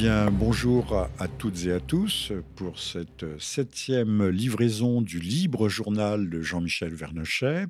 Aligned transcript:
Bien, 0.00 0.30
bonjour 0.30 0.96
à, 1.18 1.28
toutes 1.28 1.66
et 1.66 1.72
à 1.72 1.78
tous 1.78 2.32
pour 2.56 2.78
cette 2.78 3.38
septième 3.38 4.30
livraison 4.30 5.02
du 5.02 5.18
libre 5.20 5.68
journal 5.68 6.30
de 6.30 6.40
Jean-Michel 6.40 6.94
Vernochet. 6.94 7.66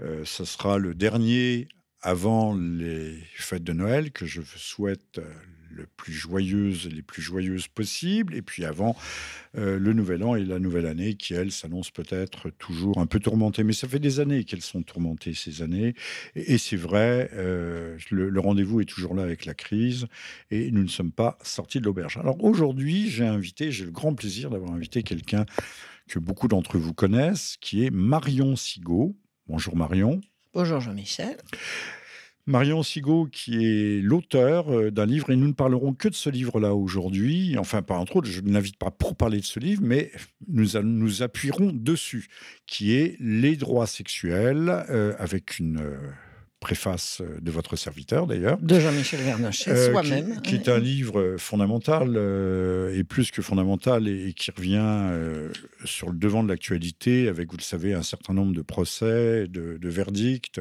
Euh, 0.00 0.22
ce 0.24 0.46
sera 0.46 0.78
le 0.78 0.94
dernier 0.94 1.68
avant 2.00 2.56
les 2.56 3.18
fêtes 3.34 3.64
de 3.64 3.74
Noël 3.74 4.12
que 4.12 4.24
je 4.24 4.40
souhaite 4.40 5.20
le 5.74 5.86
plus 5.96 6.12
joyeuse, 6.12 6.88
les 6.92 7.02
plus 7.02 7.22
joyeuses 7.22 7.68
possibles, 7.68 8.34
et 8.34 8.42
puis 8.42 8.64
avant 8.64 8.96
euh, 9.56 9.78
le 9.78 9.92
nouvel 9.92 10.22
an 10.22 10.34
et 10.34 10.44
la 10.44 10.58
nouvelle 10.58 10.86
année 10.86 11.14
qui, 11.14 11.34
elle, 11.34 11.52
s'annonce 11.52 11.90
peut-être 11.90 12.50
toujours 12.50 12.98
un 12.98 13.06
peu 13.06 13.20
tourmentée. 13.20 13.64
Mais 13.64 13.72
ça 13.72 13.88
fait 13.88 13.98
des 13.98 14.20
années 14.20 14.44
qu'elles 14.44 14.62
sont 14.62 14.82
tourmentées, 14.82 15.34
ces 15.34 15.62
années. 15.62 15.94
Et, 16.34 16.58
c'est 16.58 16.76
vrai, 16.76 17.30
euh, 17.34 17.98
le, 18.10 18.40
rendez-vous 18.40 18.80
est 18.80 18.86
toujours 18.86 19.14
là 19.14 19.22
avec 19.22 19.44
la 19.44 19.54
crise, 19.54 20.06
et 20.50 20.70
nous 20.70 20.82
ne 20.82 20.88
sommes 20.88 21.12
pas 21.12 21.38
sortis 21.42 21.80
de 21.80 21.84
l'auberge. 21.84 22.16
Alors 22.18 22.42
aujourd'hui, 22.42 23.08
j'ai 23.10 23.26
invité, 23.26 23.72
j'ai 23.72 23.84
le 23.84 23.90
grand 23.90 24.14
plaisir 24.14 24.50
d'avoir 24.50 24.72
invité 24.72 25.02
quelqu'un 25.02 25.46
que 26.08 26.18
beaucoup 26.18 26.48
d'entre 26.48 26.78
vous 26.78 26.94
connaissent, 26.94 27.56
qui 27.60 27.84
est 27.84 27.90
Marion 27.90 28.56
Sigaud. 28.56 29.16
Bonjour 29.46 29.76
Marion. 29.76 30.20
Bonjour 30.54 30.80
Jean-Michel. 30.80 31.36
Marion 32.46 32.82
Sigaud, 32.82 33.28
qui 33.30 33.64
est 33.64 34.00
l'auteur 34.00 34.68
euh, 34.72 34.90
d'un 34.90 35.06
livre, 35.06 35.30
et 35.30 35.36
nous 35.36 35.46
ne 35.46 35.52
parlerons 35.52 35.94
que 35.94 36.08
de 36.08 36.14
ce 36.14 36.28
livre-là 36.28 36.74
aujourd'hui. 36.74 37.56
Enfin, 37.56 37.82
pas 37.82 37.96
entre 37.96 38.16
autres, 38.16 38.28
je 38.28 38.40
ne 38.40 38.52
l'invite 38.52 38.78
pas 38.78 38.90
pour 38.90 39.14
parler 39.14 39.38
de 39.38 39.44
ce 39.44 39.60
livre, 39.60 39.82
mais 39.84 40.10
nous 40.48 40.80
nous 40.82 41.22
appuierons 41.22 41.70
dessus, 41.72 42.28
qui 42.66 42.94
est 42.94 43.16
Les 43.20 43.54
droits 43.54 43.86
sexuels, 43.86 44.84
euh, 44.90 45.14
avec 45.18 45.60
une 45.60 45.78
euh, 45.78 45.98
préface 46.62 47.20
euh, 47.20 47.40
de 47.42 47.50
votre 47.50 47.76
serviteur 47.76 48.26
d'ailleurs. 48.26 48.56
De 48.58 48.78
Jean-Michel 48.78 49.20
Vernochet, 49.20 49.70
euh, 49.70 49.90
soi-même. 49.90 50.40
Qui, 50.42 50.54
est 50.54 50.68
un 50.68 50.78
livre 50.78 51.34
fondamental, 51.36 52.14
euh, 52.14 52.96
et 52.96 53.02
plus 53.02 53.32
que 53.32 53.42
fondamental, 53.42 54.06
et, 54.08 54.32
qui 54.32 54.50
revient 54.52 54.80
sur 55.84 56.10
le 56.10 56.16
devant 56.16 56.44
de 56.44 56.48
l'actualité, 56.48 57.28
avec, 57.28 57.50
vous 57.50 57.56
le 57.56 57.62
savez, 57.62 57.94
un 57.94 58.04
certain 58.04 58.32
nombre 58.32 58.54
de 58.54 58.62
procès, 58.62 59.48
de, 59.48 59.88
verdicts, 59.88 60.60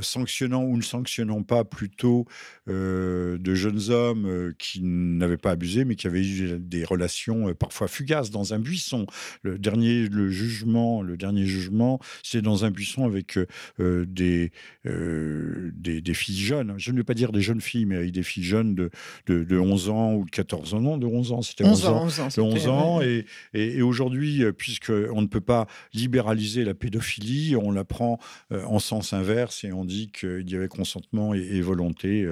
sanctionnant 0.00 0.64
ou 0.64 0.76
ne 0.76 0.82
sanctionnant 0.82 1.42
pas 1.42 1.62
plutôt 1.64 2.26
de 2.66 3.54
jeunes 3.54 3.90
hommes 3.90 4.52
qui 4.58 4.80
n'avaient 4.82 5.36
pas 5.36 5.52
abusé, 5.52 5.84
mais 5.84 5.94
qui 5.94 6.08
avaient 6.08 6.26
eu 6.26 6.58
des 6.58 6.84
relations 6.84 7.54
parfois 7.54 7.86
fugaces 7.86 8.30
dans 8.30 8.52
un 8.52 8.58
buisson. 8.58 9.06
Le 9.42 9.58
dernier, 9.58 10.08
le 10.08 10.28
jugement, 10.28 11.02
le 11.02 11.16
dernier 11.16 11.46
jugement, 11.46 12.00
c'est 12.24 12.42
dans 12.42 12.64
un 12.64 12.70
buisson 12.70 13.04
avec 13.04 13.38
des 13.78 14.50
euh, 14.96 15.70
des, 15.74 16.14
filles 16.14 16.38
jeunes. 16.38 16.74
Je 16.78 16.90
ne 16.90 16.96
vais 16.96 17.04
pas 17.04 17.14
dire 17.14 17.32
des 17.32 17.40
jeunes 17.40 17.60
filles, 17.60 17.84
mais 17.84 17.96
avec 17.96 18.12
des 18.12 18.22
filles 18.22 18.44
jeunes 18.44 18.74
de, 18.74 18.90
de, 19.26 19.58
11 19.58 19.88
ans 19.88 20.14
ou 20.14 20.24
de 20.24 20.30
14 20.30 20.74
ans. 20.74 20.80
Non, 20.80 20.98
de 20.98 21.06
11 21.06 21.32
ans, 21.32 21.42
c'était 21.42 21.64
11, 21.64 21.86
ans. 21.86 22.06
11 22.38 22.68
ans, 22.68 23.00
Et, 23.02 23.24
et, 23.54 23.82
aujourd'hui, 23.82 24.42
euh, 24.42 24.52
puisqu'on 24.52 25.22
ne 25.22 25.26
peut 25.26 25.40
pas 25.40 25.66
libéraliser 25.92 26.64
la 26.64 26.74
pédophilie, 26.74 27.56
on 27.56 27.70
la 27.70 27.84
prend 27.84 28.18
euh, 28.52 28.64
en 28.64 28.78
sens 28.78 29.12
inverse 29.12 29.64
et 29.64 29.72
on 29.72 29.84
dit 29.84 30.10
qu'il 30.10 30.48
y 30.50 30.56
avait 30.56 30.68
consentement 30.68 31.34
et, 31.34 31.60
volonté 31.60 32.26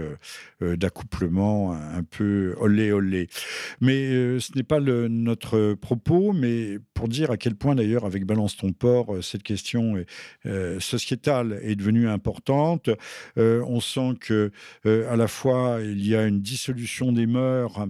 d'accouplement 0.60 1.72
un 1.72 2.02
peu 2.02 2.54
olé 2.58 2.92
olé. 2.92 3.28
Mais 3.80 4.38
ce 4.38 4.54
n'est 4.54 4.62
pas 4.62 4.78
le, 4.78 5.08
notre 5.08 5.74
propos, 5.74 6.32
mais 6.32 6.78
pour 6.92 7.08
dire 7.08 7.30
à 7.30 7.36
quel 7.36 7.56
point 7.56 7.74
d'ailleurs, 7.74 8.04
avec 8.04 8.24
Balance 8.24 8.56
ton 8.56 8.72
port, 8.72 9.16
cette 9.22 9.42
question 9.42 10.04
sociétale 10.78 11.58
est 11.62 11.74
devenue 11.74 12.08
importante 12.08 12.53
euh, 13.38 13.62
on 13.66 13.80
sent 13.80 14.14
que 14.20 14.50
euh, 14.86 15.12
à 15.12 15.16
la 15.16 15.28
fois 15.28 15.78
il 15.82 16.06
y 16.06 16.14
a 16.14 16.24
une 16.24 16.40
dissolution 16.40 17.12
des 17.12 17.26
mœurs, 17.26 17.86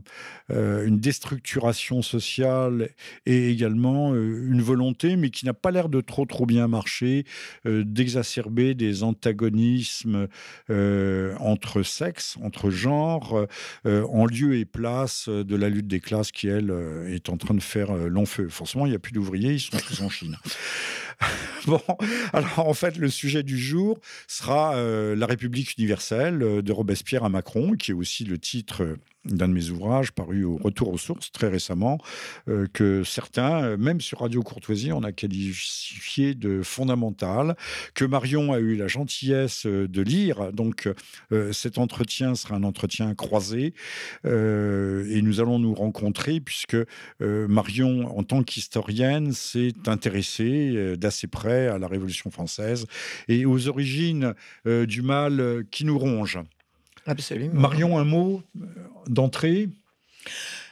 euh, 0.51 0.87
une 0.87 0.99
déstructuration 0.99 2.03
sociale 2.03 2.91
et 3.27 3.51
également 3.51 4.15
une 4.15 4.63
volonté, 4.63 5.17
mais 5.17 5.31
qui 5.31 5.45
n'a 5.47 5.55
pas 5.55 5.71
l'air 5.71 5.89
de 5.89 6.01
trop 6.01 6.27
trop 6.27 6.47
bien 6.47 6.69
marcher, 6.69 7.25
d'exacerber 7.65 8.75
des 8.75 9.03
antagonismes 9.03 10.29
entre 10.69 11.83
sexes, 11.83 12.37
entre 12.43 12.71
genres, 12.71 13.47
en 13.85 14.27
lieu 14.27 14.57
et 14.57 14.65
place 14.65 15.29
de 15.29 15.57
la 15.57 15.69
lutte 15.69 15.87
des 15.87 16.01
classes 16.01 16.33
qui 16.33 16.49
elle 16.49 16.73
est 17.09 17.29
en 17.29 17.37
train 17.37 17.55
de 17.55 17.63
faire 17.63 17.95
long 17.95 18.27
feu. 18.27 18.49
Forcément, 18.49 18.87
il 18.87 18.91
n'y 18.91 18.97
a 18.97 19.01
plus 19.01 19.13
d'ouvriers, 19.13 19.53
ils 19.53 19.61
sont 19.61 19.77
tous 19.77 20.01
en 20.03 20.09
Chine. 20.09 20.37
bon, 21.67 21.81
alors 22.33 22.69
en 22.69 22.75
fait, 22.75 22.97
le 22.97 23.09
sujet 23.09 23.43
du 23.43 23.59
jour 23.59 23.99
sera 24.27 24.77
euh, 24.77 25.15
La 25.17 25.27
République 25.27 25.77
universelle 25.79 26.43
euh, 26.43 26.63
de 26.63 26.73
Robespierre 26.73 27.25
à 27.25 27.29
Macron, 27.29 27.73
qui 27.73 27.91
est 27.91 27.95
aussi 27.95 28.25
le 28.25 28.39
titre 28.39 28.97
d'un 29.25 29.49
de 29.49 29.53
mes 29.53 29.71
ouvrages 29.71 30.13
paru 30.13 30.45
au 30.45 30.57
Retour 30.57 30.93
aux 30.93 30.99
sources 30.99 31.33
très 31.33 31.49
récemment, 31.49 31.99
euh, 32.49 32.67
que 32.73 33.05
certains, 33.05 33.65
euh, 33.65 33.77
même 33.77 34.01
sur 34.01 34.21
Radio 34.21 34.43
Courtoisie, 34.43 34.93
on 34.93 35.03
a 35.03 35.13
qualifié 35.13 36.35
de 36.35 36.63
fondamental, 36.63 37.57
que 37.95 38.05
Marion 38.05 38.53
a 38.53 38.59
eu 38.59 38.77
la 38.77 38.89
gentillesse 38.89 39.67
euh, 39.67 39.89
de 39.89 40.03
lire. 40.03 40.53
Donc 40.53 40.89
cet 41.53 41.79
entretien 41.79 42.35
sera 42.35 42.57
un 42.57 42.63
entretien 42.63 43.15
croisé 43.15 43.75
et 44.25 45.23
nous 45.23 45.41
allons 45.41 45.59
nous 45.59 45.75
rencontrer 45.75 46.41
puisque 46.41 46.77
Marion, 47.21 48.17
en 48.17 48.23
tant 48.23 48.43
qu'historienne, 48.43 49.33
s'est 49.33 49.73
intéressée 49.87 50.97
d'assez 50.97 51.27
près 51.27 51.69
à 51.69 51.79
la 51.79 51.87
Révolution 51.87 52.31
française 52.31 52.87
et 53.29 53.47
aux 53.47 53.69
origines 53.69 54.35
du 54.65 55.03
mal 55.03 55.65
qui 55.71 55.85
nous 55.85 55.99
ronge. 55.99 56.39
Absolument. 57.07 57.61
Marion, 57.61 57.99
un 57.99 58.05
mot 58.05 58.43
euh, 58.61 58.67
d'entrée? 59.09 59.69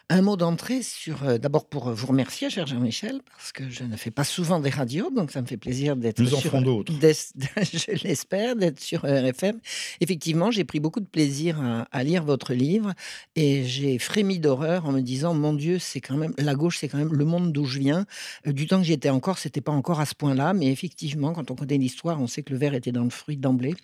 Un 0.09 0.23
mot 0.23 0.37
d'entrée 0.37 0.83
sur, 0.83 1.25
euh, 1.25 1.39
d'abord 1.39 1.67
pour 1.67 1.91
vous 1.91 2.07
remercier, 2.07 2.51
cher 2.51 2.67
Jean-Michel, 2.67 3.21
parce 3.37 3.53
que 3.53 3.69
je 3.71 3.85
ne 3.85 3.97
fais 3.97 4.11
pas 4.11 4.25
souvent 4.25 4.61
des 4.61 4.71
radios, 4.71 5.11
donc 5.11 5.31
ça 5.31 5.41
me 5.41 5.47
fait 5.47 5.57
plaisir 5.57 5.97
d'être. 5.97 6.21
Nous 6.21 6.35
en 6.35 6.41
ferons 6.41 6.61
d'autres. 6.61 6.93
je 7.01 8.05
l'espère, 8.05 8.57
d'être 8.57 8.81
sur 8.81 9.03
RFM. 9.03 9.59
Effectivement, 10.01 10.51
j'ai 10.51 10.65
pris 10.65 10.81
beaucoup 10.81 11.01
de 11.01 11.07
plaisir 11.07 11.61
à, 11.91 12.05
lire 12.05 12.25
votre 12.25 12.53
livre 12.53 12.93
et 13.37 13.65
j'ai 13.65 13.99
frémi 13.99 14.39
d'horreur 14.39 14.87
en 14.87 14.93
me 14.93 15.01
disant, 15.01 15.35
mon 15.35 15.53
Dieu, 15.55 15.79
c'est 15.79 16.01
quand 16.01 16.17
même 16.17 16.35
la 16.39 16.55
gauche, 16.55 16.79
c'est 16.79 16.89
quand 16.89 16.99
même 16.99 17.13
le 17.13 17.25
monde 17.25 17.53
d'où 17.53 17.65
je 17.65 17.79
viens. 17.79 18.07
Euh, 18.47 18.53
du 18.53 18.67
temps 18.67 18.79
que 18.79 18.87
j'étais 18.87 19.11
encore, 19.11 19.39
c'était 19.39 19.61
pas 19.61 19.73
encore 19.73 20.01
à 20.01 20.07
ce 20.07 20.15
point-là, 20.15 20.53
mais 20.53 20.67
effectivement, 20.67 21.33
quand 21.33 21.51
on 21.51 21.55
connaît 21.55 21.79
l'histoire, 21.79 22.21
on 22.21 22.27
sait 22.27 22.43
que 22.43 22.53
le 22.53 22.59
verre 22.59 22.75
était 22.75 22.93
dans 22.93 23.05
le 23.05 23.11
fruit 23.11 23.37
d'emblée 23.37 23.75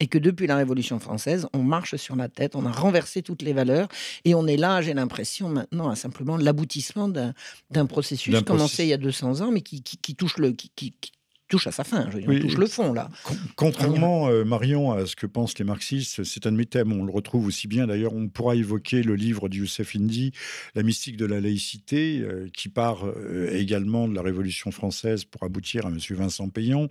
et 0.00 0.06
que 0.06 0.18
depuis 0.18 0.46
la 0.46 0.56
Révolution 0.56 0.98
française, 0.98 1.46
on 1.52 1.62
marche 1.62 1.96
sur 1.96 2.16
la 2.16 2.28
tête, 2.28 2.56
on 2.56 2.66
a 2.66 2.72
renversé 2.72 3.22
toutes 3.22 3.42
les 3.42 3.52
valeurs 3.52 3.88
et 4.24 4.34
on 4.34 4.46
est 4.46 4.56
là, 4.56 4.82
j'ai 4.82 4.94
l'impression 4.94 5.66
maintenant 5.70 5.90
à 5.90 5.96
simplement 5.96 6.36
l'aboutissement 6.36 7.08
d'un 7.08 7.86
processus 7.86 8.42
commencé 8.42 8.84
il 8.84 8.88
y 8.88 8.92
a 8.92 8.98
200 8.98 9.40
ans, 9.40 9.50
mais 9.50 9.62
qui, 9.62 9.82
touche 10.14 10.38
le, 10.38 10.52
qui, 10.52 11.02
touche 11.48 11.66
à 11.66 11.72
sa 11.72 11.82
fin. 11.82 12.08
Je 12.10 12.18
on 12.18 12.40
touche 12.40 12.56
le 12.56 12.66
fond, 12.66 12.92
là. 12.92 13.08
Contrairement, 13.56 14.28
euh, 14.28 14.44
Marion, 14.44 14.92
à 14.92 15.06
ce 15.06 15.16
que 15.16 15.26
pensent 15.26 15.58
les 15.58 15.64
marxistes, 15.64 16.22
c'est 16.22 16.46
un 16.46 16.52
de 16.52 16.56
mes 16.56 16.66
thèmes. 16.66 16.92
On 16.92 17.04
le 17.04 17.10
retrouve 17.10 17.46
aussi 17.46 17.66
bien. 17.66 17.86
D'ailleurs, 17.86 18.14
on 18.14 18.28
pourra 18.28 18.54
évoquer 18.54 19.02
le 19.02 19.14
livre 19.14 19.48
de 19.48 19.56
Youssef 19.56 19.96
Indy, 19.96 20.32
La 20.74 20.82
mystique 20.82 21.16
de 21.16 21.24
la 21.24 21.40
laïcité, 21.40 22.20
euh, 22.20 22.48
qui 22.52 22.68
part 22.68 23.06
euh, 23.06 23.50
également 23.52 24.08
de 24.08 24.14
la 24.14 24.22
Révolution 24.22 24.70
française 24.70 25.24
pour 25.24 25.42
aboutir 25.42 25.86
à 25.86 25.88
M. 25.88 25.98
Vincent 26.10 26.48
Payon. 26.50 26.88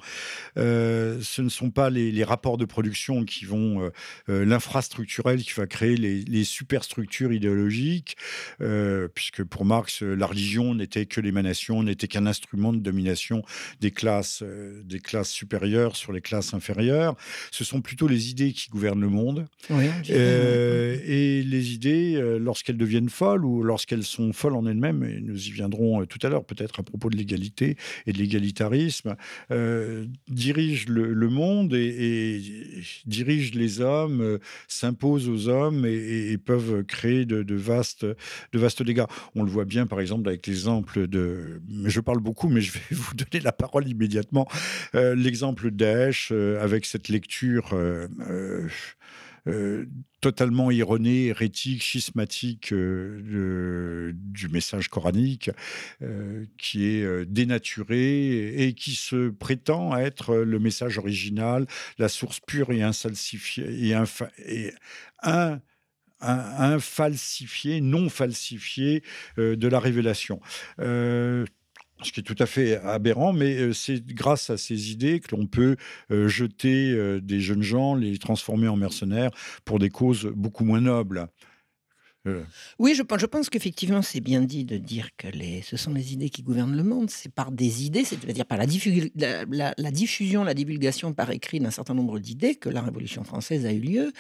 ce 0.56 1.42
ne 1.42 1.50
sont 1.50 1.70
pas 1.70 1.90
les, 1.90 2.24
rapports 2.24 2.58
de 2.58 2.66
production 2.66 3.24
qui 3.24 3.46
vont, 3.46 3.90
l'infrastructurel 4.28 5.44
qui 5.44 5.54
va 5.54 5.68
créer 5.68 5.96
les, 5.96 6.22
les 6.24 6.44
superstructures 6.44 7.32
idéologiques, 7.32 8.18
puisque 9.14 9.44
pour 9.44 9.66
Marx, 9.66 10.02
la 10.02 10.26
religion 10.26 10.74
n'était 10.74 11.06
que 11.06 11.22
l'émanation, 11.22 11.84
n'était 11.84 12.08
qu'un 12.08 12.26
instrument 12.26 12.74
de 12.74 12.80
domination 12.80 13.44
des 13.80 13.92
classes 13.92 14.44
des 14.84 15.00
classes 15.00 15.30
supérieures 15.30 15.96
sur 15.96 16.12
les 16.12 16.22
classes 16.22 16.54
inférieures. 16.54 17.16
Ce 17.52 17.64
sont 17.64 17.82
plutôt 17.82 18.08
les 18.08 18.30
idées 18.30 18.52
qui 18.52 18.70
gouvernent 18.70 19.02
le 19.02 19.10
monde. 19.10 19.46
Euh, 19.72 20.98
et 21.06 21.44
les 21.44 21.74
idées, 21.74 22.16
euh, 22.16 22.38
lorsqu'elles 22.38 22.78
deviennent 22.78 23.10
folles 23.10 23.46
ou 23.46 23.64
lorsqu'elles 23.64 24.04
sont 24.04 24.34
folles 24.34 24.56
en 24.56 24.66
elles-mêmes, 24.66 25.04
et 25.04 25.20
nous 25.22 25.48
y 25.48 25.52
viendrons 25.52 26.06
tout 26.06 26.20
à 26.24 26.30
l'heure 26.30 26.46
peut-être 26.46 26.80
à 26.80 26.84
propos 26.84 27.10
de 27.10 27.18
l'égalité 27.18 27.78
et 28.06 28.14
de 28.14 28.18
l'égalitarisme, 28.18 29.16
dirigent 30.28 30.86
le, 30.90 31.30
monde 31.30 31.74
et, 31.74 32.42
dirigent 33.06 33.52
les 33.56 33.82
hommes, 33.82 34.40
s'imposent 34.68 35.30
aux 35.30 35.48
hommes 35.48 35.86
et, 35.86 36.38
peuvent 36.38 36.84
créer 36.84 37.26
de, 37.26 37.56
vastes, 37.56 38.06
de 38.06 38.60
vastes 38.60 38.84
dégâts. 38.84 39.06
On 39.36 39.44
le 39.44 39.52
voit 39.52 39.66
bien 39.66 39.88
par 39.88 40.00
exemple 40.00 40.28
avec 40.28 40.46
l'exemple 40.48 41.08
de... 41.08 41.62
Je 41.86 42.00
parle 42.00 42.20
beaucoup, 42.20 42.48
mais 42.48 42.62
je 42.62 42.72
vais 42.74 42.80
vous 42.92 43.14
donner 43.16 43.44
la 43.44 43.52
parole 43.52 43.88
immédiatement 43.88 44.37
euh, 44.96 45.16
l'exemple 45.16 45.72
d'Aesh, 45.72 46.30
euh, 46.32 46.62
avec 46.62 46.86
cette 46.86 47.10
lecture 47.10 47.74
euh, 47.74 48.08
totalement 50.20 50.72
erronée, 50.72 51.28
hérétique, 51.28 51.82
schismatique 51.82 52.74
du 52.74 54.50
message 54.52 54.90
coranique, 54.90 55.52
qui 56.58 56.86
est 56.86 57.26
dénaturé 57.26 58.66
et 58.66 58.74
qui 58.74 58.96
se 58.96 59.30
prétend 59.30 59.96
être 59.96 60.36
le 60.36 60.60
message 60.60 60.98
original, 60.98 61.66
la 61.98 62.10
source 62.10 62.42
pure 62.42 62.74
et 62.74 62.82
insalsifiée 62.82 63.94
et, 64.44 64.74
un 65.22 65.62
infalsifié, 66.20 67.80
non 67.80 68.10
falsifié 68.10 69.02
de 69.38 69.68
la 69.70 69.80
révélation 69.80 70.42
ce 72.04 72.12
qui 72.12 72.20
est 72.20 72.24
tout 72.24 72.36
à 72.40 72.46
fait 72.46 72.78
aberrant, 72.78 73.34
mais 73.34 73.74
c'est 73.74 74.06
grâce 74.06 74.50
à 74.50 74.58
ces 74.58 74.92
idées 74.92 75.20
que 75.20 75.36
l'on 75.36 75.48
peut 75.48 75.76
jeter 76.10 77.20
des 77.22 77.40
jeunes 77.40 77.64
gens, 77.64 77.96
les 77.96 78.18
transformer 78.18 78.68
en 78.68 78.76
mercenaires 78.76 79.32
pour 79.66 79.80
des 79.80 79.90
causes 79.90 80.32
beaucoup 80.36 80.64
moins 80.64 80.82
nobles. 80.82 81.28
Oui, 82.80 82.96
je 82.96 83.04
pense, 83.04 83.50
qu'effectivement, 83.50 84.02
c'est 84.02 84.20
bien 84.20 84.42
dit 84.42 84.66
de 84.66 84.78
dire 84.78 85.10
que 85.18 85.28
ce 85.64 85.78
sont 85.78 85.94
les 85.94 86.14
idées 86.14 86.30
qui 86.30 86.44
gouvernent 86.44 86.76
le 86.76 86.84
monde. 86.84 87.10
C'est 87.10 87.32
par 87.32 87.52
des 87.52 87.86
idées, 87.86 88.04
c'est-à-dire 88.04 88.46
par 88.46 88.58
la, 88.58 88.66
la, 89.78 89.92
diffusion, 89.92 90.44
la 90.44 90.54
divulgation 90.54 91.14
par 91.14 91.32
écrit 91.32 91.60
d'un 91.60 91.72
certain 91.72 91.94
nombre 91.94 92.20
d'idées 92.20 92.56
que 92.56 92.70
la 92.70 92.82
Révolution 92.82 93.24
française 93.24 93.66
a 93.66 93.72
eu 93.72 93.80
lieu. 93.80 94.14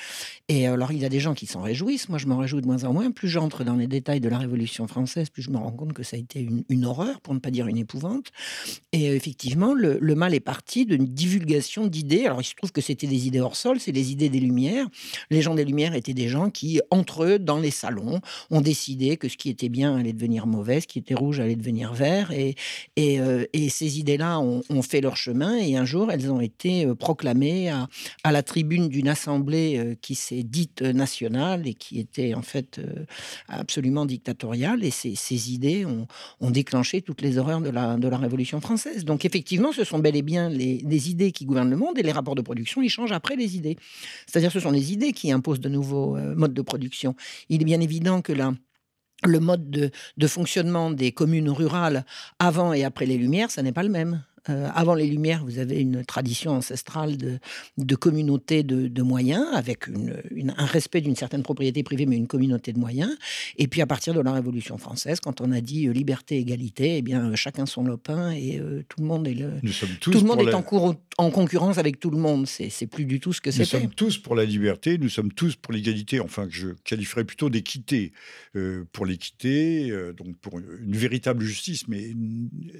Et 0.47 0.67
alors, 0.67 0.91
il 0.91 0.99
y 0.99 1.05
a 1.05 1.09
des 1.09 1.19
gens 1.19 1.33
qui 1.33 1.45
s'en 1.45 1.61
réjouissent. 1.61 2.09
Moi, 2.09 2.17
je 2.17 2.27
m'en 2.27 2.37
réjouis 2.37 2.61
de 2.61 2.67
moins 2.67 2.83
en 2.83 2.93
moins. 2.93 3.11
Plus 3.11 3.27
j'entre 3.27 3.63
dans 3.63 3.75
les 3.75 3.87
détails 3.87 4.19
de 4.19 4.29
la 4.29 4.37
Révolution 4.37 4.87
française, 4.87 5.29
plus 5.29 5.41
je 5.41 5.49
me 5.49 5.57
rends 5.57 5.71
compte 5.71 5.93
que 5.93 6.03
ça 6.03 6.17
a 6.17 6.19
été 6.19 6.47
une, 6.69 6.85
horreur, 6.85 7.21
pour 7.21 7.33
ne 7.33 7.39
pas 7.39 7.51
dire 7.51 7.67
une 7.67 7.77
épouvante. 7.77 8.31
Et 8.91 9.09
euh, 9.09 9.15
effectivement, 9.15 9.73
le, 9.73 9.97
le, 9.99 10.15
mal 10.15 10.33
est 10.33 10.39
parti 10.39 10.85
d'une 10.85 11.05
divulgation 11.05 11.87
d'idées. 11.87 12.25
Alors, 12.25 12.41
il 12.41 12.45
se 12.45 12.55
trouve 12.55 12.71
que 12.71 12.81
c'était 12.81 13.07
des 13.07 13.27
idées 13.27 13.39
hors 13.39 13.55
sol, 13.55 13.79
c'est 13.79 13.91
les 13.91 14.11
idées 14.11 14.29
des 14.29 14.39
Lumières. 14.39 14.87
Les 15.29 15.41
gens 15.41 15.55
des 15.55 15.65
Lumières 15.65 15.93
étaient 15.93 16.13
des 16.13 16.27
gens 16.27 16.49
qui, 16.49 16.81
entre 16.91 17.23
eux, 17.23 17.39
dans 17.39 17.59
les 17.59 17.71
salons, 17.71 17.96
ont 17.99 18.61
décidé 18.61 19.17
que 19.17 19.29
ce 19.29 19.37
qui 19.37 19.49
était 19.49 19.69
bien 19.69 19.95
allait 19.95 20.13
devenir 20.13 20.47
mauvais, 20.47 20.81
ce 20.81 20.87
qui 20.87 20.99
était 20.99 21.15
rouge 21.15 21.39
allait 21.39 21.55
devenir 21.55 21.93
vert. 21.93 22.31
Et, 22.31 22.55
et, 22.95 23.19
euh, 23.19 23.45
ces 23.69 23.99
idées-là 23.99 24.39
ont, 24.39 24.81
fait 24.81 25.01
leur 25.01 25.17
chemin. 25.17 25.57
Et 25.57 25.75
un 25.75 25.85
jour, 25.85 26.11
elles 26.11 26.31
ont 26.31 26.39
été 26.39 26.85
euh, 26.85 26.95
proclamées 26.95 27.69
à, 27.69 27.87
la 28.31 28.43
tribune 28.43 28.87
d'une 28.87 29.07
assemblée 29.07 29.77
euh, 29.77 29.95
qui 30.01 30.15
s'est 30.15 30.43
dite 30.43 30.81
nationale 30.81 31.67
et 31.67 31.73
qui 31.73 31.99
était 31.99 32.33
en 32.33 32.41
fait 32.41 32.79
absolument 33.47 34.05
dictatoriale. 34.05 34.83
Et 34.83 34.91
ces, 34.91 35.51
idées 35.51 35.85
ont, 35.85 36.07
ont, 36.39 36.51
déclenché 36.51 37.01
toutes 37.01 37.21
les 37.21 37.37
horreurs 37.37 37.61
de 37.61 37.69
la, 37.69 37.97
de 37.97 38.07
la 38.07 38.17
Révolution 38.17 38.61
française. 38.61 39.05
Donc 39.05 39.25
effectivement, 39.25 39.71
ce 39.71 39.83
sont 39.83 39.99
bel 39.99 40.15
et 40.15 40.21
bien 40.21 40.49
les, 40.49 40.79
les 40.79 41.09
idées 41.09 41.31
qui 41.31 41.45
gouvernent 41.45 41.69
le 41.69 41.77
monde 41.77 41.97
et 41.97 42.03
les 42.03 42.11
rapports 42.11 42.35
de 42.35 42.41
production, 42.41 42.81
ils 42.81 42.89
changent 42.89 43.11
après 43.11 43.35
les 43.35 43.55
idées. 43.55 43.77
C'est-à-dire 44.25 44.51
ce 44.51 44.59
sont 44.59 44.71
les 44.71 44.93
idées 44.93 45.13
qui 45.13 45.31
imposent 45.31 45.59
de 45.59 45.69
nouveaux 45.69 46.17
modes 46.35 46.53
de 46.53 46.61
production. 46.61 47.15
Il 47.49 47.61
est 47.61 47.65
bien 47.65 47.76
évident 47.81 48.21
que 48.21 48.33
le 48.33 49.39
mode 49.39 49.69
de, 49.69 50.27
fonctionnement 50.27 50.91
des 50.91 51.11
communes 51.11 51.49
rurales 51.49 52.05
avant 52.39 52.73
et 52.73 52.83
après 52.83 53.05
les 53.05 53.17
Lumières, 53.17 53.51
ça 53.51 53.63
n'est 53.63 53.71
pas 53.71 53.83
le 53.83 53.89
même. 53.89 54.23
Euh, 54.49 54.69
avant 54.73 54.95
les 54.95 55.07
Lumières, 55.07 55.43
vous 55.45 55.59
avez 55.59 55.79
une 55.79 56.03
tradition 56.05 56.51
ancestrale 56.51 57.17
de, 57.17 57.39
de 57.77 57.95
communauté 57.95 58.63
de, 58.63 59.01
moyens, 59.01 59.45
avec 59.53 59.87
une, 59.87 60.53
un 60.57 60.65
respect 60.65 61.01
d'une 61.01 61.15
certaine 61.15 61.43
propriété 61.43 61.83
privée, 61.83 62.05
mais 62.05 62.17
une 62.17 62.27
communauté 62.27 62.73
de 62.73 62.79
moyens. 62.79 63.15
Et 63.57 63.67
puis 63.67 63.81
à 63.81 63.87
partir 63.87 64.13
de 64.13 64.21
la 64.21 64.31
Révolution 64.31 64.77
française, 64.77 65.19
quand 65.19 65.41
on 65.41 65.51
a 65.51 65.61
dit 65.61 65.87
euh, 65.87 65.91
liberté, 65.91 66.37
égalité, 66.37 66.97
eh 66.97 67.01
bien 67.01 67.35
chacun 67.35 67.65
son 67.65 67.83
lopin 67.83 68.31
et 68.31 68.59
euh, 68.59 68.83
tout 68.87 69.01
le 69.01 69.07
monde 69.07 69.27
est 69.27 69.33
le, 69.33 69.53
tout 70.01 70.11
le 70.11 70.21
monde 70.21 70.41
est 70.41 70.53
en, 70.53 70.61
cours, 70.61 70.95
en 71.17 71.31
concurrence 71.31 71.77
avec 71.77 71.99
tout 71.99 72.09
le 72.09 72.17
monde. 72.17 72.47
C'est 72.47 72.87
plus 72.87 73.05
du 73.05 73.19
tout 73.19 73.33
ce 73.33 73.41
que 73.41 73.51
c'était. 73.51 73.77
Nous 73.77 73.83
sommes 73.83 73.93
tous 73.93 74.17
pour 74.17 74.35
la 74.35 74.45
liberté, 74.45 74.97
nous 74.97 75.09
sommes 75.09 75.31
tous 75.31 75.55
pour 75.55 75.73
l'égalité, 75.73 76.19
enfin 76.19 76.47
que 76.47 76.53
je 76.53 76.69
qualifierais 76.83 77.23
plutôt 77.23 77.49
d'équité. 77.49 78.11
pour 78.91 79.05
l'équité, 79.05 79.91
donc 80.17 80.37
pour 80.37 80.59
une 80.59 80.95
véritable 80.95 81.43
justice, 81.43 81.87
mais 81.87 82.13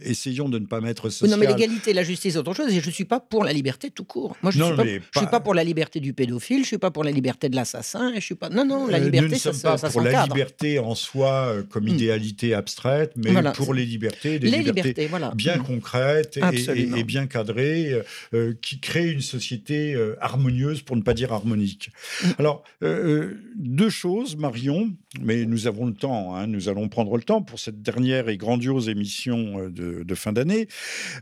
essayons 0.01 0.49
de 0.49 0.59
ne 0.59 0.65
pas 0.65 0.81
mettre 0.81 1.09
ça 1.09 1.27
l'égalité 1.57 1.91
et 1.91 1.93
la 1.93 2.03
justice, 2.03 2.33
c'est 2.33 2.39
autre 2.39 2.53
chose. 2.53 2.71
Et 2.73 2.79
je 2.79 2.87
ne 2.87 2.91
suis 2.91 3.05
pas 3.05 3.19
pour 3.19 3.43
la 3.43 3.53
liberté 3.53 3.89
tout 3.91 4.03
court. 4.03 4.35
Moi, 4.41 4.51
je 4.51 4.59
ne 4.59 4.75
suis, 4.75 5.01
suis, 5.15 5.27
pas 5.27 5.39
pour 5.39 5.53
la 5.53 5.63
liberté 5.63 5.99
du 5.99 6.13
pédophile, 6.13 6.57
je 6.57 6.61
ne 6.61 6.65
suis 6.65 6.77
pas 6.77 6.91
pour 6.91 7.03
la 7.03 7.11
liberté 7.11 7.49
de 7.49 7.55
l'assassin. 7.55 8.11
Je 8.15 8.19
suis 8.19 8.35
pas. 8.35 8.49
Non, 8.49 8.65
non, 8.65 8.87
la 8.87 8.99
liberté, 8.99 9.17
euh, 9.17 9.29
nous 9.29 9.33
ne 9.33 9.53
sommes 9.53 9.61
pas 9.61 9.89
pour 9.89 10.01
la 10.01 10.25
liberté 10.25 10.79
en 10.79 10.95
soi 10.95 11.31
euh, 11.31 11.63
comme 11.63 11.85
hmm. 11.85 11.89
idéalité 11.89 12.53
abstraite, 12.53 13.13
mais 13.15 13.33
pour 13.53 13.73
les 13.73 13.85
libertés, 13.85 14.39
des 14.39 14.49
libertés, 14.49 15.09
bien 15.35 15.57
hmm. 15.57 15.63
concrètes 15.63 16.37
et, 16.37 17.03
bien 17.03 17.27
cadrées, 17.27 18.01
euh, 18.33 18.53
qui 18.61 18.79
créent 18.79 19.11
une 19.11 19.21
société 19.21 19.95
harmonieuse, 20.21 20.81
pour 20.81 20.95
ne 20.95 21.01
pas 21.01 21.13
dire 21.13 21.33
harmonique. 21.33 21.89
Hmm. 22.23 22.29
Alors, 22.39 22.63
deux 22.81 23.89
choses, 23.89 24.35
Marion, 24.35 24.91
mais 25.21 25.45
nous 25.45 25.67
avons 25.67 25.85
le 25.85 25.93
temps, 25.93 26.35
hein, 26.35 26.47
nous 26.47 26.69
allons 26.69 26.89
prendre 26.89 27.15
le 27.17 27.23
temps 27.23 27.41
pour 27.41 27.59
cette 27.59 27.81
dernière 27.81 28.29
et 28.29 28.37
grandiose 28.37 28.89
émission 28.89 29.69
de, 29.69 30.03
de 30.03 30.15
fin 30.15 30.33
d'année. 30.33 30.67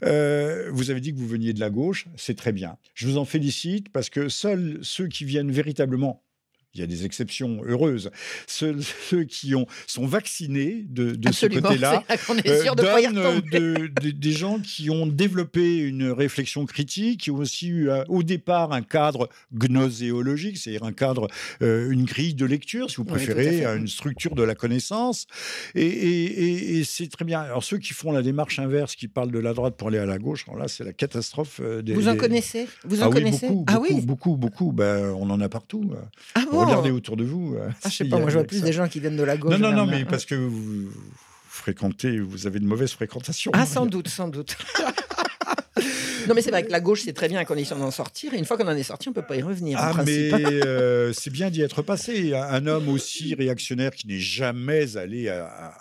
Euh, 0.04 0.70
vous 0.72 0.92
avez 0.92 1.02
dit 1.02 1.14
que 1.14 1.20
vous 1.20 1.28
veniez 1.28 1.54
de 1.54 1.60
la 1.60 1.70
gauche, 1.70 2.08
c'est 2.16 2.36
très 2.36 2.52
bien. 2.52 2.78
Je 2.94 3.08
vous 3.08 3.18
en 3.18 3.26
félicite 3.26 3.90
parce 3.90 4.10
que 4.10 4.30
seuls 4.30 4.80
ceux 4.82 5.08
qui 5.08 5.26
viennent 5.26 5.52
véritablement 5.52 6.25
il 6.76 6.82
y 6.82 6.84
a 6.84 6.88
des 6.88 7.06
exceptions 7.06 7.62
heureuses. 7.66 8.12
Ceux, 8.48 8.76
qui 9.28 9.56
ont, 9.56 9.66
sont 9.88 10.06
vaccinés 10.06 10.86
de, 10.90 11.12
de 11.12 11.32
ce 11.32 11.46
côté-là 11.48 12.04
euh, 12.46 13.08
donnent 13.52 13.88
des 13.98 14.32
gens 14.32 14.60
qui 14.60 14.90
ont 14.90 15.08
développé 15.08 15.78
une 15.78 16.12
réflexion 16.12 16.66
critique, 16.66 17.22
qui 17.22 17.32
ont 17.32 17.38
aussi 17.38 17.68
eu 17.68 17.90
euh, 17.90 18.04
au 18.08 18.24
départ 18.24 18.74
un 18.74 18.82
cadre 18.82 19.30
gnoséologique, 19.54 20.58
c'est-à-dire 20.58 20.84
un 20.84 20.94
cadre, 20.94 21.28
euh, 21.62 21.90
une 21.90 22.06
grille 22.06 22.34
de 22.34 22.46
lecture, 22.46 22.90
si 22.90 22.98
vous 22.98 23.06
préférez, 23.06 23.66
une 23.66 23.88
structure 23.88 24.36
de 24.36 24.44
la 24.44 24.56
connaissance. 24.56 25.28
Et, 25.74 26.84
c'est 26.86 27.10
très 27.10 27.26
bien. 27.26 27.42
Alors 27.42 27.64
ceux 27.64 27.78
qui 27.78 27.94
font 27.94 28.12
la 28.12 28.22
démarche 28.22 28.60
inverse, 28.60 28.96
qui 28.96 29.08
parlent 29.08 29.32
de 29.32 29.40
la 29.40 29.54
droite 29.54 29.76
pour 29.76 29.88
aller 29.88 29.98
à 29.98 30.06
la 30.06 30.18
gauche, 30.18 30.46
alors 30.48 30.60
là 30.60 30.68
c'est 30.68 30.84
la 30.84 30.94
catastrophe. 30.94 31.62
Des, 31.62 31.94
vous 31.94 32.08
en 32.08 32.16
connaissez? 32.16 32.68
Vous 32.84 33.02
en 33.02 33.08
ah 33.08 33.10
connaissez? 33.10 33.48
beaucoup, 33.48 33.66
ah 33.68 33.80
oui, 33.80 34.02
beaucoup, 34.02 34.36
beaucoup. 34.36 34.72
Ben, 34.72 35.14
on 35.18 35.30
en 35.30 35.40
a 35.42 35.50
partout. 35.50 35.94
Ah 36.36 36.44
bon? 36.52 36.65
Regardez 36.66 36.92
autour 36.92 37.18
de 37.18 37.24
vous. 37.24 37.56
Euh, 37.56 37.70
ah, 37.84 37.90
je 37.90 37.96
sais 37.96 38.06
pas, 38.06 38.20
moi 38.20 38.30
je 38.30 38.36
vois 38.36 38.44
plus 38.44 38.62
des 38.62 38.74
gens 38.74 38.88
qui 38.88 39.00
viennent 39.00 39.18
de 39.18 39.24
la 39.24 39.38
gauche. 39.38 39.58
Non, 39.58 39.72
non, 39.72 39.72
non, 39.72 39.86
mais 39.86 40.06
parce 40.06 40.26
que 40.26 40.36
vous 40.36 40.90
fréquentez, 41.48 42.20
vous 42.20 42.48
avez 42.48 42.60
de 42.60 42.66
mauvaises 42.66 42.92
fréquentations. 42.92 43.52
Ah, 43.54 43.66
sans 43.66 43.86
doute, 43.86 44.08
sans 44.08 44.28
doute. 44.28 44.58
Non, 46.28 46.34
mais 46.34 46.42
c'est 46.42 46.50
vrai 46.50 46.66
que 46.66 46.72
la 46.72 46.80
gauche, 46.80 47.04
c'est 47.04 47.14
très 47.14 47.28
bien 47.28 47.40
à 47.40 47.46
condition 47.46 47.78
d'en 47.78 47.92
sortir. 47.92 48.34
Et 48.34 48.38
une 48.38 48.46
fois 48.46 48.58
qu'on 48.58 48.68
en 48.68 48.76
est 48.76 48.82
sorti, 48.84 49.10
on 49.10 49.12
ne 49.12 49.16
peut 49.16 49.22
pas 49.22 49.36
y 49.36 49.44
revenir. 49.44 49.78
Ah, 49.80 49.94
mais 50.06 50.34
euh, 50.66 51.14
c'est 51.14 51.30
bien 51.30 51.52
d'y 51.52 51.62
être 51.62 51.84
passé. 51.84 52.34
Un 52.34 52.66
homme 52.66 52.90
aussi 52.90 53.36
réactionnaire 53.36 53.92
qui 53.92 54.08
n'est 54.08 54.20
jamais 54.20 54.98
allé 54.98 55.30
à, 55.30 55.78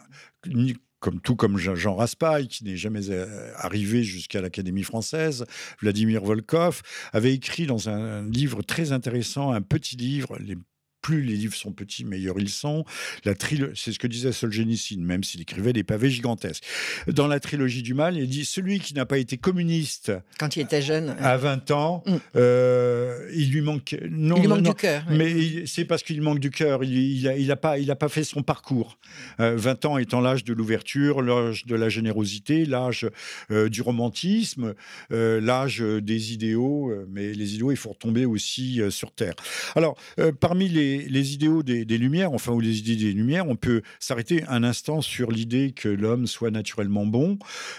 comme 1.01 1.21
tout 1.21 1.37
comme 1.37 1.59
Jean 1.59 1.97
Raspail, 1.97 2.49
qui 2.49 2.65
n'est 2.65 2.77
jamais 2.77 3.11
euh, 3.11 3.53
arrivé 3.57 4.03
jusqu'à 4.03 4.41
l'Académie 4.41 4.83
française, 4.83 5.45
Vladimir 5.81 6.23
Volkov, 6.23 6.81
avait 7.13 7.35
écrit 7.35 7.67
dans 7.67 7.91
un 7.91 8.27
livre 8.29 8.63
très 8.63 8.93
intéressant, 8.93 9.53
un 9.53 9.61
petit 9.61 9.97
livre, 9.97 10.39
Les 10.41 10.57
plus 11.05 11.21
les 11.21 11.35
livres 11.35 11.55
sont 11.55 11.73
petits, 11.73 12.03
meilleurs 12.05 12.41
ils 12.41 12.49
sont. 12.49 12.87
La 13.27 13.35
c'est 13.75 13.93
ce 13.93 13.99
que 13.99 14.07
disait 14.07 14.33
Solzhenitsyn, 14.33 15.05
même 15.05 15.23
s'il 15.23 15.43
écrivait 15.43 15.75
des 15.75 15.85
pavés 15.85 16.09
gigantesques. 16.09 16.65
Dans 17.09 17.27
la 17.27 17.41
trilogie 17.41 17.83
du 17.83 17.93
mal, 17.93 18.17
il 18.17 18.27
dit 18.27 18.47
celui 18.47 18.81
qui 18.81 18.95
n'a 18.95 19.05
pas 19.05 19.19
été 19.19 19.37
communiste 19.37 20.13
quand 20.39 20.57
il 20.57 20.63
était 20.63 20.81
jeune 20.81 21.15
à 21.21 21.37
20 21.37 21.71
ans, 21.73 22.03
mm. 22.07 22.17
euh, 22.37 23.31
il 23.35 23.51
lui 23.51 23.61
manque 23.61 23.97
non, 24.09 24.37
il 24.43 24.49
manque 24.49 24.63
du 24.63 24.75
cœur. 24.75 25.05
Mais 25.11 25.67
c'est 25.67 25.85
parce 25.85 26.03
qu'il 26.03 26.23
manque 26.23 26.39
du 26.39 26.51
cœur. 26.51 26.83
Il, 26.85 26.97
il, 26.97 27.53
a, 27.53 27.57
pas, 27.57 27.79
il 27.79 27.91
a 27.91 27.97
pas 27.97 28.09
fait 28.09 28.25
son 28.25 28.43
parcours. 28.43 28.99
20 29.39 29.85
euh, 29.85 29.89
ans 29.89 29.99
étant 29.99 30.23
l'âge 30.23 30.45
de 30.45 30.55
l'ouverture, 30.55 31.21
l'âge 31.21 31.67
de 31.67 31.75
la 31.75 31.91
générosité, 31.91 32.65
l'âge 32.65 33.07
euh, 33.51 33.69
du 33.69 33.83
romantisme, 33.83 34.75
l'âge 35.11 35.81
des 35.81 36.33
idéaux. 36.33 36.93
mais 37.11 37.33
les 37.35 37.55
idéaux, 37.55 37.73
il 37.73 37.77
faut 37.77 37.91
retomber 37.91 38.25
aussi 38.25 38.81
sur 38.91 39.13
terre. 39.13 39.35
Alors, 39.75 39.97
parmi 40.41 40.69
les 40.69 40.94
les, 40.99 41.35
idéaux 41.35 41.63
des, 41.63 41.85
Lumières, 41.99 42.33
enfin, 42.33 42.53
ou 42.53 42.61
les 42.61 42.79
idées 42.79 42.97
des 42.97 43.13
Lumières, 43.13 43.49
on 43.49 43.57
peut 43.57 43.83
s'arrêter 43.99 44.45
un 44.49 44.65
instant 44.65 45.01
sur 45.01 45.31
l'idée 45.31 45.73
que 45.75 45.89
l'homme 45.89 46.27
soit 46.27 46.51
naturellement 46.51 47.07
bon. 47.07 47.39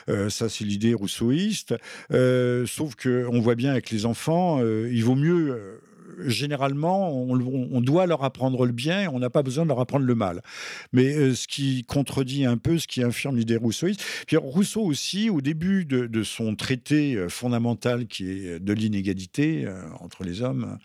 Euh, 0.09 0.29
ça, 0.29 0.49
c'est 0.49 0.65
l'idée 0.65 0.93
rousseauiste. 0.93 1.75
Euh, 2.11 2.65
sauf 2.65 2.95
qu'on 2.95 3.39
voit 3.39 3.55
bien 3.55 3.71
avec 3.71 3.91
les 3.91 4.05
enfants, 4.05 4.59
euh, 4.61 4.89
il 4.91 5.03
vaut 5.03 5.15
mieux 5.15 5.79
généralement, 6.25 7.11
on, 7.11 7.81
doit 7.81 8.05
leur 8.05 8.23
apprendre 8.23 8.65
le 8.65 8.71
bien, 8.71 9.09
on 9.11 9.19
n'a 9.19 9.29
pas 9.29 9.43
besoin 9.43 9.63
de 9.63 9.69
leur 9.69 9.79
apprendre 9.79 10.05
le 10.05 10.15
mal. 10.15 10.41
Mais 10.93 11.13
euh, 11.15 11.35
ce 11.35 11.47
qui 11.47 11.83
contredit 11.83 12.45
un 12.45 12.57
peu 12.57 12.77
ce 12.79 12.87
qui 12.87 13.03
infirme 13.03 13.37
l'idée 13.37 13.57
rousseauiste. 13.57 14.03
Puis 14.27 14.37
Rousseau 14.37 14.81
aussi, 14.81 15.29
au 15.29 15.41
début 15.41 15.85
de, 15.85 16.23
son 16.23 16.55
traité 16.55 17.15
euh, 17.15 17.29
fondamental 17.29 18.07
qui 18.07 18.29
est 18.29 18.59
de 18.59 18.73
l'inégalité 18.73 19.65
euh, 19.65 19.81
entre 19.99 20.23
les 20.23 20.41
hommes, 20.41 20.77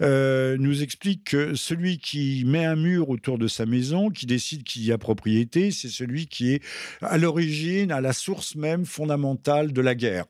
nous 0.00 0.82
explique 0.82 1.24
que 1.24 1.54
celui 1.54 1.98
qui 1.98 2.44
met 2.46 2.64
un 2.64 2.76
mur 2.76 3.08
autour 3.08 3.38
de 3.38 3.48
sa 3.48 3.66
maison, 3.66 4.10
qui 4.10 4.26
décide 4.26 4.64
qu'il 4.64 4.84
y 4.84 4.92
a 4.92 4.98
propriété, 4.98 5.70
c'est 5.70 5.88
celui 5.88 6.26
qui 6.26 6.52
est 6.52 6.62
à 7.00 7.18
l'origine, 7.18 7.90
à 7.92 8.00
la 8.00 8.12
source 8.12 8.54
même 8.56 8.84
fondamentale 8.84 9.72
de 9.72 9.80
la 9.80 9.94
guerre. 9.94 10.24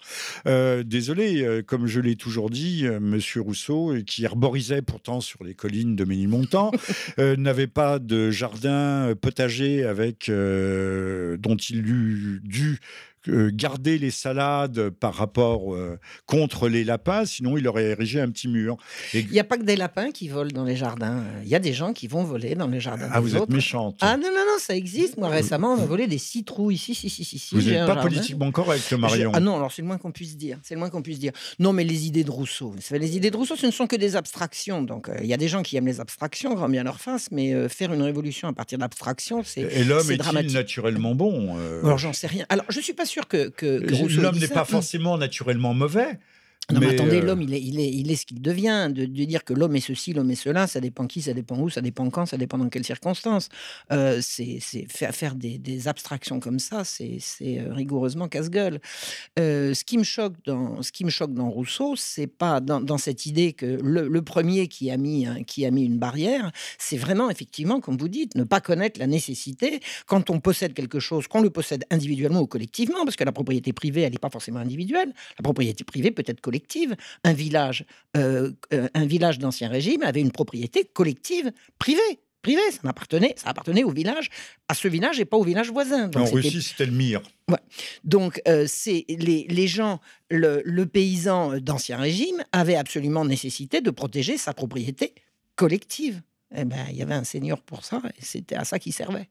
désolé, 0.47 1.63
comme 1.67 1.87
je 1.87 2.01
l'ai 2.01 2.17
toujours 2.17 2.51
dit, 2.51 2.85
Monsieur 3.01 3.41
Rousseau, 3.41 3.95
qui 4.07 4.27
pourtant 4.83 5.21
sur 5.21 5.45
les 5.45 5.55
collines 5.55 5.95
de 5.95 6.05
Ménilmontant, 6.05 6.73
euh, 7.19 7.37
n'avait 7.37 7.67
pas 7.69 7.99
de 7.99 8.31
jardin 8.31 9.15
potager 9.21 9.85
avec, 9.85 10.29
euh, 10.29 11.37
dont 11.37 11.57
il 11.57 11.87
eût 11.87 12.41
dû 12.43 12.81
garder 13.29 13.99
les 13.99 14.11
salades 14.11 14.91
par 14.91 15.15
rapport 15.15 15.77
contre 16.27 16.69
les 16.69 16.85
lapins, 16.85 17.25
sinon 17.25 17.57
il 17.57 17.67
aurait 17.69 17.85
érigé 17.85 18.21
un 18.21 18.31
petit 18.31 18.49
mur. 18.49 18.77
Il 19.15 19.29
n'y 19.29 19.41
a 19.41 19.45
pas 19.45 19.57
que 19.57 19.65
des 19.65 19.77
lapins 19.77 20.11
qui 20.11 20.29
volent 20.29 20.51
dans 20.53 20.65
les 20.65 20.77
jardins. 20.77 21.25
Il 21.43 21.49
y 21.49 21.55
a 21.55 21.59
des 21.59 21.73
gens 21.73 21.93
qui 21.93 22.07
vont 22.07 22.25
voler 22.25 22.55
dans 22.55 22.67
les 22.69 22.81
jardins. 22.81 23.09
Ah, 23.13 23.21
vous 23.21 23.37
êtes 23.37 23.49
méchante. 23.49 23.97
Ah 24.01 24.17
non, 24.17 24.29
non, 24.29 24.45
non, 24.47 24.59
ça 24.59 24.75
existe. 24.75 25.17
Moi, 25.17 25.29
récemment, 25.29 25.75
on 25.75 25.81
a 25.81 25.85
volé 25.85 26.07
des 26.07 26.19
citrouilles. 26.19 26.79
Si, 26.79 26.95
si, 26.95 27.09
si, 27.11 27.25
si. 27.25 27.55
Vous 27.55 27.63
n'êtes 27.63 27.87
pas 27.87 27.97
politiquement 27.97 28.51
correct, 28.51 28.93
Marion. 28.93 29.33
Ah 29.35 29.41
non, 29.41 29.57
alors 29.57 29.73
c'est 29.73 29.83
le 29.83 29.89
moins 29.89 29.99
qu'on 29.99 30.13
puisse 30.13 30.37
dire. 30.37 30.59
C'est 30.63 30.75
le 30.75 30.81
moins 30.81 30.91
qu'on 30.91 31.03
puisse 31.03 31.19
dire. 31.19 31.33
Non, 31.59 31.73
mais 31.73 31.85
les 31.85 32.07
idées 32.07 32.25
de 32.25 32.31
Rousseau, 32.31 32.75
les 32.91 33.17
idées 33.17 33.31
de 33.31 33.37
Rousseau, 33.37 33.57
ce 33.57 33.67
ne 33.67 33.71
sont 33.71 33.87
que 33.87 33.97
des 33.97 34.17
abstractions. 34.17 34.83
Donc, 34.83 35.11
il 35.21 35.27
y 35.27 35.35
a 35.35 35.37
des 35.37 35.49
gens 35.49 35.63
qui 35.63 35.77
aiment 35.77 35.87
les 35.87 36.01
abstractions, 36.01 36.55
grand 36.55 36.69
bien 36.69 36.85
leur 36.85 37.01
face, 37.01 37.29
mais 37.31 37.69
faire 37.69 37.93
une 37.93 38.03
révolution 38.03 38.49
à 38.49 38.53
partir 38.53 38.79
d'abstractions, 38.79 39.43
c'est 39.45 39.61
Et 39.61 39.85
l'homme 39.85 40.11
est-il 40.11 40.53
naturellement 40.53 41.15
bon 41.15 41.57
Alors, 41.83 41.99
j'en 41.99 42.13
sais 42.13 42.27
rien. 42.27 42.47
Alors, 42.49 42.65
je 42.69 42.81
suis 42.81 42.93
pas 42.93 43.07
sûr 43.13 43.29
que, 43.29 43.49
que, 43.49 44.21
l'homme 44.21 44.39
n'est 44.39 44.49
pas 44.49 44.65
forcément 44.65 45.19
naturellement 45.19 45.75
mauvais. 45.75 46.19
Non, 46.73 46.81
mais, 46.81 46.89
attendez, 46.89 47.21
euh, 47.21 47.25
l'homme, 47.25 47.43
il 47.43 47.55
est, 47.55 47.61
il, 47.61 47.81
est, 47.81 47.89
il 47.89 48.11
est 48.11 48.17
ce 48.17 48.27
qu'il 48.27 48.41
devient. 48.41 48.91
De, 48.93 49.05
dire 49.05 49.45
que 49.45 49.53
l'homme 49.53 49.77
est 49.77 49.81
ceci, 49.81 50.13
l'homme 50.13 50.31
est 50.31 50.37
cela, 50.37 50.67
ça 50.67 50.81
dépend 50.81 51.07
qui, 51.07 51.23
ça 51.23 51.33
dépend 51.33 51.59
où, 51.59 51.71
ça 51.71 51.81
dépend 51.81 52.09
quand, 52.11 52.27
ça 52.27 52.37
dépend 52.37 52.59
dans 52.59 52.69
quelles 52.69 52.85
circonstances. 52.85 53.49
Euh, 53.93 54.21
c'est 54.23 54.61
faire, 54.89 55.35
des, 55.35 55.89
abstractions 55.89 56.41
comme 56.41 56.59
ça, 56.59 56.85
c'est 56.85 57.19
euh, 57.43 57.73
rigoureusement 57.73 58.29
casse-gueule. 58.29 58.81
ce 59.37 59.85
qui 59.85 59.99
me 59.99 60.05
choque 60.05 60.35
dans, 60.47 60.83
ce 60.83 60.93
qui 60.93 61.05
me 61.05 61.11
choque 61.11 61.35
dans 61.35 61.51
Rousseau, 61.51 61.95
c'est 61.97 62.27
pas 62.27 62.61
dans, 62.61 62.99
cette 62.99 63.27
idée 63.27 63.53
que 63.53 63.79
le, 63.83 64.23
premier 64.23 64.69
qui 64.69 64.91
a 64.91 64.97
mis, 64.97 65.27
qui 65.47 65.67
a 65.67 65.71
mis 65.71 65.85
une 65.85 65.99
barrière, 65.99 66.53
c'est 66.79 66.97
vraiment 66.97 67.29
effectivement, 67.31 67.81
comme 67.81 67.97
vous 67.97 68.09
dites, 68.09 68.35
ne 68.35 68.45
pas 68.45 68.61
connaître 68.61 69.01
la 69.01 69.07
nécessité 69.07 69.81
quand 70.07 70.31
on 70.31 70.41
possède 70.41 70.75
quelque 70.75 71.01
chose, 71.01 71.27
qu'on 71.27 71.43
le 71.43 71.51
possède 71.51 71.85
individuellement 71.91 72.41
ou 72.41 72.47
collectivement, 72.47 73.05
parce 73.05 73.17
que 73.17 73.25
la 73.25 73.33
propriété 73.33 73.73
privée, 73.73 74.03
elle 74.03 74.13
n'est 74.13 74.19
pas 74.19 74.31
forcément 74.31 74.61
individuelle. 74.61 75.13
La 75.39 75.43
propriété 75.43 75.85
privée 75.85 76.11
peut 76.11 76.25
être 76.27 76.41
collective 76.41 76.62
un 77.25 77.33
village, 77.33 77.85
euh, 78.17 78.53
euh, 78.73 78.89
un 78.95 79.07
village 79.07 79.39
d'ancien 79.39 79.69
régime 79.69 80.03
avait 80.03 80.21
une 80.21 80.33
propriété 80.33 80.85
collective 80.85 81.53
privée. 81.79 82.01
Privée, 82.43 82.61
ça 82.73 82.89
appartenait, 82.89 83.35
ça 83.37 83.51
appartenait 83.51 83.85
au 83.85 83.93
village, 83.93 84.29
à 84.69 84.75
ce 84.75 84.89
village 84.89 85.21
et 85.21 85.25
pas 85.25 85.37
au 85.37 85.45
village 85.45 85.71
voisin. 85.71 86.11
en 86.17 86.25
Russie, 86.25 86.61
c'était 86.61 86.87
le 86.87 86.93
mire. 86.93 87.23
Donc, 88.03 88.41
euh, 88.49 88.65
c'est 88.67 89.05
les, 89.09 89.47
les, 89.49 89.69
gens, 89.69 90.01
le, 90.29 90.61
le 90.65 90.87
paysan 90.87 91.59
d'ancien 91.61 91.99
régime 91.99 92.43
avait 92.51 92.75
absolument 92.75 93.25
nécessité 93.25 93.81
de 93.81 93.91
protéger 93.91 94.39
sa 94.39 94.55
propriété 94.55 95.15
collective. 95.55 96.21
Eh 96.55 96.65
ben, 96.65 96.85
il 96.91 96.97
y 96.97 97.03
avait 97.03 97.15
un 97.15 97.25
seigneur 97.25 97.63
pour 97.63 97.85
ça, 97.85 98.03
et 98.19 98.25
c'était 98.25 98.57
à 98.57 98.65
ça 98.65 98.79
qu'il 98.79 98.93
servait. 98.93 99.29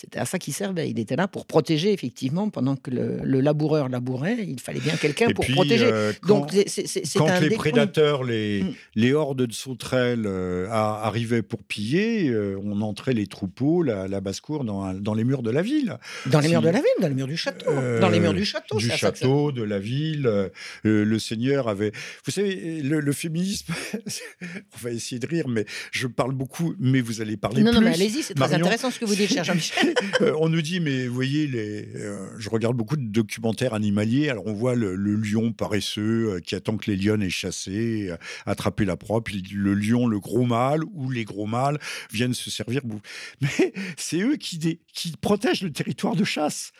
C'était 0.00 0.20
à 0.20 0.26
ça 0.26 0.38
qu'il 0.38 0.54
servait. 0.54 0.88
Il 0.88 1.00
était 1.00 1.16
là 1.16 1.26
pour 1.26 1.44
protéger, 1.44 1.92
effectivement, 1.92 2.50
pendant 2.50 2.76
que 2.76 2.92
le, 2.92 3.40
laboureur 3.40 3.88
labourait, 3.88 4.36
il 4.46 4.60
fallait 4.60 4.78
bien 4.78 4.94
quelqu'un 4.94 5.30
pour 5.32 5.44
protéger. 5.44 5.88
Euh, 5.90 6.12
quand, 6.20 6.38
Donc, 6.38 6.52
c'est, 6.68 7.02
quand 7.16 7.40
les 7.40 7.50
prédateurs, 7.50 8.22
les, 8.22 8.62
mm. 8.62 8.74
les 8.94 9.12
hordes 9.12 9.42
de 9.42 9.52
sauterelles 9.52 10.22
euh, 10.24 10.68
arrivaient 10.70 11.42
pour 11.42 11.64
piller, 11.64 12.28
euh, 12.28 12.60
on 12.62 12.80
entrait 12.80 13.12
les 13.12 13.26
troupeaux, 13.26 13.82
la, 13.82 14.20
basse-cour, 14.20 14.62
dans, 14.62 14.94
dans, 14.94 15.14
les 15.14 15.24
murs 15.24 15.42
de 15.42 15.50
la 15.50 15.62
ville. 15.62 15.98
Dans 16.26 16.38
les 16.38 16.48
murs 16.50 16.62
de 16.62 16.68
la 16.68 16.78
ville, 16.78 16.84
dans 17.00 17.08
les 17.08 17.14
murs 17.14 17.26
du 17.26 17.36
château. 17.36 17.72
dans 18.00 18.08
les 18.08 18.20
murs 18.20 18.34
du 18.34 18.44
château. 18.44 18.76
Du 18.76 18.88
château, 18.88 19.50
de 19.50 19.64
la 19.64 19.80
ville. 19.80 20.50
le 20.84 21.18
seigneur 21.18 21.66
avait. 21.66 21.90
Vous 22.24 22.30
savez, 22.30 22.82
le, 22.82 23.12
féminisme, 23.12 23.74
on 24.42 24.78
va 24.80 24.92
essayer 24.92 25.18
de 25.18 25.26
rire, 25.26 25.48
mais 25.48 25.64
je 25.90 26.06
parle 26.06 26.34
beaucoup, 26.34 26.76
mais 26.78 27.00
vous 27.00 27.20
allez 27.20 27.36
parler 27.36 27.64
non, 27.64 27.72
plus. 27.72 27.80
Non, 27.80 27.84
mais 27.84 27.94
allez-y, 27.94 28.22
c'est 28.22 28.34
très 28.34 28.54
intéressant 28.54 28.92
ce 28.92 29.00
que 29.00 29.04
vous 29.04 29.16
dites, 29.16 29.32
cher 29.32 29.42
Jean-Michel. 29.42 29.87
Euh, 30.20 30.34
on 30.40 30.48
nous 30.48 30.62
dit, 30.62 30.80
mais 30.80 31.06
vous 31.06 31.14
voyez, 31.14 31.46
les, 31.46 31.86
euh, 31.94 32.28
je 32.38 32.48
regarde 32.50 32.76
beaucoup 32.76 32.96
de 32.96 33.06
documentaires 33.06 33.74
animaliers. 33.74 34.30
Alors, 34.30 34.46
on 34.46 34.52
voit 34.52 34.74
le, 34.74 34.96
lion 34.96 35.52
paresseux 35.52 36.32
euh, 36.32 36.40
qui 36.40 36.56
attend 36.56 36.76
que 36.76 36.90
les 36.90 36.96
lions 36.96 37.20
aient 37.20 37.30
chassé, 37.30 38.10
attraper 38.46 38.84
la 38.84 38.96
proie. 38.96 39.22
Puis 39.22 39.44
le 39.52 39.74
lion, 39.74 40.08
le 40.08 40.18
gros 40.18 40.44
mâle 40.44 40.82
ou 40.92 41.10
les 41.10 41.24
gros 41.24 41.46
mâles 41.46 41.78
viennent 42.10 42.34
se 42.34 42.50
servir. 42.50 42.80
Mais 43.40 43.72
c'est 43.96 44.20
eux 44.20 44.36
qui, 44.36 44.80
qui 44.92 45.12
protègent 45.20 45.62
le 45.62 45.72
territoire 45.72 46.16
de 46.16 46.24
chasse. 46.24 46.72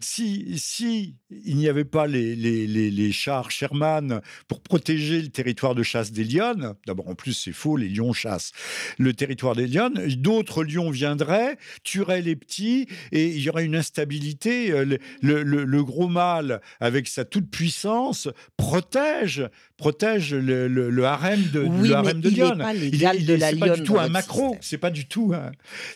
Si, 0.00 0.54
si 0.58 1.16
il 1.30 1.56
n'y 1.56 1.68
avait 1.68 1.84
pas 1.84 2.06
les, 2.06 2.36
les, 2.36 2.66
les, 2.66 3.12
chars 3.12 3.50
Sherman 3.50 4.20
pour 4.46 4.60
protéger 4.60 5.20
le 5.20 5.28
territoire 5.28 5.74
de 5.74 5.82
chasse 5.82 6.12
des 6.12 6.24
lions, 6.24 6.76
d'abord, 6.86 7.08
en 7.08 7.14
plus, 7.14 7.32
c'est 7.32 7.52
faux, 7.52 7.76
les 7.76 7.88
lions 7.88 8.12
chassent 8.12 8.52
le 8.98 9.14
territoire 9.14 9.54
des 9.54 9.66
lions, 9.66 9.90
d'autres 10.16 10.64
lions 10.64 10.90
viendraient, 10.90 11.56
tueraient 11.82 12.22
les 12.22 12.36
petits 12.36 12.53
et 12.60 13.26
il 13.26 13.40
y 13.40 13.48
aura 13.48 13.62
une 13.62 13.76
instabilité. 13.76 14.72
Euh, 14.72 14.98
le, 15.22 15.82
gros 15.82 16.08
mâle, 16.08 16.60
avec 16.80 17.08
sa 17.08 17.24
toute 17.24 17.50
puissance, 17.50 18.28
protège 18.56 19.48
protège 19.76 20.34
le, 20.34 21.04
harem 21.04 21.42
de, 21.52 21.60
oui, 21.60 21.88
le 21.88 21.94
harem 21.94 22.20
de 22.20 22.28
Lyon. 22.28 22.54
Il 22.74 22.98
n'est 22.98 23.18
de 23.18 23.34
la 23.34 23.52
pas 23.54 23.76
du 23.76 23.82
tout 23.82 23.98
un 23.98 24.08
macro. 24.08 24.56
C'est 24.60 24.78
pas 24.78 24.90
du 24.90 25.06
tout. 25.06 25.34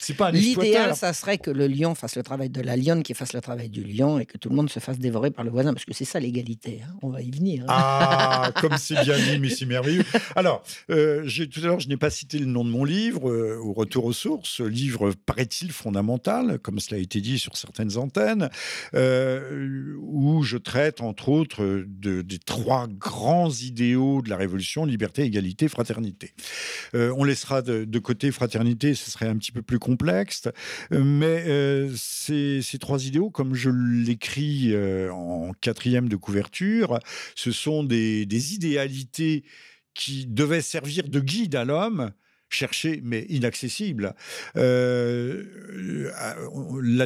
C'est 0.01 0.15
pas 0.15 0.29
un 0.29 0.33
L'idéal, 0.33 0.97
ça 0.97 1.13
serait 1.13 1.39
que 1.39 1.51
le 1.51 1.67
lion 1.67 1.95
fasse 1.95 2.17
le 2.17 2.23
travail 2.23 2.51
de 2.51 2.61
la 2.61 2.77
lionne, 2.77 3.03
qui 3.03 3.15
fasse 3.15 3.33
le 3.33 3.41
travail 3.41 3.69
du 3.69 3.83
lion, 3.83 4.19
et 4.19 4.27
que 4.27 4.37
tout 4.37 4.49
le 4.49 4.57
monde 4.57 4.71
se 4.71 4.81
fasse 4.81 4.99
dévorer 4.99 5.31
par 5.31 5.45
le 5.45 5.51
voisin, 5.51 5.73
parce 5.73 5.85
que 5.85 5.95
c'est 5.95 6.05
ça 6.05 6.21
l'égalité. 6.21 6.81
Hein. 6.85 6.93
On 7.03 7.11
va 7.11 7.23
y 7.23 7.31
venir. 7.31 7.65
Hein. 7.65 7.67
Ah, 7.69 8.53
comme 8.61 8.77
c'est 8.79 9.03
bien 9.05 9.17
dit, 9.17 9.39
mais 9.39 9.51
c'est 9.51 9.67
merveilleux. 9.67 10.05
Alors, 10.35 10.63
euh, 10.91 11.29
tout 11.29 11.61
à 11.61 11.67
l'heure, 11.67 11.81
je 11.81 11.89
n'ai 11.89 11.97
pas 11.97 12.11
cité 12.11 12.39
le 12.39 12.47
nom 12.47 12.65
de 12.65 12.71
mon 12.71 12.85
livre, 12.85 13.31
euh, 13.31 13.59
Au 13.63 13.73
retour 13.73 14.05
aux 14.05 14.13
sources, 14.13 14.61
livre 14.61 15.13
paraît-il 15.27 15.73
fondamental, 15.73 16.59
comme 16.59 16.81
cela 16.81 16.99
a 16.99 17.01
été 17.01 17.21
dit 17.21 17.39
sur 17.39 17.57
certaines 17.57 17.97
antennes, 17.97 18.51
euh, 18.95 19.95
où 20.01 20.43
je 20.43 20.57
traite 20.57 21.01
entre 21.01 21.29
autres 21.29 21.85
de, 21.87 22.23
des 22.23 22.39
trois 22.39 22.87
grands 22.89 23.51
idéaux 23.69 24.23
de 24.23 24.29
la 24.29 24.37
Révolution, 24.37 24.85
liberté, 24.85 25.23
égalité, 25.23 25.69
fraternité. 25.69 26.33
Euh, 26.95 27.15
on 27.17 27.25
laissera 27.25 27.63
de, 27.63 27.99
côté 27.99 28.31
fraternité, 28.31 28.95
ce 28.95 29.11
serait 29.11 29.29
un 29.29 29.37
petit 29.37 29.53
peu 29.53 29.63
plus 29.63 29.79
complexe, 29.79 30.49
euh, 30.93 31.03
mais 31.05 31.45
euh, 31.47 31.93
ces, 31.97 32.63
trois 32.81 33.07
idéaux, 33.07 33.31
comme 33.31 33.55
je 33.55 33.71
l'écris 33.71 34.75
en 35.11 35.53
quatrième 35.61 36.09
de 36.09 36.17
couverture, 36.17 36.99
ce 37.35 37.53
sont 37.53 37.85
des, 37.85 38.27
idéalités 38.55 39.45
qui 39.95 40.27
devaient 40.27 40.63
servir 40.63 41.09
de 41.09 41.21
guide 41.21 41.57
à 41.57 41.65
l'homme, 41.65 42.13
chercher, 42.51 43.01
mais 43.03 43.27
inaccessible. 43.29 44.15
la 44.55 45.35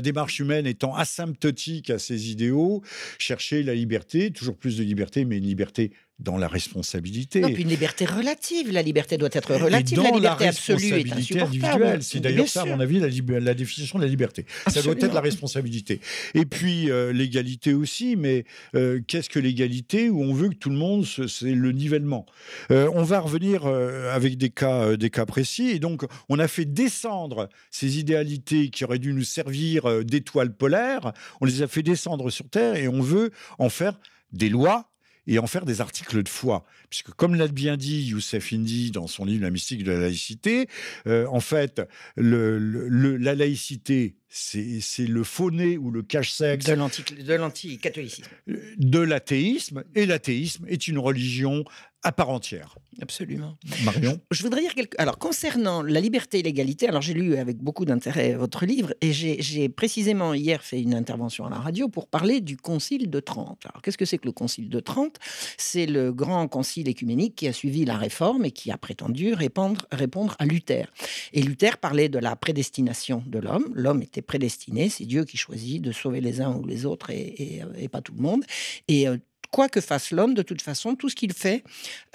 démarche 0.00 0.38
humaine 0.38 0.66
étant 0.66 0.94
asymptotique 0.94 1.90
à 1.90 1.98
ces 1.98 2.30
idéaux, 2.30 2.82
chercher 3.18 3.62
la 3.62 3.74
liberté, 3.74 4.30
toujours 4.30 4.56
plus 4.56 4.76
de 4.76 4.84
liberté, 4.84 5.24
mais 5.24 5.38
une 5.38 5.46
liberté 5.46 5.92
dans 6.22 6.38
la 6.38 6.48
responsabilité. 6.48 7.40
Non, 7.40 7.52
puis 7.52 7.62
une 7.62 7.68
liberté 7.68 8.04
relative. 8.04 8.70
La 8.70 8.82
liberté 8.82 9.18
doit 9.18 9.28
être 9.32 9.54
relative. 9.54 10.00
la 10.00 10.10
liberté 10.10 10.48
absolue 10.48 10.86
est 10.86 11.40
individuelle. 11.40 12.02
C'est 12.02 12.20
d'ailleurs 12.20 12.48
ça, 12.48 12.62
à 12.62 12.64
mon 12.64 12.80
avis, 12.80 13.00
la, 13.00 13.54
définition 13.54 13.98
de 13.98 14.04
la 14.04 14.10
liberté. 14.10 14.46
Ça 14.68 14.82
doit 14.82 14.94
être 14.94 15.12
la 15.12 15.20
responsabilité. 15.20 16.00
Et 16.34 16.46
puis 16.46 16.90
euh, 16.90 17.12
l'égalité 17.12 17.74
aussi, 17.74 18.16
mais 18.16 18.44
euh, 18.74 19.00
qu'est-ce 19.06 19.28
que 19.28 19.38
l'égalité 19.38 20.08
où 20.08 20.22
on 20.22 20.32
veut 20.32 20.50
que 20.50 20.54
tout 20.54 20.70
le 20.70 20.76
monde, 20.76 21.04
c'est 21.04 21.54
le 21.54 21.72
nivellement? 21.72 22.26
Euh, 22.70 22.88
on 22.94 23.02
va 23.02 23.20
revenir 23.20 23.66
avec 23.66 24.36
des 24.38 24.50
cas, 24.50 24.96
des 24.96 25.10
cas 25.10 25.26
précis. 25.26 25.70
Et 25.70 25.78
donc, 25.78 26.04
on 26.28 26.38
a 26.38 26.48
fait 26.48 26.64
descendre 26.64 27.48
ces 27.70 27.98
idéalités 27.98 28.70
qui 28.70 28.84
auraient 28.84 28.98
dû 28.98 29.12
nous 29.12 29.24
servir 29.24 30.04
d'étoiles 30.04 30.54
polaires. 30.54 31.12
On 31.40 31.46
les 31.46 31.62
a 31.62 31.68
fait 31.68 31.82
descendre 31.82 32.30
sur 32.30 32.48
Terre 32.48 32.76
et 32.76 32.88
on 32.88 33.00
veut 33.00 33.30
en 33.58 33.68
faire 33.68 33.98
des 34.32 34.48
lois 34.48 34.91
et 35.26 35.38
en 35.38 35.46
faire 35.46 35.64
des 35.64 35.80
articles 35.80 36.22
de 36.22 36.28
foi. 36.28 36.64
Puisque, 36.90 37.10
comme 37.10 37.34
l'a 37.34 37.48
bien 37.48 37.76
dit 37.76 38.02
Youssef 38.02 38.52
Indy 38.52 38.90
dans 38.90 39.06
son 39.06 39.24
livre 39.24 39.42
La 39.42 39.50
mystique 39.50 39.84
de 39.84 39.92
la 39.92 40.00
laïcité, 40.00 40.68
euh, 41.06 41.26
en 41.26 41.40
fait, 41.40 41.82
la 42.16 43.34
laïcité, 43.34 44.16
c'est 44.34 45.06
le 45.06 45.24
fauné 45.24 45.76
ou 45.76 45.90
le 45.90 46.02
cache-sexe 46.02 46.64
de 46.64 47.34
l'anticatholicisme. 47.34 48.30
De 48.78 48.98
l'athéisme, 48.98 49.84
et 49.94 50.06
l'athéisme 50.06 50.64
est 50.68 50.88
une 50.88 50.98
religion 50.98 51.64
à 52.02 52.12
part 52.12 52.30
entière. 52.30 52.76
Absolument. 53.00 53.56
Marion 53.84 54.20
je, 54.30 54.42
voudrais 54.42 54.60
dire 54.60 54.74
quelque 54.74 55.00
Alors, 55.00 55.18
concernant 55.18 55.82
la 55.82 56.00
liberté 56.00 56.40
et 56.40 56.42
l'égalité, 56.42 56.88
alors 56.88 57.00
j'ai 57.00 57.14
lu 57.14 57.36
avec 57.36 57.58
beaucoup 57.58 57.84
d'intérêt 57.84 58.34
votre 58.34 58.66
livre 58.66 58.92
et 59.00 59.12
j'ai 59.12 59.68
précisément 59.68 60.34
hier 60.34 60.62
fait 60.62 60.80
une 60.80 60.94
intervention 60.94 61.46
à 61.46 61.50
la 61.50 61.56
radio 61.56 61.88
pour 61.88 62.08
parler 62.08 62.40
du 62.40 62.56
Concile 62.56 63.08
de 63.08 63.20
Trente. 63.20 63.64
Alors, 63.66 63.82
qu'est-ce 63.82 63.96
que 63.96 64.04
c'est 64.04 64.18
que 64.18 64.26
le 64.26 64.32
Concile 64.32 64.68
de 64.68 64.80
Trente? 64.80 65.18
C'est 65.56 65.86
le 65.86 66.12
grand 66.12 66.48
concile 66.48 66.88
écuménique 66.88 67.36
qui 67.36 67.48
a 67.48 67.52
suivi 67.52 67.84
la 67.84 67.96
réforme 67.96 68.44
et 68.44 68.50
qui 68.50 68.70
a 68.70 68.76
prétendu 68.76 69.32
répondre, 69.32 69.86
répondre 69.92 70.36
à 70.38 70.44
Luther. 70.44 70.92
Et 71.32 71.40
Luther 71.40 71.78
parlait 71.78 72.08
de 72.08 72.18
la 72.18 72.34
prédestination 72.36 73.22
de 73.26 73.38
l'homme. 73.38 73.70
L'homme 73.74 74.02
était 74.02 74.21
prédestiné, 74.22 74.88
c'est 74.88 75.04
Dieu 75.04 75.24
qui 75.24 75.36
choisit 75.36 75.82
de 75.82 75.92
sauver 75.92 76.20
les 76.20 76.40
uns 76.40 76.56
ou 76.56 76.66
les 76.66 76.86
autres 76.86 77.10
et, 77.10 77.62
pas 77.90 78.00
tout 78.00 78.14
le 78.14 78.22
monde. 78.22 78.44
Et 78.88 79.08
euh, 79.08 79.16
quoi 79.52 79.68
que 79.68 79.80
fasse 79.80 80.10
l'homme, 80.10 80.34
de 80.34 80.42
toute 80.42 80.62
façon, 80.62 80.96
tout 80.96 81.08
ce 81.08 81.14
qu'il 81.14 81.32
fait, 81.32 81.62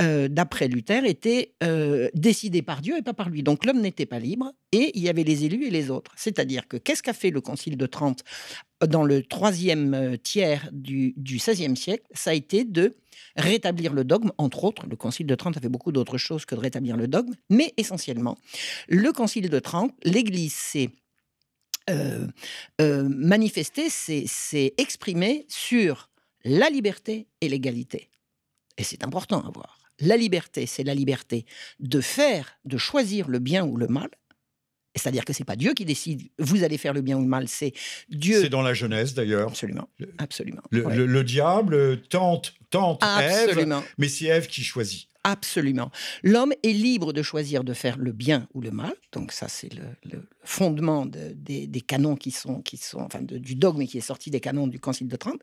euh, 0.02 0.28
d'après 0.28 0.68
Luther, 0.68 1.06
était 1.06 1.54
euh, 1.64 2.10
décidé 2.14 2.62
par 2.62 2.82
Dieu 2.82 2.98
et 2.98 3.02
pas 3.02 3.14
par 3.14 3.30
lui. 3.30 3.44
Donc 3.44 3.64
l'homme 3.66 3.80
n'était 3.80 4.08
pas 4.08 4.20
libre 4.20 4.52
et 4.74 4.92
il 4.96 5.04
y 5.04 5.08
avait 5.08 5.24
les 5.24 5.46
élus 5.46 5.66
et 5.66 5.70
les 5.70 5.90
autres. 5.90 6.12
C'est-à-dire 6.18 6.68
que 6.68 6.76
qu'est-ce 6.76 7.04
qu'a 7.04 7.14
fait 7.14 7.30
le 7.30 7.40
Concile 7.40 7.78
de 7.78 7.86
Trente 7.86 8.24
dans 8.86 9.04
le 9.04 9.24
troisième 9.24 9.94
euh, 9.94 10.18
tiers 10.18 10.68
du, 10.74 11.14
XVIe 11.18 11.78
siècle? 11.78 12.04
Ça 12.12 12.32
a 12.32 12.34
été 12.34 12.66
de 12.66 12.96
rétablir 13.36 13.94
le 13.94 14.04
dogme, 14.04 14.32
entre 14.40 14.64
autres. 14.64 14.88
Le 14.88 14.96
Concile 14.96 15.28
de 15.28 15.36
Trente 15.36 15.58
a 15.58 15.62
fait 15.62 15.70
beaucoup 15.70 15.92
d'autres 15.92 16.18
choses 16.18 16.46
que 16.46 16.56
de 16.56 16.60
rétablir 16.60 16.98
le 16.98 17.08
dogme, 17.08 17.34
mais 17.52 17.74
essentiellement, 17.78 18.38
le 18.90 19.12
Concile 19.12 19.50
de 19.50 19.60
Trente, 19.60 19.94
l'Église 20.04 20.54
s'est 20.54 20.90
euh, 21.89 22.27
euh, 22.82 23.08
manifester, 23.10 23.89
c'est 23.89 24.74
exprimer 24.77 25.46
sur 25.48 26.10
la 26.44 26.70
liberté 26.70 27.27
et 27.41 27.50
l'égalité. 27.50 28.10
Et 28.77 28.84
c'est 28.84 29.03
important 29.03 29.41
à 29.41 29.51
voir. 29.51 29.79
La 30.00 30.17
liberté, 30.17 30.65
c'est 30.65 30.84
la 30.84 30.94
liberté 30.94 31.46
de 31.79 32.01
faire, 32.01 32.60
de 32.65 32.77
choisir 32.77 33.27
le 33.27 33.39
bien 33.39 33.65
ou 33.65 33.77
le 33.77 33.88
mal. 33.88 34.10
C'est-à-dire 34.96 35.25
que 35.25 35.34
c'est 35.34 35.44
pas 35.44 35.56
Dieu 35.56 35.74
qui 35.74 35.86
décide, 35.86 36.29
vous 36.39 36.63
allez 36.63 36.77
faire 36.77 36.94
le 36.94 37.01
bien 37.01 37.17
ou 37.17 37.22
le 37.22 37.27
mal, 37.27 37.48
c'est 37.48 37.74
Dieu. 38.10 38.41
C'est 38.41 38.50
dans 38.50 38.62
la 38.62 38.74
Genèse 38.74 39.13
d'ailleurs. 39.13 39.50
Absolument, 39.50 39.88
absolument. 40.17 40.63
Le, 40.72 41.24
diable 41.24 42.01
tente, 42.03 42.53
tente 42.70 43.00
Absolument. 43.03 43.84
mais 43.98 44.10
c'est 44.10 44.25
Ève 44.25 44.48
qui 44.48 44.63
choisit. 44.63 45.08
Absolument. 45.24 45.92
L'homme 46.24 46.54
est 46.64 46.74
libre 46.74 47.14
de 47.14 47.22
choisir 47.22 47.64
de 47.64 47.74
faire 47.74 47.98
le 47.98 48.12
bien 48.12 48.48
ou 48.54 48.62
le 48.62 48.72
mal. 48.72 48.94
Donc 49.12 49.32
ça, 49.32 49.48
c'est 49.48 49.70
le, 49.74 50.28
fondement 50.44 51.06
des, 51.06 51.82
canons 51.86 52.16
qui 52.16 52.32
sont, 52.32 52.62
qui 52.62 52.78
sont 52.78 53.00
enfin, 53.00 53.22
du 53.22 53.56
dogme 53.56 53.86
qui 53.86 53.98
est 53.98 54.02
sorti 54.02 54.32
des 54.32 54.40
canons 54.40 54.68
du 54.68 54.80
Concile 54.80 55.08
de 55.08 55.16
Trente. 55.16 55.42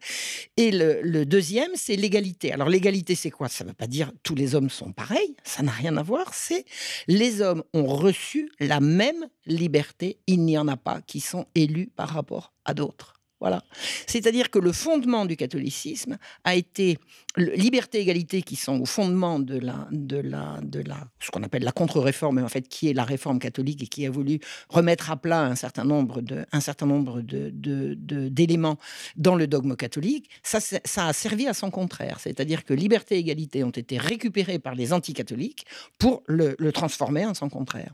Et 0.56 0.70
le, 0.70 1.24
deuxième, 1.24 1.70
c'est 1.74 1.96
l'égalité. 1.96 2.52
Alors 2.52 2.68
l'égalité, 2.68 3.14
c'est 3.14 3.30
quoi? 3.30 3.48
Ça 3.48 3.64
ne 3.64 3.70
veut 3.70 3.74
pas 3.74 3.86
dire 3.86 4.12
tous 4.22 4.34
les 4.34 4.54
hommes 4.54 4.70
sont 4.70 4.92
pareils. 4.92 5.36
Ça 5.44 5.62
n'a 5.62 5.72
rien 5.72 5.96
à 5.96 6.02
voir. 6.02 6.32
C'est 6.34 6.64
les 7.08 7.42
hommes 7.42 7.62
ont 7.72 7.86
reçu 7.86 8.50
la 8.60 8.80
même 8.80 9.26
liberté. 9.46 10.18
Il 10.26 10.44
n'y 10.44 10.58
en 10.58 10.68
a 10.68 10.76
pas 10.76 11.00
qui 11.02 11.20
sont 11.20 11.46
élus 11.54 11.90
par 11.94 12.08
rapport 12.08 12.52
à 12.64 12.74
d'autres. 12.74 13.13
Voilà. 13.44 13.62
C'est-à-dire 14.06 14.50
que 14.50 14.58
le 14.58 14.72
fondement 14.72 15.26
du 15.26 15.36
catholicisme 15.36 16.16
a 16.44 16.54
été 16.54 16.96
liberté, 17.36 18.00
égalité, 18.00 18.40
qui 18.40 18.56
sont 18.56 18.80
au 18.80 18.86
fondement 18.86 19.38
de 19.38 19.58
la, 19.58 19.86
de 19.90 20.16
la, 20.16 20.60
de 20.62 20.80
la, 20.80 20.96
ce 21.20 21.30
qu'on 21.30 21.42
appelle 21.42 21.62
la 21.62 21.72
contre-réforme, 21.72 22.38
en 22.38 22.48
fait, 22.48 22.66
qui 22.66 22.88
est 22.88 22.94
la 22.94 23.04
réforme 23.04 23.38
catholique 23.38 23.82
et 23.82 23.86
qui 23.86 24.06
a 24.06 24.10
voulu 24.10 24.40
remettre 24.70 25.10
à 25.10 25.18
plat 25.18 25.42
un 25.42 25.56
certain 25.56 25.84
nombre 25.84 26.22
de, 26.22 26.46
un 26.52 26.60
certain 26.60 26.86
nombre 26.86 27.20
de, 27.20 27.50
d'éléments 28.30 28.78
dans 29.16 29.34
le 29.34 29.46
dogme 29.46 29.76
catholique. 29.76 30.30
Ça, 30.42 30.58
ça 30.60 31.06
a 31.06 31.12
servi 31.12 31.46
à 31.46 31.52
son 31.52 31.70
contraire. 31.70 32.20
C'est-à-dire 32.20 32.64
que 32.64 32.72
liberté 32.72 33.16
et 33.16 33.18
égalité 33.18 33.62
ont 33.62 33.68
été 33.68 33.98
récupérés 33.98 34.58
par 34.58 34.74
les 34.74 34.94
anticatholiques 34.94 35.66
pour 35.98 36.22
le, 36.28 36.56
le 36.58 36.72
transformer 36.72 37.26
en 37.26 37.34
son 37.34 37.50
contraire. 37.50 37.92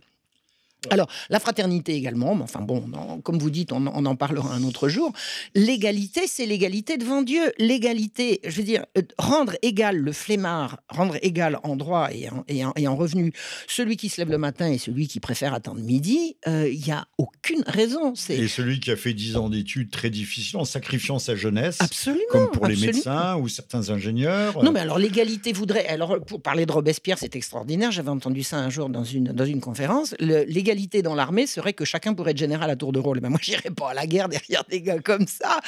Alors, 0.89 1.09
la 1.29 1.41
fraternité 1.41 1.95
également, 1.95 2.35
mais 2.35 2.43
enfin 2.43 2.61
bon, 2.61 2.83
comme 3.23 3.39
vous 3.39 3.51
dites, 3.51 3.73
on, 3.73 3.87
en 3.87 4.17
parlera 4.17 4.55
un 4.55 4.63
autre 4.63 4.89
jour. 4.89 5.13
L'égalité, 5.55 6.23
c'est 6.27 6.47
l'égalité 6.47 6.97
devant 6.97 7.23
Dieu. 7.23 7.53
L'égalité, 7.59 8.41
je 8.45 8.57
veux 8.57 8.63
dire, 8.63 8.87
euh, 8.97 9.03
rendre 9.19 9.55
égal 9.63 9.99
le 9.99 10.13
flemmard, 10.13 10.81
rendre 10.89 11.17
égal 11.23 11.59
en 11.65 11.77
droit 11.77 12.09
et 12.13 12.31
en, 12.31 12.73
et 12.77 12.89
en, 12.89 12.97
revenu 12.97 13.33
celui 13.69 13.97
qui 13.97 14.09
se 14.09 14.21
lève 14.21 14.31
le 14.31 14.39
matin 14.39 14.71
et 14.71 14.79
celui 14.79 15.07
qui 15.07 15.21
préfère 15.21 15.55
attendre 15.55 15.81
midi, 15.81 16.37
euh, 16.49 16.69
il 16.71 16.81
n'y 16.81 16.93
a 16.93 17.07
aucune 17.19 17.63
raison. 17.67 18.15
Et 18.31 18.49
celui 18.49 18.81
qui 18.81 18.91
a 18.91 18.97
fait 18.97 19.13
dix 19.13 19.37
ans 19.37 19.51
d'études 19.51 19.91
très 19.91 20.11
difficiles 20.11 20.59
en 20.59 20.65
sacrifiant 20.65 21.19
sa 21.19 21.37
jeunesse, 21.37 21.79
absolument, 21.81 22.25
comme 22.31 22.51
pour 22.51 22.67
les 22.67 22.77
médecins 22.77 23.37
ou 23.37 23.49
certains 23.49 23.91
ingénieurs. 23.91 24.63
Non, 24.63 24.73
mais 24.73 24.81
alors 24.81 24.99
l'égalité 24.99 25.53
voudrait. 25.53 25.87
Alors, 25.89 26.21
pour 26.25 26.41
parler 26.43 26.67
de 26.67 26.73
Robespierre, 26.73 27.19
c'est 27.19 27.37
extraordinaire. 27.37 27.91
J'avais 27.91 28.09
entendu 28.09 28.43
ça 28.43 28.59
un 28.59 28.71
jour 28.71 28.89
dans 28.89 29.05
une, 29.05 29.25
dans 29.25 29.45
une 29.45 29.61
conférence. 29.61 30.15
L'égalité 30.19 30.70
l'égalité 30.71 31.03
dans 31.03 31.17
l'armée 31.17 31.49
serait 31.49 31.73
que 31.73 31.85
chacun 31.85 32.15
pourrait 32.15 32.31
être 32.31 32.39
général 32.39 32.71
à 32.71 32.77
tour 32.77 32.93
de 32.93 33.01
rôle. 33.01 33.19
Mais 33.21 33.29
moi, 33.29 33.41
j'irais 33.43 33.71
pas 33.71 33.91
à 33.91 33.95
la 33.95 34.07
guerre 34.07 34.29
derrière 34.29 34.63
des 34.69 34.81
gars 34.81 35.01
comme 35.01 35.27
ça. 35.27 35.59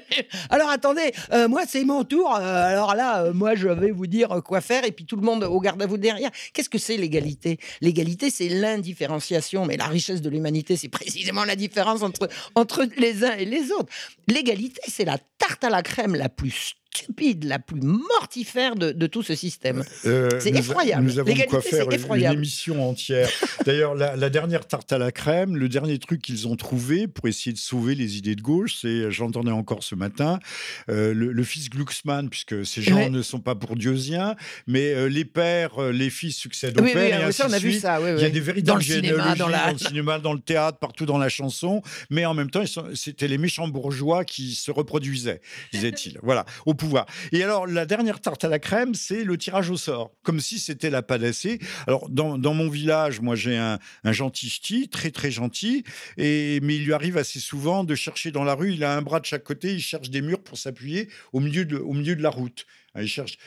alors 0.50 0.68
attendez, 0.68 1.12
euh, 1.32 1.48
moi 1.48 1.62
c'est 1.66 1.84
mon 1.84 2.04
tour. 2.04 2.34
Euh, 2.34 2.38
alors 2.40 2.94
là, 2.94 3.24
euh, 3.24 3.32
moi 3.32 3.54
je 3.54 3.68
vais 3.68 3.90
vous 3.90 4.06
dire 4.06 4.42
quoi 4.44 4.60
faire 4.60 4.84
et 4.84 4.92
puis 4.92 5.06
tout 5.06 5.16
le 5.16 5.22
monde 5.22 5.44
au 5.44 5.60
garde 5.60 5.80
à 5.80 5.86
vous 5.86 5.96
derrière. 5.96 6.30
Qu'est-ce 6.52 6.68
que 6.68 6.78
c'est 6.78 6.98
l'égalité? 6.98 7.58
L'égalité, 7.80 8.28
c'est 8.28 8.50
l'indifférenciation. 8.50 9.64
Mais 9.64 9.78
la 9.78 9.86
richesse 9.86 10.20
de 10.20 10.28
l'humanité, 10.28 10.76
c'est 10.76 10.88
précisément 10.88 11.44
la 11.44 11.56
différence 11.56 12.02
entre, 12.02 12.28
entre 12.54 12.86
les 12.98 13.24
uns 13.24 13.36
et 13.36 13.46
les 13.46 13.72
autres. 13.72 13.90
L'égalité, 14.28 14.80
c'est 14.88 15.06
la 15.06 15.16
tarte 15.38 15.64
à 15.64 15.70
la 15.70 15.82
crème 15.82 16.14
la 16.14 16.28
plus 16.28 16.74
stupide, 16.92 17.44
la 17.44 17.58
plus 17.58 17.80
mortifère 17.80 18.74
de, 18.74 19.06
tout 19.06 19.22
ce 19.22 19.34
système. 19.34 19.84
Euh, 20.06 20.28
c'est 20.40 20.54
effroyable. 20.54 21.04
Nous 21.04 21.18
avons 21.18 21.34
quoi 21.48 21.60
faire 21.60 21.86
une, 21.90 22.24
émission 22.24 22.88
entière. 22.88 23.28
D'ailleurs, 23.64 23.94
la, 23.94 24.30
dernière 24.30 24.66
tarte 24.66 24.92
à 24.92 24.98
la 24.98 25.12
crème, 25.12 25.56
le 25.56 25.68
dernier 25.68 25.98
truc 25.98 26.20
qu'ils 26.20 26.48
ont 26.48 26.56
trouvé 26.56 27.06
pour 27.06 27.28
essayer 27.28 27.52
de 27.52 27.58
sauver 27.58 27.94
les 27.94 28.16
idées 28.16 28.34
de 28.34 28.42
gauche, 28.42 28.76
c'est, 28.80 29.10
j'entendais 29.10 29.50
encore 29.50 29.82
ce 29.82 29.94
matin, 29.94 30.38
euh, 30.88 31.14
le, 31.14 31.44
fils 31.44 31.70
Glucksmann, 31.70 32.28
puisque 32.28 32.66
ces 32.66 32.82
gens 32.82 33.08
ne 33.08 33.22
sont 33.22 33.40
pas 33.40 33.54
bourdieusiens, 33.54 34.36
mais 34.66 34.92
euh, 34.92 35.06
les 35.06 35.24
pères, 35.24 35.80
les 35.92 36.10
fils 36.10 36.36
succèdent 36.36 36.78
aux 36.80 36.84
pères. 36.84 37.28
et 37.28 37.42
on 37.44 37.52
a 37.52 37.58
vu 37.58 37.72
ça. 37.72 37.98
Il 38.00 38.22
y 38.22 38.24
a 38.24 38.30
des 38.30 38.40
véritables 38.40 38.84
dans, 39.36 39.48
dans, 39.48 39.48
le 39.48 39.78
cinéma, 39.78 40.18
dans 40.18 40.32
le 40.32 40.40
théâtre, 40.40 40.78
partout 40.78 41.06
dans 41.06 41.18
la 41.18 41.28
chanson, 41.28 41.82
mais 42.10 42.26
en 42.26 42.34
même 42.34 42.50
temps, 42.50 42.64
c'était 42.94 43.28
les 43.28 43.38
méchants 43.38 43.68
bourgeois 43.68 44.24
qui 44.24 44.54
se 44.54 44.70
reproduisaient, 44.70 45.40
disait-il. 45.72 46.18
Voilà. 46.22 46.44
Au 46.66 46.74
Et 47.32 47.42
alors, 47.42 47.66
la 47.66 47.86
dernière 47.86 48.20
tarte 48.20 48.44
à 48.44 48.48
la 48.48 48.58
crème, 48.58 48.94
c'est 48.94 49.24
le 49.24 49.36
tirage 49.36 49.70
au 49.70 49.76
sort, 49.76 50.12
comme 50.22 50.40
si 50.40 50.58
c'était 50.58 50.90
la 50.90 51.02
panacée. 51.02 51.58
Alors, 51.86 52.08
dans, 52.08 52.54
mon 52.54 52.68
village, 52.68 53.20
moi, 53.20 53.36
j'ai 53.36 53.56
un, 53.56 53.78
gentil 54.04 54.48
ch'ti, 54.48 54.88
très, 54.88 55.10
très 55.10 55.30
gentil, 55.30 55.84
et, 56.16 56.60
mais 56.62 56.76
il 56.76 56.84
lui 56.84 56.92
arrive 56.92 57.16
assez 57.16 57.40
souvent 57.40 57.84
de 57.84 57.94
chercher 57.94 58.30
dans 58.30 58.44
la 58.44 58.54
rue, 58.54 58.72
il 58.72 58.84
a 58.84 58.96
un 58.96 59.02
bras 59.02 59.20
de 59.20 59.26
chaque 59.26 59.44
côté, 59.44 59.72
il 59.72 59.80
cherche 59.80 60.10
des 60.10 60.22
murs 60.22 60.42
pour 60.42 60.58
s'appuyer 60.58 61.08
au 61.32 61.40
de, 61.40 61.76
au 61.76 61.92
milieu 61.92 62.16
de 62.16 62.22
la 62.22 62.30
route. 62.30 62.66
Ah, 62.92 63.02
il 63.02 63.08
cherche. 63.08 63.38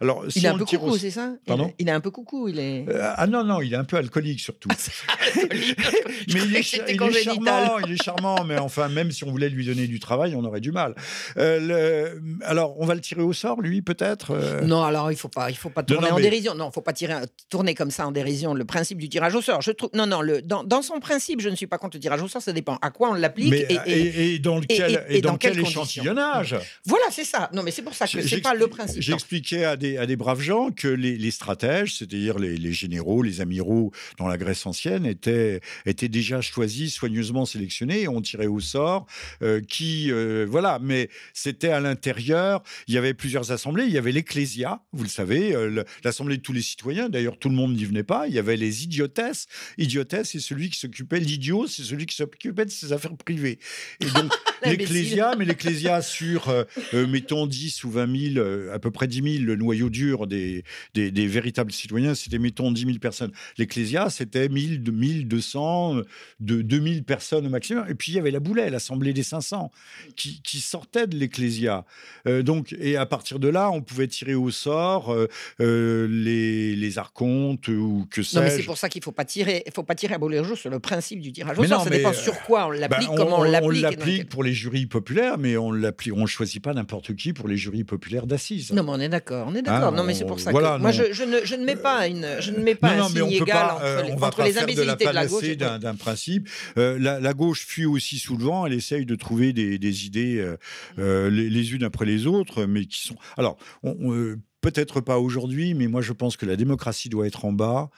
Alors, 0.00 0.24
il 0.34 0.44
est 0.44 0.48
un 0.48 0.58
peu 0.58 0.64
coucou, 0.64 0.98
c'est 0.98 1.12
ça? 1.12 1.34
Pardon? 1.46 1.72
il, 1.78 1.88
est 1.88 1.92
un 1.92 2.00
peu 2.00 2.10
coucou. 2.10 2.48
Il 2.48 2.58
est. 2.58 2.88
Euh, 2.88 3.12
ah 3.16 3.28
non 3.28 3.44
non, 3.44 3.60
il 3.60 3.72
est 3.72 3.76
un 3.76 3.84
peu 3.84 3.96
alcoolique 3.96 4.40
surtout. 4.40 4.68
Ah, 5.06 5.14
mais 5.36 6.40
il 6.44 6.56
est, 6.56 6.62
charmant, 6.62 7.78
il 7.86 7.92
est 7.92 8.02
charmant. 8.02 8.42
Mais 8.44 8.58
enfin, 8.58 8.88
même 8.88 9.12
si 9.12 9.22
on 9.22 9.30
voulait 9.30 9.48
lui 9.48 9.64
donner 9.64 9.86
du 9.86 10.00
travail, 10.00 10.34
on 10.34 10.44
aurait 10.44 10.60
du 10.60 10.72
mal. 10.72 10.96
Euh, 11.36 12.18
alors, 12.42 12.80
on 12.80 12.86
va 12.86 12.96
le 12.96 13.00
tirer 13.00 13.22
au 13.22 13.32
sort, 13.32 13.60
lui, 13.60 13.80
peut-être. 13.80 14.32
Euh? 14.32 14.62
Non, 14.62 14.82
alors 14.82 15.12
il 15.12 15.16
faut 15.16 15.28
pas, 15.28 15.50
il 15.50 15.56
faut 15.56 15.70
pas 15.70 15.84
tourner 15.84 16.10
en 16.10 16.18
dérision. 16.18 16.56
Non, 16.56 16.70
il 16.70 16.74
faut 16.74 16.80
pas 16.80 16.92
tirer, 16.92 17.14
tourner 17.48 17.76
comme 17.76 17.92
ça 17.92 18.08
en 18.08 18.10
dérision. 18.10 18.54
Le 18.54 18.64
principe 18.64 18.98
du 18.98 19.08
tirage 19.08 19.36
au 19.36 19.40
sort, 19.40 19.62
je 19.62 19.70
trouve. 19.70 19.90
Non 19.94 20.08
non, 20.08 20.20
le, 20.20 20.42
dans, 20.42 20.82
son 20.82 20.98
principe, 20.98 21.40
je 21.40 21.48
ne 21.48 21.54
suis 21.54 21.68
pas 21.68 21.78
contre 21.78 21.96
le 21.96 22.00
tirage 22.00 22.22
au 22.22 22.28
sort. 22.28 22.42
Ça 22.42 22.52
dépend 22.52 22.76
à 22.82 22.90
quoi 22.90 23.10
on 23.10 23.14
l'applique 23.14 23.54
et, 23.54 24.34
et, 24.34 24.38
dans 24.40 24.58
lequel, 24.58 25.06
et, 25.08 25.20
dans, 25.20 25.36
quel, 25.36 25.60
échantillonnage? 25.60 26.56
Voilà, 26.86 27.04
c'est 27.12 27.24
ça. 27.24 27.50
Non, 27.52 27.62
mais 27.62 27.70
c'est 27.70 27.82
pour 27.82 27.94
ça 27.94 28.08
que 28.08 28.20
c'est 28.20 28.40
pas 28.40 28.54
le 28.54 28.66
principe. 28.66 28.79
J'expliquais 28.96 29.64
à 29.64 29.76
des, 29.76 29.96
à 29.96 30.06
des 30.06 30.16
braves 30.16 30.40
gens 30.40 30.70
que 30.70 30.88
les, 30.88 31.30
stratèges, 31.30 31.96
c'est-à-dire 31.96 32.38
les, 32.38 32.72
généraux, 32.72 33.22
les 33.22 33.40
amiraux 33.40 33.92
dans 34.18 34.28
la 34.28 34.38
Grèce 34.38 34.66
ancienne, 34.66 35.06
étaient, 35.06 35.60
étaient 35.86 36.08
déjà 36.08 36.40
choisis, 36.40 36.94
soigneusement 36.94 37.46
sélectionnés, 37.46 38.02
et 38.02 38.08
on 38.08 38.20
tirait 38.20 38.46
au 38.46 38.60
sort 38.60 39.06
euh, 39.42 39.60
qui, 39.60 40.10
euh, 40.10 40.46
voilà, 40.48 40.78
mais 40.80 41.08
c'était 41.32 41.70
à 41.70 41.80
l'intérieur. 41.80 42.62
Il 42.88 42.94
y 42.94 42.98
avait 42.98 43.14
plusieurs 43.14 43.52
assemblées. 43.52 43.84
Il 43.84 43.92
y 43.92 43.98
avait 43.98 44.12
l'ecclésia, 44.12 44.82
vous 44.92 45.02
le 45.02 45.08
savez, 45.08 45.54
euh, 45.54 45.84
l'assemblée 46.04 46.36
de 46.36 46.42
tous 46.42 46.52
les 46.52 46.62
citoyens. 46.62 47.08
D'ailleurs, 47.08 47.38
tout 47.38 47.48
le 47.48 47.54
monde 47.54 47.74
n'y 47.74 47.84
venait 47.84 48.02
pas. 48.02 48.26
Il 48.28 48.34
y 48.34 48.38
avait 48.38 48.56
les 48.56 48.84
idiotesses. 48.84 49.46
Idiotesse, 49.78 50.30
c'est 50.30 50.40
celui 50.40 50.70
qui 50.70 50.78
s'occupait, 50.78 51.20
l'idiot, 51.20 51.66
c'est 51.66 51.82
celui 51.82 52.06
qui 52.06 52.16
s'occupait 52.16 52.64
de 52.64 52.70
ses 52.70 52.92
affaires 52.92 53.16
privées. 53.16 53.58
Et 54.00 54.06
donc, 54.06 54.32
l'ecclésia, 54.64 55.34
mais 55.38 55.44
l'ecclésia 55.44 56.02
sur, 56.02 56.52
mettons, 56.92 57.46
10 57.46 57.84
ou 57.84 57.90
20 57.90 58.32
000, 58.34 58.46
à 58.72 58.78
peu 58.78 58.90
près 58.90 59.06
10 59.06 59.38
000, 59.38 59.44
le 59.44 59.56
noyau 59.56 59.90
dur 59.90 60.26
des, 60.26 60.64
des, 60.94 61.26
véritables 61.26 61.72
citoyens, 61.72 62.14
c'était, 62.14 62.38
mettons, 62.38 62.72
10 62.72 62.86
000 62.86 62.98
personnes. 62.98 63.32
L'Ecclésia, 63.58 64.10
c'était 64.10 64.48
1000, 64.48 64.90
1200, 64.90 66.02
de 66.40 66.62
2000 66.62 67.04
personnes 67.04 67.46
au 67.46 67.50
maximum. 67.50 67.86
Et 67.88 67.94
puis, 67.94 68.12
il 68.12 68.14
y 68.16 68.18
avait 68.18 68.30
la 68.30 68.40
Boulet, 68.40 68.70
l'Assemblée 68.70 69.12
des 69.12 69.22
500, 69.22 69.70
qui, 70.16 70.42
qui 70.42 70.60
sortait 70.60 71.06
de 71.06 71.16
l'Ecclésia. 71.16 71.84
Euh, 72.26 72.42
donc, 72.42 72.74
et 72.78 72.96
à 72.96 73.06
partir 73.06 73.38
de 73.38 73.48
là, 73.48 73.70
on 73.70 73.82
pouvait 73.82 74.06
tirer 74.06 74.34
au 74.34 74.50
sort 74.50 75.12
euh, 75.12 75.26
euh, 75.60 76.06
les, 76.08 76.76
les 76.76 76.98
archontes 76.98 77.68
ou 77.68 78.06
que 78.10 78.22
sais-je. 78.22 78.38
Non, 78.38 78.44
mais 78.44 78.50
c'est 78.50 78.62
pour 78.62 78.78
ça 78.78 78.88
qu'il 78.88 79.00
ne 79.00 79.04
faut 79.04 79.12
pas 79.12 79.24
tirer, 79.24 79.62
il 79.66 79.72
faut 79.72 79.82
pas 79.82 79.94
tirer 79.94 80.14
à 80.14 80.18
boulet 80.18 80.40
rouge 80.40 80.60
sur 80.60 80.70
le 80.70 80.80
principe 80.80 81.20
du 81.20 81.32
tirage 81.32 81.58
au 81.58 81.64
sort. 81.64 81.84
ça 81.84 81.90
dépend 81.90 82.12
sur 82.12 82.40
quoi 82.42 82.66
on 82.66 82.70
l'applique, 82.70 83.08
bah, 83.08 83.14
comment 83.16 83.40
on, 83.40 83.42
l'applique. 83.42 83.84
On 83.84 83.90
l'applique 83.90 84.28
pour 84.28 84.44
les 84.44 84.52
jurys 84.52 84.86
populaires, 84.86 85.38
mais 85.38 85.56
on 85.56 85.72
ne 85.72 86.26
choisit 86.26 86.62
pas 86.62 86.74
n'importe 86.74 87.14
qui 87.14 87.32
pour 87.32 87.48
les 87.48 87.56
jurys 87.56 87.84
populaires 87.84 88.26
d'assises. 88.26 88.59
Non, 88.72 88.82
mais 88.82 88.90
on 88.90 89.00
est 89.00 89.08
d'accord, 89.08 89.46
on 89.48 89.54
est 89.54 89.62
d'accord. 89.62 89.88
Hein, 89.92 89.96
non, 89.96 90.04
mais 90.04 90.14
c'est 90.14 90.24
pour 90.26 90.38
ça 90.40 90.50
voilà, 90.50 90.76
que 90.76 90.82
moi, 90.82 90.90
je, 90.90 91.12
je 91.12 91.24
ne, 91.24 91.44
je 91.44 91.54
ne 91.56 91.64
mets 91.64 91.76
pas 91.76 92.06
une, 92.06 92.26
je 92.40 92.50
ne 92.50 92.58
mets 92.58 92.74
pas 92.74 92.96
non, 92.96 93.04
un 93.04 93.08
signe 93.08 93.30
égal 93.30 93.46
pas, 93.46 93.74
entre, 93.74 93.84
euh, 93.84 94.02
les, 94.02 94.12
on 94.12 94.16
va 94.16 94.26
entre 94.28 94.36
pas 94.38 94.44
les 94.46 94.52
faire 94.52 94.62
de 94.62 94.66
la 94.68 94.72
imbécilités 94.92 95.06
de 95.06 95.14
la 95.14 95.26
gauche. 95.26 95.56
d'un 95.56 95.94
principe. 95.94 96.48
Euh, 96.78 96.98
la, 96.98 97.20
la 97.20 97.32
gauche 97.32 97.66
fuit 97.66 97.86
aussi 97.86 98.18
sous 98.18 98.36
le 98.36 98.44
vent. 98.44 98.66
Elle 98.66 98.72
essaye 98.74 99.06
de 99.06 99.14
trouver 99.14 99.52
des, 99.52 99.78
des 99.78 100.06
idées 100.06 100.38
euh, 100.38 100.56
euh, 100.98 101.30
les, 101.30 101.48
les 101.50 101.72
unes 101.74 101.84
après 101.84 102.04
les 102.06 102.26
autres, 102.26 102.64
mais 102.66 102.84
qui 102.86 103.00
sont. 103.06 103.16
Alors, 103.36 103.56
on- 103.82 103.96
on, 104.00 104.36
peut-être 104.60 105.00
pas 105.00 105.18
aujourd'hui, 105.18 105.74
mais 105.74 105.86
moi 105.86 106.02
je 106.02 106.12
pense 106.12 106.36
que 106.36 106.44
la 106.46 106.56
démocratie 106.56 107.08
doit 107.08 107.26
être 107.26 107.44
en 107.46 107.52
bas 107.52 107.90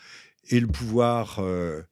et 0.48 0.60
le 0.60 0.66
pouvoir. 0.68 1.38
euh, 1.40 1.82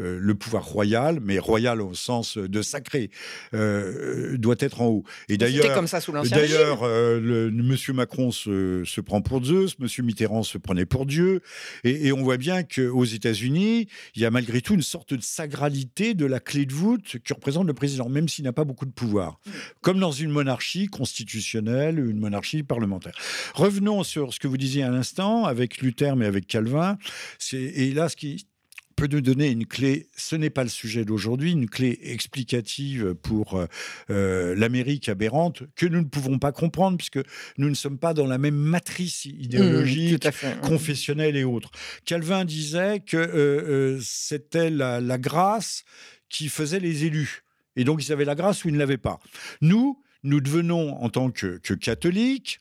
euh, 0.00 0.18
le 0.20 0.34
pouvoir 0.34 0.64
royal, 0.64 1.20
mais 1.22 1.38
royal 1.38 1.80
au 1.80 1.94
sens 1.94 2.38
de 2.38 2.62
sacré, 2.62 3.10
euh, 3.54 4.36
doit 4.38 4.56
être 4.60 4.80
en 4.80 4.86
haut. 4.86 5.04
Et 5.28 5.36
d'ailleurs, 5.36 5.74
comme 5.74 5.86
ça 5.86 6.00
sous. 6.00 6.12
D'ailleurs, 6.12 6.80
euh, 6.82 7.50
Monsieur 7.52 7.92
Macron 7.92 8.30
se, 8.30 8.82
se 8.84 9.00
prend 9.00 9.20
pour 9.20 9.44
Zeus, 9.44 9.78
Monsieur 9.78 10.02
Mitterrand 10.02 10.42
se 10.42 10.58
prenait 10.58 10.86
pour 10.86 11.06
Dieu, 11.06 11.40
et, 11.84 12.08
et 12.08 12.12
on 12.12 12.22
voit 12.22 12.36
bien 12.36 12.62
qu'aux 12.62 13.04
États-Unis, 13.04 13.88
il 14.14 14.22
y 14.22 14.24
a 14.24 14.30
malgré 14.30 14.60
tout 14.60 14.74
une 14.74 14.82
sorte 14.82 15.14
de 15.14 15.22
sacralité 15.22 16.14
de 16.14 16.26
la 16.26 16.40
clé 16.40 16.66
de 16.66 16.72
voûte 16.72 17.16
que 17.24 17.34
représente 17.34 17.66
le 17.66 17.74
président, 17.74 18.08
même 18.08 18.28
s'il 18.28 18.44
n'a 18.44 18.52
pas 18.52 18.64
beaucoup 18.64 18.86
de 18.86 18.92
pouvoir, 18.92 19.40
comme 19.80 19.98
dans 19.98 20.12
une 20.12 20.30
monarchie 20.30 20.86
constitutionnelle, 20.86 21.98
une 21.98 22.18
monarchie 22.18 22.62
parlementaire. 22.62 23.14
Revenons 23.54 24.02
sur 24.04 24.32
ce 24.32 24.40
que 24.40 24.48
vous 24.48 24.56
disiez 24.56 24.82
à 24.82 24.90
l'instant 24.90 25.44
avec 25.44 25.78
Luther, 25.78 26.16
mais 26.16 26.26
avec 26.26 26.46
Calvin. 26.46 26.98
C'est 27.38 27.58
et 27.58 27.92
là 27.92 28.08
ce 28.08 28.16
qui 28.16 28.46
peut 28.98 29.06
nous 29.06 29.20
donner 29.20 29.48
une 29.48 29.64
clé, 29.64 30.08
ce 30.16 30.34
n'est 30.34 30.50
pas 30.50 30.64
le 30.64 30.68
sujet 30.68 31.04
d'aujourd'hui, 31.04 31.52
une 31.52 31.70
clé 31.70 32.00
explicative 32.02 33.14
pour 33.14 33.54
euh, 33.54 33.66
euh, 34.10 34.56
l'Amérique 34.56 35.08
aberrante 35.08 35.62
que 35.76 35.86
nous 35.86 36.00
ne 36.00 36.06
pouvons 36.06 36.40
pas 36.40 36.50
comprendre 36.50 36.96
puisque 36.96 37.20
nous 37.58 37.68
ne 37.68 37.74
sommes 37.74 37.98
pas 37.98 38.12
dans 38.12 38.26
la 38.26 38.38
même 38.38 38.56
matrice 38.56 39.24
idéologique. 39.24 40.26
Mmh, 40.26 40.32
fait. 40.32 40.60
confessionnelle 40.62 41.36
et 41.36 41.44
autres. 41.44 41.70
Calvin 42.04 42.44
disait 42.44 42.98
que 42.98 43.16
euh, 43.16 43.28
euh, 43.28 44.00
c'était 44.02 44.68
la, 44.68 45.00
la 45.00 45.18
grâce 45.18 45.84
qui 46.28 46.48
faisait 46.48 46.80
les 46.80 47.04
élus. 47.04 47.44
Et 47.76 47.84
donc, 47.84 48.04
ils 48.04 48.12
avaient 48.12 48.24
la 48.24 48.34
grâce 48.34 48.64
ou 48.64 48.68
ils 48.68 48.74
ne 48.74 48.78
l'avaient 48.78 48.98
pas. 48.98 49.20
Nous, 49.60 50.02
nous 50.24 50.40
devenons, 50.40 51.00
en 51.00 51.08
tant 51.08 51.30
que, 51.30 51.58
que 51.58 51.74
catholiques, 51.74 52.58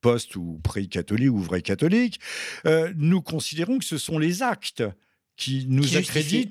post 0.00 0.34
ou 0.34 0.60
pré-catholiques 0.64 1.30
ou 1.30 1.38
vrais 1.38 1.62
catholiques, 1.62 2.18
euh, 2.66 2.92
nous 2.96 3.22
considérons 3.22 3.78
que 3.78 3.84
ce 3.84 3.98
sont 3.98 4.18
les 4.18 4.42
actes 4.42 4.82
qui 5.36 5.66
nous 5.68 5.82
Qui 5.82 5.96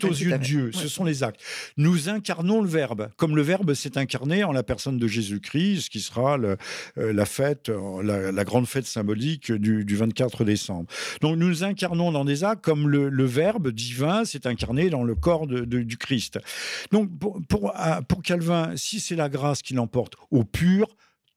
oui, 0.03 0.09
aux 0.09 0.13
yeux 0.13 0.31
de. 0.31 0.43
Dieu. 0.43 0.65
Ouais. 0.65 0.71
Ce 0.73 0.87
sont 0.87 1.03
les 1.03 1.23
actes. 1.23 1.39
Nous 1.77 2.09
incarnons 2.09 2.61
le 2.61 2.67
Verbe, 2.67 3.09
comme 3.17 3.35
le 3.35 3.41
Verbe 3.41 3.73
s'est 3.73 3.97
incarné 3.97 4.43
en 4.43 4.51
la 4.51 4.63
personne 4.63 4.97
de 4.97 5.07
Jésus-Christ, 5.07 5.81
ce 5.85 5.89
qui 5.89 6.01
sera 6.01 6.37
le- 6.37 6.57
euh, 6.97 7.13
la 7.13 7.25
fête, 7.25 7.69
euh, 7.69 8.03
la, 8.03 8.31
la 8.31 8.43
grande 8.43 8.67
fête 8.67 8.85
symbolique 8.85 9.51
du, 9.51 9.85
du 9.85 9.95
24 9.95 10.43
décembre. 10.43 10.87
Donc 11.21 11.37
nous 11.37 11.63
incarnons 11.63 12.11
dans 12.11 12.25
des 12.25 12.43
actes 12.43 12.63
comme 12.63 12.89
le, 12.89 13.09
le 13.09 13.25
Verbe 13.25 13.69
divin 13.71 14.25
s'est 14.25 14.47
incarné 14.47 14.89
dans 14.89 15.03
le 15.03 15.15
corps 15.15 15.47
de- 15.47 15.61
de- 15.65 15.81
du 15.83 15.97
Christ. 15.97 16.39
Donc 16.91 17.17
pour, 17.19 17.41
pour, 17.47 17.71
ah, 17.75 18.01
pour 18.01 18.21
Calvin, 18.21 18.73
si 18.75 18.99
c'est 18.99 19.15
la 19.15 19.29
grâce 19.29 19.61
qui 19.61 19.73
l'emporte 19.73 20.15
au 20.31 20.43
pur, 20.43 20.87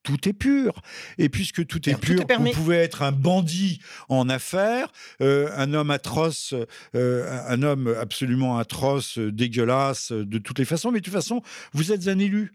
tout 0.06 0.28
est 0.28 0.32
pur. 0.32 0.80
Et 1.18 1.28
puisque 1.28 1.66
tout 1.66 1.88
est 1.88 1.92
Alors, 1.92 2.00
tout 2.00 2.06
pur, 2.06 2.24
est 2.30 2.38
vous 2.38 2.50
pouvez 2.52 2.76
être 2.76 3.02
un 3.02 3.12
bandit 3.12 3.80
en 4.08 4.28
affaires, 4.28 4.92
euh, 5.20 5.50
un 5.56 5.74
homme 5.74 5.90
atroce, 5.90 6.54
euh, 6.94 7.42
un 7.48 7.62
homme 7.62 7.94
absolument 8.00 8.56
atroce, 8.56 9.18
dégueulasse, 9.18 10.12
de 10.12 10.38
toutes 10.38 10.60
les 10.60 10.64
façons, 10.64 10.92
mais 10.92 11.00
de 11.00 11.04
toute 11.04 11.12
façon, 11.12 11.42
vous 11.72 11.92
êtes 11.92 12.06
un 12.06 12.18
élu. 12.18 12.52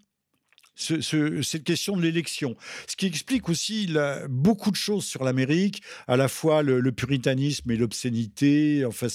Ce- 0.75 1.01
ce- 1.01 1.41
cette 1.41 1.63
question 1.65 1.97
de 1.97 2.01
l'élection. 2.01 2.55
Ce 2.87 2.95
qui 2.95 3.05
explique 3.05 3.49
aussi 3.49 3.89
beaucoup 4.29 4.71
de 4.71 4.75
choses 4.77 5.05
sur 5.05 5.23
l'Amérique, 5.23 5.81
à 6.07 6.15
la 6.17 6.27
fois 6.29 6.63
le, 6.63 6.91
puritanisme 6.91 7.69
et 7.71 7.75
l'obscénité, 7.77 8.85
enfin 8.85 9.07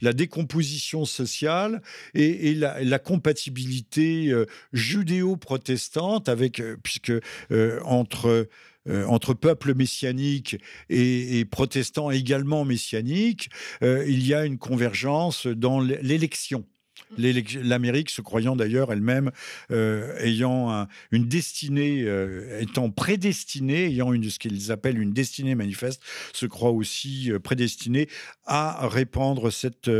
la 0.00 0.12
décomposition 0.12 1.04
sociale 1.04 1.82
et, 2.14 2.54
la, 2.54 2.98
compatibilité 2.98 4.28
euh, 4.30 4.46
judéo-protestante 4.72 6.28
avec, 6.28 6.60
euh, 6.60 6.76
puisque 6.82 7.12
euh, 7.50 7.80
entre 7.84 8.48
euh, 8.88 9.04
entre 9.06 9.34
peuples 9.34 9.74
messianiques 9.74 10.56
et, 10.88 11.38
et 11.40 11.44
protestants 11.44 12.10
également 12.10 12.64
messianiques, 12.64 13.50
il 13.82 14.26
y 14.26 14.32
a 14.32 14.46
une 14.46 14.56
convergence 14.58 15.46
dans 15.46 15.80
l'élection. 15.80 16.64
L'Amérique 17.18 18.10
se 18.10 18.20
croyant 18.22 18.56
d'ailleurs 18.56 18.92
elle-même 18.92 19.30
euh, 19.70 20.16
ayant 20.20 20.70
un- 20.70 20.88
une 21.10 21.26
destinée, 21.26 22.02
euh, 22.04 22.60
étant 22.60 22.90
prédestinée, 22.90 23.86
ayant 23.86 24.12
une, 24.12 24.28
ce 24.30 24.38
qu'ils 24.38 24.70
appellent 24.72 24.98
une 25.00 25.12
destinée 25.12 25.54
manifeste, 25.54 26.02
se 26.32 26.46
croit 26.46 26.70
aussi 26.70 27.30
euh, 27.32 27.38
prédestinée 27.38 28.08
à 28.46 28.86
répandre 28.88 29.50
cette 29.52 29.90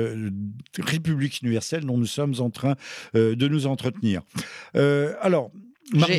République 0.79 1.41
universelle 1.43 1.85
dont 1.85 1.99
nous 1.99 2.07
sommes 2.07 2.35
en 2.41 2.51
train 2.51 2.75
de 3.15 3.49
nous 3.49 3.67
entretenir. 3.67 4.23
Alors, 4.75 5.51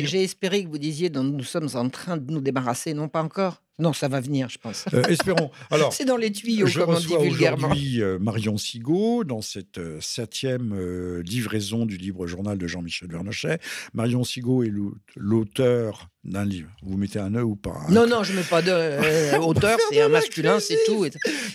j'ai 0.06 0.22
espéré 0.22 0.64
que 0.64 0.68
vous 0.68 0.78
disiez 0.78 1.08
dont 1.08 1.24
nous 1.24 1.42
sommes 1.44 1.68
en 1.74 1.88
train 1.88 2.16
de 2.16 2.30
nous 2.32 2.40
débarrasser, 2.40 2.92
non 2.94 3.08
pas 3.08 3.22
encore? 3.22 3.62
Non, 3.78 3.92
ça 3.92 4.06
va 4.08 4.20
venir, 4.20 4.48
je 4.50 4.58
pense. 4.58 4.84
euh, 4.92 5.02
espérons. 5.04 5.50
Alors, 5.70 5.92
C'est 5.94 6.04
dans 6.04 6.16
les 6.18 6.30
tuyaux, 6.30 6.66
Je 6.66 6.80
comme 6.80 6.94
on 6.94 6.98
dit 7.00 7.06
vulgairement. 7.16 7.66
aujourd'hui 7.68 8.02
euh, 8.02 8.18
Marion 8.20 8.56
Sigaud 8.58 9.24
dans 9.24 9.40
cette 9.40 9.78
euh, 9.78 9.98
septième 10.00 10.74
livraison 11.22 11.86
du 11.86 11.96
libre 11.96 12.26
journal 12.26 12.58
de 12.58 12.66
Jean-Michel 12.66 13.08
Vernochet. 13.10 13.58
Marion 13.94 14.24
Sigaud 14.24 14.62
est 14.62 14.68
l'au- 14.68 14.94
l'auteur 15.16 16.08
d'un 16.24 16.44
livre. 16.44 16.68
Vous 16.82 16.96
mettez 16.96 17.18
un 17.18 17.34
E 17.34 17.42
ou 17.42 17.56
pas 17.56 17.70
hein 17.70 17.86
Non, 17.90 18.06
non, 18.06 18.22
je 18.22 18.32
ne 18.32 18.36
mets 18.38 18.42
pas 18.44 18.62
de 18.62 19.36
auteur, 19.40 19.76
c'est 19.90 20.00
un 20.00 20.08
masculin, 20.08 20.60
c'est 20.60 20.78
tout. 20.86 21.04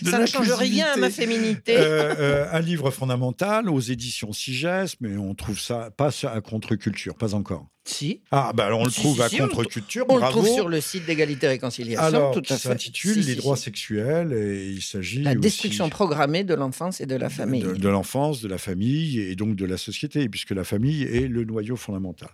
Ça 0.04 0.18
ne 0.18 0.26
change 0.26 0.52
rien 0.52 0.88
à 0.92 0.96
ma 0.96 1.10
féminité. 1.10 1.76
Un 1.78 2.60
livre 2.60 2.90
fondamental 2.90 3.70
aux 3.70 3.80
éditions 3.80 4.32
Sigès, 4.32 4.96
mais 5.00 5.16
on 5.16 5.34
trouve 5.34 5.58
ça 5.58 5.90
pas 5.96 6.10
à 6.24 6.40
contre-culture, 6.40 7.14
pas 7.14 7.34
encore. 7.34 7.66
Si. 7.84 8.20
Ah, 8.30 8.52
bah 8.54 8.66
alors 8.66 8.80
on 8.80 8.84
le 8.84 8.90
Si, 8.90 9.00
trouve 9.00 9.16
si, 9.16 9.22
à 9.22 9.28
si, 9.30 9.38
contre-culture, 9.38 10.04
On 10.10 10.16
le 10.18 10.22
trouve 10.28 10.46
sur 10.46 10.68
le 10.68 10.78
site 10.78 11.06
d'égalité 11.06 11.46
et 11.46 11.50
réconciliation, 11.50 12.04
alors, 12.16 12.34
tout 12.34 12.40
qui 12.42 12.52
à 12.52 12.56
fait. 12.58 12.68
s'intitule 12.68 13.14
Si, 13.14 13.20
Les 13.20 13.34
si, 13.34 13.36
droits 13.36 13.56
si. 13.56 13.64
sexuels 13.64 14.32
et 14.32 14.68
il 14.70 14.82
s'agit 14.82 15.22
La 15.22 15.30
aussi- 15.32 15.40
destruction 15.40 15.88
programmée 15.88 16.44
de 16.44 16.54
l'enfance 16.54 17.00
et 17.00 17.06
de 17.06 17.14
la 17.16 17.28
famille. 17.28 17.62
de, 17.62 17.72
de 17.74 17.88
l'enfance, 17.88 18.40
de 18.42 18.48
la 18.48 18.58
famille 18.58 19.20
et 19.20 19.34
donc 19.36 19.56
de 19.56 19.64
la 19.64 19.76
société, 19.76 20.28
puisque 20.28 20.50
la 20.50 20.64
famille 20.64 21.02
est 21.02 21.28
le 21.28 21.44
noyau 21.44 21.76
fondamental. 21.76 22.28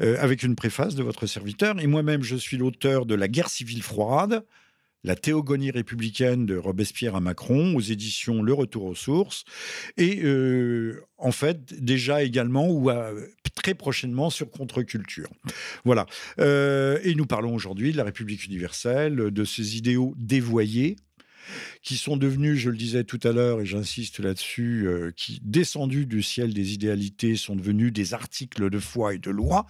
Euh, 0.00 0.16
avec 0.20 0.42
une 0.42 0.54
préface 0.56 0.94
de 0.94 1.02
votre 1.02 1.26
serviteur, 1.26 1.78
et 1.80 1.86
moi-même, 1.86 2.22
je 2.22 2.36
suis 2.36 2.56
l'auteur 2.56 3.06
de 3.06 3.14
La 3.14 3.28
guerre 3.28 3.48
civile 3.50 3.82
froide, 3.82 4.42
la 5.04 5.14
théogonie 5.14 5.70
républicaine 5.70 6.44
de 6.46 6.56
Robespierre 6.56 7.14
à 7.14 7.20
Macron, 7.20 7.74
aux 7.76 7.80
éditions 7.80 8.42
Le 8.42 8.52
Retour 8.52 8.84
aux 8.84 8.94
sources, 8.94 9.44
et 9.96 10.22
euh, 10.24 11.00
en 11.16 11.32
fait, 11.32 11.82
déjà 11.82 12.22
également, 12.22 12.68
ou 12.68 12.90
à- 12.90 13.12
très 13.54 13.74
prochainement, 13.74 14.30
sur 14.30 14.50
Contre-culture. 14.50 15.30
Voilà. 15.84 16.06
Euh, 16.40 16.98
et 17.02 17.14
nous 17.14 17.26
parlons 17.26 17.54
aujourd'hui 17.54 17.92
de 17.92 17.96
la 17.96 18.04
République 18.04 18.44
universelle, 18.44 19.16
de 19.16 19.44
ses 19.44 19.76
idéaux 19.76 20.14
dévoyés, 20.16 20.96
qui 21.82 21.96
sont 21.96 22.16
devenus, 22.16 22.58
je 22.58 22.68
le 22.68 22.76
disais 22.76 23.04
tout 23.04 23.20
à 23.22 23.32
l'heure, 23.32 23.60
et 23.60 23.66
j'insiste 23.66 24.20
là-dessus, 24.20 24.86
euh, 24.86 25.12
qui, 25.16 25.40
descendus 25.42 26.06
du 26.06 26.22
ciel 26.22 26.52
des 26.52 26.74
idéalités, 26.74 27.36
sont 27.36 27.56
devenus 27.56 27.92
des 27.92 28.14
articles 28.14 28.68
de 28.68 28.78
foi 28.78 29.14
et 29.14 29.18
de 29.18 29.30
loi, 29.30 29.66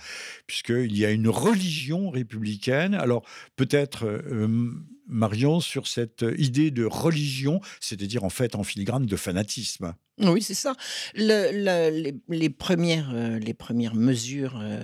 puisqu'il 0.46 0.96
y 0.96 1.04
a 1.04 1.10
une 1.10 1.28
religion 1.28 2.10
républicaine. 2.10 2.94
Alors, 2.94 3.24
peut-être, 3.56 4.06
euh, 4.06 4.70
Marion, 5.08 5.60
sur 5.60 5.86
cette 5.86 6.24
idée 6.36 6.70
de 6.70 6.84
religion, 6.84 7.60
c'est-à-dire 7.80 8.24
en 8.24 8.30
fait 8.30 8.54
en 8.54 8.62
filigrane 8.62 9.06
de 9.06 9.16
fanatisme. 9.16 9.94
Oui, 10.20 10.42
c'est 10.42 10.54
ça. 10.54 10.74
Le- 11.14 11.50
le- 11.52 11.96
les, 12.02 12.16
les 12.28 12.50
premières, 12.50 13.12
euh, 13.14 13.38
les 13.38 13.54
premières 13.54 13.94
mesures, 13.94 14.58
euh, 14.60 14.82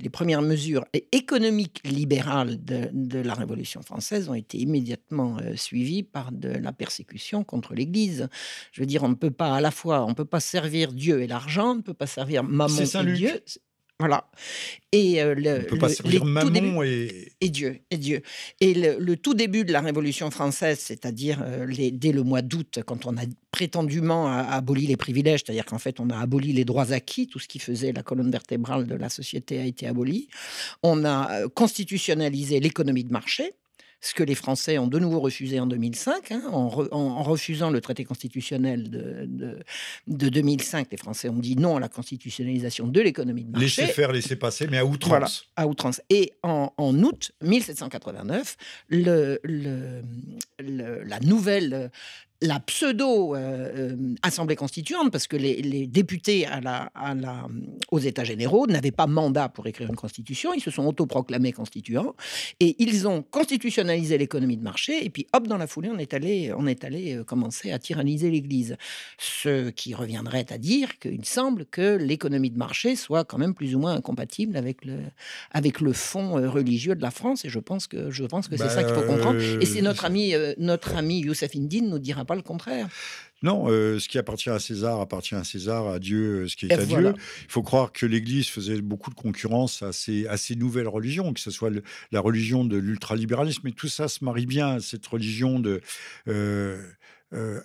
les 0.00 0.08
premières 0.08 0.40
mesures 0.40 0.86
é- 0.94 1.06
économiques 1.12 1.82
libérales 1.84 2.64
de, 2.64 2.88
de 2.94 3.18
la 3.18 3.34
Révolution 3.34 3.82
française 3.82 4.30
ont 4.30 4.34
été 4.34 4.56
immédiatement 4.56 5.36
euh, 5.42 5.54
suivies 5.56 6.02
par 6.02 6.32
de 6.32 6.48
la 6.48 6.72
persécution 6.72 7.44
contre 7.44 7.74
l'Église. 7.74 8.28
Je 8.72 8.80
veux 8.80 8.86
dire, 8.86 9.02
on 9.02 9.10
ne 9.10 9.14
peut 9.14 9.30
pas 9.30 9.54
à 9.54 9.60
la 9.60 9.70
fois, 9.70 10.02
on 10.06 10.10
ne 10.10 10.14
peut 10.14 10.24
pas 10.24 10.40
servir 10.40 10.92
Dieu 10.92 11.20
et 11.22 11.26
l'argent, 11.26 11.72
on 11.72 11.76
ne 11.76 11.82
peut 11.82 11.92
pas 11.92 12.06
servir 12.06 12.42
C'est 12.68 12.86
et. 12.86 13.12
Dieu. 13.18 13.42
Voilà. 14.00 14.28
Et 14.90 15.22
euh, 15.22 15.34
le, 15.36 15.50
On 15.50 15.58
ne 15.58 15.64
peut 15.64 15.78
pas 15.78 15.86
le- 15.88 15.94
servir 15.94 16.24
les 16.24 16.40
tout 16.40 16.82
et... 16.82 17.32
et 17.40 17.48
Dieu, 17.48 17.78
et 17.92 17.96
Dieu. 17.96 18.22
Et 18.60 18.74
le, 18.74 18.96
le 18.98 19.16
tout 19.16 19.34
début 19.34 19.64
de 19.64 19.72
la 19.72 19.80
Révolution 19.80 20.30
française, 20.32 20.80
c'est-à-dire 20.80 21.40
euh, 21.44 21.66
dès 21.92 22.10
le 22.10 22.24
mois 22.24 22.42
d'août, 22.42 22.80
quand 22.84 23.06
on 23.06 23.16
a 23.16 23.22
prétendument 23.52 24.26
aboli 24.26 24.88
les 24.88 24.96
privilèges, 24.96 25.42
c'est-à-dire 25.46 25.64
qu'en 25.64 25.78
fait 25.78 26.00
on 26.00 26.10
a 26.10 26.18
aboli 26.18 26.52
les 26.52 26.64
droits 26.64 26.90
acquis, 26.90 27.28
tout 27.28 27.38
ce 27.38 27.46
qui 27.46 27.60
faisait 27.60 27.92
la 27.92 28.02
colonne 28.02 28.32
vertébrale 28.32 28.86
de 28.88 28.96
la 28.96 29.08
société 29.08 29.60
a 29.60 29.64
été 29.64 29.86
aboli. 29.86 30.26
On 30.82 31.04
a 31.04 31.30
euh, 31.42 31.48
constitutionnalisé 31.48 32.58
l'économie 32.58 33.04
de 33.04 33.12
marché. 33.12 33.52
Ce 34.04 34.12
que 34.12 34.22
les 34.22 34.34
Français 34.34 34.76
ont 34.76 34.86
de 34.86 34.98
nouveau 34.98 35.18
refusé 35.18 35.58
en 35.58 35.66
2005, 35.66 36.32
hein, 36.32 36.42
en, 36.52 37.22
refusant 37.22 37.70
le 37.70 37.80
traité 37.80 38.04
constitutionnel 38.04 38.90
de, 38.90 39.58
de, 40.06 40.28
2005. 40.28 40.88
Les 40.90 40.98
Français 40.98 41.30
ont 41.30 41.38
dit 41.38 41.56
non 41.56 41.78
à 41.78 41.80
la 41.80 41.88
constitutionnalisation 41.88 42.86
de 42.86 43.00
l'économie 43.00 43.44
de 43.44 43.52
marché. 43.52 43.80
Laissez 43.80 43.92
faire, 43.94 44.12
laissez 44.12 44.36
passer, 44.36 44.66
mais 44.66 44.76
à 44.76 44.84
outrance. 44.84 45.48
à 45.56 45.66
outrance. 45.66 46.02
Et 46.10 46.34
en, 46.42 46.70
août 46.78 47.32
1789, 47.40 48.56
le, 48.90 49.40
le, 49.42 50.02
la 50.58 51.20
nouvelle 51.20 51.90
la 52.44 52.60
pseudo-assemblée 52.60 54.56
constituante, 54.56 55.10
parce 55.10 55.26
que 55.26 55.36
les, 55.36 55.86
députés 55.86 56.46
à 56.46 56.60
la, 56.60 56.90
aux 57.90 57.98
États 57.98 58.24
généraux 58.24 58.66
n'avaient 58.66 58.90
pas 58.90 59.06
mandat 59.06 59.48
pour 59.48 59.66
écrire 59.66 59.88
une 59.88 59.96
constitution, 59.96 60.52
ils 60.52 60.60
se 60.60 60.70
sont 60.70 60.86
autoproclamés 60.86 61.52
constituants, 61.52 62.14
et 62.60 62.76
ils 62.82 63.08
ont 63.08 63.22
constitutionnalisé 63.22 64.18
l'économie 64.18 64.56
de 64.56 64.62
marché, 64.62 65.04
et 65.04 65.10
puis 65.10 65.26
hop, 65.32 65.46
dans 65.46 65.56
la 65.56 65.66
foulée, 65.66 65.90
on 65.90 65.98
est 65.98 66.12
allé, 66.12 66.52
on 66.56 66.66
est 66.66 66.84
allé 66.84 67.16
euh, 67.16 67.24
commencer 67.24 67.72
à 67.72 67.78
tyranniser 67.78 68.30
l'Église. 68.30 68.76
Ce 69.18 69.70
qui 69.70 69.94
reviendrait 69.94 70.46
à 70.52 70.58
dire 70.58 70.98
qu'il 70.98 71.24
semble 71.24 71.64
que 71.64 71.96
l'économie 71.96 72.50
de 72.50 72.58
marché 72.58 72.94
soit 72.96 73.24
quand 73.24 73.38
même 73.38 73.54
plus 73.54 73.74
ou 73.74 73.78
moins 73.78 73.94
incompatible 73.94 74.56
avec 74.56 74.84
le, 74.84 74.98
avec 75.50 75.80
le 75.80 75.92
fond 75.92 76.38
euh, 76.38 76.50
religieux 76.50 76.94
de 76.94 77.02
la 77.02 77.10
France, 77.10 77.44
et 77.44 77.48
je 77.48 77.58
pense 77.58 77.86
que, 77.86 78.10
je 78.10 78.24
pense 78.24 78.48
que 78.48 78.56
c'est 78.56 78.68
ça 78.68 78.84
qu'il 78.84 78.94
faut 78.94 79.02
comprendre. 79.02 79.40
Et 79.40 79.66
c'est 79.66 79.82
notre 79.82 80.04
ami, 80.04 80.34
euh, 80.34 80.52
notre 80.58 80.96
ami 80.96 81.20
Youssef 81.20 81.56
Indine 81.56 81.88
nous 81.88 81.98
dira 81.98 82.26
pas 82.26 82.33
le 82.34 82.42
contraire. 82.42 82.88
Non, 83.44 83.66
euh, 83.68 83.98
ce 83.98 84.08
qui 84.08 84.16
appartient 84.16 84.48
à 84.48 84.58
César 84.58 85.02
appartient 85.02 85.34
à 85.34 85.44
César, 85.44 85.86
à 85.86 85.98
Dieu, 85.98 86.44
euh, 86.44 86.48
ce 86.48 86.56
qui 86.56 86.64
est 86.64 86.72
à 86.72 86.84
Dieu. 86.84 87.12
Il 87.42 87.50
faut 87.50 87.62
croire 87.62 87.92
que 87.92 88.06
l'Église 88.06 88.48
faisait 88.48 88.80
beaucoup 88.80 89.10
de 89.10 89.14
concurrence 89.14 89.82
à 89.82 89.92
ces, 89.92 90.26
à 90.28 90.38
ces 90.38 90.56
nouvelles 90.56 90.88
religions, 90.88 91.34
que 91.34 91.40
ce 91.40 91.50
soit 91.50 91.70
la 92.10 92.20
religion 92.20 92.64
de 92.64 92.78
l'ultralibéralisme, 92.78 93.68
et 93.68 93.72
tout 93.72 93.88
ça 93.88 94.08
se 94.08 94.24
marie 94.24 94.46
bien, 94.46 94.80
cette 94.80 95.06
religion 95.06 95.60
de... 95.60 95.82
Euh, 96.26 96.82
euh, 97.34 97.60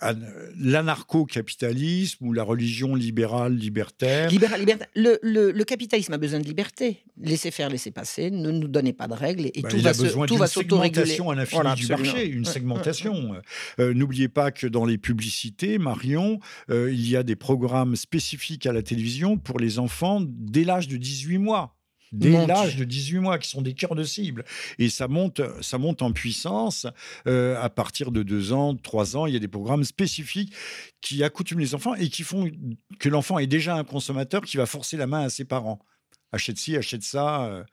l'anarcho-capitalisme 0.58 2.25
ou 2.25 2.34
la 2.34 2.43
religion 2.43 2.95
libérale 2.95 3.55
libertaire. 3.55 4.29
Libéral, 4.29 4.65
le, 4.95 5.19
le, 5.23 5.63
capitalisme 5.63 6.13
a 6.13 6.17
besoin 6.17 6.39
de 6.39 6.45
liberté. 6.45 7.03
Laissez 7.21 7.51
faire, 7.51 7.69
laissez 7.69 7.91
passer, 7.91 8.32
ne 8.32 8.51
nous 8.51 8.67
donnez 8.67 8.93
pas 8.93 9.08
de 9.08 9.13
règles 9.13 9.47
et 9.53 9.62
bah, 9.62 9.69
tout 9.69 9.77
il 9.77 9.84
va, 9.84 9.91
a 9.91 9.93
besoin 9.93 10.25
tout 10.25 10.38
va 10.38 10.47
segmentation 10.47 11.29
à 11.29 11.36
l'infini 11.36 11.75
du 11.75 11.88
marché, 11.88 12.27
une 12.27 12.45
segmentation. 12.45 13.36
Euh, 13.79 13.93
n'oubliez 13.93 14.27
pas 14.27 14.51
que 14.51 14.65
dans 14.65 14.86
les 14.86 14.97
publicités, 14.97 15.77
Marion, 15.77 16.39
euh, 16.69 16.91
il 16.91 17.08
y 17.08 17.15
a 17.15 17.23
des 17.23 17.36
programmes 17.36 17.95
spécifiques 17.95 18.65
à 18.65 18.73
la 18.73 18.82
télévision 18.82 19.38
pour 19.38 19.60
les 19.60 19.79
enfants 19.79 20.21
dès 20.23 20.63
l'âge 20.63 20.88
de 20.88 20.97
18 20.97 21.38
mois 21.38 21.78
dès 22.12 22.45
l'âge 22.45 22.76
de 22.76 22.84
18 22.84 23.19
mois, 23.19 23.39
qui 23.39 23.50
sont 23.50 23.62
des 23.62 23.74
cœurs 23.74 23.95
de 23.95 24.04
cible. 24.04 24.45
Et 24.78 24.89
ça 24.89 25.08
monte, 25.08 25.41
ça 25.62 25.78
monte 25.78 26.02
en 26.02 26.12
puissance 26.12 26.88
euh, 27.28 27.60
à 27.62 27.69
partir 27.69 28.12
de 28.12 28.24
2 28.24 28.54
ans, 28.54 28.76
3 28.76 29.17
ans. 29.17 29.26
Il 29.26 29.34
y 29.34 29.38
a 29.38 29.39
des 29.39 29.48
programmes 29.48 29.84
spécifiques 29.84 30.54
qui 31.02 31.24
accoutument 31.24 31.62
les 31.62 31.76
enfants 31.76 31.95
et 31.95 32.10
qui 32.10 32.24
font 32.24 32.50
que 33.00 33.10
l'enfant 33.10 33.39
est 33.39 33.48
déjà 33.48 33.76
un 33.76 33.84
consommateur 33.84 34.41
qui 34.41 34.58
va 34.58 34.65
forcer 34.65 34.98
la 34.98 35.08
main 35.08 35.22
à 35.22 35.30
ses 35.30 35.45
parents. 35.45 35.80
Achète 36.32 36.58
ci, 36.58 36.78
achète 36.78 37.04
ça. 37.04 37.45
Euh, 37.45 37.63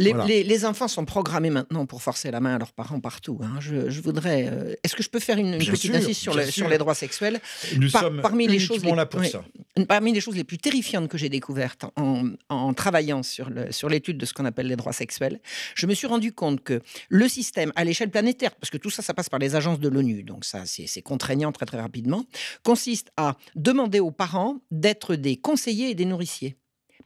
les, 0.00 0.64
enfants 0.64 0.88
sont 0.88 1.04
programmés 1.04 1.50
maintenant 1.50 1.86
pour 1.86 2.02
forcer 2.02 2.30
la 2.30 2.40
main 2.40 2.56
à 2.56 2.58
leurs 2.58 2.72
parents 2.72 3.00
partout. 3.00 3.40
Hein. 3.42 3.58
Je, 3.60 4.00
voudrais. 4.00 4.48
Euh, 4.50 4.74
est-ce 4.82 4.94
que 4.94 5.02
je 5.02 5.08
peux 5.08 5.20
faire 5.20 5.38
une, 5.38 5.58
petite 5.58 5.94
insiste 5.94 6.20
sur, 6.20 6.40
sur, 6.44 6.68
les 6.68 6.78
droits 6.78 6.94
sexuels? 6.94 7.40
Nous 7.76 7.88
sommes 7.88 8.20
parmi 8.20 8.46
les 8.46 8.58
choses 8.58 8.84
les, 8.84 8.92
là 8.92 9.06
pour 9.06 9.24
ça. 9.24 9.44
Parmi 9.88 10.12
les 10.12 10.20
choses 10.20 10.36
les 10.36 10.44
plus 10.44 10.58
terrifiantes 10.58 11.08
que 11.08 11.18
j'ai 11.18 11.28
découvertes 11.28 11.84
en, 11.96 12.74
travaillant 12.74 13.22
sur 13.22 13.88
l'étude 13.88 14.18
de 14.18 14.26
ce 14.26 14.32
qu'on 14.32 14.44
appelle 14.44 14.66
les 14.66 14.76
droits 14.76 14.92
sexuels, 14.92 15.40
je 15.74 15.86
me 15.86 15.94
suis 15.94 16.06
rendu 16.06 16.32
compte 16.32 16.62
que 16.62 16.80
le 17.08 17.28
système 17.28 17.72
à 17.76 17.84
l'échelle 17.84 18.10
planétaire, 18.10 18.54
parce 18.54 18.70
que 18.70 18.78
tout 18.78 18.90
ça, 18.90 19.02
ça 19.02 19.14
passe 19.14 19.28
par 19.28 19.38
les 19.38 19.56
agences 19.56 19.80
de 19.80 19.88
l'ONU, 19.88 20.22
donc 20.22 20.44
ça, 20.44 20.64
c'est 20.66 21.02
contraignant 21.02 21.52
très 21.52 21.66
très 21.66 21.80
rapidement, 21.80 22.24
consiste 22.62 23.10
à 23.16 23.36
demander 23.54 24.00
aux 24.00 24.10
parents 24.10 24.58
d'être 24.70 25.14
des 25.14 25.36
conseillers 25.36 25.90
et 25.90 25.94
des 25.94 26.04
nourriciers, 26.04 26.56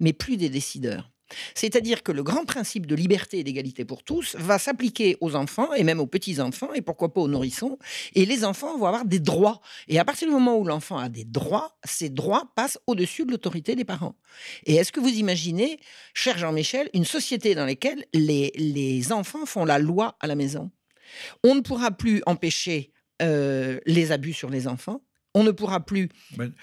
mais 0.01 0.13
plus 0.13 0.37
des 0.37 0.49
décideurs. 0.49 1.14
C'est-à-dire 1.55 2.03
que 2.03 2.13
le 2.13 2.23
grand 2.23 2.45
principe 2.45 2.87
de 2.87 2.95
liberté 2.95 3.39
et 3.39 3.45
d'égalité 3.45 3.85
pour 3.85 4.03
tous 4.03 4.37
va 4.39 4.59
s'appliquer 4.59 5.17
aux 5.21 5.35
enfants 5.35 5.73
et 5.75 5.85
même 5.85 6.01
aux 6.01 6.07
petits-enfants 6.07 6.73
et 6.75 6.83
pourquoi 6.83 7.13
pas 7.13 7.21
aux 7.21 7.29
nourrissons. 7.29 7.79
Et 8.15 8.27
les 8.27 8.45
enfants 8.45 8.77
vont 8.79 8.87
avoir 8.87 9.05
des 9.05 9.21
droits. 9.21 9.61
Et 9.89 9.99
à 9.99 10.05
partir 10.05 10.29
du 10.29 10.35
moment 10.35 10.57
où 10.59 10.65
l'enfant 10.65 10.99
a 10.99 11.09
des 11.09 11.25
droits, 11.25 11.77
ces 11.85 12.11
droits 12.11 12.53
passent 12.55 12.79
au-dessus 12.87 13.25
de 13.25 13.31
l'autorité 13.31 13.75
des 13.75 13.85
parents. 13.85 14.17
Et 14.67 14.77
est-ce 14.77 14.93
que 14.93 15.01
vous 15.01 15.09
imaginez, 15.09 15.79
cher 16.13 16.39
Jean-Michel, 16.39 16.91
une 16.95 17.05
société 17.05 17.55
dans 17.55 17.67
laquelle 17.67 18.05
les, 18.13 18.53
les 18.57 19.13
enfants 19.13 19.47
font 19.47 19.65
la 19.65 19.79
loi 19.79 20.17
à 20.21 20.27
la 20.27 20.35
maison? 20.35 20.71
On 21.43 21.55
ne 21.55 21.61
pourra 21.61 21.91
plus 21.91 22.23
empêcher 22.27 22.93
euh, 23.23 23.79
les 23.87 24.13
abus 24.13 24.33
sur 24.33 24.51
les 24.51 24.67
enfants 24.67 25.01
on 25.35 25.43
ne 25.43 25.51
pourra 25.51 25.81
plus 25.81 26.09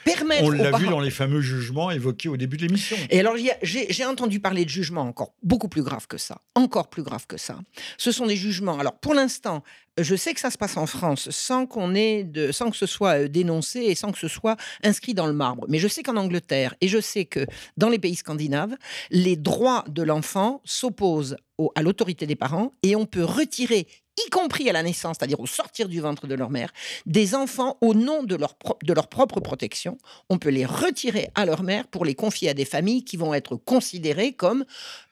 permettre. 0.06 0.44
On 0.44 0.50
l'a 0.50 0.72
vu 0.78 0.88
dans 0.88 1.00
les 1.00 1.12
fameux 1.12 1.42
jugements 1.42 1.92
évoqués 1.92 2.30
au 2.30 2.38
début 2.38 2.58
de 2.58 2.64
l'émission. 2.64 2.96
Et 3.10 3.20
alors, 3.20 3.36
j'ai 3.62 4.06
entendu 4.06 4.40
parler 4.40 4.66
de 4.66 4.70
jugements 4.70 5.02
encore 5.02 5.34
beaucoup 5.44 5.68
plus 5.68 5.84
graves 5.84 6.08
que 6.08 6.18
ça. 6.18 6.42
Encore 6.56 6.90
plus 6.90 7.04
graves 7.04 7.28
que 7.28 7.38
ça. 7.38 7.60
Ce 7.98 8.12
sont 8.12 8.26
des 8.26 8.38
jugements. 8.38 8.80
Alors, 8.80 8.98
pour 8.98 9.14
l'instant, 9.14 9.64
je 9.98 10.16
sais 10.16 10.34
que 10.34 10.40
ça 10.40 10.52
se 10.52 10.58
passe 10.58 10.78
en 10.78 10.86
France 10.86 11.30
sans 11.32 11.66
qu'on 11.66 11.94
ait 11.96 12.24
de, 12.24 12.52
sans 12.52 12.72
que 12.72 12.78
ce 12.78 12.86
soit 12.86 13.24
euh, 13.24 13.28
dénoncé 13.28 13.80
et 13.80 13.96
sans 13.96 14.12
que 14.12 14.18
ce 14.18 14.30
soit 14.30 14.56
inscrit 14.84 15.14
dans 15.14 15.28
le 15.28 15.34
marbre. 15.34 15.66
Mais 15.68 15.80
je 15.80 15.88
sais 15.88 16.02
qu'en 16.02 16.16
Angleterre 16.16 16.76
et 16.80 16.88
je 16.88 17.00
sais 17.02 17.26
que 17.26 17.46
dans 17.76 17.90
les 17.90 18.00
pays 18.00 18.16
scandinaves, 18.16 18.76
les 19.10 19.36
droits 19.36 19.84
de 19.90 20.02
l'enfant 20.02 20.62
s'opposent 20.64 21.36
à 21.76 21.84
l'autorité 21.84 22.26
des 22.26 22.36
parents 22.36 22.74
et 22.84 22.96
on 22.96 23.06
peut 23.06 23.24
retirer 23.24 23.88
y 24.17 24.30
compris 24.30 24.69
à 24.69 24.74
la 24.74 24.84
naissance, 24.84 25.17
c'est-à-dire 25.19 25.39
au 25.39 25.47
sortir 25.47 25.88
du 25.88 26.02
ventre 26.02 26.28
de 26.28 26.36
leur 26.36 26.50
mère, 26.50 26.71
des 27.06 27.36
enfants 27.36 27.78
au 27.82 27.93
nom 27.93 28.24
de 28.24 28.36
leur, 28.36 28.56
de 28.84 28.93
leur 28.93 29.08
propre 29.08 29.39
protection. 29.39 29.97
On 30.30 30.38
peut 30.38 30.50
les 30.50 30.65
retirer 30.65 31.30
à 31.36 31.45
leur 31.45 31.63
mère 31.63 31.88
pour 31.88 32.06
les 32.06 32.15
confier 32.15 32.50
à 32.50 32.54
des 32.54 32.65
familles 32.65 33.04
qui 33.04 33.17
vont 33.17 33.34
être 33.34 33.56
considérées 33.56 34.34
comme 34.34 34.65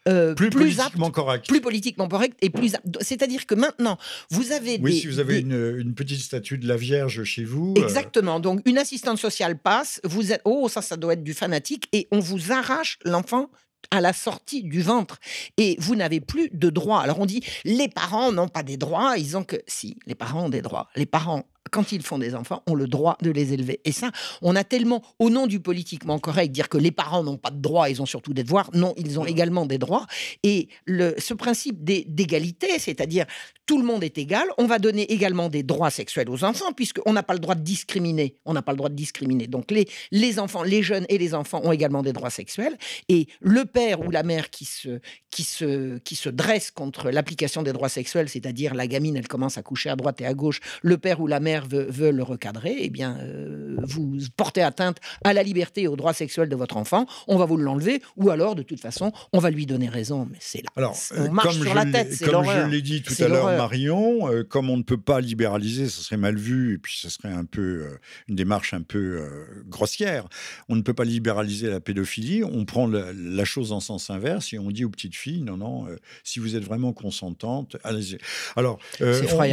euh, 0.08 0.34
plus, 0.34 0.50
politiquement 0.50 1.12
correctes. 1.12 1.48
Plus 1.48 1.62
politiquement 1.62 2.08
correctes 2.08 2.38
et 2.42 2.50
plus. 2.50 2.76
C'est-à-dire 3.02 3.46
que 3.46 3.56
maintenant, 3.56 3.98
vous 4.32 4.52
avez 4.52 4.80
oui, 4.82 5.00
si 5.00 5.08
vous 5.08 5.20
avez 5.20 5.40
une, 5.40 5.78
une, 5.78 5.94
petite 5.94 6.22
statue 6.22 6.58
de 6.58 6.68
la 6.68 6.78
Vierge 6.78 7.24
chez 7.24 7.44
vous. 7.44 7.74
Euh, 7.78 7.84
Exactement. 7.84 8.40
Donc, 8.40 8.62
une 8.66 8.78
assistante 8.78 9.20
sociale 9.20 9.58
passe, 9.58 10.02
vous 10.04 10.32
êtes. 10.32 10.42
Oh, 10.46 10.68
ça, 10.70 10.82
ça 10.82 10.98
doit 10.98 11.14
être 11.14 11.24
du 11.24 11.34
fanatique, 11.34 11.88
et 11.92 12.08
on 12.12 12.20
vous 12.20 12.52
arrache 12.52 12.98
l'enfant 13.04 13.50
à 13.92 14.02
la 14.02 14.14
sortie 14.14 14.64
du 14.64 14.82
ventre. 14.82 15.20
Et 15.58 15.76
vous 15.80 15.96
n'avez 15.96 16.20
plus 16.20 16.50
de 16.54 16.70
droits. 16.70 17.02
Alors 17.02 17.20
on 17.20 17.26
dit, 17.26 17.44
les 17.66 17.90
parents 17.90 18.32
n'ont 18.32 18.48
pas 18.48 18.64
des 18.64 18.78
droits. 18.78 19.18
Ils 19.18 19.38
ont 19.38 19.44
que... 19.44 19.58
Si, 19.68 19.98
les 20.06 20.16
parents 20.16 20.46
ont 20.46 20.50
des 20.50 20.62
droits. 20.62 20.90
Les 20.96 21.06
parents 21.06 21.46
quand 21.72 21.92
ils 21.92 22.04
font 22.04 22.18
des 22.18 22.36
enfants, 22.36 22.64
ont 22.68 22.76
le 22.76 22.88
droit 22.88 23.18
de 23.22 23.32
les 23.32 23.54
élever. 23.54 23.80
Et 23.86 23.92
ça, 23.92 24.12
on 24.42 24.56
a 24.56 24.64
tellement, 24.64 25.02
au 25.20 25.30
nom 25.30 25.48
du 25.48 25.60
politiquement 25.60 26.20
correct, 26.20 26.52
dire 26.52 26.70
que 26.70 26.78
les 26.78 26.92
parents 26.92 27.24
n'ont 27.24 27.38
pas 27.38 27.52
de 27.52 27.62
droits, 27.62 27.90
ils 27.90 28.02
ont 28.02 28.06
surtout 28.06 28.34
des 28.34 28.44
devoirs. 28.44 28.70
Non, 28.74 28.94
ils 28.98 29.20
ont 29.20 29.26
également 29.26 29.66
des 29.66 29.78
droits. 29.78 30.06
Et 30.44 30.70
le, 30.86 31.16
ce 31.18 31.34
principe 31.34 31.84
d'égalité, 31.84 32.80
c'est-à-dire 32.80 33.26
tout 33.66 33.78
le 33.78 33.86
monde 33.86 34.04
est 34.04 34.18
égal, 34.18 34.48
on 34.58 34.66
va 34.66 34.80
donner 34.80 35.12
également 35.12 35.48
des 35.48 35.62
droits 35.62 35.92
sexuels 35.92 36.30
aux 36.30 36.44
enfants, 36.44 36.74
puisqu'on 36.74 37.14
n'a 37.14 37.22
pas 37.22 37.34
le 37.34 37.40
droit 37.40 37.54
de 37.54 37.62
discriminer. 37.62 38.36
On 38.46 38.54
n'a 38.54 38.64
pas 38.64 38.72
le 38.72 38.78
droit 38.78 38.90
de 38.90 38.96
discriminer. 38.96 39.46
Donc 39.46 39.70
les, 39.70 39.88
les 40.12 40.40
enfants, 40.40 40.64
les 40.64 40.82
jeunes 40.82 41.06
et 41.08 41.18
les 41.18 41.36
enfants 41.36 41.62
ont 41.64 41.72
également 41.72 42.02
des 42.02 42.14
droits 42.14 42.32
sexuels. 42.32 42.76
Et 43.10 43.28
le 43.42 43.66
père 43.66 44.00
ou 44.02 44.10
la 44.10 44.24
mère 44.24 44.50
qui 44.50 44.66
se, 44.66 45.00
qui 45.30 45.44
se, 45.44 46.00
qui 46.00 46.16
se 46.16 46.30
dresse 46.30 46.72
contre 46.72 47.12
l'application 47.12 47.62
des 47.62 47.74
droits 47.74 47.90
sexuels, 47.90 48.30
c'est-à-dire 48.30 48.74
la 48.74 48.88
gamine, 48.88 49.16
elle 49.18 49.28
commence 49.28 49.58
à 49.58 49.62
coucher 49.62 49.90
à 49.90 49.96
droite 49.96 50.20
et 50.22 50.26
à 50.26 50.34
gauche, 50.34 50.60
le 50.82 50.98
père 50.98 51.22
ou 51.22 51.28
la 51.28 51.40
mère 51.40 51.59
veut, 51.68 52.12
le 52.12 52.24
recadrer, 52.24 52.76
eh 52.80 52.90
bien, 52.90 53.18
euh, 53.20 53.78
vous 53.84 54.18
portez 54.36 54.62
atteinte 54.62 54.98
à 55.24 55.34
la 55.34 55.44
liberté 55.44 55.84
et 55.84 55.88
aux 55.88 55.96
droits 55.96 56.14
sexuels 56.14 56.50
de 56.50 56.56
votre 56.56 56.78
enfant, 56.78 57.06
on 57.28 57.38
va 57.38 57.46
vous 57.46 57.58
l'enlever, 57.58 58.02
ou 58.16 58.30
alors, 58.30 58.56
de 58.56 58.64
toute 58.64 58.80
façon, 58.80 59.12
on 59.34 59.40
va 59.40 59.50
lui 59.50 59.66
donner 59.66 59.90
raison. 59.90 60.28
Mais 60.30 60.38
c'est 60.40 60.62
là. 60.62 60.70
Alors, 60.76 60.98
on 61.16 61.26
euh, 61.26 61.30
marche 61.30 61.60
sur 61.60 61.74
la 61.74 61.86
tête, 61.86 62.14
c'est 62.14 62.30
Comme 62.30 62.46
je 62.46 62.68
l'ai 62.68 62.82
dit 62.82 63.02
tout 63.02 63.14
à 63.20 63.28
l'heure, 63.28 63.46
Marion, 63.58 64.32
euh, 64.32 64.44
comme 64.44 64.70
on 64.70 64.78
ne 64.78 64.84
peut 64.84 65.00
pas 65.00 65.22
libéraliser, 65.22 65.90
ce 65.90 66.02
serait 66.02 66.18
mal 66.18 66.38
vu, 66.38 66.76
et 66.76 66.78
puis 66.78 66.98
ce 67.00 67.10
serait 67.10 67.32
un 67.32 67.46
peu 67.46 67.88
une 68.28 68.36
démarche 68.36 68.74
un 68.74 68.82
peu 68.82 69.22
grossière. 69.68 70.28
On 70.68 70.76
ne 70.76 70.82
peut 70.82 70.94
pas 70.94 71.06
libéraliser 71.06 71.70
la 71.70 71.80
pédophilie. 71.80 72.44
On 72.44 72.66
prend 72.66 72.88
la, 72.88 73.46
chose 73.46 73.72
en 73.72 73.80
sens 73.80 74.10
inverse 74.10 74.54
et 74.54 74.60
on 74.60 74.70
dit 74.70 74.86
aux 74.86 74.90
petites 74.90 75.16
filles, 75.16 75.42
non, 75.42 75.58
non, 75.58 75.88
si 76.24 76.40
vous 76.40 76.56
êtes 76.56 76.64
vraiment 76.64 76.94
consentante, 76.94 77.78
allez-y. 77.84 78.18
Alors, 78.56 78.80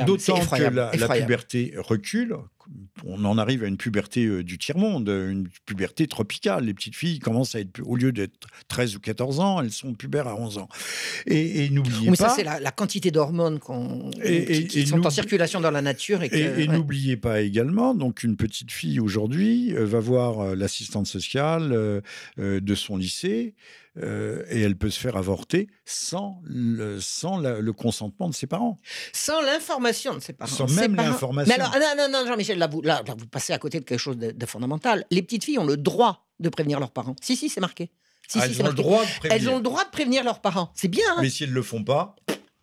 d'autant 0.06 0.40
que 0.40 0.62
la, 0.62 0.90
la 0.94 1.08
puberté 1.08 1.74
recule, 1.88 2.48
on 3.04 3.24
en 3.24 3.38
arrive 3.38 3.64
à 3.64 3.66
une 3.66 3.76
puberté 3.76 4.26
euh, 4.26 4.42
du 4.42 4.58
tiers-monde, 4.58 5.08
une 5.08 5.48
puberté 5.66 6.06
tropicale. 6.06 6.64
Les 6.64 6.74
petites 6.74 6.96
filles 6.96 7.18
commencent 7.18 7.54
à 7.54 7.60
être, 7.60 7.80
au 7.84 7.96
lieu 7.96 8.12
d'être 8.12 8.48
13 8.68 8.96
ou 8.96 9.00
14 9.00 9.40
ans, 9.40 9.60
elles 9.60 9.70
sont 9.70 9.94
pubères 9.94 10.26
à 10.26 10.34
11 10.34 10.58
ans. 10.58 10.68
Et, 11.26 11.68
n'oubliez 11.70 12.10
pas. 12.10 12.16
ça, 12.16 12.28
c'est 12.30 12.44
la, 12.44 12.70
quantité 12.70 13.10
d'hormones 13.10 13.58
qui, 13.58 14.86
sont 14.86 15.04
en 15.04 15.10
circulation 15.10 15.60
dans 15.60 15.70
la 15.70 15.82
nature. 15.82 16.22
Et, 16.22 16.66
n'oubliez 16.66 17.16
pas 17.16 17.40
également, 17.40 17.94
donc, 17.94 18.22
une 18.22 18.36
petite 18.36 18.70
fille 18.70 19.00
aujourd'hui 19.00 19.74
euh, 19.74 19.84
va 19.84 20.00
voir 20.00 20.40
euh, 20.40 20.54
l'assistante 20.54 21.06
sociale 21.06 22.02
de 22.36 22.74
son 22.74 22.96
lycée. 22.96 23.54
euh, 24.02 24.44
et 24.50 24.60
elle 24.60 24.76
peut 24.76 24.90
se 24.90 25.00
faire 25.00 25.16
avorter 25.16 25.68
sans 25.84 26.40
le, 26.44 27.00
sans 27.00 27.38
le 27.38 27.72
consentement 27.72 28.28
de 28.28 28.34
ses 28.34 28.46
parents. 28.46 28.78
Sans 29.12 29.40
l'information 29.40 30.14
de 30.14 30.20
ses 30.20 30.32
parents. 30.32 30.50
Sans 30.50 30.74
même 30.74 30.96
l'information. 30.96 31.54
Mais 31.56 31.62
alors, 31.62 31.74
non, 31.96 32.08
non, 32.08 32.20
non, 32.20 32.26
Jean-Michel, 32.26 32.55
là 32.56 32.66
vous, 32.66 32.82
là, 32.82 33.02
vous 33.16 33.26
passez 33.26 33.52
à 33.52 33.58
côté 33.58 33.80
de 33.80 33.84
quelque 33.84 33.98
chose 33.98 34.16
de, 34.16 34.46
fondamental. 34.46 35.04
Les 35.10 35.22
petites 35.22 35.44
filles 35.44 35.58
ont 35.58 35.64
le 35.64 35.76
droit 35.76 36.26
de 36.40 36.48
prévenir 36.48 36.80
leurs 36.80 36.90
parents. 36.90 37.16
Si, 37.20 37.36
si, 37.36 37.48
c'est 37.48 37.60
marqué. 37.60 37.90
Si, 38.28 38.38
elles 38.38 38.60
ont 38.60 38.66
le 38.66 38.72
droit 38.72 39.04
de 39.04 39.18
prévenir. 39.18 39.32
Elles 39.32 39.48
ont 39.48 39.56
le 39.56 39.62
droit 39.62 39.84
de 39.84 39.90
prévenir 39.90 40.24
leurs 40.24 40.40
parents. 40.40 40.70
C'est 40.74 40.88
bien. 40.88 41.04
Hein 41.16 41.20
Mais 41.22 41.30
si 41.30 41.44
elles 41.44 41.50
ne 41.50 41.54
le 41.54 41.62
font 41.62 41.84
pas. 41.84 42.16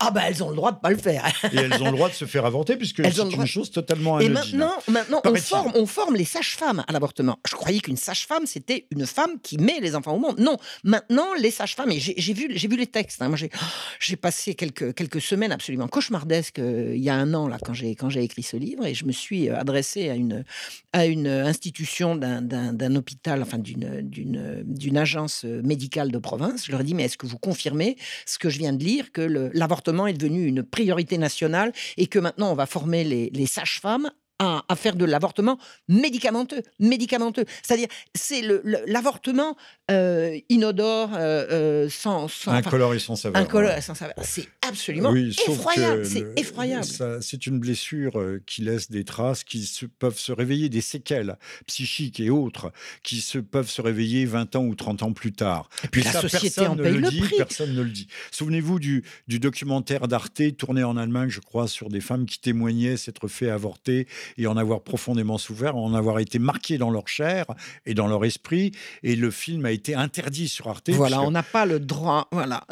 Ah 0.05 0.11
ben 0.11 0.23
elles 0.27 0.43
ont 0.43 0.49
le 0.49 0.55
droit 0.57 0.73
de 0.73 0.79
pas 0.79 0.89
le 0.89 0.97
faire. 0.97 1.25
et 1.53 1.55
elles 1.55 1.81
ont 1.81 1.85
le 1.85 1.95
droit 1.95 2.09
de 2.09 2.13
se 2.13 2.25
faire 2.25 2.45
avorter 2.45 2.75
puisque 2.75 3.01
c'est 3.01 3.21
une 3.21 3.45
chose 3.45 3.71
totalement 3.71 4.17
anodine. 4.17 4.31
Et 4.31 4.33
maintenant, 4.33 4.73
maintenant 4.89 5.21
on, 5.23 5.35
forme, 5.35 5.71
on 5.75 5.85
forme 5.85 6.15
les 6.15 6.25
sages-femmes 6.25 6.83
à 6.85 6.91
l'avortement. 6.91 7.39
Je 7.47 7.55
croyais 7.55 7.79
qu'une 7.79 7.95
sage-femme 7.95 8.45
c'était 8.45 8.85
une 8.91 9.05
femme 9.05 9.39
qui 9.41 9.57
met 9.57 9.79
les 9.79 9.95
enfants 9.95 10.13
au 10.13 10.19
monde. 10.19 10.39
Non, 10.39 10.57
maintenant 10.83 11.27
les 11.39 11.51
sages-femmes 11.51 11.91
et 11.91 11.99
j'ai 11.99 12.33
vu 12.33 12.51
j'ai 12.53 12.67
vu 12.67 12.75
les 12.75 12.87
textes. 12.87 13.21
Hein. 13.21 13.29
Moi 13.29 13.37
j'ai 13.99 14.15
passé 14.17 14.55
quelques 14.55 14.93
quelques 14.93 15.21
semaines 15.21 15.53
absolument 15.53 15.87
cauchemardesques 15.87 16.59
euh, 16.59 16.93
il 16.95 17.01
y 17.01 17.09
a 17.09 17.15
un 17.15 17.33
an 17.33 17.47
là 17.47 17.57
quand 17.63 17.73
j'ai 17.73 17.95
quand 17.95 18.09
j'ai 18.09 18.23
écrit 18.23 18.43
ce 18.43 18.57
livre 18.57 18.85
et 18.85 18.93
je 18.93 19.05
me 19.05 19.13
suis 19.13 19.49
euh, 19.49 19.57
adressé 19.57 20.09
à 20.09 20.15
une 20.15 20.43
à 20.91 21.05
une 21.05 21.27
institution 21.27 22.17
d'un 22.17 22.95
hôpital 22.95 23.41
enfin 23.41 23.57
d'une 23.57 24.01
d'une 24.01 24.63
d'une 24.65 24.97
agence 24.97 25.45
euh, 25.45 25.61
médicale 25.63 26.11
de 26.11 26.17
province. 26.17 26.65
Je 26.65 26.71
leur 26.71 26.81
ai 26.81 26.83
dit 26.83 26.93
mais 26.93 27.03
est-ce 27.03 27.17
que 27.17 27.25
vous 27.25 27.37
confirmez 27.37 27.95
ce 28.25 28.37
que 28.37 28.49
je 28.49 28.57
viens 28.59 28.73
de 28.73 28.83
lire 28.83 29.11
que 29.13 29.21
l'avortement 29.53 29.92
est 30.07 30.13
devenu 30.13 30.45
une 30.45 30.63
priorité 30.63 31.17
nationale 31.17 31.71
et 31.97 32.07
que 32.07 32.19
maintenant 32.19 32.51
on 32.51 32.55
va 32.55 32.65
former 32.65 33.03
les 33.03 33.45
sages-femmes 33.45 34.09
à, 34.39 34.75
faire 34.75 34.95
de 34.95 35.05
l'avortement 35.05 35.57
médicamenteux. 35.87 36.61
médicamenteux. 36.79 37.45
C'est-à-dire, 37.61 37.87
c'est 38.15 38.41
l'avortement 38.87 39.55
euh, 39.91 40.37
inodore, 40.49 41.11
euh, 41.13 41.45
euh, 41.51 41.89
sans, 41.89 42.27
sans. 42.27 42.51
Incolore 42.51 42.93
et 42.93 42.99
sans 42.99 43.15
saveur. 43.15 43.41
sans 43.81 43.95
saveur. 43.95 44.15
C'est 44.21 44.47
absolument 44.67 45.13
effroyable. 45.15 46.05
C'est 46.05 46.25
effroyable. 46.35 46.85
C'est 47.21 47.47
une 47.47 47.59
blessure 47.59 48.13
qui 48.45 48.61
laisse 48.63 48.89
des 48.89 49.03
traces 49.03 49.43
qui 49.43 49.65
se, 49.65 49.85
peuvent 49.85 50.19
se 50.19 50.31
réveiller, 50.31 50.69
des 50.69 50.81
séquelles 50.81 51.37
psychiques 51.67 52.19
et 52.19 52.29
autres, 52.29 52.71
qui 53.03 53.21
se, 53.21 53.37
peuvent 53.37 53.69
se 53.69 53.81
réveiller 53.81 54.25
20 54.25 54.55
ans 54.55 54.65
ou 54.65 54.75
30 54.75 55.03
ans 55.03 55.13
plus 55.13 55.33
tard. 55.33 55.69
Et 55.83 55.87
puis 55.87 56.03
la 56.03 56.11
société 56.11 56.67
en 56.67 56.75
paye 56.75 56.97
le, 56.97 57.09
dit, 57.09 57.19
prix. 57.19 57.37
Personne 57.37 57.73
ne 57.73 57.81
le 57.81 57.89
dit. 57.89 58.07
Souvenez-vous 58.31 58.79
du, 58.79 59.03
du 59.27 59.39
documentaire 59.39 60.07
d'Arte 60.07 60.57
tourné 60.57 60.83
en 60.83 60.97
Allemagne, 60.97 61.29
je 61.29 61.39
crois, 61.39 61.67
sur 61.67 61.89
des 61.89 62.01
femmes 62.01 62.25
qui 62.25 62.39
témoignaient 62.39 62.97
s'être 62.97 63.27
fait 63.27 63.49
avorter 63.49 64.07
et 64.37 64.47
en 64.47 64.57
avoir 64.57 64.81
profondément 64.81 65.37
souffert, 65.37 65.75
en 65.75 65.93
avoir 65.93 66.19
été 66.19 66.39
marqué 66.39 66.77
dans 66.77 66.89
leur 66.89 67.07
chair 67.07 67.45
et 67.85 67.93
dans 67.93 68.07
leur 68.07 68.25
esprit. 68.25 68.71
Et 69.03 69.15
le 69.15 69.31
film 69.31 69.65
a 69.65 69.71
été 69.71 69.95
interdit 69.95 70.47
sur 70.47 70.67
Arte. 70.67 70.89
Voilà, 70.89 71.21
on 71.21 71.31
n'a 71.31 71.43
pas 71.43 71.65
le 71.65 71.79
droit. 71.79 72.27
Voilà, 72.31 72.63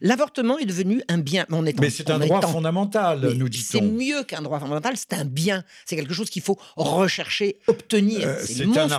l'avortement 0.00 0.56
le, 0.56 0.62
est 0.62 0.66
devenu 0.66 1.02
un 1.08 1.18
bien. 1.18 1.46
On 1.50 1.66
est 1.66 1.78
Mais 1.80 1.90
c'est 1.90 2.10
un 2.10 2.18
droit 2.18 2.42
fondamental, 2.42 3.32
nous 3.36 3.48
dit-on. 3.48 3.78
C'est 3.78 3.80
mieux 3.80 4.22
qu'un 4.24 4.42
droit 4.42 4.58
fondamental, 4.60 4.94
c'est 4.96 5.14
un 5.14 5.24
bien. 5.24 5.64
C'est 5.84 5.96
quelque 5.96 6.14
chose 6.14 6.30
qu'il 6.30 6.42
faut 6.42 6.58
rechercher, 6.76 7.58
obtenir. 7.66 8.28
Euh, 8.28 8.36
c'est 8.44 8.64
un, 8.64 8.90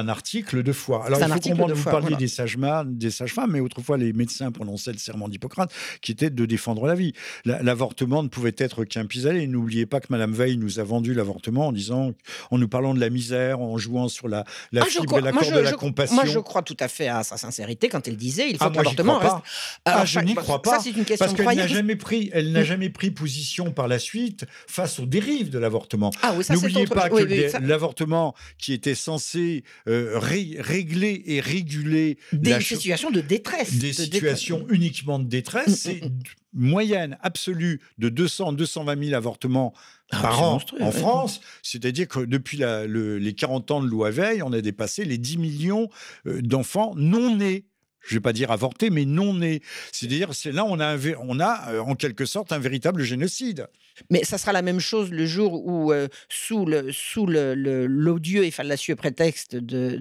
un, 0.00 0.08
article 0.08 0.62
de 0.62 0.72
foi. 0.72 1.04
Alors, 1.06 1.20
il 1.20 1.26
faut 1.26 1.40
comprendre, 1.40 1.74
vous 1.74 1.84
parliez 1.84 2.16
des 2.16 2.28
sages-femmes, 2.28 2.96
des 2.96 3.10
sages-femmes, 3.10 3.52
mais 3.52 3.60
autrefois, 3.60 3.96
les 3.96 4.12
médecins 4.12 4.50
prononçaient 4.50 4.92
le 4.92 4.98
serment 4.98 5.28
d'Hippocrate, 5.28 5.72
qui 6.00 6.12
était 6.12 6.30
de 6.30 6.46
défendre 6.46 6.86
la 6.86 6.94
vie. 6.94 7.12
L'avortement 7.44 8.22
ne 8.22 8.28
pouvait 8.28 8.54
être 8.56 8.84
qu'un 8.84 9.06
pis-aller. 9.06 9.46
N'oubliez 9.46 9.86
pas 9.86 10.00
que 10.00 10.06
Madame 10.10 10.32
Veil 10.32 10.56
nous 10.56 10.80
a 10.80 10.84
vendu 10.98 11.14
l'avortement 11.14 11.68
en 11.68 11.72
disant, 11.72 12.12
en 12.50 12.58
nous 12.58 12.68
parlant 12.68 12.92
de 12.92 13.00
la 13.00 13.08
misère, 13.08 13.60
en 13.60 13.78
jouant 13.78 14.08
sur 14.08 14.26
la, 14.26 14.44
la 14.72 14.82
ah, 14.82 14.86
fibre 14.86 15.18
et 15.18 15.20
la 15.20 15.32
corde 15.32 15.54
de 15.54 15.60
la 15.60 15.72
compassion. 15.72 16.16
Moi, 16.16 16.24
je 16.24 16.38
crois 16.40 16.62
tout 16.62 16.76
à 16.80 16.88
fait 16.88 17.06
à 17.06 17.22
sa 17.22 17.36
sincérité 17.36 17.88
quand 17.88 18.08
elle 18.08 18.16
disait, 18.16 18.50
il 18.50 18.56
faut 18.56 18.64
ah, 18.64 18.70
que 18.70 18.76
l'avortement 18.76 19.18
reste. 19.18 19.36
ah, 19.84 20.04
je 20.04 20.18
n'y 20.20 20.34
crois 20.34 20.60
pas. 20.60 20.78
Ça, 20.78 20.84
c'est 20.84 20.90
une 20.90 21.04
question 21.04 21.26
parce 21.26 21.36
qu'elle 21.36 21.56
n'a 21.56 21.66
jamais 21.68 21.96
pris, 21.96 22.30
elle 22.32 22.50
n'a 22.52 22.64
jamais 22.64 22.90
pris 22.90 23.10
position 23.12 23.70
par 23.70 23.86
la 23.86 24.00
suite 24.00 24.44
face 24.66 24.98
aux 24.98 25.06
dérives 25.06 25.50
de 25.50 25.58
l'avortement. 25.58 26.10
Ah 26.22 26.34
N'oubliez 26.50 26.86
pas 26.86 27.08
que 27.08 27.58
l'avortement 27.64 28.34
qui 28.58 28.72
était 28.72 28.96
censé 28.96 29.62
euh, 29.86 30.18
régler 30.18 31.22
et 31.26 31.40
réguler 31.40 32.18
des 32.32 32.60
situations 32.60 33.10
de 33.10 33.20
détresse, 33.20 33.74
des 33.74 33.92
situations 33.92 34.66
uniquement 34.70 35.18
de 35.18 35.28
détresse, 35.28 35.68
mm, 35.68 35.74
c'est 35.74 36.04
mm, 36.04 36.08
mm 36.08 36.22
moyenne 36.52 37.18
absolue 37.22 37.80
de 37.98 38.08
200-220 38.08 39.04
000 39.04 39.16
avortements 39.16 39.72
ah, 40.10 40.22
par 40.22 40.42
an 40.42 40.60
en 40.80 40.90
France. 40.90 41.40
C'est-à-dire 41.62 42.08
que 42.08 42.20
depuis 42.20 42.58
les 42.58 43.34
40 43.34 43.70
ans 43.70 43.82
de 43.82 43.86
loi 43.86 44.10
Veil, 44.10 44.42
on 44.42 44.52
a 44.52 44.60
dépassé 44.60 45.04
les 45.04 45.18
10 45.18 45.38
millions 45.38 45.88
euh, 46.26 46.40
d'enfants 46.40 46.94
non 46.96 47.36
nés 47.36 47.66
je 48.00 48.14
ne 48.14 48.18
vais 48.18 48.22
pas 48.22 48.32
dire 48.32 48.50
avortés, 48.50 48.90
mais 48.90 49.04
non 49.04 49.34
nés. 49.34 49.60
C'est-à-dire, 49.92 50.34
c'est 50.34 50.52
là 50.52 50.64
on 50.64 50.80
a, 50.80 50.96
on 51.22 51.40
a 51.40 51.72
euh, 51.72 51.80
en 51.80 51.94
quelque 51.94 52.24
sorte 52.24 52.52
un 52.52 52.58
véritable 52.58 53.02
génocide. 53.02 53.66
Mais 54.10 54.22
ça 54.22 54.38
sera 54.38 54.52
la 54.52 54.62
même 54.62 54.78
chose 54.78 55.10
le 55.10 55.26
jour 55.26 55.66
où, 55.66 55.92
euh, 55.92 56.06
sous 56.28 56.64
le 56.64 56.92
sous 56.92 57.26
l'odieux 57.26 58.44
et 58.44 58.52
fallacieux 58.52 58.94
prétexte 58.94 59.56
de, 59.56 59.98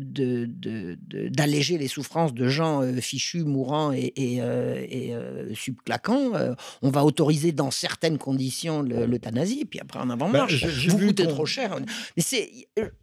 d'alléger 1.30 1.80
les 1.80 1.88
souffrances 1.88 2.34
de 2.34 2.48
gens 2.48 2.84
euh, 2.84 3.02
fichus, 3.02 3.44
mourants 3.44 3.92
et, 3.94 4.14
et, 4.16 5.16
subclaquants, 5.56 6.32
on 6.82 6.90
va 6.90 7.04
autoriser 7.04 7.52
dans 7.52 7.72
certaines 7.72 8.18
conditions 8.18 8.82
l'euthanasie, 8.82 9.66
puis 9.66 9.80
après 9.80 10.00
en 10.00 10.10
avant 10.10 10.30
marche. 10.30 10.62
Bah, 10.62 10.70
Vous 10.90 11.00
coûtez 11.00 11.28
trop 11.28 11.46
cher. 11.46 11.78
Mais 12.16 12.24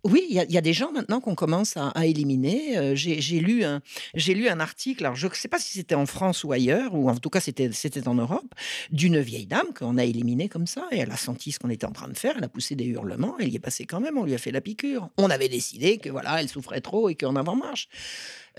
oui, 0.04 0.26
il 0.30 0.36
y, 0.36 0.58
a 0.58 0.60
des 0.60 0.72
gens 0.72 0.92
maintenant 0.92 1.20
qu'on 1.20 1.34
commence 1.34 1.76
à, 1.76 1.88
à 1.88 2.06
éliminer. 2.06 2.94
j'ai 2.94 3.40
lu 3.40 3.64
un 3.64 3.80
j'ai 4.14 4.34
lu 4.34 4.48
un 4.48 4.60
article 4.60 4.83
alors 5.00 5.16
je 5.16 5.26
ne 5.26 5.34
sais 5.34 5.48
pas 5.48 5.58
si 5.58 5.72
c'était 5.72 5.94
en 5.94 6.06
France 6.06 6.44
ou 6.44 6.52
ailleurs, 6.52 6.94
ou 6.94 7.08
en 7.08 7.16
tout 7.16 7.30
cas 7.30 7.40
c'était 7.40 8.08
en 8.08 8.14
Europe, 8.14 8.54
d'une 8.90 9.20
vieille 9.20 9.46
dame 9.46 9.72
qu'on 9.76 9.98
a 9.98 10.04
éliminée 10.04 10.48
comme 10.48 10.66
ça, 10.66 10.86
et 10.92 10.98
elle 10.98 11.10
a 11.10 11.16
senti 11.16 11.52
ce 11.52 11.58
qu'on 11.58 11.70
était 11.70 11.86
en 11.86 11.92
train 11.92 12.08
de 12.08 12.16
faire, 12.16 12.34
elle 12.36 12.44
a 12.44 12.48
poussé 12.48 12.74
des 12.74 12.84
hurlements, 12.84 13.36
elle 13.38 13.48
y 13.48 13.56
est 13.56 13.60
passée 13.60 13.86
quand 13.86 14.00
même, 14.00 14.18
on 14.18 14.24
lui 14.24 14.34
a 14.34 14.38
fait 14.38 14.52
la 14.52 14.60
piqûre. 14.60 15.08
On 15.16 15.30
avait 15.30 15.48
décidé 15.48 15.98
que 15.98 16.10
voilà, 16.10 16.40
elle 16.40 16.48
souffrait 16.48 16.80
trop 16.80 17.08
et 17.08 17.14
qu'en 17.14 17.36
avant 17.36 17.56
marche. 17.56 17.88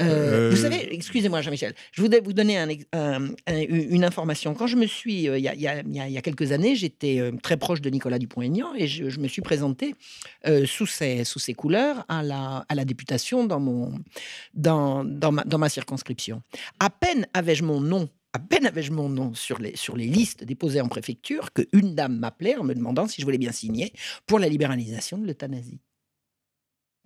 Euh, 0.02 0.50
vous 0.50 0.58
euh. 0.58 0.62
savez, 0.62 0.94
excusez-moi 0.94 1.42
Jean-Michel, 1.42 1.74
je 1.92 2.02
voudrais 2.02 2.20
vous 2.20 2.34
donner 2.34 2.58
une 3.48 4.04
information. 4.04 4.54
Quand 4.54 4.68
je 4.68 4.76
me 4.76 4.86
suis, 4.86 5.30
euh, 5.30 5.38
il 5.38 5.44
y, 5.44 5.68
a, 5.68 6.22
quelques 6.22 6.52
années, 6.52 6.76
j'étais 6.76 7.32
très 7.42 7.58
proche 7.58 7.82
de 7.82 7.90
Nicolas 7.90 8.20
Dupont-Aignan 8.20 8.74
et 8.76 8.88
je, 8.88 9.20
me 9.20 9.28
suis 9.28 9.42
présenté 9.42 9.96
sous, 10.66 10.86
ses, 10.86 11.24
sous 11.24 11.40
ses 11.40 11.54
couleurs 11.54 12.06
à 12.10 12.24
la, 12.24 12.66
à 12.68 12.76
la 12.76 12.86
députation 12.86 13.46
dans, 13.46 13.60
mon, 13.60 13.94
dans, 14.54 15.04
dans, 15.04 15.32
ma, 15.32 15.44
dans 15.44 15.58
ma 15.58 15.70
circonscription. 15.70 16.42
À 16.80 16.90
peine 16.90 17.28
avais-je 17.34 17.64
mon 17.64 17.80
nom 17.80 18.10
à 18.34 18.40
peine 18.40 18.66
avais-je 18.66 18.92
mon 18.92 19.08
nom 19.08 19.34
sur 19.34 19.60
les, 19.60 19.78
sur 19.78 19.96
les 19.96 20.08
listes 20.08 20.44
déposées 20.44 20.82
en 20.82 20.90
préfecture 20.90 21.54
qu'une 21.54 21.96
dame 21.96 22.18
m'appelait 22.18 22.58
en 22.58 22.66
me 22.66 22.74
demandant 22.74 23.08
si 23.08 23.22
je 23.22 23.26
voulais 23.26 23.38
bien 23.38 23.54
signer 23.54 23.94
pour 24.26 24.40
la 24.40 24.50
libéralisation 24.50 25.18
de 25.18 25.26
l'euthanasie. 25.26 25.80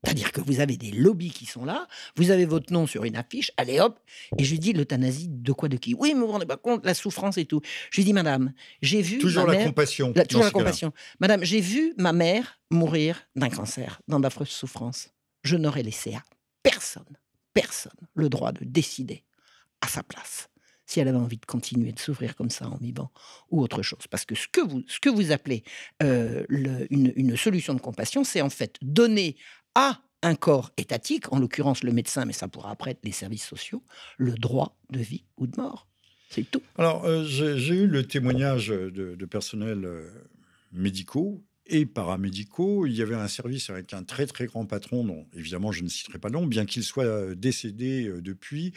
C'est-à-dire 0.03 0.31
que 0.31 0.41
vous 0.41 0.59
avez 0.59 0.77
des 0.77 0.91
lobbies 0.91 1.31
qui 1.31 1.45
sont 1.45 1.65
là, 1.65 1.87
vous 2.15 2.31
avez 2.31 2.45
votre 2.45 2.71
nom 2.71 2.87
sur 2.87 3.03
une 3.03 3.15
affiche, 3.15 3.51
allez 3.57 3.79
hop, 3.79 3.99
et 4.37 4.43
je 4.43 4.51
lui 4.51 4.59
dis 4.59 4.73
l'euthanasie 4.73 5.27
de 5.29 5.51
quoi 5.51 5.69
de 5.69 5.77
qui? 5.77 5.93
Oui, 5.93 6.13
mais 6.13 6.21
vous 6.21 6.27
vous 6.27 6.31
rendez 6.31 6.45
pas 6.45 6.57
compte, 6.57 6.85
la 6.85 6.93
souffrance 6.93 7.37
et 7.37 7.45
tout. 7.45 7.61
Je 7.91 7.97
lui 7.97 8.05
dis, 8.05 8.13
madame, 8.13 8.53
j'ai 8.81 9.01
vu. 9.01 9.17
Toujours 9.17 9.47
la 9.47 9.63
compassion. 9.63 10.13
toujours 10.13 10.43
la 10.43 10.51
compassion. 10.51 10.93
Madame, 11.19 11.43
j'ai 11.43 11.61
vu 11.61 11.93
ma 11.97 12.13
mère 12.13 12.59
mourir 12.69 13.21
d'un 13.35 13.49
cancer, 13.49 14.01
dans 14.07 14.19
d'affreuses 14.19 14.49
souffrances. 14.49 15.09
Je 15.43 15.55
n'aurais 15.55 15.83
laissé 15.83 16.13
à 16.13 16.23
personne, 16.63 17.17
personne, 17.53 17.91
le 18.13 18.29
droit 18.29 18.51
de 18.51 18.63
décider 18.63 19.23
à 19.81 19.87
sa 19.87 20.03
place 20.03 20.49
si 20.89 20.99
elle 20.99 21.07
avait 21.07 21.19
envie 21.19 21.37
de 21.37 21.45
continuer 21.45 21.91
de 21.91 21.99
souffrir 21.99 22.35
comme 22.35 22.49
ça 22.49 22.67
en 22.67 22.77
vivant 22.77 23.11
ou 23.51 23.61
autre 23.61 23.83
chose. 23.83 24.07
Parce 24.09 24.25
que 24.25 24.33
ce 24.33 24.47
que 24.51 24.59
vous, 24.59 24.83
ce 24.87 24.99
que 24.99 25.09
vous 25.09 25.31
appelez 25.31 25.63
euh, 26.01 26.43
une, 26.49 27.13
une, 27.15 27.37
solution 27.37 27.75
de 27.75 27.79
compassion, 27.79 28.23
c'est 28.23 28.41
en 28.41 28.49
fait 28.49 28.75
donner 28.81 29.37
un 30.21 30.35
corps 30.35 30.71
étatique, 30.77 31.31
en 31.31 31.39
l'occurrence 31.39 31.83
le 31.83 31.91
médecin, 31.91 32.25
mais 32.25 32.33
ça 32.33 32.47
pourra 32.47 32.71
après 32.71 32.91
être 32.91 33.03
les 33.03 33.11
services 33.11 33.45
sociaux, 33.45 33.83
le 34.17 34.33
droit 34.33 34.77
de 34.89 34.99
vie 34.99 35.23
ou 35.37 35.47
de 35.47 35.59
mort. 35.59 35.87
C'est 36.29 36.49
tout. 36.49 36.61
Alors, 36.77 37.05
euh, 37.05 37.23
j'ai 37.23 37.73
eu 37.73 37.87
le 37.87 38.05
témoignage 38.05 38.67
de, 38.67 38.89
de 39.15 39.25
personnels 39.25 39.85
euh, 39.85 40.09
médicaux 40.71 41.43
et 41.69 41.85
paramédicaux. 41.85 42.85
Il 42.85 42.93
y 42.93 43.01
avait 43.01 43.15
un 43.15 43.27
service 43.27 43.69
avec 43.69 43.93
un 43.93 44.03
très 44.03 44.25
très 44.25 44.45
grand 44.45 44.65
patron, 44.65 45.03
dont 45.03 45.25
évidemment 45.35 45.71
je 45.71 45.83
ne 45.83 45.89
citerai 45.89 46.19
pas 46.19 46.29
le 46.29 46.33
nom, 46.33 46.45
bien 46.45 46.65
qu'il 46.65 46.83
soit 46.83 47.05
euh, 47.05 47.35
décédé 47.35 48.11
depuis, 48.21 48.73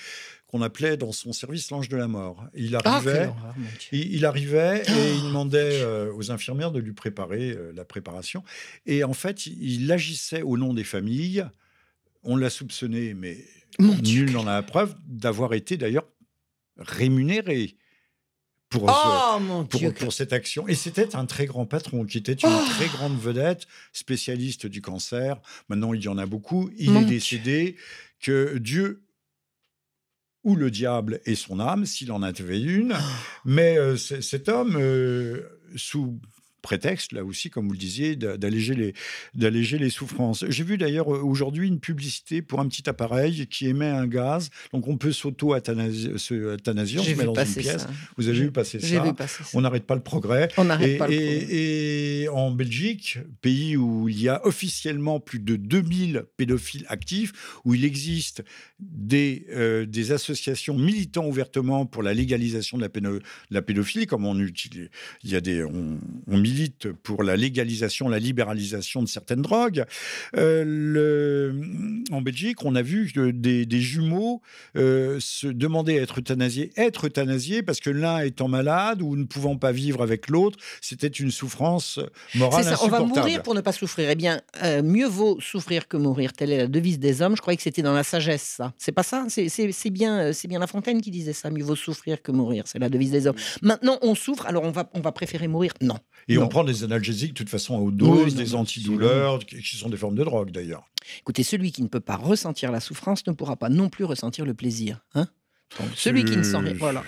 qu'on 0.53 0.61
appelait 0.61 0.99
dans 0.99 1.13
son 1.13 1.33
service 1.33 1.71
l'ange 1.71 1.89
de 1.89 1.97
la 1.97 2.09
mort. 2.09 2.47
Il 2.55 2.77
ah, 2.77 2.81
arrivait, 2.85 3.31
il, 3.91 4.25
arrivait 4.27 4.83
et 4.87 5.15
il 5.15 5.23
demandait 5.25 5.81
euh, 5.83 6.13
aux 6.15 6.31
infirmières 6.31 6.71
de 6.71 6.79
lui 6.79 6.93
préparer 6.93 7.53
euh, 7.53 7.73
la 7.75 7.87
préparation. 7.87 8.45
Et 8.85 9.03
en 9.03 9.15
fait, 9.15 9.47
il 9.47 9.91
agissait 9.91 10.43
au 10.43 10.59
nom 10.59 10.75
des 10.75 10.85
familles. 10.85 11.47
On 12.23 12.37
l'a 12.37 12.51
soupçonné, 12.51 13.15
mais 13.15 13.39
nul 13.79 14.31
n'en 14.33 14.47
a 14.47 14.53
la 14.53 14.63
preuve, 14.63 14.95
d'avoir 15.07 15.55
été 15.55 15.79
d'ailleurs 15.79 16.07
rémunéré. 16.77 17.77
Pour, 18.73 18.85
oh, 18.89 19.65
pour, 19.69 19.95
pour, 19.95 20.13
cette 20.13 20.33
action. 20.33 20.67
Et 20.67 20.75
c'était 20.75 21.15
un 21.15 21.27
très 21.27 21.47
grand 21.47 21.67
patron 21.67 22.05
qui 22.05 22.19
était 22.19 22.33
une 22.33 22.49
oh. 22.51 22.65
très 22.71 22.87
grande 22.87 23.19
vedette, 23.19 23.67
spécialiste 23.93 24.67
du 24.67 24.81
cancer. 24.81 25.41
Maintenant, 25.69 25.93
il 25.93 26.03
y 26.03 26.09
en 26.09 26.17
a 26.17 26.27
beaucoup. 26.27 26.71
Il 26.79 26.97
est 26.97 27.05
décédé. 27.05 27.77
Que 28.21 28.57
Dieu 28.59 29.03
ou 30.45 30.57
le 30.57 30.71
diable 30.71 31.21
et 31.25 31.35
son 31.35 31.61
âme, 31.61 31.87
s'il 31.87 32.13
en 32.13 32.23
avait 32.23 32.61
une. 32.61 32.95
Mais 33.45 33.77
euh, 33.79 33.97
cet 33.97 34.49
homme, 34.49 34.77
euh, 34.77 35.43
sous 35.77 36.21
prétexte, 36.63 37.13
là 37.13 37.25
aussi, 37.25 37.51
comme 37.51 37.67
vous 37.67 37.73
le 37.73 37.79
disiez, 37.79 38.17
d'alléger 38.17 38.75
les, 38.75 38.95
d'alléger 39.35 39.79
les 39.79 39.91
souffrances. 39.91 40.45
J'ai 40.49 40.65
vu 40.65 40.79
d'ailleurs 40.79 41.13
euh, 41.13 41.21
aujourd'hui 41.21 41.67
une 41.67 41.81
publicité 41.81 42.41
pour 42.41 42.61
un 42.61 42.69
petit 42.69 42.89
appareil 42.89 43.47
qui 43.49 43.67
émet 43.67 43.89
un 43.89 44.07
gaz, 44.07 44.51
donc 44.73 44.89
on 44.89 44.97
peut 44.97 45.13
s'auto-athanasier, 45.13 46.13
on 46.15 46.19
se 46.19 46.35
met 46.35 47.25
dans 47.25 47.35
une 47.35 47.55
pièce. 47.55 47.87
Vous 48.17 48.29
avez 48.29 48.39
vu 48.39 48.53
passer 48.53 48.81
ça, 48.81 49.03
vu 49.03 49.15
passer 49.15 49.43
ça. 49.43 49.51
On 49.55 49.61
n'arrête 49.61 49.85
pas 49.85 49.97
le 49.97 50.03
progrès. 50.03 50.49
On 50.57 50.65
n'arrête 50.65 50.99
pas 50.99 51.09
le 51.09 51.17
progrès. 51.17 51.47
Et 51.51 52.29
en 52.29 52.51
Belgique, 52.51 53.19
pays 53.41 53.77
où 53.77 54.09
il 54.09 54.21
y 54.21 54.29
a 54.29 54.45
officiellement 54.47 55.21
plus 55.21 55.41
de 55.41 55.57
2000 55.57 56.25
pédophiles 56.37 56.87
actifs, 56.89 57.33
où 57.65 57.75
il 57.75 57.85
existe 57.85 58.45
des, 58.79 59.47
euh, 59.51 59.85
des 59.87 60.13
associations 60.13 60.77
militant 60.79 61.27
ouvertement 61.27 61.87
pour 61.87 62.03
la 62.03 62.15
légalisation 62.15 62.79
de 62.79 62.83
la, 62.83 62.89
la 63.51 63.63
pédophilie, 63.63 64.07
comme 64.07 64.25
on 64.25 64.39
utilise, 64.39 64.89
il 65.25 65.31
y 65.31 65.37
a 65.37 65.41
des, 65.41 65.65
on, 65.65 65.99
on 66.27 66.37
milite 66.53 66.93
pour 66.93 67.23
la 67.23 67.37
légalisation, 67.37 68.09
la 68.09 68.19
libéralisation 68.19 69.03
de 69.03 69.09
certaines 69.09 69.43
drogues. 69.43 69.85
Euh, 70.37 70.65
le, 70.67 71.55
en 72.11 72.21
Belgique, 72.21 72.65
on 72.65 72.75
a 72.75 72.83
vu 72.83 73.13
des, 73.15 73.67
des 73.67 73.81
jumeaux 73.81 74.43
euh, 74.77 75.19
se 75.21 75.47
demander 75.47 75.99
à 75.99 76.03
être 76.03 76.19
euthanasiés, 76.19 76.73
être 76.77 77.07
euthanasiés 77.07 77.63
parce 77.63 77.81
que 77.81 77.91
l'un 77.91 78.21
étant 78.21 78.49
malade 78.49 79.03
ou 79.03 79.17
ne 79.17 79.25
pouvant 79.25 79.57
pas 79.57 79.73
vivre 79.73 80.03
avec 80.03 80.29
l'autre, 80.29 80.59
c'était 80.81 81.07
une 81.09 81.31
souffrance 81.31 81.99
morale 82.35 82.65
ça, 82.65 82.77
On 82.83 82.89
va 82.89 83.01
mourir 83.01 83.43
pour 83.43 83.55
ne 83.55 83.61
pas 83.61 83.73
souffrir. 83.73 84.11
Eh 84.11 84.15
bien, 84.15 84.41
euh, 84.63 84.83
mieux 84.83 85.09
vaut 85.09 85.41
souffrir 85.41 85.89
que 85.89 85.97
mourir. 85.97 86.33
Telle 86.33 86.53
est 86.53 86.59
la 86.59 86.67
devise 86.67 86.99
des 86.99 87.23
hommes. 87.23 87.37
Je 87.37 87.41
croyais 87.41 87.57
que 87.57 87.63
c'était 87.63 87.83
dans 87.83 87.95
la 87.95 88.05
sagesse, 88.05 88.55
ça. 88.57 88.73
C'est 88.79 88.93
pas 88.93 89.03
ça? 89.03 89.27
C'est 89.29 89.91
bien, 89.91 90.33
c'est 90.33 90.49
bien 90.49 90.59
La 90.59 90.67
Fontaine 90.67 91.01
qui 91.01 91.11
disait 91.11 91.33
ça. 91.33 91.51
Mieux 91.51 91.65
vaut 91.65 91.77
souffrir 91.77 92.21
que 92.23 92.33
mourir. 92.33 92.65
C'est 92.67 92.79
la 92.79 92.89
devise 92.89 93.11
des 93.11 93.27
hommes. 93.27 93.37
Maintenant, 93.63 93.99
on 94.03 94.15
souffre, 94.15 94.47
alors 94.47 94.65
on 94.65 94.71
va, 94.71 94.91
on 94.95 95.01
va 95.01 95.13
préférer 95.13 95.49
mourir? 95.49 95.73
Non. 95.81 95.99
Et 96.29 96.39
on 96.39 96.49
prend 96.49 96.65
des 96.65 96.85
analgésiques 96.85 97.33
de 97.33 97.39
toute 97.39 97.49
façon 97.49 97.77
à 97.77 97.81
haute 97.81 97.97
dose, 97.97 98.35
des 98.35 98.55
antidouleurs, 98.55 99.41
qui 99.41 99.77
sont 99.77 99.89
des 99.89 99.97
formes 99.97 100.15
de 100.15 100.25
drogue 100.25 100.51
d'ailleurs. 100.51 100.89
Écoutez, 101.21 101.43
celui 101.43 101.73
qui 101.73 101.83
ne 101.83 101.89
peut 101.89 102.01
pas 102.01 102.17
ressentir 102.17 102.71
la 102.71 102.81
souffrance 102.81 103.27
ne 103.27 103.33
pourra 103.33 103.57
pas 103.57 103.69
non 103.69 103.89
plus 103.89 104.05
ressentir 104.05 104.45
le 104.45 104.55
plaisir. 104.55 105.05
Hein? 105.15 105.27
Celui 105.95 106.25
qui 106.25 106.37
ne 106.37 106.43
sent 106.43 106.59
rien. 106.59 106.75
Voilà. 106.79 107.05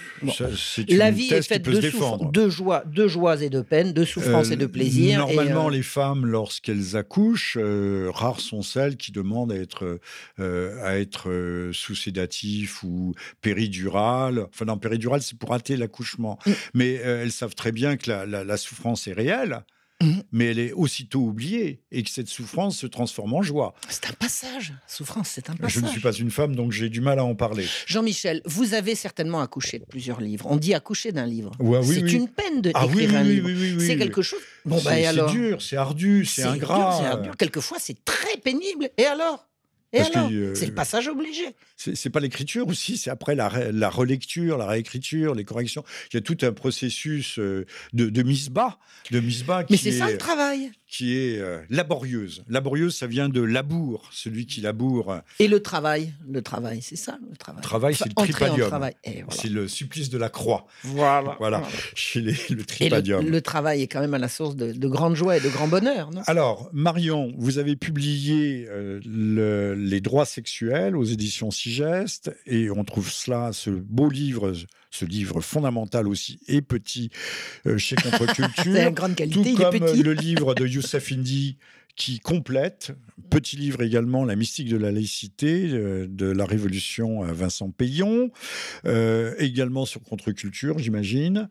la 0.88 1.10
vie 1.10 1.32
est 1.32 1.42
faite 1.42 1.64
de, 1.64 2.30
de, 2.30 2.48
joie, 2.48 2.84
de 2.86 3.08
joies 3.08 3.42
et 3.42 3.50
de 3.50 3.60
peines, 3.60 3.92
de 3.92 4.04
souffrances 4.04 4.50
et 4.50 4.56
de 4.56 4.64
euh, 4.64 4.68
plaisirs. 4.68 5.18
Normalement, 5.18 5.68
euh, 5.68 5.72
les 5.72 5.82
femmes, 5.82 6.26
lorsqu'elles 6.26 6.96
accouchent, 6.96 7.58
euh, 7.60 8.10
rares 8.12 8.40
sont 8.40 8.62
celles 8.62 8.96
qui 8.96 9.12
demandent 9.12 9.52
à 9.52 9.56
être, 9.56 9.98
à 10.38 10.98
être 10.98 11.70
sous 11.72 11.94
sédatif 11.94 12.82
ou 12.82 13.14
péridural. 13.40 14.46
Enfin, 14.52 14.64
non, 14.64 14.78
péridural, 14.78 15.22
c'est 15.22 15.38
pour 15.38 15.50
rater 15.50 15.76
l'accouchement. 15.76 16.38
Mm. 16.46 16.50
Mais 16.74 16.92
elles 16.94 17.32
savent 17.32 17.54
très 17.54 17.72
bien 17.72 17.96
que 17.96 18.10
la 18.10 18.56
souffrance 18.56 19.06
est 19.06 19.12
réelle. 19.12 19.64
Mmh. 20.02 20.20
mais 20.32 20.46
elle 20.46 20.58
est 20.58 20.72
aussitôt 20.72 21.20
oubliée 21.20 21.80
et 21.92 22.02
que 22.02 22.10
cette 22.10 22.26
souffrance 22.26 22.76
se 22.76 22.86
transforme 22.86 23.32
en 23.32 23.42
joie. 23.42 23.74
C'est 23.88 24.10
un 24.10 24.12
passage, 24.12 24.74
souffrance, 24.88 25.28
c'est 25.28 25.48
un 25.50 25.54
passage. 25.54 25.74
Je 25.74 25.80
ne 25.80 25.86
suis 25.86 26.00
pas 26.00 26.12
une 26.12 26.32
femme, 26.32 26.56
donc 26.56 26.72
j'ai 26.72 26.88
du 26.88 27.00
mal 27.00 27.20
à 27.20 27.24
en 27.24 27.36
parler. 27.36 27.64
Jean-Michel, 27.86 28.42
vous 28.44 28.74
avez 28.74 28.96
certainement 28.96 29.40
accouché 29.40 29.78
de 29.78 29.84
plusieurs 29.84 30.20
livres. 30.20 30.46
On 30.50 30.56
dit 30.56 30.74
accoucher 30.74 31.12
d'un 31.12 31.26
livre. 31.26 31.52
oui, 31.60 31.78
c'est 31.86 32.12
une 32.12 32.28
peine 32.28 32.60
de 32.60 32.72
ah, 32.74 32.82
un 32.84 33.22
livre. 33.22 33.80
C'est 33.80 33.96
quelque 33.96 34.20
chose. 34.20 34.40
Bon, 34.64 34.82
ben, 34.82 35.14
c'est 35.14 35.32
dur, 35.32 35.62
c'est 35.62 35.76
ardu, 35.76 36.24
c'est 36.24 36.42
ingrat. 36.42 36.98
C'est 37.00 37.06
ardu. 37.06 37.30
Quelquefois, 37.38 37.78
c'est 37.78 38.04
très 38.04 38.36
pénible. 38.38 38.90
Et 38.98 39.04
alors? 39.04 39.46
Et 39.94 40.00
alors 40.00 40.28
euh, 40.32 40.54
C'est 40.54 40.66
le 40.66 40.74
passage 40.74 41.08
obligé. 41.08 41.54
C'est 41.76 42.10
pas 42.10 42.20
l'écriture 42.20 42.66
aussi, 42.68 42.96
c'est 42.96 43.10
après 43.10 43.34
la, 43.34 43.50
la, 43.72 43.90
relecture, 43.90 44.58
la 44.58 44.66
réécriture, 44.66 45.34
les 45.34 45.44
corrections. 45.44 45.84
Il 46.12 46.16
y 46.16 46.18
a 46.18 46.20
tout 46.20 46.38
un 46.42 46.52
processus 46.52 47.38
euh, 47.38 47.64
de, 47.92 48.08
de 48.08 48.22
mise 48.22 48.50
bas, 48.50 48.78
de 49.10 49.20
mise 49.20 49.44
bas. 49.44 49.64
Mais 49.70 49.76
c'est 49.76 49.92
ça 49.92 50.10
le 50.10 50.18
travail 50.18 50.72
qui 50.94 51.18
est 51.18 51.40
euh, 51.40 51.60
laborieuse. 51.70 52.44
Laborieuse, 52.48 52.94
ça 52.94 53.08
vient 53.08 53.28
de 53.28 53.40
labour, 53.40 54.08
celui 54.12 54.46
qui 54.46 54.60
laboure. 54.60 55.22
Et 55.40 55.48
le 55.48 55.60
travail, 55.60 56.12
le 56.30 56.40
travail, 56.40 56.82
c'est 56.82 56.94
ça, 56.94 57.18
le 57.28 57.36
travail. 57.36 57.62
Travail, 57.62 57.94
c'est 57.96 58.06
le 58.06 58.14
tripadium. 58.14 58.70
C'est 59.30 59.48
le 59.48 59.66
supplice 59.66 60.08
de 60.08 60.18
la 60.18 60.28
croix. 60.28 60.68
Voilà. 60.84 61.34
Voilà, 61.40 61.64
chez 61.96 62.20
le 62.20 62.62
tripadium. 62.62 63.26
le, 63.26 63.40
travail 63.40 63.82
est 63.82 63.88
quand 63.88 64.00
même 64.00 64.14
à 64.14 64.18
la 64.18 64.28
source 64.28 64.54
de, 64.54 64.70
de 64.70 64.88
grande 64.88 65.16
joie 65.16 65.36
et 65.36 65.40
de 65.40 65.48
grand 65.48 65.66
bonheur, 65.66 66.12
non? 66.12 66.22
Alors, 66.26 66.70
Marion, 66.72 67.32
vous 67.38 67.58
avez 67.58 67.74
publié 67.74 68.68
euh, 68.70 69.00
le, 69.04 69.74
Les 69.74 70.00
droits 70.00 70.26
sexuels 70.26 70.96
aux 70.96 71.02
éditions 71.02 71.50
Sigeste, 71.50 72.32
et 72.46 72.70
on 72.70 72.84
trouve 72.84 73.10
cela, 73.10 73.52
ce 73.52 73.70
beau 73.70 74.08
livre 74.08 74.52
ce 74.94 75.04
livre 75.04 75.40
fondamental 75.40 76.06
aussi 76.06 76.38
et 76.46 76.62
petit 76.62 77.10
euh, 77.66 77.78
chez 77.78 77.96
Contre-Culture. 77.96 78.54
C'est 78.64 78.92
grande 78.92 79.16
qualité, 79.16 79.54
tout 79.54 79.56
comme 79.56 79.74
le 79.74 80.12
livre 80.12 80.54
de 80.54 80.66
Youssef 80.66 81.10
Indy 81.12 81.56
qui 81.96 82.18
complète, 82.18 82.92
petit 83.30 83.56
livre 83.56 83.82
également, 83.82 84.24
La 84.24 84.36
mystique 84.36 84.68
de 84.68 84.76
la 84.76 84.90
laïcité 84.90 85.70
euh, 85.70 86.06
de 86.08 86.26
la 86.26 86.44
Révolution 86.44 87.22
à 87.22 87.32
Vincent 87.32 87.70
Payon, 87.70 88.30
euh, 88.84 89.34
également 89.38 89.86
sur 89.86 90.02
contre-culture, 90.02 90.78
j'imagine. 90.78 91.48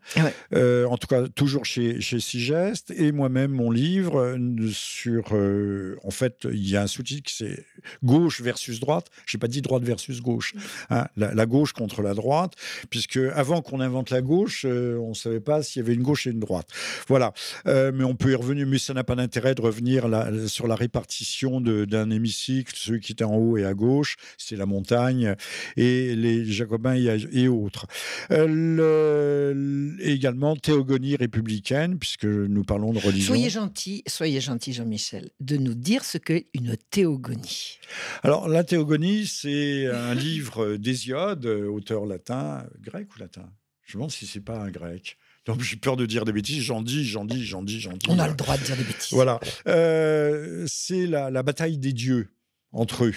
Euh, 0.52 0.86
en 0.86 0.98
tout 0.98 1.06
cas, 1.06 1.26
toujours 1.28 1.64
chez, 1.64 2.00
chez 2.00 2.20
Sigest. 2.20 2.92
Et 2.96 3.12
moi-même, 3.12 3.52
mon 3.52 3.70
livre 3.70 4.36
sur. 4.70 5.32
en 5.32 6.10
fait, 6.10 6.46
il 6.50 6.68
y 6.68 6.76
a 6.76 6.82
un 6.82 6.86
sous-titre 6.86 7.22
qui 7.22 7.36
c'est 7.36 7.64
Gauche 8.02 8.40
versus 8.40 8.80
droite. 8.80 9.06
Je 9.26 9.36
n'ai 9.36 9.40
pas 9.40 9.48
dit 9.48 9.62
droite 9.62 9.82
versus 9.82 10.20
gauche. 10.20 10.54
Hein, 10.90 11.06
la, 11.16 11.46
gauche 11.46 11.72
contre 11.72 12.02
la 12.02 12.14
droite, 12.14 12.52
puisque 12.90 13.18
avant 13.34 13.62
qu'on 13.62 13.80
invente 13.80 14.10
la 14.10 14.22
gauche, 14.22 14.64
on 14.64 15.10
ne 15.10 15.14
savait 15.14 15.40
pas 15.40 15.62
s'il 15.62 15.80
y 15.80 15.84
avait 15.84 15.94
une 15.94 16.02
gauche 16.02 16.26
et 16.26 16.30
une 16.30 16.40
droite. 16.40 16.68
Voilà. 17.08 17.32
mais 17.66 18.04
on 18.04 18.14
peut 18.14 18.32
y 18.32 18.34
revenir, 18.34 18.66
mais 18.66 18.78
ça 18.78 18.94
n'a 18.94 19.04
pas 19.04 19.14
d'intérêt 19.14 19.54
de 19.54 19.62
revenir 19.62 20.08
là 20.08 20.30
sur 20.46 20.66
la 20.66 20.74
répartition 20.74 21.60
d'un 21.60 22.10
hémicycle, 22.10 22.72
ceux 22.76 22.98
qui 22.98 23.12
étaient 23.12 23.24
en 23.24 23.36
haut 23.36 23.56
et 23.56 23.64
à 23.64 23.74
gauche, 23.74 24.16
c'est 24.38 24.56
la 24.56 24.66
montagne, 24.66 25.34
et 25.76 26.14
les 26.16 26.44
jacobins 26.44 26.94
et, 26.94 27.48
autres. 27.48 27.86
Euh, 28.30 29.96
également 30.00 30.56
théogonie 30.56 31.16
républicaine, 31.16 31.98
puisque 31.98 32.24
nous 32.24 32.64
parlons 32.64 32.92
de 32.92 32.98
religion. 32.98 33.34
Soyez 33.34 33.50
gentil, 33.50 34.02
soyez 34.06 34.40
gentil 34.40 34.72
Jean-Michel, 34.72 35.30
de 35.40 35.56
nous 35.56 35.74
dire 35.74 36.04
ce 36.04 36.18
qu'est 36.18 36.48
une 36.54 36.76
théogonie. 36.90 37.78
Alors 38.22 38.48
la 38.48 38.64
théogonie, 38.64 39.26
c'est 39.26 39.86
un 39.86 40.14
livre 40.14 40.76
d'Hésiode, 40.76 41.46
auteur 41.46 42.06
latin, 42.06 42.66
grec 42.80 43.08
ou 43.14 43.18
latin? 43.18 43.50
Je 43.82 43.96
me 43.96 44.00
demande 44.00 44.12
si 44.12 44.26
c'est 44.26 44.40
pas 44.40 44.58
un 44.58 44.70
grec. 44.70 45.18
Donc 45.46 45.60
j'ai 45.60 45.76
peur 45.76 45.96
de 45.96 46.06
dire 46.06 46.24
des 46.24 46.32
bêtises. 46.32 46.62
J'en 46.62 46.82
dis, 46.82 47.04
j'en 47.04 47.24
dis, 47.24 47.44
j'en 47.44 47.62
dis, 47.62 47.80
j'en 47.80 47.92
dis. 47.92 48.06
On 48.08 48.18
a 48.18 48.28
le 48.28 48.34
droit 48.34 48.56
de 48.56 48.64
dire 48.64 48.76
des 48.76 48.84
bêtises. 48.84 49.12
Voilà. 49.12 49.40
Euh, 49.66 50.64
c'est 50.66 51.06
la, 51.06 51.42
bataille 51.42 51.78
des 51.78 51.92
dieux 51.92 52.30
entre 52.72 53.04
eux. 53.04 53.14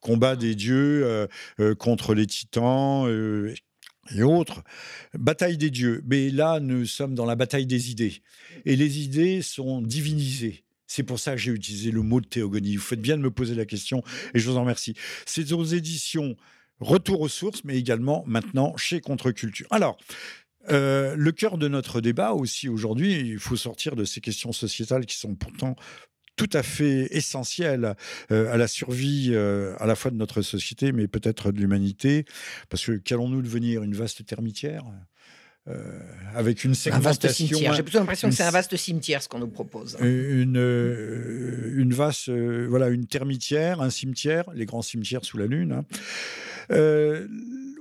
Combat 0.00 0.36
des 0.36 0.54
dieux 0.54 1.04
euh, 1.04 1.26
euh, 1.60 1.74
contre 1.74 2.14
les 2.14 2.26
titans 2.26 3.08
et 4.14 4.22
autres. 4.22 4.62
Bataille 5.14 5.56
des 5.56 5.70
dieux. 5.70 6.02
Mais 6.06 6.30
là, 6.30 6.60
nous 6.60 6.86
sommes 6.86 7.14
dans 7.14 7.26
la 7.26 7.36
bataille 7.36 7.66
des 7.66 7.90
idées. 7.90 8.22
Et 8.66 8.76
les 8.76 9.00
idées 9.00 9.42
sont 9.42 9.80
divinisées. 9.80 10.64
C'est 10.86 11.02
pour 11.02 11.18
ça 11.18 11.32
que 11.32 11.38
j'ai 11.38 11.50
utilisé 11.50 11.90
le 11.90 12.02
mot 12.02 12.20
de 12.20 12.26
théogonie. 12.26 12.76
Vous 12.76 12.82
faites 12.82 13.00
bien 13.00 13.16
de 13.16 13.22
me 13.22 13.30
poser 13.30 13.54
la 13.54 13.64
question 13.64 14.04
et 14.34 14.38
je 14.38 14.48
vous 14.48 14.56
en 14.58 14.60
remercie. 14.60 14.94
C'est 15.26 15.50
aux 15.52 15.64
éditions 15.64 16.36
Retour 16.80 17.20
aux 17.20 17.28
sources, 17.28 17.62
mais 17.64 17.78
également 17.78 18.24
maintenant 18.26 18.76
chez 18.76 19.00
Contre-Culture. 19.00 19.66
Alors, 19.70 19.96
euh, 20.70 21.14
le 21.16 21.32
cœur 21.32 21.58
de 21.58 21.68
notre 21.68 22.00
débat 22.00 22.32
aussi 22.32 22.68
aujourd'hui, 22.68 23.18
il 23.20 23.38
faut 23.38 23.56
sortir 23.56 23.96
de 23.96 24.04
ces 24.04 24.20
questions 24.20 24.52
sociétales 24.52 25.06
qui 25.06 25.16
sont 25.18 25.34
pourtant 25.34 25.76
tout 26.36 26.50
à 26.52 26.62
fait 26.62 27.08
essentielles 27.16 27.94
euh, 28.32 28.52
à 28.52 28.56
la 28.56 28.66
survie 28.66 29.30
euh, 29.32 29.76
à 29.78 29.86
la 29.86 29.94
fois 29.94 30.10
de 30.10 30.16
notre 30.16 30.42
société, 30.42 30.92
mais 30.92 31.06
peut-être 31.06 31.52
de 31.52 31.60
l'humanité, 31.60 32.24
parce 32.70 32.84
que 32.84 32.92
qu'allons-nous 32.92 33.42
devenir 33.42 33.82
une 33.82 33.94
vaste 33.94 34.24
termitière 34.26 34.84
avec 36.34 36.62
une 36.62 36.74
segmentation. 36.74 37.08
Un 37.08 37.12
vaste 37.12 37.28
cimetière. 37.30 37.72
J'ai 37.72 37.82
plutôt 37.82 37.98
l'impression 37.98 38.28
que 38.28 38.34
c'est 38.34 38.42
un 38.42 38.50
vaste 38.50 38.76
cimetière 38.76 39.22
ce 39.22 39.30
qu'on 39.30 39.38
nous 39.38 39.48
propose. 39.48 39.96
Une, 40.02 40.56
une 41.74 41.94
vaste, 41.94 42.28
voilà, 42.28 42.88
une 42.88 43.06
termitière, 43.06 43.80
un 43.80 43.88
cimetière, 43.88 44.44
les 44.54 44.66
grands 44.66 44.82
cimetières 44.82 45.24
sous 45.24 45.38
la 45.38 45.46
lune. 45.46 45.72
Hein. 45.72 45.86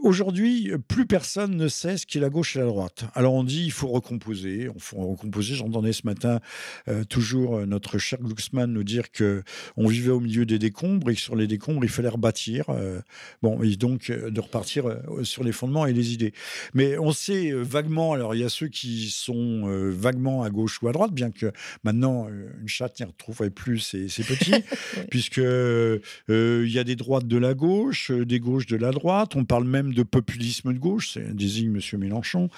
Aujourd'hui, 0.03 0.69
plus 0.89 1.05
personne 1.05 1.55
ne 1.55 1.69
sait 1.69 1.95
ce 1.95 2.05
qu'est 2.05 2.19
la 2.19 2.29
gauche 2.29 2.57
et 2.57 2.59
la 2.59 2.65
droite. 2.65 3.05
Alors 3.15 3.35
on 3.35 3.45
dit 3.45 3.63
il 3.63 3.71
faut 3.71 3.87
recomposer, 3.87 4.69
il 4.75 4.81
faut 4.81 4.97
recomposer. 4.97 5.55
J'entendais 5.55 5.93
ce 5.93 6.01
matin 6.03 6.41
euh, 6.89 7.05
toujours 7.05 7.55
euh, 7.55 7.65
notre 7.65 7.97
cher 7.99 8.19
Glucksmann 8.19 8.69
nous 8.69 8.83
dire 8.83 9.11
que 9.11 9.43
on 9.77 9.87
vivait 9.87 10.11
au 10.11 10.19
milieu 10.19 10.45
des 10.45 10.59
décombres 10.59 11.09
et 11.09 11.15
que 11.15 11.21
sur 11.21 11.37
les 11.37 11.47
décombres 11.47 11.85
il 11.85 11.89
fallait 11.89 12.09
rebâtir. 12.09 12.65
Euh, 12.67 12.99
bon, 13.41 13.63
et 13.63 13.77
donc 13.77 14.11
de 14.11 14.41
repartir 14.41 14.93
sur 15.23 15.45
les 15.45 15.53
fondements 15.53 15.85
et 15.85 15.93
les 15.93 16.11
idées. 16.11 16.33
Mais 16.73 16.97
on 16.97 17.13
sait 17.13 17.53
vaguement. 17.53 18.11
Alors 18.11 18.35
il 18.35 18.41
y 18.41 18.43
a 18.43 18.49
ceux 18.49 18.67
qui 18.67 19.09
sont 19.09 19.61
vaguement 19.89 20.43
à 20.43 20.49
gauche 20.49 20.81
ou 20.81 20.89
à 20.89 20.91
droite, 20.91 21.13
bien 21.13 21.31
que 21.31 21.53
maintenant 21.85 22.27
une 22.27 22.67
chatte 22.67 22.99
n'y 22.99 23.05
retrouverait 23.05 23.51
plus 23.51 23.79
ses, 23.79 24.23
petits, 24.23 24.65
puisque 25.09 25.37
il 25.37 26.69
y 26.69 26.79
a 26.79 26.83
des 26.83 26.97
droites 26.97 27.27
de 27.27 27.37
la 27.37 27.53
gauche, 27.53 28.11
des 28.11 28.41
gauches 28.41 28.65
de 28.65 28.75
la 28.75 28.91
droite. 28.91 29.37
On 29.37 29.45
parle 29.45 29.63
même 29.63 29.92
de 29.93 30.03
populisme 30.03 30.73
de 30.73 30.79
gauche, 30.79 31.11
c'est 31.13 31.35
désigne 31.35 31.75
M. 31.75 31.99
Mélenchon. 31.99 32.49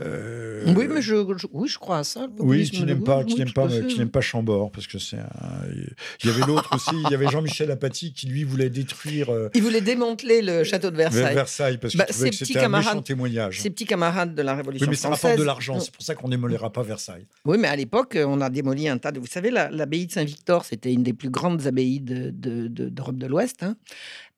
Euh, 0.00 0.72
oui, 0.76 0.86
mais 0.88 1.02
je, 1.02 1.14
oui, 1.52 1.68
je 1.68 1.78
crois 1.78 1.98
à 1.98 2.04
ça. 2.04 2.26
Oui, 2.38 2.68
qui 2.70 2.82
n'aime 2.84 3.02
pas, 3.04 3.24
qui 3.24 3.36
n'aime 3.36 3.52
pas, 3.52 3.68
qui 3.68 3.98
n'aime 3.98 4.10
pas 4.10 4.20
Chambord, 4.20 4.70
parce 4.70 4.86
que 4.86 4.98
c'est. 4.98 5.18
Il 6.22 6.30
y 6.30 6.32
avait 6.32 6.46
l'autre 6.46 6.74
aussi. 6.74 6.94
Il 7.04 7.10
y 7.10 7.14
avait 7.14 7.28
Jean-Michel 7.28 7.70
Apathy 7.70 8.12
qui 8.12 8.26
lui 8.26 8.44
voulait 8.44 8.70
détruire. 8.70 9.30
Euh, 9.30 9.50
il 9.54 9.62
voulait 9.62 9.80
démanteler 9.80 10.42
le 10.42 10.64
château 10.64 10.90
de 10.90 10.96
Versailles. 10.96 11.34
Versailles, 11.34 11.78
parce 11.78 11.96
bah, 11.96 12.04
que 12.06 12.12
c'était 12.12 12.60
un 12.60 12.68
méchant 12.68 13.02
témoignage. 13.02 13.60
Ses 13.60 13.70
petits 13.70 13.86
camarades 13.86 14.34
de 14.34 14.42
la 14.42 14.54
Révolution 14.54 14.86
oui, 14.86 14.90
mais 14.90 14.96
ça 14.96 15.08
rapporte 15.10 15.38
de 15.38 15.42
l'argent. 15.42 15.80
C'est 15.80 15.92
pour 15.92 16.02
ça 16.02 16.14
qu'on 16.14 16.28
n'émolira 16.28 16.72
pas 16.72 16.82
Versailles. 16.82 17.26
Oui, 17.44 17.58
mais 17.58 17.68
à 17.68 17.76
l'époque, 17.76 18.18
on 18.20 18.40
a 18.40 18.50
démoli 18.50 18.88
un 18.88 18.98
tas 18.98 19.12
de. 19.12 19.20
Vous 19.20 19.26
savez, 19.26 19.50
l'abbaye 19.50 20.06
de 20.06 20.12
Saint-Victor, 20.12 20.64
c'était 20.64 20.92
une 20.92 21.02
des 21.02 21.12
plus 21.12 21.30
grandes 21.30 21.66
abbayes 21.66 22.00
d'Europe 22.00 22.34
de, 22.40 22.68
de, 22.68 23.12
de 23.12 23.26
l'Ouest. 23.26 23.62
Hein. 23.62 23.76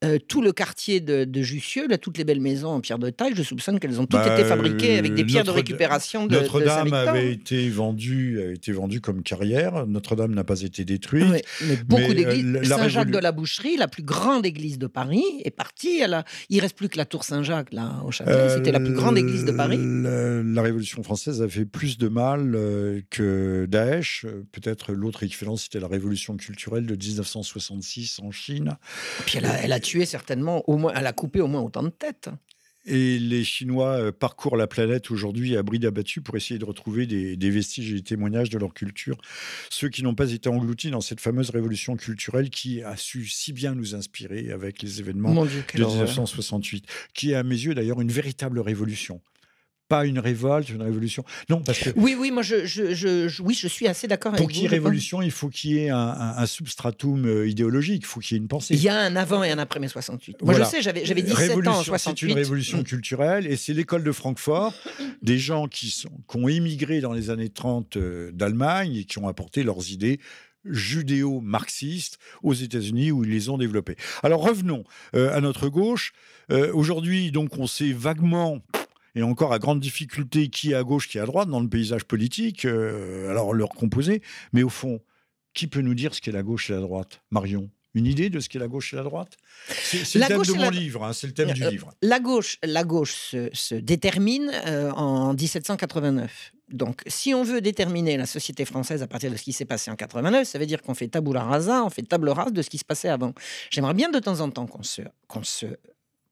Euh, 0.05 0.18
tout 0.18 0.42
le 0.42 0.53
quartier 0.53 1.01
de, 1.01 1.42
Jussieu, 1.42 1.88
là, 1.88 1.97
toutes 1.97 2.18
les 2.18 2.24
belles 2.24 2.40
maisons 2.40 2.68
en 2.68 2.80
pierre 2.82 2.99
de 2.99 3.09
taille, 3.09 3.32
je 3.34 3.42
soupçonne 3.42 3.80
qu'elles 3.80 3.99
ont 3.99 4.05
toutes 4.05 4.20
bah, 4.20 4.38
été 4.38 4.47
fabriquées 4.47 4.99
avec 4.99 5.14
des 5.14 5.24
pierres 5.24 5.44
de 5.44 5.51
récupération 5.51 6.26
de 6.26 6.34
Notre-Dame 6.34 6.92
avait 6.92 7.32
été 7.32 7.70
vendue, 7.70 8.38
a 8.42 8.53
été 8.53 8.72
vendue 8.72 9.01
comme 9.01 9.22
carrière. 9.22 9.86
Notre-Dame 9.86 10.34
n'a 10.34 10.44
pas 10.44 10.61
été 10.61 10.84
détruite. 10.84 11.24
mais 11.66 11.76
beaucoup 11.86 12.12
d'églises. 12.12 12.68
Saint-Jacques 12.68 13.11
de 13.11 13.18
la 13.18 13.32
Boucherie, 13.32 13.78
la 13.78 13.88
plus 13.88 14.03
grande 14.03 14.44
église 14.44 14.78
de 14.78 14.86
Paris, 14.86 15.24
est 15.44 15.51
partie. 15.51 15.99
Elle 15.99 16.12
a... 16.12 16.24
Il 16.51 16.61
reste 16.61 16.76
plus 16.76 16.90
que 16.90 16.99
la 16.99 17.07
tour 17.07 17.24
Saint-Jacques 17.24 17.72
là 17.72 18.03
au 18.05 18.11
Châtelet. 18.11 18.51
C'était 18.51 18.72
la 18.72 18.80
plus 18.80 18.92
grande 18.92 19.16
église 19.16 19.47
de 19.47 19.53
Paris. 19.53 19.78
Euh, 19.80 20.42
la, 20.44 20.61
Révolution 20.61 21.03
française 21.05 21.40
a 21.40 21.49
fait 21.49 21.64
plus 21.64 21.97
de 21.97 22.09
mal 22.09 22.55
euh, 22.55 23.01
que 23.09 23.66
Daesh. 23.66 24.26
Peut-être 24.53 24.92
l'autre 24.92 25.22
équivalent, 25.22 25.57
c'était 25.57 25.80
la 25.80 25.88
Révolution 25.88 26.36
culturelle 26.36 26.84
de 26.84 26.97
1966 26.97 28.18
en 28.22 28.30
Chine. 28.30 28.76
puis 29.24 29.38
elle 29.38 29.47
a, 29.47 29.62
elle 29.62 29.72
a 29.72 29.80
tué 29.87 30.05
certainement, 30.05 30.68
au 30.68 30.76
moins, 30.76 30.93
elle 30.95 31.07
a 31.07 31.12
coupé 31.12 31.41
au 31.41 31.47
moins 31.47 31.62
autant 31.62 31.82
de 31.82 31.91
têtes. 31.91 32.30
Et 32.89 33.18
les 33.18 33.43
Chinois 33.43 33.99
euh, 33.99 34.12
parcourent 34.12 34.57
la 34.57 34.68
planète 34.68 35.11
aujourd'hui 35.11 35.57
à 35.57 35.64
bride 35.64 35.84
abattu 35.87 36.20
pour 36.20 36.37
essayer 36.37 36.59
de 36.59 36.64
retrouver 36.64 37.07
des, 37.07 37.51
vestiges 37.51 37.91
et 37.91 37.95
des 37.97 38.03
témoignages 38.03 38.49
de 38.49 38.59
leur 38.59 38.72
culture. 38.74 39.18
Ceux 39.70 39.89
qui 39.89 40.05
n'ont 40.05 40.14
pas 40.14 40.30
été 40.30 40.49
engloutis 40.49 40.91
dans 40.91 41.01
cette 41.01 41.20
fameuse 41.20 41.51
révolution 41.51 41.97
culturelle 41.97 42.49
qui 42.49 42.82
a 42.82 42.97
su 42.97 43.26
si 43.26 43.53
bien 43.53 43.74
nous 43.74 43.97
inspirer 43.97 44.53
avec 44.53 44.82
les 44.82 45.01
événements 45.01 45.34
de 45.45 45.51
1968, 45.74 46.87
qui 47.12 47.32
est 47.32 47.34
à 47.34 47.43
mes 47.43 47.57
yeux 47.57 47.74
d'ailleurs 47.74 48.01
une 48.01 48.12
véritable 48.12 48.61
révolution 48.61 49.20
pas 49.89 50.05
une 50.05 50.18
révolte, 50.18 50.68
une 50.68 50.82
révolution. 50.82 51.24
Non, 51.49 51.61
parce 51.62 51.78
que. 51.78 51.91
Oui, 51.97 52.16
oui, 52.18 52.30
moi, 52.30 52.43
je, 52.43 52.66
je, 52.66 53.43
oui, 53.43 53.55
je 53.55 53.68
suis 53.68 53.87
assez 53.87 54.09
d'accord 54.09 54.32
avec 54.32 54.41
vous. 54.41 54.47
Pour 54.47 54.53
qu'il 54.53 54.62
y 54.62 54.66
ait 54.66 54.68
révolution, 54.68 55.22
il 55.22 55.30
faut 55.30 55.49
qu'il 55.49 55.72
y 55.72 55.78
ait 55.78 55.91
un, 55.91 56.47
substratum 56.47 57.26
euh, 57.26 57.49
idéologique, 57.49 58.03
il 58.03 58.07
faut 58.07 58.20
qu'il 58.20 58.37
y 58.37 58.39
ait 58.39 58.43
une 58.43 58.49
pensée. 58.49 58.74
Il 58.74 58.82
y 58.82 58.89
a 58.89 58.99
un 58.99 59.16
avant 59.16 59.43
et 59.43 59.51
un 59.51 59.59
après 59.59 59.80
mai 59.80 59.89
68. 59.89 60.43
Moi, 60.43 60.55
je 60.55 60.64
sais, 60.64 60.82
j'avais 60.82 61.22
17 61.22 61.66
ans 61.68 61.78
en 61.78 61.82
68. 61.82 62.26
C'est 62.26 62.32
une 62.32 62.39
révolution 62.39 62.82
culturelle 62.82 63.47
et 63.47 63.57
c'est 63.57 63.72
l'école 63.72 64.03
de 64.03 64.12
Francfort, 64.12 64.74
des 65.22 65.39
gens 65.39 65.68
qui, 65.68 65.91
sont, 65.91 66.11
qui 66.28 66.37
ont 66.37 66.49
émigré 66.49 67.01
dans 67.01 67.12
les 67.12 67.30
années 67.30 67.49
30 67.49 67.97
euh, 67.97 68.30
d'Allemagne 68.32 68.97
et 68.97 69.05
qui 69.05 69.18
ont 69.18 69.28
apporté 69.28 69.62
leurs 69.62 69.91
idées 69.91 70.20
judéo-marxistes 70.64 72.18
aux 72.43 72.55
États-Unis 72.55 73.12
où 73.12 73.22
ils 73.22 73.30
les 73.30 73.49
ont 73.51 73.59
développées. 73.59 73.95
Alors 74.24 74.43
revenons 74.43 74.82
euh, 75.14 75.37
à 75.37 75.41
notre 75.41 75.68
gauche. 75.68 76.12
Aujourd'hui, 76.72 77.32
donc, 77.32 77.59
on 77.59 77.66
sait 77.66 77.93
vaguement 77.93 78.62
et 79.17 79.23
encore 79.23 79.53
à 79.53 79.59
grande 79.59 79.81
difficulté 79.81 80.49
qui 80.49 80.73
est 80.73 80.75
à 80.75 80.85
gauche, 80.85 81.09
qui 81.09 81.19
est 81.19 81.23
à 81.23 81.27
droite 81.27 81.49
dans 81.49 81.61
le 81.61 81.69
paysage 81.69 82.05
politique, 82.05 82.67
euh, 82.67 83.31
alors 83.31 83.55
leur 83.55 83.71
composé. 83.71 84.23
Mais 84.53 84.62
au 84.62 84.69
fond, 84.69 85.01
qui 85.55 85.67
peut 85.67 85.81
nous 85.81 85.95
dire 85.95 86.14
ce 86.14 86.21
qu'est 86.21 86.33
la 86.33 86.43
gauche 86.43 86.71
et 86.71 86.75
la 86.75 86.81
droite 86.81 87.23
Marion? 87.31 87.71
Une 87.95 88.05
idée 88.05 88.29
de 88.29 88.41
ce 88.41 88.51
qu'est 88.51 88.59
la 88.59 88.69
gauche 88.69 88.93
et 88.93 88.97
la 88.97 89.03
droite? 89.03 89.39
C'est 89.71 90.19
le 90.19 90.27
thème 90.27 90.43
de 90.43 90.53
mon 90.53 90.69
livre, 90.69 91.03
hein, 91.03 91.14
c'est 91.14 91.27
le 91.27 91.33
thème 91.33 91.53
du 91.53 91.64
euh, 91.64 91.71
livre. 91.71 91.95
La 92.03 92.21
gauche, 92.21 92.59
la 92.62 92.85
gauche 92.85 93.35
se, 93.55 93.75
détermine 93.75 94.53
euh, 94.67 94.93
en 94.93 95.33
1789. 95.33 96.53
Donc, 96.69 97.03
si 97.07 97.33
on 97.33 97.43
veut 97.43 97.62
déterminer 97.62 98.19
la 98.19 98.27
société 98.27 98.67
française 98.67 99.03
à 99.03 99.07
partir 99.07 99.31
de 99.31 99.37
ce 99.37 99.43
qui 99.43 99.55
s'est 99.55 99.64
passé 99.64 99.91
en 99.91 99.97
89, 99.97 100.47
ça 100.47 100.59
veut 100.59 100.67
dire 100.67 100.83
qu'on 100.83 100.93
fait 100.93 101.09
tabula 101.09 101.43
rasa, 101.43 101.83
on 101.85 101.91
fait 101.91 102.03
table 102.03 102.29
rase 102.29 102.53
de 102.53 102.61
ce 102.61 102.69
qui 102.69 102.77
se 102.77 102.85
passait 102.85 103.09
avant. 103.09 103.33
J'aimerais 103.71 103.95
bien 103.95 104.11
de 104.11 104.19
temps 104.19 104.41
en 104.41 104.51
temps 104.51 104.67
qu'on 104.67 104.83
se, 104.83 105.01
qu'on 105.27 105.45
se 105.45 105.67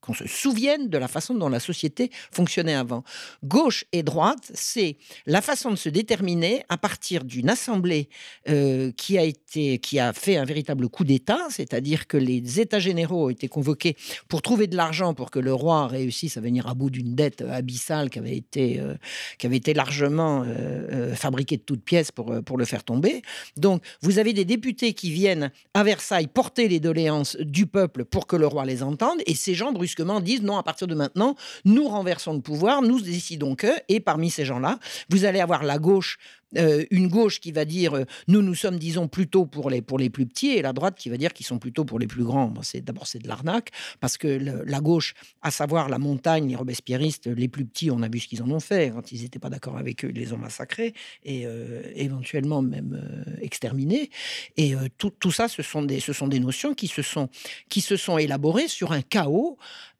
qu'on 0.05 0.13
se 0.13 0.27
souvienne 0.27 0.87
de 0.89 0.97
la 0.97 1.07
façon 1.07 1.33
dont 1.33 1.49
la 1.49 1.59
société 1.59 2.11
fonctionnait 2.31 2.75
avant. 2.75 3.03
Gauche 3.43 3.85
et 3.91 4.03
droite, 4.03 4.51
c'est 4.53 4.97
la 5.25 5.41
façon 5.41 5.71
de 5.71 5.75
se 5.75 5.89
déterminer 5.89 6.63
à 6.69 6.77
partir 6.77 7.23
d'une 7.23 7.49
assemblée 7.49 8.09
euh, 8.47 8.91
qui 8.91 9.17
a 9.17 9.23
été, 9.23 9.79
qui 9.79 9.99
a 9.99 10.13
fait 10.13 10.37
un 10.37 10.45
véritable 10.45 10.89
coup 10.89 11.03
d'État, 11.03 11.39
c'est-à-dire 11.49 12.07
que 12.07 12.17
les 12.17 12.59
États 12.59 12.79
généraux 12.79 13.25
ont 13.25 13.29
été 13.29 13.47
convoqués 13.47 13.95
pour 14.27 14.41
trouver 14.41 14.67
de 14.67 14.75
l'argent 14.75 15.13
pour 15.13 15.31
que 15.31 15.39
le 15.39 15.53
roi 15.53 15.87
réussisse 15.87 16.37
à 16.37 16.41
venir 16.41 16.67
à 16.67 16.73
bout 16.75 16.89
d'une 16.89 17.15
dette 17.15 17.41
abyssale 17.41 18.09
qui 18.09 18.19
avait 18.19 18.37
été, 18.37 18.79
euh, 18.79 18.95
qui 19.39 19.47
avait 19.47 19.57
été 19.57 19.73
largement 19.73 20.43
euh, 20.45 21.15
fabriquée 21.15 21.57
de 21.57 21.63
toutes 21.63 21.83
pièces 21.83 22.11
pour, 22.11 22.43
pour 22.43 22.57
le 22.57 22.65
faire 22.65 22.83
tomber. 22.83 23.21
Donc, 23.57 23.81
vous 24.01 24.19
avez 24.19 24.33
des 24.33 24.45
députés 24.45 24.93
qui 24.93 25.09
viennent 25.11 25.51
à 25.73 25.83
Versailles 25.83 26.27
porter 26.27 26.67
les 26.67 26.79
doléances 26.79 27.37
du 27.39 27.65
peuple 27.65 28.05
pour 28.05 28.27
que 28.27 28.35
le 28.35 28.45
roi 28.45 28.65
les 28.65 28.83
entende, 28.83 29.19
et 29.25 29.33
ces 29.33 29.55
gens 29.55 29.71
brusquement 29.71 29.94
disent 30.21 30.41
non, 30.41 30.57
à 30.57 30.63
partir 30.63 30.87
de 30.87 30.95
maintenant, 30.95 31.35
nous 31.63 31.87
renversons 31.87 32.33
le 32.33 32.41
pouvoir, 32.41 32.81
nous 32.81 32.99
décidons 33.01 33.55
que, 33.55 33.67
et 33.89 33.99
parmi 33.99 34.29
ces 34.29 34.45
gens-là, 34.45 34.79
vous 35.09 35.25
allez 35.25 35.39
avoir 35.39 35.63
la 35.63 35.77
gauche 35.77 36.17
euh, 36.57 36.85
une 36.91 37.07
gauche 37.07 37.39
qui 37.39 37.51
va 37.51 37.65
dire 37.65 37.95
euh, 37.95 38.03
nous 38.27 38.41
nous 38.41 38.55
sommes 38.55 38.77
disons 38.77 39.07
plutôt 39.07 39.45
pour 39.45 39.69
les 39.69 39.81
pour 39.81 39.97
les 39.97 40.09
plus 40.09 40.25
petits 40.25 40.51
et 40.51 40.61
la 40.61 40.73
droite 40.73 40.95
qui 40.95 41.09
va 41.09 41.17
dire 41.17 41.33
qu'ils 41.33 41.45
sont 41.45 41.57
plutôt 41.59 41.85
pour 41.85 41.99
les 41.99 42.07
plus 42.07 42.23
grands. 42.23 42.53
c'est 42.61 42.81
d'abord 42.81 43.07
c'est 43.07 43.19
de 43.19 43.27
l'arnaque 43.27 43.71
parce 43.99 44.17
que 44.17 44.27
la 44.27 44.79
gauche, 44.79 45.15
à 45.41 45.51
savoir 45.51 45.89
la 45.89 45.97
montagne, 45.97 46.47
les 46.47 46.55
robespierristes, 46.55 47.27
les 47.27 47.47
plus 47.47 47.65
petits, 47.65 47.89
on 47.89 48.01
a 48.03 48.09
vu 48.09 48.19
ce 48.19 48.27
qu'ils 48.27 48.43
en 48.43 48.51
ont 48.51 48.59
fait 48.59 48.91
quand 48.93 49.11
ils 49.11 49.21
n'étaient 49.23 49.39
pas 49.39 49.49
d'accord 49.49 49.77
avec 49.77 50.05
eux, 50.05 50.11
ils 50.13 50.19
les 50.19 50.33
ont 50.33 50.37
massacrés 50.37 50.93
et 51.23 51.45
euh, 51.45 51.81
éventuellement 51.95 52.61
même 52.61 53.03
exterminés. 53.41 54.09
Et 54.57 54.75
tout, 54.97 55.09
tout, 55.09 55.31
ça, 55.31 55.47
ce 55.47 55.61
sont 55.61 55.83
des 55.83 55.99
ce 55.99 56.13
sont 56.13 56.27
des 56.27 56.39
notions 56.39 56.73
qui 56.73 56.87
se 56.87 57.01
sont 57.01 57.29
qui 57.69 57.81
se 57.81 57.97
sont 57.97 58.17
élaborées 58.17 58.67
sur 58.67 58.91
un 58.91 59.01
chaos 59.01 59.57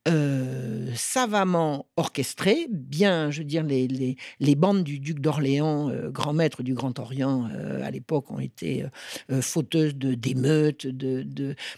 euh, 0.08 0.92
savamment 0.96 1.88
orchestré, 1.98 2.68
bien, 2.70 3.32
je 3.32 3.40
veux 3.40 3.46
dire, 3.46 3.64
les, 3.64 4.16
les, 4.40 4.56
bandes 4.56 4.84
du 4.84 5.00
duc 5.00 5.20
d'Orléans, 5.20 5.90
euh, 5.90 6.12
grand 6.12 6.34
maître 6.34 6.62
du 6.62 6.76
Grand 6.76 7.00
Orient, 7.00 7.50
euh, 7.52 7.84
à 7.84 7.90
l'époque, 7.90 8.30
ont 8.30 8.40
été 8.40 8.86
fauteuses 9.42 9.96
d'émeutes, 9.96 10.86
de, 10.86 11.26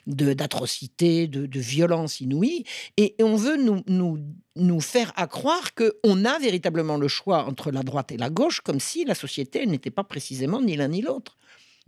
d'atrocités, 0.06 1.28
de, 1.28 1.42
de, 1.42 1.46
de 1.46 1.60
violences 1.60 2.20
inouïes, 2.20 2.66
et, 2.98 3.16
on 3.22 3.38
veut 3.38 3.56
nous, 3.56 3.82
nous, 3.88 4.20
nous 4.58 4.82
faire 4.82 5.14
à 5.16 5.28
croire 5.28 5.74
qu'on 5.74 6.26
a 6.26 6.40
véritablement 6.40 6.98
le 6.98 7.08
choix 7.08 7.46
entre 7.46 7.72
la 7.72 7.84
droite 7.84 8.12
et 8.12 8.18
la 8.18 8.30
gauche, 8.30 8.60
comme 8.60 8.82
si 8.82 9.06
la 9.06 9.16
société 9.16 9.66
n'était 9.66 9.90
pas 9.90 10.04
précisément 10.04 10.62
ni 10.62 10.76
l'un 10.76 10.90
ni 10.90 11.02
l'autre 11.02 11.38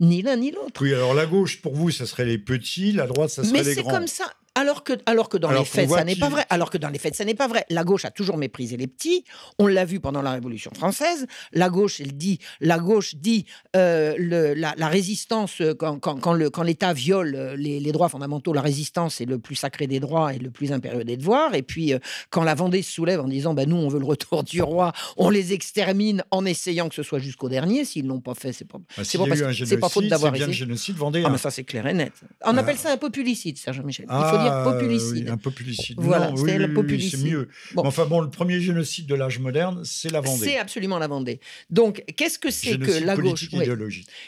ni 0.00 0.22
l'un 0.22 0.36
ni 0.36 0.50
l'autre. 0.50 0.82
Oui, 0.82 0.94
alors 0.94 1.12
la 1.12 1.26
gauche, 1.26 1.60
pour 1.60 1.74
vous, 1.74 1.90
ça 1.90 2.06
serait 2.06 2.24
les 2.24 2.38
petits, 2.38 2.92
la 2.92 3.06
droite, 3.06 3.28
ça 3.28 3.44
serait 3.44 3.62
les 3.62 3.74
grands. 3.74 3.74
Mais 3.74 3.74
c'est 3.74 3.82
comme 3.82 4.06
ça. 4.06 4.32
Alors 4.60 4.84
que, 4.84 4.92
alors 5.06 5.30
que 5.30 5.38
dans 5.38 5.50
les 5.50 5.64
faits, 5.64 5.88
ça 5.88 6.04
n'est 6.04 6.16
pas 6.16 6.28
vrai. 6.28 6.44
Alors 6.50 6.68
que 6.68 6.76
dans 6.76 6.90
les 6.90 6.98
faits, 6.98 7.14
ça 7.14 7.24
n'est 7.24 7.34
pas 7.34 7.48
vrai. 7.48 7.64
La 7.70 7.82
gauche 7.82 8.04
a 8.04 8.10
toujours 8.10 8.36
méprisé 8.36 8.76
les 8.76 8.86
petits. 8.86 9.24
On 9.58 9.66
l'a 9.66 9.86
vu 9.86 10.00
pendant 10.00 10.20
la 10.20 10.32
Révolution 10.32 10.70
française. 10.74 11.26
La 11.52 11.70
gauche, 11.70 12.00
elle 12.00 12.14
dit, 12.14 12.38
la 12.60 12.78
gauche 12.78 13.14
dit 13.14 13.46
euh, 13.74 14.14
le, 14.18 14.52
la, 14.52 14.88
résistance 14.88 15.62
euh, 15.62 15.74
quand, 15.74 15.98
quand, 15.98 16.20
quand 16.20 16.62
l'État 16.62 16.92
viole 16.92 17.34
euh, 17.34 17.56
les, 17.56 17.92
droits 17.92 18.10
fondamentaux, 18.10 18.52
la 18.52 18.60
résistance 18.60 19.22
est 19.22 19.24
le 19.24 19.38
plus 19.38 19.54
sacré 19.54 19.86
des 19.86 19.98
droits 19.98 20.34
et 20.34 20.38
le 20.38 20.50
plus 20.50 20.72
impérieux 20.72 21.04
des 21.04 21.16
devoirs. 21.16 21.54
Et 21.54 21.62
puis 21.62 21.94
quand 22.28 22.44
la 22.44 22.54
Vendée 22.54 22.82
se 22.82 22.92
soulève 22.92 23.20
en 23.20 23.28
disant, 23.28 23.54
ben 23.54 23.66
nous, 23.66 23.76
on 23.76 23.88
veut 23.88 23.98
le 23.98 24.04
retour 24.04 24.44
du 24.44 24.60
roi, 24.60 24.92
on 25.16 25.30
les 25.30 25.54
extermine 25.54 26.22
en 26.30 26.44
essayant 26.44 26.90
que 26.90 26.94
ce 26.94 27.02
soit 27.02 27.18
jusqu'au 27.18 27.48
dernier. 27.48 27.86
S'ils 27.86 28.06
l'ont 28.06 28.20
pas 28.20 28.34
fait, 28.34 28.52
c'est 28.52 28.66
pas, 28.66 28.78
bah, 28.78 29.04
c'est 29.04 29.16
pas, 29.16 29.80
pas 29.80 29.88
faute 29.88 30.06
d'avoir 30.06 30.34
été. 30.34 30.52
génocide 30.52 30.96
Vendée. 30.96 31.22
Ah, 31.24 31.30
mais 31.30 31.38
ça 31.38 31.50
c'est 31.50 31.64
clair 31.64 31.86
et 31.86 31.94
net. 31.94 32.12
On 32.44 32.56
appelle 32.58 32.76
ça 32.76 32.92
un 32.92 32.98
populicide, 32.98 33.56
Serge 33.56 33.80
Michel. 33.80 34.06
Il 34.10 34.24
faut 34.30 34.38
dire 34.38 34.49
populicide. 34.64 35.28
un 35.28 35.36
populicide. 35.36 35.96
Voilà, 35.98 36.32
c'est 36.36 36.58
le 36.58 36.72
populicide. 36.72 37.18
c'est 37.18 37.28
mieux. 37.28 37.48
Enfin 37.76 38.06
bon, 38.06 38.20
le 38.20 38.30
premier 38.30 38.60
génocide 38.60 39.06
de 39.06 39.14
l'âge 39.14 39.38
moderne, 39.38 39.82
c'est 39.84 40.10
la 40.10 40.20
Vendée. 40.20 40.44
C'est 40.44 40.58
absolument 40.58 40.98
la 40.98 41.08
Vendée. 41.08 41.40
Donc, 41.70 42.04
qu'est-ce 42.16 42.38
que 42.38 42.50
c'est 42.50 42.78
que 42.78 43.04
la 43.04 43.16
gauche 43.16 43.48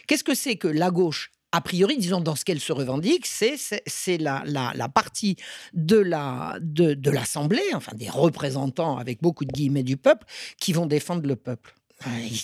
Qu'est-ce 0.06 0.24
que 0.24 0.34
c'est 0.34 0.56
que 0.56 0.68
la 0.68 0.90
gauche 0.90 1.30
a 1.52 1.60
priori, 1.60 1.98
disons, 1.98 2.20
dans 2.20 2.34
ce 2.34 2.44
qu'elle 2.44 2.60
se 2.60 2.72
revendique, 2.72 3.26
c'est, 3.26 3.56
c'est, 3.58 4.16
la, 4.16 4.42
la, 4.46 4.72
la, 4.74 4.88
partie 4.88 5.36
de, 5.74 5.98
la, 5.98 6.56
de, 6.62 6.94
de 6.94 7.10
l'Assemblée, 7.10 7.60
enfin 7.74 7.92
des 7.94 8.08
représentants 8.08 8.96
avec 8.96 9.20
beaucoup 9.20 9.44
de 9.44 9.52
guillemets 9.52 9.82
du 9.82 9.98
peuple, 9.98 10.26
qui 10.58 10.72
vont 10.72 10.86
défendre 10.86 11.26
le 11.26 11.36
peuple. 11.36 11.74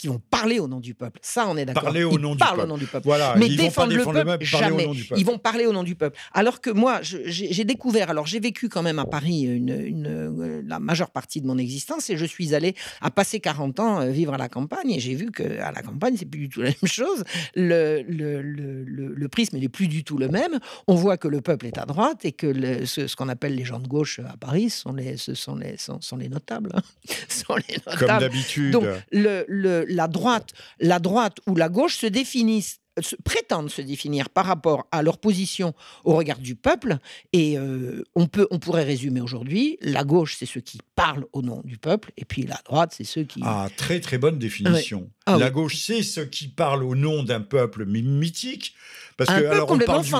Ils 0.03 0.09
vont 0.09 0.21
parler 0.31 0.59
au 0.59 0.69
nom 0.69 0.81
du 0.81 0.95
peuple. 0.95 1.19
Ça, 1.23 1.47
on 1.49 1.57
est 1.57 1.65
d'accord. 1.65 1.83
Parler 1.85 2.05
au 2.05 2.13
ils 2.13 2.19
nom 2.21 2.33
du 2.33 2.39
parlent 2.39 2.57
peuple. 2.57 2.65
au 2.65 2.69
nom 2.69 2.79
du 2.79 2.87
peuple. 2.87 3.07
Voilà, 3.07 3.35
Mais 3.37 3.47
ils 3.47 3.51
vont 3.53 3.57
pas 3.57 3.87
défendre 3.87 3.93
le 3.97 4.05
peuple, 4.25 4.43
au 4.43 4.47
jamais. 4.47 4.87
nom 4.87 4.93
du 4.95 5.05
peuple. 5.05 5.21
Ils 5.21 5.27
vont 5.27 5.39
parler 5.39 5.67
au 5.67 5.73
nom 5.73 5.83
du 5.83 5.95
peuple. 5.95 6.19
Alors 6.33 6.61
que 6.61 6.71
moi, 6.71 7.01
j'ai 7.03 7.65
découvert, 7.65 8.11
alors 8.11 8.27
j'ai 8.27 8.41
vécu 8.41 8.69
quand 8.69 8.83
même 8.83 8.99
à 8.99 9.05
Paris 9.07 9.43
une, 9.43 9.69
une, 9.71 10.07
euh, 10.07 10.63
la 10.67 10.79
majeure 10.79 11.11
partie 11.11 11.41
de 11.41 11.47
mon 11.47 11.59
existence 11.59 12.11
et 12.11 12.17
je 12.17 12.25
suis 12.25 12.55
allé 12.55 12.75
à 13.01 13.11
passer 13.11 13.41
40 13.41 13.81
ans 13.81 14.01
euh, 14.01 14.11
vivre 14.11 14.35
à 14.35 14.39
la 14.39 14.49
campagne 14.49 14.91
et 14.91 15.01
j'ai 15.01 15.15
vu 15.15 15.31
qu'à 15.31 15.73
la 15.73 15.83
campagne, 15.83 16.17
c'est 16.17 16.27
plus 16.27 16.41
du 16.41 16.49
tout 16.49 16.61
la 16.63 16.69
même 16.69 16.77
chose. 16.87 17.25
Le, 17.55 18.03
le, 18.09 18.43
le, 18.43 18.85
le- 18.85 19.29
prisme 19.29 19.59
n'est 19.59 19.69
plus 19.69 19.89
du 19.89 20.05
tout 20.05 20.17
le 20.19 20.29
même. 20.29 20.59
On 20.87 20.95
voit 20.95 21.17
que 21.19 21.29
le 21.29 21.41
peuple 21.41 21.67
est 21.67 21.79
à 21.79 21.85
droite 21.85 22.25
et 22.25 22.33
que 22.33 22.85
ce, 22.87 23.07
ce 23.07 23.15
qu'on 23.17 23.29
appelle 23.29 23.55
les 23.55 23.65
gens 23.65 23.79
de 23.79 23.87
gauche 23.87 24.21
à 24.21 24.37
Paris 24.39 24.71
sont 24.71 24.93
les, 24.93 25.17
ce 25.17 25.35
sont 25.35 25.55
les, 25.57 25.77
sont, 25.77 26.01
sont 26.01 26.17
les 26.17 26.29
notables. 26.29 26.71
hein. 26.75 26.81
sont 27.29 27.57
les 27.57 27.77
Comme 27.85 27.95
notables. 28.01 28.21
d'habitude. 28.21 28.73
Donc, 28.73 28.85
le, 29.13 29.45
le- 29.49 29.85
la, 29.89 30.07
droite, 30.09 30.51
la 30.79 30.99
droite 30.99 31.39
ou 31.47 31.57
la 31.57 31.69
gauche 31.69 31.97
se 31.97 32.07
définissent, 32.07 32.79
se- 33.01 33.17
prétendent 33.17 33.71
se 33.71 33.83
définir 33.83 34.31
par 34.31 34.47
rapport 34.47 34.87
à 34.93 35.03
leur 35.03 35.19
position 35.19 35.75
au 36.05 36.15
regard 36.15 36.39
du 36.39 36.55
peuple. 36.55 36.99
Et 37.33 37.59
euh, 37.59 38.03
on, 38.15 38.27
peut, 38.27 38.47
on 38.51 38.59
pourrait 38.59 38.85
résumer 38.85 39.21
aujourd'hui 39.21 39.79
la 39.81 40.05
gauche, 40.05 40.37
c'est 40.39 40.47
ceux 40.47 40.61
qui 40.61 40.79
parlent 40.95 41.27
au 41.33 41.43
nom 41.43 41.63
du 41.65 41.79
peuple, 41.79 42.13
et 42.17 42.25
puis 42.25 42.43
la 42.43 42.61
droite, 42.65 42.95
c'est 42.97 43.05
ceux 43.05 43.25
qui. 43.25 43.41
Ah, 43.45 43.69
très 43.77 44.01
très 44.01 44.19
bonne 44.19 44.39
définition. 44.39 45.11
Ah 45.27 45.37
la 45.39 45.47
oui. 45.47 45.53
gauche, 45.53 45.77
c'est 45.77 46.03
ceux 46.03 46.25
qui 46.25 46.49
parlent 46.49 46.85
au 46.85 46.95
nom 46.95 47.23
d'un 47.23 47.41
peuple 47.41 47.85
mythique. 47.87 48.75
Parce 49.17 49.31
un 49.31 49.35
que, 49.39 49.41
peuple 49.43 49.55
alors, 49.55 49.71
on 49.73 49.79
parle 49.87 50.05
du- 50.05 50.11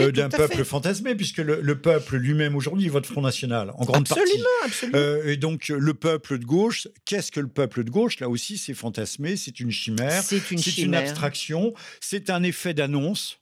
euh, 0.00 0.10
d'un 0.12 0.30
peuple 0.30 0.56
fait. 0.56 0.64
fantasmé, 0.64 1.14
puisque 1.14 1.38
le, 1.38 1.60
le 1.60 1.78
peuple 1.78 2.16
lui-même 2.16 2.56
aujourd'hui 2.56 2.88
vote 2.88 3.04
Front 3.04 3.20
National, 3.20 3.70
en 3.76 3.84
grande 3.84 4.06
Absolument, 4.10 4.24
partie. 4.62 4.86
absolument. 4.86 4.98
Euh, 4.98 5.30
et 5.30 5.36
donc, 5.36 5.68
le 5.68 5.92
peuple 5.92 6.38
de 6.38 6.44
gauche, 6.46 6.88
qu'est-ce 7.04 7.30
que 7.30 7.40
le 7.40 7.48
peuple 7.48 7.84
de 7.84 7.90
gauche? 7.90 8.20
Là 8.20 8.30
aussi, 8.30 8.56
c'est 8.56 8.72
fantasmé, 8.72 9.36
c'est 9.36 9.60
une 9.60 9.70
chimère, 9.70 10.22
c'est 10.22 10.78
une 10.78 10.94
abstraction, 10.94 11.74
c'est 12.00 12.30
un 12.30 12.42
effet 12.42 12.74
d'annonce. 12.74 13.38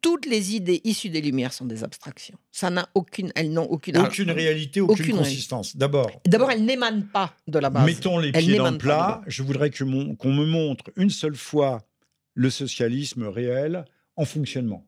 Toutes 0.00 0.26
les 0.26 0.54
idées 0.54 0.80
issues 0.84 1.10
des 1.10 1.20
Lumières 1.20 1.52
sont 1.52 1.64
des 1.66 1.82
abstractions. 1.82 2.38
Ça 2.52 2.70
n'a 2.70 2.88
aucune, 2.94 3.32
elles 3.34 3.52
n'ont 3.52 3.64
aucune, 3.64 3.98
Aucune 3.98 4.30
réalité, 4.30 4.80
aucune, 4.80 5.06
aucune 5.06 5.16
consistance. 5.16 5.76
D'abord, 5.76 6.20
D'abord, 6.24 6.52
elles 6.52 6.64
n'émanent 6.64 7.02
pas 7.12 7.34
de 7.48 7.58
la 7.58 7.68
base. 7.68 7.84
mettons 7.84 8.18
les 8.18 8.30
pieds 8.30 8.56
dans 8.58 8.70
le 8.70 8.78
plat. 8.78 9.22
Je 9.26 9.42
voudrais 9.42 9.70
que 9.70 9.82
mon- 9.82 10.14
qu'on 10.14 10.32
me 10.32 10.46
montre 10.46 10.84
une 10.96 11.10
seule 11.10 11.34
fois 11.34 11.82
le 12.34 12.48
socialisme 12.48 13.24
réel 13.24 13.84
en 14.14 14.24
fonctionnement. 14.24 14.86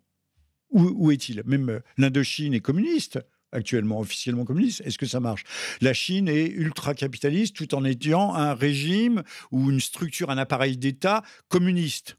Où, 0.71 0.83
où 0.95 1.11
est-il? 1.11 1.43
Même 1.45 1.69
euh, 1.71 1.81
l'Indochine 1.99 2.55
est 2.55 2.61
communiste 2.61 3.19
actuellement, 3.51 3.99
officiellement 3.99 4.45
communiste. 4.45 4.81
Est-ce 4.85 4.97
que 4.97 5.07
ça 5.07 5.19
marche? 5.19 5.43
La 5.81 5.93
Chine 5.93 6.29
est 6.29 6.47
ultra-capitaliste 6.47 7.57
tout 7.57 7.75
en 7.75 7.85
étant 7.85 8.33
un 8.37 8.55
régime 8.55 9.25
ou 9.51 9.73
une 9.73 9.81
structure, 9.81 10.31
un 10.31 10.39
appareil 10.39 10.77
d'État 10.77 11.25
communiste. 11.49 12.17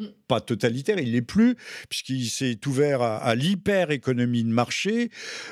Mm. 0.00 0.06
Pas 0.28 0.40
totalitaire, 0.40 0.98
il 0.98 1.12
l'est 1.12 1.22
plus, 1.22 1.56
puisqu'il 1.88 2.26
s'est 2.28 2.58
ouvert 2.66 3.02
à, 3.02 3.16
à 3.18 3.34
l'hyper-économie 3.34 4.44
de 4.44 4.48
marché. 4.48 5.10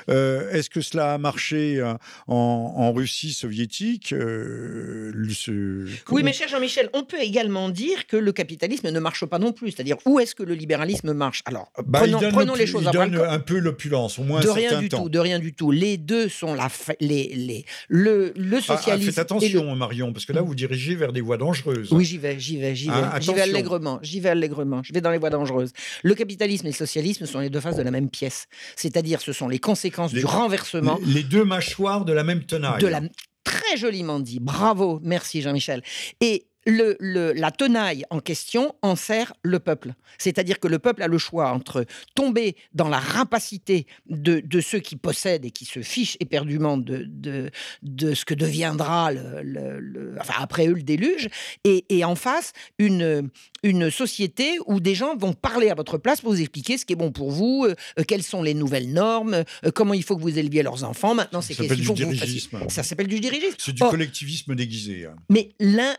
Euh, 0.09 0.49
Est-ce 0.51 0.69
que 0.69 0.81
cela 0.81 1.13
a 1.13 1.17
marché 1.17 1.77
euh, 1.79 1.93
en, 2.27 2.73
en 2.77 2.91
Russie 2.93 3.33
soviétique 3.33 4.13
Euh, 4.13 5.11
ce- 5.33 5.85
Oui, 6.11 6.23
mais 6.23 6.33
cher 6.33 6.47
Jean-Michel, 6.47 6.89
on 6.93 7.03
peut 7.03 7.19
également 7.21 7.69
dire 7.69 8.07
que 8.07 8.17
le 8.17 8.31
capitalisme 8.31 8.89
ne 8.89 8.99
marche 8.99 9.25
pas 9.25 9.39
non 9.39 9.51
plus. 9.51 9.71
C'est-à-dire, 9.71 9.97
où 10.05 10.19
est-ce 10.19 10.33
que 10.35 10.43
le 10.43 10.53
libéralisme 10.53 11.13
marche? 11.13 11.41
Alors, 11.45 11.71
Bah, 11.85 11.99
prenons, 12.31 12.55
les 12.55 12.65
choses 12.65 12.83
il 12.83 12.87
à 12.87 12.91
donne 12.91 13.15
un 13.17 13.39
peu 13.39 13.57
l'opulence, 13.59 14.17
au 14.19 14.23
moins 14.23 14.39
De 14.41 14.47
un 14.49 14.53
rien 14.53 14.69
certain 14.69 14.81
du 14.83 14.89
temps. 14.89 15.03
tout, 15.03 15.09
de 15.09 15.19
rien 15.19 15.39
du 15.39 15.53
tout. 15.53 15.71
Les 15.71 15.97
deux 15.97 16.29
sont 16.29 16.53
la 16.53 16.69
les, 16.99 17.27
les 17.35 17.65
le, 17.89 18.33
le 18.35 18.57
Ah, 18.57 18.59
ah, 18.69 18.77
socialisme. 18.77 19.07
faites 19.11 19.17
et 19.17 19.19
attention, 19.21 19.75
Marion, 19.75 20.13
parce 20.13 20.25
que 20.25 20.33
là, 20.33 20.41
vous 20.41 20.55
dirigez 20.55 20.95
vers 20.95 21.11
des 21.13 21.21
voies 21.21 21.37
dangereuses. 21.37 21.91
Oui, 21.91 22.05
j'y 22.05 22.17
vais, 22.17 22.39
j'y 22.39 22.57
vais, 22.57 22.75
j'y 22.75 22.87
vais, 22.87 22.93
Hein, 22.93 23.11
j'y 23.19 23.33
vais 23.33 23.41
allègrement, 23.41 23.99
j'y 24.01 24.19
vais 24.19 24.29
allègrement. 24.29 24.38
Je 24.83 24.93
vais 24.93 25.01
dans 25.01 25.11
les 25.11 25.17
voies 25.17 25.29
dangereuses. 25.29 25.71
Le 26.03 26.15
capitalisme 26.15 26.65
et 26.67 26.69
le 26.69 26.75
socialisme 26.75 27.25
sont 27.25 27.39
les 27.39 27.49
deux 27.49 27.59
faces 27.59 27.75
de 27.75 27.81
la 27.81 27.91
même 27.91 28.09
pièce. 28.09 28.47
C'est-à-dire, 28.75 29.21
ce 29.21 29.33
sont 29.33 29.47
les 29.47 29.59
conséquences 29.59 30.13
Les- 30.13 30.19
du 30.21 30.25
renversement 30.25 30.99
Les, 31.05 31.13
les 31.15 31.23
deux 31.23 31.43
mâchoires 31.45 32.05
de 32.05 32.13
la 32.13 32.23
même 32.23 32.43
tenaille. 32.43 32.81
de 32.81 32.87
la 32.87 33.01
très 33.43 33.77
joliment 33.77 34.19
dit. 34.19 34.39
Bravo, 34.39 34.99
merci 35.03 35.41
Jean-Michel. 35.41 35.81
Et 36.21 36.45
le, 36.69 36.95
le- 36.99 37.33
la 37.33 37.51
tenaille 37.51 38.03
en 38.09 38.19
question 38.19 38.75
en 38.81 38.95
sert 38.95 39.33
le 39.43 39.59
peuple. 39.59 39.93
C'est-à-dire 40.17 40.59
que 40.59 40.67
le 40.67 40.79
peuple 40.79 41.01
a 41.03 41.07
le 41.07 41.17
choix 41.17 41.51
entre 41.51 41.85
tomber 42.15 42.55
dans 42.73 42.87
la 42.89 42.99
rapacité 42.99 43.85
de, 44.09 44.39
de 44.39 44.61
ceux 44.61 44.79
qui 44.79 44.95
possèdent 44.95 45.45
et 45.45 45.51
qui 45.51 45.65
se 45.65 45.81
fichent 45.81 46.17
éperdument 46.19 46.77
de, 46.77 47.05
de, 47.07 47.49
de 47.83 48.13
ce 48.13 48.25
que 48.25 48.33
deviendra 48.33 49.11
le, 49.11 49.41
le- 49.41 49.79
le- 49.79 50.15
enfin, 50.19 50.33
après 50.39 50.67
eux 50.67 50.73
le 50.73 50.83
déluge, 50.83 51.27
et, 51.63 51.85
et 51.89 52.05
en 52.05 52.15
face 52.15 52.53
une, 52.77 53.29
une 53.63 53.89
société 53.91 54.57
où 54.67 54.79
des 54.79 54.95
gens 54.95 55.15
vont 55.17 55.33
parler 55.33 55.69
à 55.69 55.75
votre 55.75 55.97
place 55.97 56.21
pour 56.21 56.31
vous 56.33 56.39
expliquer 56.41 56.77
ce 56.77 56.85
qui 56.85 56.93
est 56.93 56.95
bon 56.95 57.11
pour 57.11 57.31
vous, 57.31 57.65
euh, 57.67 57.75
euh, 57.99 58.03
quelles 58.07 58.23
sont 58.23 58.43
les 58.43 58.53
nouvelles 58.53 58.91
normes, 58.93 59.43
euh, 59.65 59.71
comment 59.73 59.93
il 59.93 60.03
faut 60.03 60.15
que 60.15 60.21
vous 60.21 60.37
éleviez 60.37 60.63
leurs 60.63 60.83
enfants. 60.83 61.15
Maintenant, 61.15 61.41
c'est 61.41 61.53
Ça 61.53 61.63
s'appelle 61.63 61.77
du 61.77 61.83
vous 61.87 61.95
fassiez. 61.95 62.05
dirigisme. 62.13 62.59
Ça 62.69 62.83
s'appelle 62.83 63.07
du 63.07 63.19
dirigisme. 63.19 63.55
C'est 63.57 63.71
du 63.73 63.81
Or, 63.83 63.89
collectivisme 63.91 64.55
déguisé. 64.55 65.05
hein. 65.05 65.15
mais 65.29 65.49
l'un, 65.59 65.95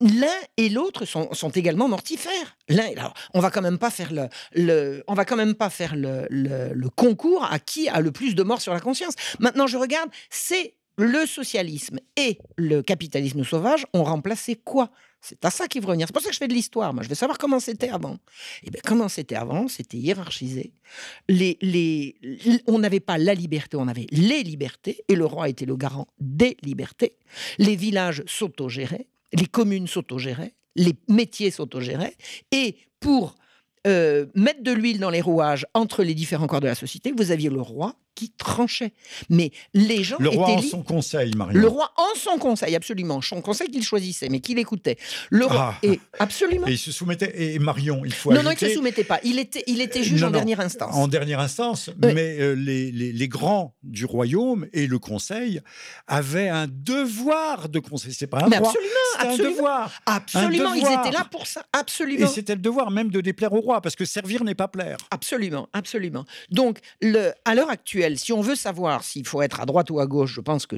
l'un 0.00 0.26
et 0.56 0.68
l'autre 0.68 1.04
sont, 1.04 1.50
également 1.54 1.88
mortifères. 1.88 2.56
L'un, 2.68 2.88
on 3.34 3.40
va 3.40 3.50
quand 3.50 3.62
même 3.62 3.78
pas 3.78 3.90
faire 3.90 4.12
le, 4.12 5.04
on 5.06 5.14
va 5.14 5.24
quand 5.24 5.36
même 5.36 5.54
pas 5.54 5.70
faire 5.70 5.94
le, 5.96 6.88
concours 6.96 7.44
à 7.44 7.58
qui 7.58 7.88
a 7.88 8.00
le 8.00 8.10
plus 8.10 8.34
de 8.34 8.42
morts 8.42 8.60
sur 8.60 8.72
la 8.72 8.80
conscience. 8.80 9.14
Maintenant, 9.38 9.66
je 9.66 9.76
regarde, 9.76 10.10
c'est 10.30 10.74
le 10.96 11.24
socialisme 11.24 11.98
et 12.16 12.38
le 12.56 12.82
capitalisme 12.82 13.44
sauvage 13.44 13.86
ont 13.94 14.04
remplacé 14.04 14.56
quoi? 14.56 14.90
C'est 15.22 15.44
à 15.44 15.50
ça 15.50 15.68
qu'il 15.68 15.82
faut 15.82 15.88
revenir. 15.88 16.06
C'est 16.06 16.12
pour 16.14 16.22
ça 16.22 16.28
que 16.28 16.34
je 16.34 16.38
fais 16.38 16.48
de 16.48 16.54
l'histoire. 16.54 16.94
Moi, 16.94 17.02
je 17.02 17.08
veux 17.08 17.14
savoir 17.14 17.36
comment 17.36 17.60
c'était 17.60 17.90
avant. 17.90 18.18
Et 18.62 18.70
bien, 18.70 18.80
comment 18.84 19.08
c'était 19.08 19.34
avant? 19.34 19.68
C'était 19.68 19.98
hiérarchisé. 19.98 20.72
Les, 21.28 21.58
les, 21.60 22.62
on 22.66 22.78
n'avait 22.78 23.00
pas 23.00 23.18
la 23.18 23.34
liberté, 23.34 23.76
on 23.76 23.86
avait 23.86 24.06
les 24.10 24.42
libertés, 24.42 25.04
et 25.08 25.14
le 25.14 25.26
roi 25.26 25.50
était 25.50 25.66
le 25.66 25.76
garant 25.76 26.06
des 26.20 26.56
libertés. 26.62 27.16
Les 27.58 27.76
villages 27.76 28.22
s'autogéraient, 28.26 29.06
les 29.32 29.46
communes 29.46 29.86
s'autogéraient, 29.86 30.54
les 30.76 30.94
métiers 31.08 31.50
s'autogéraient, 31.50 32.16
et 32.52 32.76
pour 33.00 33.34
euh, 33.86 34.26
mettre 34.34 34.62
de 34.62 34.72
l'huile 34.72 34.98
dans 35.00 35.10
les 35.10 35.20
rouages 35.20 35.66
entre 35.74 36.02
les 36.02 36.14
différents 36.14 36.46
corps 36.46 36.60
de 36.60 36.66
la 36.66 36.74
société, 36.74 37.12
vous 37.16 37.30
aviez 37.30 37.48
le 37.50 37.60
roi 37.60 37.94
qui 38.16 38.30
tranchait. 38.36 38.92
Mais 39.30 39.50
les 39.72 40.02
gens 40.04 40.16
Le 40.18 40.28
roi 40.28 40.50
étaient 40.50 40.58
en 40.58 40.62
son 40.62 40.82
conseil, 40.82 41.32
Marion. 41.36 41.58
le 41.58 41.66
roi 41.66 41.90
en 41.96 42.18
son 42.18 42.36
conseil, 42.38 42.76
absolument. 42.76 43.22
Son 43.22 43.40
conseil 43.40 43.68
qu'il 43.68 43.82
choisissait, 43.82 44.28
mais 44.28 44.40
qu'il 44.40 44.58
écoutait. 44.58 44.98
Le 45.30 45.46
roi, 45.46 45.74
Ah. 45.74 45.86
et 45.86 45.98
absolument. 46.18 46.66
Et 46.66 46.72
il 46.72 46.78
se 46.78 46.92
soumettait. 46.92 47.54
Et 47.54 47.58
Marion, 47.58 48.02
il 48.04 48.12
faut 48.12 48.30
non, 48.34 48.42
non, 48.42 48.50
il 48.50 48.62
ne 48.62 48.68
se 48.68 48.74
soumettait 48.74 49.04
pas. 49.04 49.20
Il 49.24 49.38
était, 49.38 49.64
il 49.66 49.80
était 49.80 50.02
juge 50.02 50.20
Non, 50.20 50.26
en 50.26 50.30
non, 50.32 50.36
dernière 50.36 50.60
instance. 50.60 50.94
En 50.94 51.08
dernière 51.08 51.40
instance, 51.40 51.88
Oui. 52.02 52.12
mais 52.12 52.36
euh, 52.40 52.52
les, 52.54 52.90
les- 52.92 53.12
les 53.12 53.28
grands 53.28 53.74
du 53.82 54.04
royaume 54.04 54.66
et 54.74 54.86
le 54.86 54.98
conseil 54.98 55.60
avaient 56.06 56.48
un 56.50 56.66
devoir 56.68 57.68
de 57.70 57.78
conseil. 57.78 58.12
C'est 58.12 58.26
pas 58.26 58.44
un 58.44 58.48
Mais 58.48 58.56
droit, 58.58 58.68
absolument, 58.70 58.92
c'est 59.18 59.26
un 59.26 59.30
absolument. 59.30 59.54
devoir. 59.54 59.92
Absolument, 60.04 60.74
ils 60.74 60.82
devoir. 60.82 61.06
étaient 61.06 61.16
là 61.16 61.26
pour 61.30 61.46
ça. 61.46 61.60
Et 61.60 61.78
Absolument. 61.78 62.26
c'était 62.26 62.54
le 62.56 62.60
devoir 62.60 62.90
même 62.90 63.10
de 63.10 63.20
déplaire 63.22 63.52
au 63.54 63.60
roi, 63.60 63.69
parce 63.80 63.94
que 63.96 64.04
servir 64.04 64.42
n'est 64.42 64.54
pas 64.56 64.68
plaire. 64.68 64.96
Absolument, 65.10 65.68
absolument. 65.72 66.24
Donc, 66.50 66.80
à 67.44 67.54
l'heure 67.54 67.70
actuelle, 67.70 68.18
si 68.18 68.32
on 68.32 68.40
veut 68.40 68.56
savoir 68.56 69.04
s'il 69.04 69.26
faut 69.26 69.40
être 69.42 69.60
à 69.60 69.66
droite 69.66 69.90
ou 69.90 70.00
à 70.00 70.06
gauche, 70.06 70.34
je 70.34 70.40
pense 70.40 70.66
que 70.66 70.76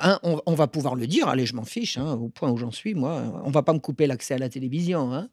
hein, 0.00 0.18
on, 0.22 0.40
on 0.46 0.54
va 0.54 0.66
pouvoir 0.66 0.96
le 0.96 1.06
dire. 1.06 1.28
Allez, 1.28 1.46
je 1.46 1.54
m'en 1.54 1.64
fiche, 1.64 1.98
hein, 1.98 2.14
au 2.14 2.28
point 2.28 2.50
où 2.50 2.56
j'en 2.56 2.72
suis, 2.72 2.94
moi. 2.94 3.42
On 3.44 3.50
va 3.50 3.62
pas 3.62 3.72
me 3.72 3.78
couper 3.78 4.06
l'accès 4.06 4.34
à 4.34 4.38
la 4.38 4.48
télévision. 4.48 5.12
hein. 5.14 5.28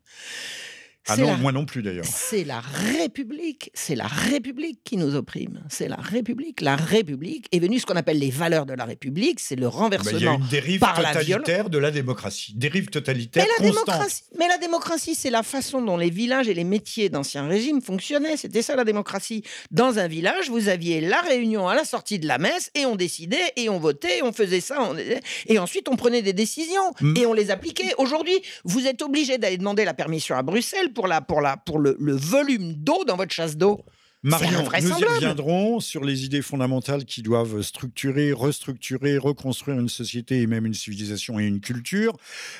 Ah 1.10 1.18
non, 1.18 1.28
la- 1.32 1.38
moi 1.38 1.52
non 1.52 1.66
plus 1.66 1.82
d'ailleurs. 1.82 2.06
C'est 2.06 2.44
la 2.44 2.60
République, 2.60 3.72
c'est 3.74 3.96
la 3.96 4.08
République 4.08 4.80
qui 4.84 4.98
nous 4.98 5.16
opprime. 5.16 5.64
C'est 5.70 5.88
la 5.88 5.96
République. 5.96 6.62
La 6.62 6.76
République 6.76 7.48
est 7.52 7.60
venue 7.60 7.80
ce 7.80 7.86
qu'on 7.86 7.96
appelle 7.96 8.20
les 8.20 8.30
valeurs 8.30 8.66
de 8.66 8.74
la 8.74 8.86
République, 8.86 9.40
c'est 9.40 9.56
le 9.56 9.68
Bah, 9.70 9.70
Il 9.70 9.74
y 9.74 9.78
a 9.78 9.80
renversement. 9.80 10.36
une 10.38 10.48
dérive 10.48 10.80
par 10.80 11.02
la 11.02 11.14
totalitaire 11.14 11.70
de 11.70 11.78
la 11.78 11.92
démocratie. 11.92 12.54
Dérive 12.56 12.88
totalitaire 12.90 13.44
Mais 13.46 13.50
la, 13.66 13.70
constante. 13.72 13.86
démocratie, 13.88 14.24
mais 14.38 14.48
la 14.48 14.58
démocratie, 14.58 15.16
c'est 15.16 15.30
la 15.30 15.44
façon 15.44 15.82
dont 15.82 15.98
les 15.98 16.10
villages 16.10 16.48
et 16.50 16.54
les 16.54 16.64
métiers 16.64 17.10
d'ancien 17.10 17.48
régime 17.48 17.82
fonctionnaient. 17.82 18.38
C'était 18.38 18.62
ça 18.62 18.76
la 18.76 18.84
démocratie. 18.84 19.44
Dans 19.72 20.00
un 20.00 20.08
village, 20.08 20.50
vous 20.50 20.68
aviez 20.70 21.02
la 21.02 21.22
réunion 21.22 21.68
à 21.68 21.76
la 21.76 21.86
sortie 21.86 22.20
de 22.20 22.28
la 22.28 22.38
messe 22.38 22.72
et 22.76 22.86
on 22.86 22.96
décidait 22.96 23.38
et 23.56 23.70
on 23.70 23.80
votait, 23.80 24.22
on 24.24 24.32
faisait 24.34 24.62
ça. 24.62 24.78
on- 24.82 24.96
Et 25.48 25.60
ensuite, 25.60 25.88
on 25.90 25.96
prenait 25.96 26.22
des 26.22 26.34
décisions 26.34 26.94
Mm. 27.02 27.18
et 27.18 27.26
on 27.26 27.34
les 27.34 27.52
appliquait. 27.52 27.94
Aujourd'hui, 27.98 28.34
vous 28.64 28.86
êtes 28.88 29.02
obligé 29.02 29.38
d'aller 29.38 29.58
demander 29.58 29.86
la 29.86 29.94
permission 29.94 30.36
à 30.36 30.42
Bruxelles 30.44 30.92
pour, 31.00 31.08
la, 31.08 31.22
pour, 31.22 31.40
la, 31.40 31.56
pour 31.56 31.80
le, 31.80 31.96
le 31.98 32.14
volume 32.14 32.74
d'eau 32.74 33.06
dans 33.06 33.16
votre 33.16 33.32
chasse 33.32 33.56
d'eau. 33.56 33.86
Marion, 34.22 34.64
nous 34.82 34.90
y 35.00 35.04
reviendrons 35.06 35.80
sur 35.80 36.04
les 36.04 36.26
idées 36.26 36.42
fondamentales 36.42 37.06
qui 37.06 37.22
doivent 37.22 37.62
structurer, 37.62 38.34
restructurer, 38.34 39.18
reconstruire 39.18 39.80
une 39.80 39.88
société 39.88 40.42
et 40.42 40.48
même 40.48 40.66
une 40.66 40.74
civilisation 40.74 41.40
et 41.40 41.46
une 41.46 41.62
culture. 41.62 42.18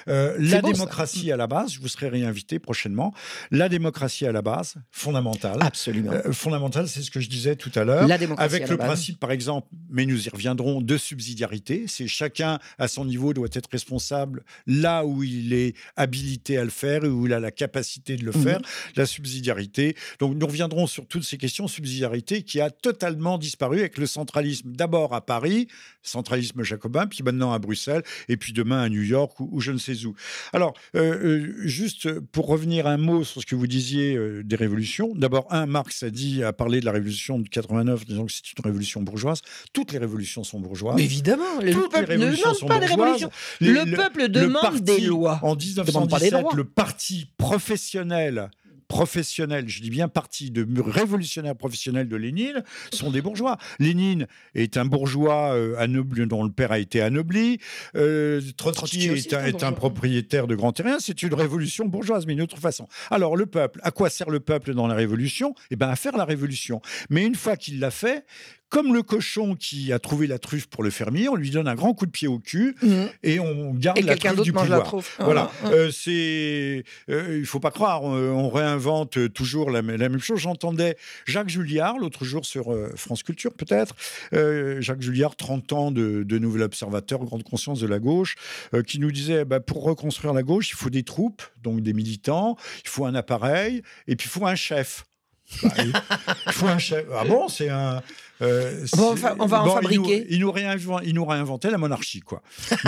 Euh, 0.08 0.38
la 0.40 0.62
démocratie 0.62 1.34
à 1.34 1.38
la 1.38 1.48
base, 1.48 1.74
je 1.74 1.82
vous 1.82 1.90
serai 1.90 2.08
réinvité 2.08 2.60
prochainement. 2.60 3.14
La 3.52 3.68
démocratie 3.68 4.26
à 4.26 4.32
la 4.32 4.42
base, 4.42 4.76
fondamentale. 4.90 5.58
Absolument. 5.60 6.14
Euh, 6.14 6.32
fondamentale, 6.32 6.88
c'est 6.88 7.02
ce 7.02 7.12
que 7.12 7.20
je 7.20 7.28
disais 7.30 7.58
tout 7.58 7.72
à 7.76 7.84
l'heure. 7.84 8.08
Avec 8.38 8.70
le 8.70 8.78
principe, 8.78 9.20
par 9.20 9.32
exemple, 9.32 9.68
mais 9.90 10.06
nous 10.06 10.28
y 10.28 10.30
reviendrons, 10.30 10.80
de 10.80 10.98
subsidiarité. 10.98 11.86
C'est 11.88 12.08
chacun 12.08 12.60
à 12.78 12.88
son 12.88 13.04
niveau 13.04 13.34
doit 13.34 13.50
être 13.52 13.70
responsable 13.70 14.46
là 14.66 15.06
où 15.06 15.24
il 15.24 15.52
est 15.52 15.76
habilité 15.98 16.58
à 16.58 16.64
le 16.64 16.70
faire, 16.70 17.04
où 17.04 17.26
il 17.26 17.34
a 17.34 17.42
la 17.42 17.52
capacité 17.52 18.16
de 18.16 18.24
le 18.24 18.32
mhm. 18.32 18.44
faire. 18.44 18.62
La 18.96 19.06
subsidiarité. 19.06 19.98
Donc 20.20 20.36
nous 20.38 20.48
reviendrons 20.48 20.88
sur 20.88 21.06
toutes 21.06 21.24
ces 21.24 21.38
questions 21.38 21.49
subsidiarité 21.50 22.44
qui 22.44 22.62
a 22.62 22.70
totalement 22.70 23.38
disparu 23.38 23.80
avec 23.80 23.98
le 23.98 24.06
centralisme 24.06 24.72
d'abord 24.72 25.14
à 25.14 25.22
Paris, 25.22 25.68
centralisme 26.02 26.64
jacobin, 26.64 27.08
puis 27.08 27.24
maintenant 27.24 27.52
à 27.54 27.60
Bruxelles, 27.60 28.04
et 28.28 28.38
puis 28.38 28.54
demain 28.54 28.82
à 28.82 28.90
New 28.90 29.02
York 29.02 29.40
ou, 29.40 29.60
je 29.60 29.72
ne 29.72 29.78
sais 29.78 30.06
où. 30.06 30.16
Alors, 30.54 30.74
euh, 30.96 31.10
euh, 31.24 31.54
juste 31.68 32.20
pour 32.20 32.48
revenir 32.48 32.88
un 32.88 32.98
mot 32.98 33.24
sur 33.24 33.42
ce 33.42 33.46
que 33.46 33.56
vous 33.56 33.68
disiez 33.68 34.16
euh, 34.16 34.44
des 34.44 34.56
révolutions. 34.56 35.14
D'abord, 35.16 35.48
un, 35.52 35.66
Marx 35.66 36.04
a 36.04 36.10
dit, 36.10 36.44
a 36.44 36.54
parlé 36.54 36.80
de 36.80 36.86
la 36.86 36.92
révolution 36.92 37.40
de 37.40 37.48
89, 37.48 38.06
disant 38.06 38.26
que 38.26 38.32
c'est 38.32 38.58
une 38.58 38.64
révolution 38.64 39.02
bourgeoise. 39.02 39.42
Toutes 39.74 39.92
les 39.92 39.98
révolutions 39.98 40.44
sont 40.44 40.60
bourgeoises. 40.60 41.00
évidemment, 41.00 41.60
le 41.62 41.74
peuple 41.90 42.18
ne 42.18 42.32
demande 42.32 42.68
pas 42.68 42.80
des 42.80 42.86
révolutions. 42.86 43.32
le, 43.60 43.96
peuple 43.96 44.30
demande 44.30 44.80
des 44.80 45.02
lois. 45.02 45.40
En 45.44 45.56
1917, 45.56 46.34
le 46.56 46.64
parti 46.64 47.28
professionnel 47.38 48.50
professionnels, 48.90 49.70
je 49.70 49.82
dis 49.82 49.92
bien 49.92 50.10
parti 50.10 50.52
de 50.52 50.82
révolutionnaires 50.82 51.56
professionnels 51.56 52.10
de 52.10 52.16
Lénine, 52.18 52.64
sont 52.92 53.12
des 53.12 53.22
bourgeois. 53.22 53.58
Lénine 53.80 54.28
est 54.56 54.76
un 54.76 54.86
bourgeois 54.86 55.54
euh, 55.54 55.78
anobli, 55.78 56.26
dont 56.28 56.44
le 56.44 56.52
père 56.52 56.74
a 56.74 56.80
été 56.80 57.00
anobli. 57.00 57.60
Euh, 57.96 58.42
Trotsky, 58.58 59.06
est, 59.06 59.64
un, 59.64 59.72
propriétaire 59.72 60.48
de 60.48 60.56
grands 60.56 60.74
terrains. 60.74 60.98
C'est 61.00 61.24
une 61.24 61.34
révolution 61.34 61.86
bourgeoise, 61.86 62.26
mais 62.26 62.34
d'une 62.34 62.44
autre 62.44 62.58
façon. 62.58 62.88
Alors, 63.12 63.38
le 63.38 63.46
peuple, 63.46 63.80
à 63.84 63.92
quoi 63.92 64.10
sert 64.10 64.30
le 64.30 64.40
peuple 64.40 64.74
dans 64.74 64.88
la 64.88 64.96
révolution? 64.96 65.54
Eh 65.70 65.76
bien, 65.76 65.88
à 65.88 65.96
faire 65.96 66.18
la 66.18 66.26
révolution. 66.26 66.82
Mais 67.12 67.26
une 67.26 67.36
fois 67.36 67.56
qu'il 67.56 67.80
l'a 67.80 67.92
fait, 67.92 68.26
comme 68.70 68.94
le 68.94 69.02
cochon 69.02 69.56
qui 69.56 69.92
a 69.92 70.00
trouvé 70.00 70.28
la 70.28 70.38
truffe 70.38 70.68
pour 70.68 70.84
le 70.84 70.92
fermier, 70.92 71.28
on 71.28 71.36
lui 71.36 71.50
donne 71.50 71.68
un 71.68 71.76
grand 71.76 71.94
coup 71.94 72.06
de 72.06 72.12
pied 72.12 72.28
au 72.28 72.40
cul 72.40 72.76
mmh. 72.82 73.06
et 73.24 73.40
on 73.40 73.74
garde 73.74 74.00
la 74.00 74.16
truffe 74.16 74.42
du 74.42 74.54
pouvoir. 74.54 74.96
Voilà, 75.20 75.52
ah, 75.52 75.66
ah. 75.66 75.70
euh, 75.72 75.92
c'est, 75.92 76.84
euh, 77.10 77.38
il 77.40 77.46
faut 77.46 77.60
pas 77.60 77.72
croire, 77.72 78.04
on, 78.04 78.50
réinvente 78.50 79.34
toujours 79.34 79.72
la, 79.72 79.82
même 79.82 80.20
chose. 80.20 80.40
J'entendais 80.40 80.98
Jacques 81.26 81.50
Julliard 81.50 81.98
l'autre 81.98 82.26
jour 82.26 82.46
sur 82.46 82.72
euh, 82.72 82.92
France 82.96 83.24
Culture, 83.24 83.54
peut-être. 83.54 83.96
Jacques 84.82 85.02
Julliard, 85.02 85.36
30 85.36 85.74
ans 85.74 85.92
de, 85.92 86.40
Nouvel 86.40 86.64
Observateur, 86.64 87.20
grande 87.26 87.44
conscience 87.44 87.80
de 87.80 87.88
la 87.88 88.00
gauche, 88.00 88.36
qui 88.88 89.00
nous 89.00 89.12
disait 89.12 89.46
bah, 89.46 89.60
pour 89.60 89.84
reconstruire 89.84 90.34
la 90.34 90.44
gauche, 90.44 90.70
il 90.70 90.76
faut 90.76 90.90
des 90.90 91.04
troupes, 91.04 91.42
donc 91.62 91.82
des 91.82 91.94
militants, 91.94 92.56
il 92.84 92.90
faut 92.90 93.06
un 93.06 93.16
appareil 93.16 93.82
et 94.08 94.16
puis 94.16 94.28
il 94.28 94.32
faut 94.32 94.46
un 94.46 94.56
chef. 94.56 95.06
Bah, 95.64 95.70
il 96.48 96.52
faut 96.54 96.68
un 96.68 96.78
chef. 96.78 97.06
Ah 97.14 97.26
bon, 97.26 97.48
c'est 97.48 97.70
un. 97.70 98.02
Euh, 98.42 98.86
bon, 98.96 99.16
on 99.40 99.46
va 99.46 99.64
en 99.64 99.76
fabriquer. 99.76 100.26
Il 100.30 100.40
nous, 100.40 100.54
il 101.04 101.14
nous, 101.14 101.26
réinventé 101.26 101.70
la 101.70 101.78
monarchie, 101.78 102.22
quoi. 102.22 102.42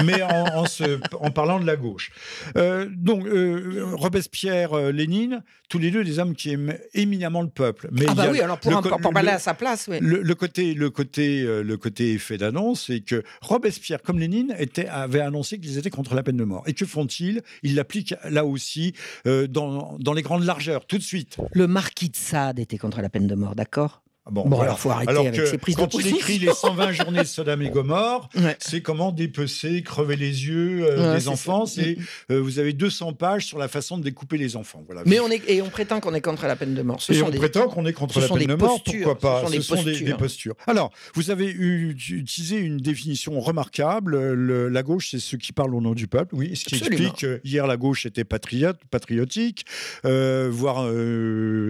Mais 0.04 0.22
en, 0.24 0.66
en, 1.20 1.32
parlant 1.32 1.60
de 1.60 1.66
la 1.66 1.76
gauche. 1.76 2.12
Euh, 2.58 2.88
donc, 2.90 3.26
euh, 3.26 3.84
Robespierre, 3.94 4.92
Lénine, 4.92 5.44
tous 5.70 5.80
les 5.80 5.92
deux 5.92 6.04
des 6.04 6.20
hommes 6.20 6.36
qui 6.36 6.52
aiment 6.52 6.78
éminemment 6.94 7.42
le 7.42 7.50
peuple. 7.50 7.90
Mais 7.92 8.06
ah 8.08 8.14
bah 8.14 8.28
oui, 8.32 8.40
alors 8.40 8.60
pour, 8.60 8.82
pour 8.82 9.12
parler 9.12 9.30
à 9.30 9.40
sa 9.40 9.54
place, 9.54 9.88
oui. 9.90 9.98
Le, 10.02 10.36
côté, 10.36 10.74
le 10.74 10.90
côté, 10.90 11.44
le 11.44 11.78
côté 11.78 12.14
effet 12.14 12.38
d'annonce, 12.38 12.86
c'est 12.88 13.02
que 13.02 13.24
Robespierre, 13.42 14.02
comme 14.02 14.20
Lénine, 14.20 14.56
était, 14.58 14.88
avait 14.88 15.22
annoncé 15.22 15.60
qu'ils 15.60 15.78
étaient 15.78 15.90
contre 15.90 16.16
la 16.16 16.24
peine 16.24 16.38
de 16.38 16.44
mort. 16.44 16.64
Et 16.68 16.74
que 16.74 16.86
font-ils? 16.86 17.42
Ils 17.64 17.76
l'appliquent 17.76 18.16
là 18.30 18.46
aussi 18.46 18.94
dans, 19.26 19.98
dans 20.00 20.14
les 20.14 20.22
grandes 20.22 20.44
largeurs, 20.44 20.86
tout 20.86 20.98
de 20.98 21.04
suite. 21.04 21.38
Le 21.54 21.68
marquis 21.68 22.10
de 22.10 22.16
Sade 22.16 22.60
était 22.60 22.78
contre 22.78 23.02
la 23.02 23.10
peine 23.10 23.28
de 23.28 23.36
mort, 23.36 23.56
d'accord? 23.56 24.02
Ah 24.24 24.30
bon, 24.30 24.48
bon 24.48 24.62
alors 24.62 24.80
faut 24.80 24.92
arrêter 24.92 25.18
avec 25.18 25.48
ces 25.48 25.58
prises 25.58 25.76
quand 25.76 25.92
il 25.96 26.08
écrit 26.08 26.38
les 26.38 26.54
120 26.54 26.92
journées 26.92 27.22
de 27.22 27.28
Sodome 27.28 27.64
et 27.64 27.72
Gomorre, 27.72 28.30
c'est 28.60 28.82
comment 28.82 29.12
dépecer, 29.12 29.82
crever 29.82 30.16
les 30.16 30.46
yeux 30.46 30.86
euh, 30.88 31.16
des 31.16 31.28
enfants. 31.28 31.66
C'est 31.66 31.98
euh, 32.30 32.40
vous 32.40 32.60
avez 32.60 32.74
200 32.74 33.14
pages 33.14 33.48
sur 33.48 33.58
la 33.58 33.68
façon 33.68 33.98
de 33.98 34.04
découper 34.04 34.38
les 34.38 34.56
enfants. 34.56 34.84
Voilà. 34.86 35.02
Mais 35.08 35.20
on 35.20 35.30
est 35.30 35.42
et 35.50 35.64
on 35.64 35.70
prétend 35.70 36.00
qu'on 36.00 36.14
est 36.14 36.22
contre 36.22 36.46
la 36.46 36.56
peine 36.56 36.76
de 36.76 36.82
mort. 36.84 37.02
Ce 37.02 37.14
et 37.14 37.24
on 37.24 37.32
prétend 37.32 37.68
qu'on 37.68 37.84
est 37.88 37.94
contre 37.94 38.20
la 38.20 38.28
peine 38.28 38.46
de 38.46 38.54
mort. 38.54 38.84
Pourquoi 38.84 39.18
pas 39.18 39.44
Ce 39.52 39.62
sont, 39.62 39.82
des, 39.82 40.14
postures. 40.14 40.56
Alors, 40.68 40.92
vous 41.16 41.32
avez 41.32 41.50
utilisé 41.50 42.58
une 42.58 42.78
définition 42.78 43.40
remarquable. 43.40 44.34
la 44.68 44.84
gauche, 44.84 45.10
c'est 45.12 45.20
ceux 45.20 45.38
qui 45.38 45.52
parlent 45.52 45.74
au 45.74 45.82
nom 45.82 45.94
du 45.94 46.08
peuple. 46.08 46.36
Oui, 46.36 46.56
ce 46.56 46.66
qui 46.66 46.76
explique 46.76 47.22
que 47.22 47.42
hier 47.44 47.66
la 47.66 47.78
gauche 47.78 48.06
était 48.06 48.24
patriote, 48.24 48.78
patriotique, 48.92 49.66
euh, 50.06 50.48
voire 50.52 50.86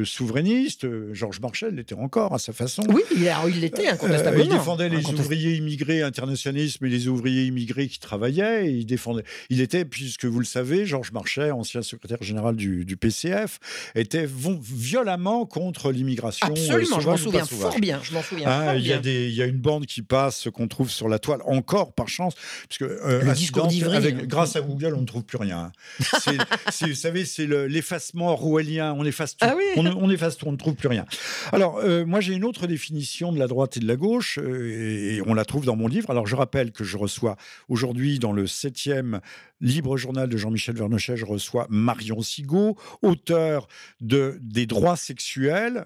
souverainiste. 0.06 0.86
Georges 1.14 1.40
Marchal 1.40 1.76
l'était 1.76 1.96
encore 1.96 2.34
sa 2.42 2.54
façon. 2.54 2.84
Oui, 2.90 3.02
il, 3.12 3.60
l'était 3.60 3.88
incontestablement. 3.88 4.44
Euh, 4.44 4.48
il 4.48 4.50
défendait 4.50 4.90
les 4.90 5.06
ouvriers 5.06 5.56
immigrés 5.56 6.02
internationalistes, 6.02 6.80
mais 6.82 6.90
les 6.90 7.08
ouvriers 7.08 7.46
immigrés 7.46 7.88
qui 7.88 8.00
travaillaient. 8.00 8.72
il 8.72 8.86
défendait. 8.86 9.24
Il 9.50 9.62
était, 9.62 9.86
puisque 9.86 10.26
vous 10.26 10.40
le 10.40 10.46
savez, 10.46 10.86
Georges 10.86 11.12
Marchais, 11.12 11.52
ancien 11.52 11.82
secrétaire 11.82 12.22
général 12.22 12.56
du, 12.56 12.98
PCF, 12.98 13.60
était 13.96 14.28
violemment 14.28 15.46
contre 15.46 15.92
l'immigration. 15.92 16.48
Euh, 16.48 16.52
Absolument, 16.52 17.00
je 17.00 17.10
m'en 17.10 17.18
souviens 17.18 17.46
fort 17.46 17.80
bien. 17.80 18.00
Je 18.04 18.14
m'en 18.14 18.22
souviens. 18.22 18.48
Ah, 18.50 18.76
il, 18.76 18.86
y 18.86 18.94
a 18.94 18.98
des, 18.98 19.28
il 19.28 19.36
y 19.36 19.42
a 19.42 19.46
une 19.46 19.60
bande 19.60 19.86
qui 19.86 20.02
passe 20.02 20.48
qu'on 20.54 20.68
trouve 20.68 20.90
sur 20.90 21.08
la 21.08 21.20
toile 21.20 21.42
encore 21.46 21.94
par 21.94 22.10
chance, 22.10 22.34
puisque 22.68 22.84
euh, 22.84 23.24
le 23.24 23.34
discours 23.34 23.70
avec, 23.94 24.16
hein. 24.16 24.24
grâce 24.24 24.56
à 24.56 24.62
Google, 24.62 24.96
on 24.96 25.02
ne 25.02 25.06
trouve 25.06 25.24
plus 25.24 25.38
rien. 25.38 25.72
vous 26.82 26.96
savez, 26.96 27.26
c'est 27.26 27.48
l'effacement 27.48 28.30
orwellien. 28.30 28.94
On 28.98 29.06
efface 29.06 29.38
tout. 29.38 29.46
Ah 29.48 29.56
on, 29.76 29.86
on, 29.86 30.10
efface 30.10 30.38
tout. 30.38 30.48
On 30.48 30.52
ne 30.52 30.58
trouve 30.58 30.76
plus 30.76 30.88
rien. 30.88 31.06
Alors, 31.52 31.82
moi, 32.06 32.20
j'ai 32.20 32.31
une 32.34 32.46
autre 32.46 32.68
définition 32.68 33.32
de 33.32 33.40
la 33.40 33.48
droite 33.48 33.78
et 33.78 33.80
de 33.80 33.88
la 33.88 33.96
gauche, 33.96 34.40
euh, 34.40 35.18
et 35.18 35.22
on 35.26 35.34
la 35.34 35.46
trouve 35.46 35.66
dans 35.66 35.76
mon 35.76 35.88
livre. 35.88 36.10
Alors, 36.10 36.28
je 36.28 36.36
rappelle 36.36 36.72
que 36.72 36.84
je 36.84 36.98
reçois 36.98 37.38
aujourd'hui, 37.70 38.20
dans 38.20 38.32
le 38.32 38.48
septième 38.48 39.22
Libre 39.60 39.98
Journal 39.98 40.28
de 40.28 40.38
Jean-Michel 40.38 40.76
Vernochet, 40.76 41.18
je 41.18 41.26
reçois 41.26 41.68
Marion 41.70 42.22
Sigaud, 42.22 42.78
auteur 43.02 43.68
de 44.00 44.38
Des 44.42 44.66
droits 44.66 44.96
sexuels, 44.96 45.86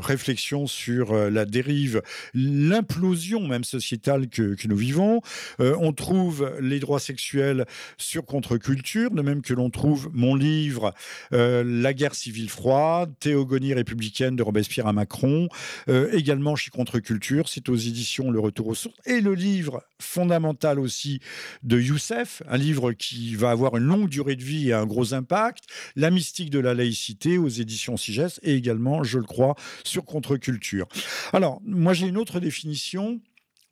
réflexion 0.00 0.66
sur 0.66 1.12
euh, 1.12 1.30
la 1.30 1.44
dérive, 1.44 2.02
l'implosion 2.34 3.46
même 3.46 3.64
sociétale 3.64 4.28
que, 4.28 4.56
nous 4.66 4.76
vivons. 4.76 5.20
Euh, 5.60 5.74
on 5.80 5.92
trouve 5.92 6.52
les 6.60 6.80
droits 6.80 7.00
sexuels 7.00 7.66
sur 7.96 8.24
contre-culture, 8.24 9.10
de 9.10 9.22
même 9.22 9.42
que 9.42 9.54
l'on 9.54 9.70
trouve 9.70 10.10
mon 10.12 10.34
livre 10.34 10.94
euh, 11.32 11.64
La 11.64 11.94
guerre 11.94 12.14
civile 12.14 12.50
froide, 12.50 13.12
théogonie 13.20 13.74
républicaine 13.74 14.36
de 14.36 14.42
Robespierre 14.42 14.86
à 14.86 14.92
Macron, 14.92 15.48
également 16.12 16.56
chez 16.56 16.70
Contre-culture, 16.70 17.48
c'est 17.48 17.68
aux 17.68 17.76
éditions 17.76 18.30
Le 18.30 18.40
Retour 18.40 18.68
aux 18.68 18.74
sources, 18.74 18.96
et 19.06 19.20
le 19.20 19.34
livre 19.34 19.82
fondamental 19.98 20.78
aussi 20.78 21.20
de 21.62 21.78
Youssef, 21.78 22.42
un 22.48 22.56
livre 22.56 22.92
qui 22.92 23.34
va 23.34 23.50
avoir 23.50 23.76
une 23.76 23.84
longue 23.84 24.08
durée 24.08 24.36
de 24.36 24.44
vie 24.44 24.68
et 24.68 24.72
un 24.72 24.86
gros 24.86 25.14
impact, 25.14 25.64
La 25.96 26.10
mystique 26.10 26.50
de 26.50 26.58
la 26.58 26.74
laïcité 26.74 27.38
aux 27.38 27.48
éditions 27.48 27.96
Sigès, 27.96 28.40
et 28.42 28.54
également, 28.54 29.02
je 29.02 29.18
le 29.18 29.24
crois, 29.24 29.54
sur 29.90 30.04
contre-culture. 30.04 30.86
Alors, 31.32 31.60
moi 31.64 31.92
j'ai 31.92 32.06
une 32.06 32.16
autre 32.16 32.40
définition. 32.40 33.20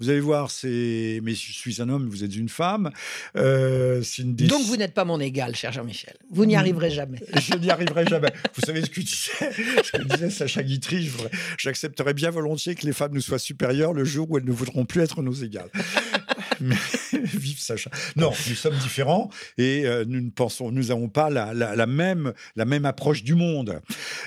Vous 0.01 0.11
allez 0.11 0.21
voir, 0.21 0.53
c'est. 0.53 1.21
Mais 1.25 1.35
je 1.35 1.53
suis 1.53 1.83
un 1.83 1.89
homme, 1.89 2.09
vous 2.09 2.23
êtes 2.23 2.37
une 2.37 2.49
femme. 2.49 2.91
Euh, 3.37 4.01
une 4.19 4.35
Donc 4.35 4.63
vous 4.67 4.77
n'êtes 4.77 4.95
pas 4.95 5.05
mon 5.05 5.19
égal, 5.19 5.57
cher 5.57 5.73
Jean-Michel. 5.73 6.15
Vous 6.31 6.47
n'y 6.47 6.55
arriverez 6.55 6.91
jamais. 6.91 7.19
je 7.35 7.57
n'y 7.57 7.69
arriverai 7.69 8.07
jamais. 8.07 8.33
Vous 8.55 8.61
savez 8.61 8.83
ce 8.83 8.91
que 8.91 9.01
disait, 9.01 9.83
ce 9.83 9.93
que 9.93 10.03
disait 10.03 10.31
Sacha 10.31 10.63
Guitry 10.63 11.11
J'accepterais 11.59 12.15
bien 12.15 12.31
volontiers 12.31 12.77
que 12.77 12.87
les 12.87 12.93
femmes 12.93 13.13
nous 13.13 13.21
soient 13.21 13.41
supérieures 13.41 13.93
le 13.93 14.05
jour 14.05 14.31
où 14.31 14.39
elles 14.39 14.45
ne 14.45 14.53
voudront 14.53 14.85
plus 14.85 15.01
être 15.01 15.21
nos 15.23 15.33
égales. 15.33 15.71
vive 17.13 17.59
Sacha. 17.59 17.91
Non, 18.17 18.31
nous 18.49 18.55
sommes 18.55 18.77
différents 18.79 19.31
et 19.57 19.87
euh, 19.87 20.05
nous 20.07 20.21
ne 20.21 20.31
pensons, 20.31 20.71
nous 20.71 20.85
n'avons 20.85 21.09
pas 21.09 21.31
la, 21.31 21.87
même, 21.87 22.33
la 22.57 22.65
même 22.65 22.85
approche 22.85 23.23
du 23.23 23.35
monde. 23.35 23.81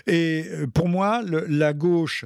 Et 0.08 0.46
euh, 0.50 0.68
pour 0.68 0.88
moi, 0.88 1.24
la 1.48 1.74
gauche, 1.74 2.26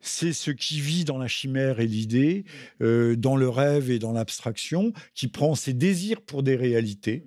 c'est 0.00 0.32
ce 0.32 0.50
qui 0.50 0.80
vit 0.80 1.04
dans 1.04 1.18
la 1.18 1.28
chimère 1.28 1.80
et 1.80 1.86
l'idée, 1.86 2.44
euh, 2.82 3.16
dans 3.16 3.36
le 3.36 3.48
rêve 3.48 3.90
et 3.90 3.98
dans 3.98 4.12
l'abstraction, 4.12 4.92
qui 5.14 5.28
prend 5.28 5.54
ses 5.54 5.72
désirs 5.72 6.20
pour 6.20 6.42
des 6.42 6.56
réalités 6.56 7.24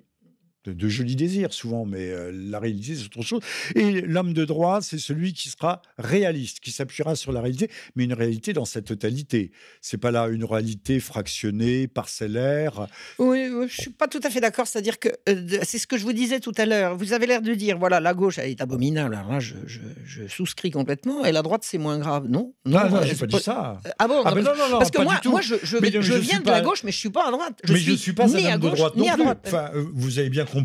de, 0.68 0.88
jolis 0.88 1.16
désirs 1.16 1.52
souvent, 1.52 1.84
mais 1.84 2.10
euh, 2.10 2.30
la 2.32 2.58
réalité 2.58 2.94
c'est 2.94 3.04
autre 3.04 3.22
chose. 3.22 3.40
Et 3.74 4.00
l'homme 4.00 4.32
de 4.32 4.44
droit, 4.44 4.80
c'est 4.80 4.98
celui 4.98 5.32
qui 5.32 5.48
sera 5.48 5.82
réaliste, 5.98 6.60
qui 6.60 6.70
s'appuiera 6.70 7.16
sur 7.16 7.32
la 7.32 7.40
réalité, 7.40 7.70
mais 7.94 8.04
une 8.04 8.12
réalité 8.12 8.52
dans 8.52 8.64
sa 8.64 8.82
totalité. 8.82 9.50
C'est 9.80 9.98
pas 9.98 10.10
là 10.10 10.28
une 10.28 10.44
réalité 10.44 11.00
fractionnée, 11.00 11.88
parcellaire. 11.88 12.86
Oui, 13.18 13.48
je 13.68 13.80
suis 13.82 13.90
pas 13.90 14.08
tout 14.08 14.20
à 14.22 14.30
fait 14.30 14.40
d'accord. 14.40 14.66
C'est-à-dire 14.66 14.98
que 14.98 15.08
euh, 15.28 15.58
c'est 15.62 15.78
ce 15.78 15.86
que 15.86 15.96
je 15.96 16.04
vous 16.04 16.12
disais 16.12 16.40
tout 16.40 16.52
à 16.56 16.66
l'heure. 16.66 16.96
Vous 16.96 17.12
avez 17.12 17.26
l'air 17.26 17.42
de 17.42 17.54
dire, 17.54 17.78
voilà, 17.78 18.00
la 18.00 18.14
gauche 18.14 18.38
elle 18.38 18.50
est 18.50 18.60
abominable. 18.60 19.14
Alors 19.14 19.32
là, 19.32 19.40
je, 19.40 19.54
je, 19.66 20.26
souscris 20.28 20.70
complètement. 20.70 21.24
Et 21.24 21.32
la 21.32 21.42
droite 21.42 21.62
c'est 21.64 21.78
moins 21.78 21.98
grave. 21.98 22.26
Non, 22.28 22.54
non, 22.64 22.90
non, 22.90 23.02
j'ai 23.02 23.14
pas 23.14 23.26
dit 23.26 23.40
ça. 23.40 23.80
Ah 23.98 24.08
bon 24.08 24.22
ah 24.24 24.34
non, 24.34 24.42
non, 24.42 24.52
non, 24.70 24.78
Parce 24.78 24.90
que 24.90 25.02
moi, 25.02 25.20
moi, 25.24 25.40
je, 25.40 25.54
je, 25.62 25.76
viens 26.14 26.40
de 26.40 26.50
la 26.50 26.60
gauche, 26.60 26.82
mais 26.84 26.92
je 26.92 26.98
suis 26.98 27.10
pas 27.10 27.28
à 27.28 27.30
droite. 27.30 27.60
Je 27.64 27.72
mais 27.72 27.78
suis 27.78 27.92
je 27.92 27.96
suis 27.96 28.12
pas 28.12 28.26
ni 28.26 28.46
à 28.46 28.58
gauche, 28.58 28.78
droite 28.78 28.96
ni 28.96 29.08
à 29.08 29.16
droite. 29.16 29.40
Enfin, 29.46 29.70
euh, 29.74 29.84
vous 29.94 30.18
avez 30.18 30.30
bien 30.30 30.44
compris 30.44 30.55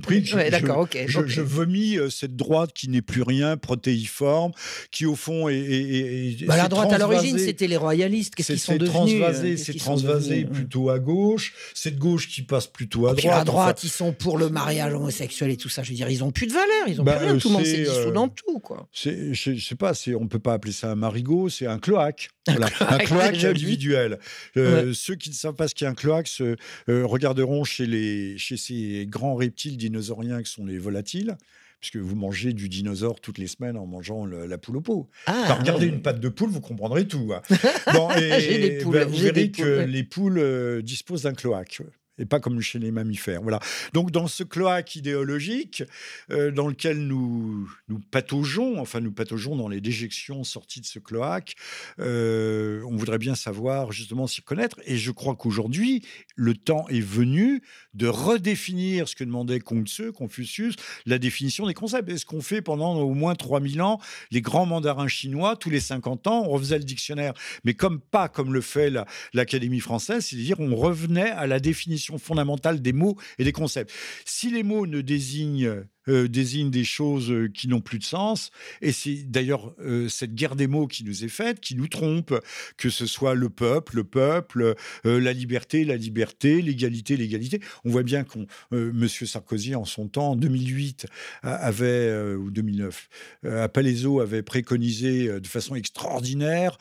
d'accord, 0.49 0.87
je, 1.07 1.41
vomis 1.41 1.97
euh, 1.97 2.09
cette 2.09 2.35
droite 2.35 2.71
qui 2.73 2.89
n'est 2.89 3.01
plus 3.01 3.21
rien, 3.21 3.57
protéiforme, 3.57 4.51
qui 4.91 5.05
au 5.05 5.15
fond 5.15 5.49
est. 5.49 6.45
Bah, 6.45 6.57
la 6.57 6.67
droite 6.67 6.91
à 6.91 6.97
l'origine, 6.97 7.37
c'était 7.37 7.67
les 7.67 7.77
royalistes. 7.77 8.35
Qu'est-ce 8.35 8.53
qu'ils 8.53 8.59
sont 8.59 8.77
devenus 8.77 9.21
euh, 9.23 9.57
C'est 9.57 9.77
transvasé 9.77 10.45
plutôt 10.45 10.89
à 10.89 10.99
gauche. 10.99 11.53
Cette 11.73 11.97
gauche 11.97 12.29
qui 12.29 12.41
passe 12.41 12.67
plutôt 12.67 13.07
à 13.07 13.13
droite. 13.13 13.41
à 13.41 13.43
droite, 13.43 13.83
ils 13.83 13.89
sont 13.89 14.13
pour 14.13 14.37
le 14.37 14.49
mariage 14.49 14.93
homosexuel 14.93 15.51
et 15.51 15.57
tout 15.57 15.69
ça. 15.69 15.83
Je 15.83 15.89
veux 15.89 15.95
dire, 15.95 16.09
ils 16.09 16.19
n'ont 16.19 16.31
plus 16.31 16.47
de 16.47 16.53
valeur, 16.53 16.87
ils 16.87 16.97
n'ont 16.97 17.03
bah, 17.03 17.17
plus 17.17 17.27
rien. 17.27 17.37
Tout 17.37 17.49
le 17.49 17.53
monde 17.53 17.65
s'est 17.65 17.83
dissous 17.83 18.11
dans 18.11 18.27
tout, 18.27 18.59
quoi. 18.59 18.87
Je 18.93 19.33
sais 19.33 19.75
pas, 19.75 19.93
on 20.19 20.27
peut 20.27 20.39
pas 20.39 20.53
appeler 20.53 20.73
ça 20.73 20.91
un 20.91 20.95
marigot, 20.95 21.49
c'est 21.49 21.67
un 21.67 21.79
cloaque. 21.79 22.29
Un, 22.47 22.97
cloaque, 22.97 23.43
individuel. 23.43 24.19
Ceux 24.55 25.15
qui 25.15 25.29
ne 25.29 25.35
savent 25.35 25.55
pas 25.55 25.67
ce 25.67 25.75
qu'est 25.75 25.85
un 25.85 25.93
cloaque 25.93 26.27
se, 26.27 26.55
regarderont 26.87 27.63
chez, 27.63 27.85
les, 27.85 28.37
chez 28.37 28.57
ces 28.57 29.05
grands 29.07 29.35
reptiles 29.35 29.77
dinosauriens 29.77 30.41
qui 30.41 30.51
sont 30.51 30.65
les 30.65 30.79
volatiles 30.79 31.35
puisque 31.81 31.97
vous 31.97 32.15
mangez 32.15 32.53
du 32.53 32.69
dinosaure 32.69 33.19
toutes 33.19 33.39
les 33.39 33.47
semaines 33.47 33.75
en 33.75 33.87
mangeant 33.87 34.25
la 34.25 34.57
poule 34.57 34.77
au 34.77 34.81
pot. 34.81 35.09
Ah, 35.25 35.57
regardez 35.59 35.87
une 35.87 36.01
patte 36.01 36.19
de 36.19 36.29
poule, 36.29 36.49
vous 36.49 36.61
comprendrez 36.61 37.07
tout. 37.07 37.33
Hein. 37.33 37.41
et, 38.17 38.79
ben, 38.85 39.07
vous 39.07 39.17
verrez 39.17 39.51
que 39.51 39.81
les 39.81 40.03
poules 40.03 40.37
euh, 40.37 40.81
disposent 40.83 41.23
d'un 41.23 41.33
cloaque 41.33 41.81
et 42.17 42.25
pas 42.25 42.39
comme 42.39 42.61
chez 42.61 42.79
les 42.79 42.91
mammifères. 42.91 43.41
Voilà. 43.41 43.59
Donc 43.93 44.11
dans 44.11 44.27
ce 44.27 44.43
cloaque 44.43 44.95
idéologique 44.95 45.83
euh, 46.29 46.51
dans 46.51 46.67
lequel 46.67 46.99
nous 46.99 47.69
nous 47.87 47.99
pataugeons, 48.11 48.79
enfin 48.79 48.99
nous 48.99 49.11
pataugeons 49.11 49.55
dans 49.55 49.67
les 49.67 49.81
déjections 49.81 50.43
sorties 50.43 50.81
de 50.81 50.85
ce 50.85 50.99
cloaque, 50.99 51.55
euh, 51.99 52.83
on 52.87 52.95
voudrait 52.95 53.17
bien 53.17 53.35
savoir 53.35 53.91
justement 53.91 54.27
s'y 54.27 54.41
connaître. 54.41 54.79
Et 54.85 54.97
je 54.97 55.11
crois 55.11 55.35
qu'aujourd'hui, 55.35 56.03
le 56.35 56.53
temps 56.53 56.87
est 56.89 57.01
venu 57.01 57.61
de 57.93 58.07
redéfinir 58.07 59.07
ce 59.07 59.15
que 59.15 59.23
demandait 59.23 59.59
Kongtse, 59.59 60.03
Confucius, 60.13 60.75
la 61.05 61.17
définition 61.17 61.67
des 61.67 61.73
concepts. 61.73 62.09
est 62.09 62.17
ce 62.17 62.25
qu'on 62.25 62.41
fait 62.41 62.61
pendant 62.61 62.95
au 62.95 63.13
moins 63.13 63.35
3000 63.35 63.81
ans, 63.81 63.99
les 64.31 64.41
grands 64.41 64.65
mandarins 64.65 65.07
chinois, 65.07 65.55
tous 65.55 65.69
les 65.69 65.79
50 65.79 66.27
ans, 66.27 66.43
on 66.45 66.49
refaisait 66.49 66.77
le 66.77 66.83
dictionnaire. 66.83 67.33
Mais 67.63 67.73
comme 67.73 67.99
pas 67.99 68.29
comme 68.29 68.53
le 68.53 68.61
fait 68.61 68.91
l'Académie 69.33 69.79
française, 69.79 70.25
c'est-à-dire 70.25 70.59
on 70.59 70.75
revenait 70.75 71.31
à 71.31 71.47
la 71.47 71.59
définition 71.59 72.00
fondamentale 72.17 72.81
des 72.81 72.93
mots 72.93 73.17
et 73.37 73.43
des 73.43 73.51
concepts. 73.51 73.93
Si 74.25 74.49
les 74.51 74.63
mots 74.63 74.87
ne 74.87 75.01
désignent 75.01 75.85
euh, 76.07 76.27
désigne 76.27 76.71
des 76.71 76.83
choses 76.83 77.29
euh, 77.29 77.47
qui 77.47 77.67
n'ont 77.67 77.79
plus 77.79 77.99
de 77.99 78.03
sens. 78.03 78.49
Et 78.81 78.91
c'est 78.91 79.29
d'ailleurs 79.29 79.75
euh, 79.79 80.09
cette 80.09 80.33
guerre 80.33 80.55
des 80.55 80.65
mots 80.65 80.87
qui 80.87 81.03
nous 81.03 81.23
est 81.23 81.29
faite, 81.29 81.59
qui 81.59 81.75
nous 81.75 81.87
trompe, 81.87 82.33
que 82.77 82.89
ce 82.89 83.05
soit 83.05 83.35
le 83.35 83.49
peuple, 83.49 83.97
le 83.97 84.03
peuple, 84.03 84.75
la 85.03 85.33
liberté, 85.33 85.85
la 85.85 85.97
liberté, 85.97 86.61
l'égalité, 86.61 87.17
l'égalité. 87.17 87.59
On 87.85 87.91
voit 87.91 88.03
bien 88.03 88.23
qu'on, 88.23 88.47
Monsieur 88.71 89.25
Sarkozy, 89.25 89.75
en 89.75 89.85
son 89.85 90.07
temps, 90.07 90.31
en 90.31 90.35
2008, 90.35 91.05
avait, 91.43 92.11
ou 92.35 92.49
2009, 92.49 93.09
à 93.45 93.69
Palaiso, 93.69 94.19
avait 94.19 94.43
préconisé 94.43 95.39
de 95.39 95.47
façon 95.47 95.75
extraordinaire, 95.75 96.77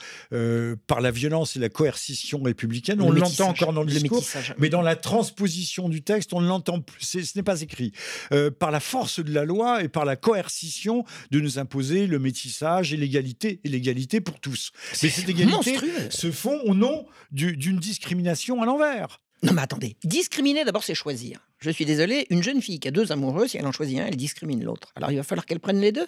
par 0.87 1.01
la 1.01 1.11
violence 1.11 1.57
et 1.57 1.59
la 1.59 1.69
coercition 1.69 2.43
républicaine, 2.43 3.01
on 3.01 3.11
l'entend 3.11 3.49
encore 3.49 3.73
dans 3.73 3.83
le, 3.83 3.91
discours, 3.91 4.25
mais 4.59 4.69
dans 4.69 4.83
la 4.83 4.97
transposition 4.97 5.89
du 5.89 6.03
texte, 6.03 6.33
on 6.33 6.41
ne 6.41 6.49
l'entend 6.49 6.81
plus, 6.81 7.05
ce 7.05 7.19
n'est 7.37 7.43
pas 7.43 7.61
écrit, 7.63 7.93
par 8.59 8.71
la 8.71 8.81
force 8.81 9.10
de 9.19 9.33
la 9.33 9.45
loi 9.45 9.83
et 9.83 9.89
par 9.89 10.05
la 10.05 10.17
coercition 10.17 11.05
de 11.31 11.41
nous 11.41 11.59
imposer 11.59 12.07
le 12.07 12.19
métissage 12.19 12.93
et 12.93 12.97
l'égalité 12.97 13.61
et 13.65 13.69
l'égalité 13.69 14.21
pour 14.21 14.39
tous. 14.39 14.71
Mais 15.03 15.09
cette 15.09 15.29
égalité 15.29 15.77
se 16.11 16.31
font 16.31 16.61
au 16.61 16.75
nom 16.75 17.07
d'une 17.33 17.79
discrimination 17.79 18.63
à 18.63 18.67
l'envers. 18.67 19.21
Non 19.43 19.55
mais 19.55 19.63
attendez, 19.63 19.97
discriminer 20.05 20.65
d'abord 20.65 20.85
c'est 20.85 20.95
choisir. 20.95 21.41
Je 21.59 21.71
suis 21.71 21.87
désolé, 21.87 22.27
une 22.31 22.43
jeune 22.43 22.61
fille 22.61 22.79
qui 22.79 22.89
a 22.89 22.91
deux 22.91 23.11
amoureux, 23.11 23.49
si 23.49 23.57
elle 23.57 23.67
en 23.67 23.73
choisit 23.73 23.99
un, 23.99 24.07
elle 24.07 24.17
discrimine 24.17 24.63
l'autre. 24.63 24.93
Alors 24.95 25.11
il 25.11 25.17
va 25.17 25.23
falloir 25.23 25.47
qu'elle 25.47 25.61
prenne 25.61 25.81
les 25.81 25.93
deux? 25.93 26.07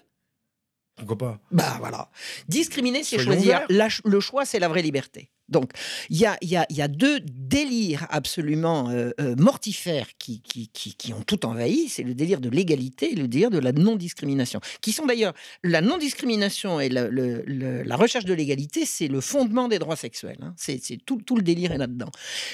Pourquoi 0.96 1.16
pas? 1.16 1.40
Bah 1.50 1.76
voilà. 1.78 2.10
Discriminer 2.48 3.02
c'est 3.02 3.18
choisir. 3.18 3.62
le 3.68 4.20
choix 4.20 4.44
c'est 4.44 4.58
la 4.58 4.68
vraie 4.68 4.82
liberté. 4.82 5.30
Donc, 5.52 5.70
il 6.10 6.16
y 6.16 6.26
a, 6.26 6.88
deux 6.88 7.20
délires 7.20 8.06
absolument 8.10 8.90
euh, 8.90 9.10
euh, 9.20 9.36
mortifères 9.36 10.08
qui, 10.18 10.42
qui, 10.42 11.12
ont 11.12 11.22
tout 11.22 11.46
envahi. 11.46 11.88
C'est 11.88 12.02
le 12.02 12.14
délire 12.14 12.40
de 12.40 12.48
l'égalité 12.48 13.12
et 13.12 13.14
le 13.14 13.28
délire 13.28 13.50
de 13.50 13.58
la 13.58 13.72
non-discrimination. 13.72 14.60
Qui 14.80 14.92
sont 14.92 15.06
d'ailleurs, 15.06 15.34
la 15.62 15.80
non-discrimination 15.80 16.80
et 16.80 16.88
la 16.88 17.96
recherche 17.96 18.24
de 18.24 18.34
l'égalité, 18.34 18.84
c'est 18.86 19.08
le 19.08 19.20
fondement 19.20 19.68
des 19.68 19.78
droits 19.78 19.96
sexuels. 19.96 20.38
Hein. 20.42 20.54
C'est 20.56 20.80
tout, 21.04 21.20
tout, 21.24 21.36
le 21.36 21.42
délire 21.42 21.72
est 21.72 21.78
là-dedans. 21.78 22.10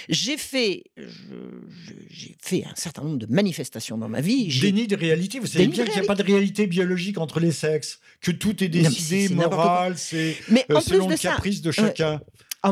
J'ai 0.09 0.37
fait, 0.37 0.85
j'ai 2.11 2.37
fait 2.41 2.65
un 2.65 2.75
certain 2.75 3.03
nombre 3.03 3.19
de 3.19 3.27
manifestations 3.27 3.97
dans 3.97 4.09
ma 4.09 4.21
vie. 4.21 4.49
Déni 4.61 4.87
de 4.87 4.97
réalité. 4.97 5.39
Vous 5.39 5.47
savez 5.47 5.69
bien 5.69 5.85
qu'il 5.85 5.95
n'y 5.95 6.01
a 6.01 6.05
pas 6.05 6.15
de 6.15 6.23
réalité 6.23 6.67
biologique 6.67 7.19
entre 7.19 7.41
les 7.41 7.53
sexes, 7.53 8.01
que 8.21 8.31
tout 8.31 8.63
est 8.63 8.69
décidé, 8.69 9.29
moral, 9.29 9.95
c'est 9.97 10.37
euh, 10.71 10.81
selon 10.81 11.09
le 11.09 11.17
caprice 11.17 11.63
de 11.63 11.71
chacun. 11.71 12.21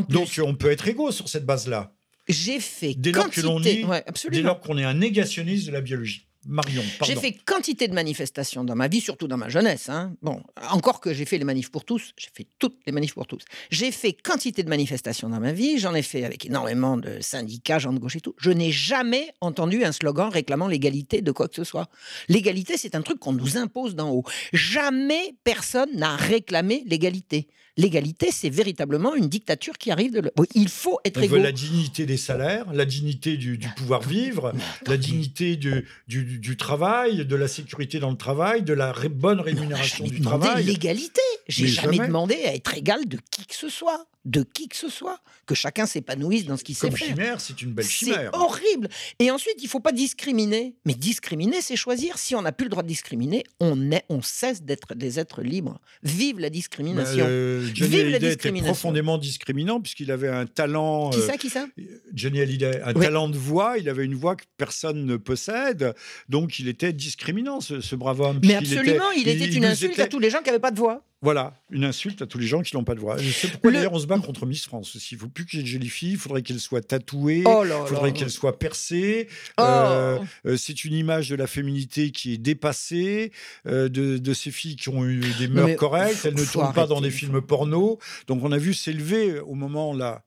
Donc 0.09 0.29
on 0.43 0.55
peut 0.55 0.71
être 0.71 0.89
égaux 0.89 1.13
sur 1.13 1.29
cette 1.29 1.47
base-là. 1.47 1.93
J'ai 2.29 2.59
fait 2.61 2.95
dès 2.95 3.13
lors 3.13 3.31
quantité... 3.31 3.85
dès 4.31 4.43
lors 4.43 4.61
qu'on 4.61 4.79
est 4.79 4.85
un 4.85 4.95
négationniste 4.95 5.67
de 5.67 5.73
la 5.73 5.81
biologie. 5.81 6.27
Marion, 6.49 6.83
J'ai 7.05 7.17
fait 7.17 7.33
quantité 7.33 7.89
de 7.89 7.95
manifestations 7.95 8.63
dans 8.63 8.77
ma 8.77 8.87
vie, 8.87 9.01
surtout 9.01 9.27
dans 9.27 9.37
ma 9.37 9.49
jeunesse. 9.49 9.89
Hein. 9.89 10.15
Bon, 10.23 10.43
encore 10.71 11.01
que 11.01 11.13
j'ai 11.13 11.25
fait 11.25 11.39
les 11.39 11.45
manifs 11.45 11.73
pour 11.73 11.85
tous, 11.85 12.13
j'ai 12.17 12.29
fait 12.33 12.47
toutes 12.61 12.79
les 12.87 12.93
manifs 12.93 13.15
pour 13.15 13.27
tous. 13.27 13.43
J'ai 13.71 13.91
fait 13.91 14.13
quantité 14.13 14.63
de 14.63 14.69
manifestations 14.69 15.29
dans 15.29 15.41
ma 15.41 15.53
vie, 15.53 15.79
j'en 15.79 15.95
ai 15.95 16.03
fait 16.03 16.25
avec 16.25 16.47
énormément 16.47 16.97
de 16.97 17.19
syndicats, 17.21 17.81
gens 17.81 17.93
de 17.93 17.99
gauche 17.99 18.17
et 18.17 18.21
tout. 18.21 18.35
Je 18.39 18.51
n'ai 18.53 18.71
jamais 18.71 19.35
entendu 19.41 19.85
un 19.85 19.91
slogan 19.91 20.29
réclamant 20.29 20.69
l'égalité 20.69 21.21
de 21.21 21.33
quoi 21.33 21.49
que 21.49 21.57
ce 21.57 21.65
soit. 21.65 21.89
L'égalité, 22.29 22.77
c'est 22.77 22.95
un 22.95 23.03
truc 23.03 23.19
qu'on 23.19 23.33
nous 23.33 23.57
impose 23.57 23.97
d'en 23.97 24.11
haut. 24.11 24.25
Jamais 24.53 25.35
personne 25.43 25.91
n'a 25.95 26.15
réclamé 26.15 26.85
l'égalité. 26.87 27.49
L'égalité, 27.79 28.31
c'est 28.33 28.49
véritablement 28.49 29.15
une 29.15 29.29
dictature 29.29 29.77
qui 29.77 29.91
arrive 29.91 30.13
de. 30.13 30.21
Le... 30.21 30.33
Il 30.55 30.69
faut 30.69 30.99
être 31.05 31.23
égaux. 31.23 31.37
la 31.37 31.53
dignité 31.53 32.07
des 32.07 32.17
salaires, 32.17 32.73
la 32.73 32.87
dignité 32.87 33.37
du, 33.37 33.59
pouvoir 33.77 34.01
vivre, 34.01 34.53
la 34.87 34.97
dignité 34.97 35.57
du, 35.57 35.85
du, 36.09 36.57
travail, 36.57 37.27
de 37.27 37.37
la 37.37 37.49
sécurité 37.49 37.99
dans 37.99 38.11
le 38.11 38.17
travail, 38.17 38.63
de 38.63 38.73
la 38.73 38.95
bonne 39.11 39.41
rémunération 39.41 40.07
du 40.07 40.23
travail. 40.23 40.65
L'égalité. 40.65 41.21
J'ai 41.49 41.67
jamais, 41.67 41.97
jamais 41.97 42.09
demandé 42.09 42.35
à 42.47 42.55
être 42.55 42.75
égal 42.75 43.07
de 43.07 43.19
qui 43.31 43.45
que 43.47 43.55
ce 43.55 43.69
soit 43.69 44.07
de 44.27 44.43
qui 44.43 44.69
que 44.69 44.77
ce 44.77 44.89
soit, 44.89 45.21
que 45.47 45.55
chacun 45.55 45.87
s'épanouisse 45.87 46.45
dans 46.45 46.57
ce 46.57 46.65
qu'il 46.65 46.75
sait 46.75 46.91
faire. 46.91 47.09
chimère, 47.09 47.41
c'est 47.41 47.63
une 47.63 47.73
belle 47.73 47.87
chimère. 47.87 48.31
C'est 48.33 48.39
horrible. 48.39 48.89
Et 49.21 49.31
ensuite, 49.31 49.55
il 49.63 49.69
faut 49.69 49.81
pas 49.81 49.93
discriminer. 49.93 50.75
Mais 50.85 50.95
discriminer, 50.95 51.63
c'est 51.63 51.77
choisir. 51.77 52.19
Si 52.19 52.35
on 52.35 52.43
n'a 52.43 52.53
plus 52.53 52.65
le 52.65 52.71
droit 52.71 52.83
de 52.83 52.89
discriminer, 52.89 53.45
on, 53.61 53.93
est, 53.93 54.05
on 54.09 54.21
cesse 54.23 54.63
d'être 54.63 54.95
des 54.95 55.21
êtres 55.21 55.43
libres. 55.43 55.81
Vive 56.03 56.41
la 56.41 56.51
discrimination. 56.51 57.25
Euh, 57.29 57.69
Johnny 57.73 57.91
Vive 57.91 58.07
Hallyday 58.07 58.33
était 58.33 58.53
profondément 58.53 59.17
discriminant 59.17 59.81
puisqu'il 59.81 60.11
avait 60.11 60.29
un 60.29 60.47
talent. 60.47 61.11
Qui 61.11 61.21
ça, 61.21 61.35
euh, 61.35 61.37
qui 61.37 61.49
ça? 61.49 61.67
Johnny 62.13 62.41
Hallyday, 62.41 62.83
un 62.83 62.95
talent 62.95 63.29
de 63.29 63.39
voix. 63.39 63.79
Il 63.79 63.89
avait 63.89 64.05
une 64.05 64.17
voix 64.17 64.35
que 64.35 64.45
personne 64.57 65.07
ne 65.07 65.17
possède. 65.17 65.95
Donc, 66.29 66.59
il 66.59 66.67
était 66.67 66.93
discriminant, 66.93 67.61
ce, 67.61 67.95
brave 67.95 68.21
homme. 68.21 68.41
Mais 68.43 68.57
absolument, 68.57 69.11
il 69.17 69.29
était, 69.29 69.47
une 69.47 69.65
insulte 69.65 69.99
à 70.01 70.09
tous 70.09 70.19
les 70.19 70.31
gens 70.31 70.39
qui 70.39 70.47
n'avaient 70.47 70.59
pas 70.59 70.73
de 70.73 70.79
voix. 70.79 71.05
Voilà, 71.23 71.55
une 71.71 71.85
insulte 71.85 72.21
à 72.21 72.27
tous 72.27 72.37
les 72.37 72.47
gens 72.47 72.61
qui 72.61 72.77
n'ont 72.77 72.85
pas 72.85 72.95
de 72.95 73.01
voix. 73.01 73.17
Je 73.17 73.31
sais 73.31 73.49
pourquoi 73.49 73.73
d'ailleurs 73.73 73.95
on 73.95 73.99
se 73.99 74.07
bat 74.07 74.19
contre 74.19 74.45
Miss 74.45 74.67
France 74.67 74.95
aussi. 74.97 75.15
Il 75.15 75.17
ne 75.17 75.23
faut 75.23 75.29
plus 75.29 75.47
qu'il 75.47 75.59
y 75.59 75.63
ait 75.63 75.65
de 75.65 75.69
jolie 75.69 75.89
fille, 75.89 76.13
il 76.13 76.19
faudrait 76.19 76.43
qu'elle 76.43 76.61
soit 76.61 76.83
tatouée, 76.83 77.43
oh 77.47 77.65
il 77.65 77.89
faudrait 77.89 78.13
qu'elle 78.13 78.31
soit 78.31 78.59
percée. 78.59 79.29
Oh. 79.57 79.63
Euh, 79.63 80.19
euh, 80.45 80.57
c'est 80.59 80.85
une 80.85 80.93
image 80.93 81.31
de 81.31 81.37
la 81.37 81.47
féminité 81.47 82.11
qui 82.11 82.35
est 82.35 82.39
dépassée, 82.39 83.33
euh, 83.67 83.89
de, 83.89 84.35
ces 84.35 84.51
filles 84.51 84.77
qui 84.77 84.91
ont 84.91 85.07
eu 85.07 85.21
des 85.39 85.49
mœurs 85.49 85.77
correctes, 85.77 86.27
elles 86.27 86.35
ne 86.35 86.45
tournent 86.45 86.75
pas 86.75 86.87
dans 86.87 87.01
des 87.01 87.11
films 87.11 87.41
porno. 87.41 87.99
Donc 88.27 88.45
on 88.45 88.53
a 88.53 88.59
vu 88.59 88.75
s'élever 88.75 89.41
au 89.41 89.55
moment 89.55 89.95
là 89.95 90.26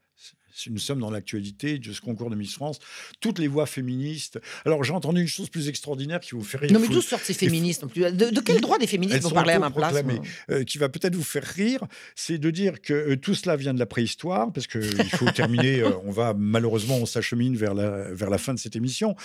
nous 0.68 0.80
sommes 0.80 0.99
dans 0.99 1.12
l'actualité 1.12 1.80
de 1.80 1.93
ce 1.93 2.01
concours 2.01 2.30
de 2.30 2.36
Miss 2.36 2.53
France. 2.53 2.80
Toutes 3.20 3.39
les 3.39 3.47
voix 3.47 3.66
féministes. 3.66 4.39
Alors, 4.66 4.84
j'ai 4.84 4.93
entendu 4.93 5.22
une 5.22 5.28
chose 5.28 5.49
plus 5.49 5.70
extraordinaire 5.70 6.20
qui 6.20 6.32
vous 6.32 6.43
fait 6.43 6.57
rire. 6.57 6.72
Non, 6.72 6.80
mais 6.80 6.88
d'où 6.88 7.01
sortent 7.01 7.24
ces 7.24 7.34
féministes 7.34 7.86
De, 7.86 8.30
de 8.30 8.41
quel 8.41 8.62
droit 8.62 8.78
des 8.78 8.88
féministes 8.88 9.22
vont 9.22 9.32
parler 9.32 9.53
à 9.53 9.60
ma 9.60 9.72
place 9.72 9.95
euh, 10.49 10.64
Qui 10.64 10.78
va 10.78 10.89
peut-être 10.89 11.16
vous 11.16 11.24
faire 11.24 11.43
rire, 11.43 11.84
c'est 12.16 12.38
de 12.38 12.49
dire 12.49 12.82
que 12.82 12.93
euh, 12.93 13.16
tout 13.18 13.36
cela 13.36 13.55
vient 13.55 13.74
de 13.74 13.80
la 13.80 13.86
préhistoire, 13.86 14.51
parce 14.51 14.68
qu'il 14.68 15.10
faut 15.12 15.30
terminer, 15.32 15.80
euh, 15.82 15.91
on 16.03 16.12
va 16.12 16.34
malheureusement, 16.38 16.97
on 16.97 17.05
s'achemine 17.05 17.55
vers 17.55 17.74
la, 17.74 18.14
vers 18.14 18.30
la 18.30 18.38
fin 18.38 18.53
de 18.53 18.60
cette 18.60 18.76
émission, 18.76 19.16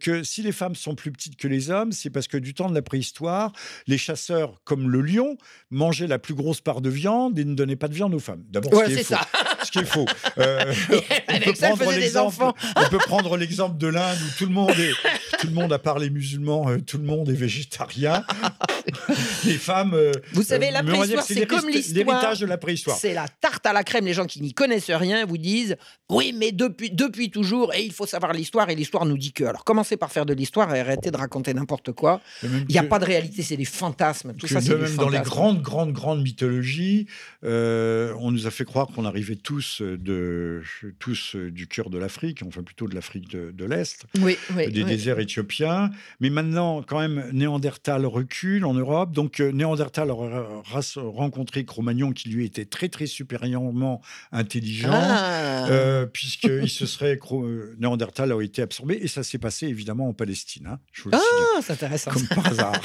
que 0.00 0.22
si 0.22 0.42
les 0.42 0.52
femmes 0.52 0.74
sont 0.74 0.94
plus 0.94 1.10
petites 1.10 1.36
que 1.36 1.48
les 1.48 1.70
hommes, 1.70 1.92
c'est 1.92 2.10
parce 2.10 2.28
que 2.28 2.36
du 2.36 2.54
temps 2.54 2.68
de 2.68 2.74
la 2.74 2.82
préhistoire, 2.82 3.52
les 3.86 3.98
chasseurs, 3.98 4.60
comme 4.64 4.90
le 4.90 5.00
lion, 5.00 5.36
mangeaient 5.70 6.06
la 6.06 6.18
plus 6.18 6.34
grosse 6.34 6.60
part 6.60 6.80
de 6.80 6.90
viande 6.90 7.38
et 7.38 7.44
ne 7.44 7.54
donnaient 7.54 7.76
pas 7.76 7.88
de 7.88 7.94
viande 7.94 8.14
aux 8.14 8.20
femmes. 8.20 8.44
D'abord, 8.48 8.72
ouais, 8.74 8.86
c'est 8.88 9.02
ça. 9.02 9.20
Ce 9.64 9.70
qui 9.70 9.78
est 9.80 9.84
faux. 9.84 10.06
on, 10.36 11.38
peut 11.40 11.52
prendre 11.52 11.92
l'exemple, 11.92 12.44
on 12.76 12.88
peut 12.88 12.98
prendre 12.98 13.36
l'exemple 13.36 13.78
de 13.78 13.86
l'Inde 13.86 14.18
où 14.18 14.38
tout 14.38 14.46
le 14.46 14.52
monde 14.52 14.70
est, 14.70 15.38
tout 15.38 15.46
le 15.46 15.52
monde, 15.52 15.72
à 15.72 15.78
part 15.78 15.98
les 15.98 16.10
musulmans, 16.10 16.68
euh, 16.68 16.78
tout 16.78 16.98
le 16.98 17.04
monde 17.04 17.28
est 17.28 17.34
végétarien. 17.34 18.24
les 19.44 19.58
femmes. 19.58 19.94
Euh, 19.94 20.12
vous 20.32 20.42
savez, 20.42 20.70
la 20.70 20.82
préhistoire, 20.82 21.24
c'est 21.24 21.46
comme 21.46 21.68
l'histoire. 21.68 22.06
L'héritage 22.06 22.40
de 22.40 22.46
la 22.46 22.58
préhistoire. 22.58 22.96
C'est 22.96 23.14
la 23.14 23.26
tarte 23.28 23.66
à 23.66 23.72
la 23.72 23.84
crème. 23.84 24.04
Les 24.04 24.14
gens 24.14 24.26
qui 24.26 24.40
n'y 24.40 24.52
connaissent 24.52 24.90
rien 24.90 25.24
vous 25.24 25.38
disent 25.38 25.76
oui, 26.08 26.34
mais 26.36 26.52
depuis, 26.52 26.90
depuis 26.90 27.30
toujours, 27.30 27.72
et 27.74 27.84
il 27.84 27.92
faut 27.92 28.06
savoir 28.06 28.32
l'histoire, 28.32 28.68
et 28.70 28.74
l'histoire 28.74 29.06
nous 29.06 29.18
dit 29.18 29.32
que. 29.32 29.44
Alors 29.44 29.64
commencez 29.64 29.96
par 29.96 30.10
faire 30.10 30.26
de 30.26 30.34
l'histoire 30.34 30.74
et 30.74 30.80
arrêtez 30.80 31.10
de 31.10 31.16
raconter 31.16 31.54
n'importe 31.54 31.92
quoi. 31.92 32.20
Il 32.42 32.66
n'y 32.68 32.78
a 32.78 32.82
pas 32.82 32.98
de 32.98 33.04
réalité, 33.04 33.42
c'est 33.42 33.56
des 33.56 33.64
fantasmes. 33.64 34.34
Tout 34.34 34.46
ça, 34.46 34.60
c'est 34.60 34.74
Même 34.76 34.96
dans 34.96 35.08
les 35.08 35.20
grandes, 35.20 35.62
grandes, 35.62 35.92
grandes 35.92 36.22
mythologies, 36.22 37.06
euh, 37.44 38.14
on 38.18 38.30
nous 38.30 38.46
a 38.46 38.50
fait 38.50 38.64
croire 38.64 38.88
qu'on 38.88 39.04
arrivait 39.04 39.36
tous, 39.50 39.82
de, 39.82 40.62
tous 41.00 41.34
du 41.34 41.66
cœur 41.66 41.90
de 41.90 41.98
l'Afrique, 41.98 42.44
enfin 42.46 42.62
plutôt 42.62 42.86
de 42.86 42.94
l'Afrique 42.94 43.28
de, 43.28 43.64
l'Est, 43.64 44.04
oui, 44.20 44.38
des 44.54 44.84
déserts 44.84 45.18
éthiopiens. 45.18 45.90
Mais 46.20 46.30
maintenant, 46.30 46.84
quand 46.84 47.00
même, 47.00 47.28
Néandertal 47.32 48.06
recule 48.06 48.64
en 48.64 48.74
Europe. 48.74 49.10
Donc, 49.10 49.40
euh, 49.40 49.50
Néandertal 49.50 50.12
aura 50.12 50.62
rencontré 50.94 51.64
Cro-Magnon 51.64 52.12
qui 52.12 52.28
lui 52.28 52.44
était 52.44 52.64
très, 52.64 52.88
très 52.88 53.06
supérieurement 53.06 54.00
intelligent, 54.30 54.92
ah. 54.92 55.66
euh, 55.68 56.06
puisqu'il 56.12 56.70
se 56.70 56.86
serait. 56.86 57.18
Euh, 57.32 57.74
Néandertal 57.80 58.30
a 58.30 58.40
été 58.42 58.62
absorbé. 58.62 59.00
Et 59.02 59.08
ça 59.08 59.24
s'est 59.24 59.38
passé 59.38 59.66
évidemment 59.66 60.10
en 60.10 60.12
Palestine. 60.12 60.68
Hein, 60.68 60.78
ah, 61.10 61.18
c'est 61.60 61.72
intéressant. 61.72 62.12
Comme 62.12 62.28
par 62.28 62.46
hasard. 62.46 62.80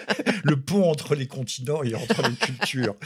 le 0.44 0.60
pont 0.60 0.90
entre 0.90 1.14
les 1.14 1.26
continents 1.26 1.82
et 1.82 1.94
entre 1.94 2.28
les 2.28 2.34
cultures. 2.34 2.96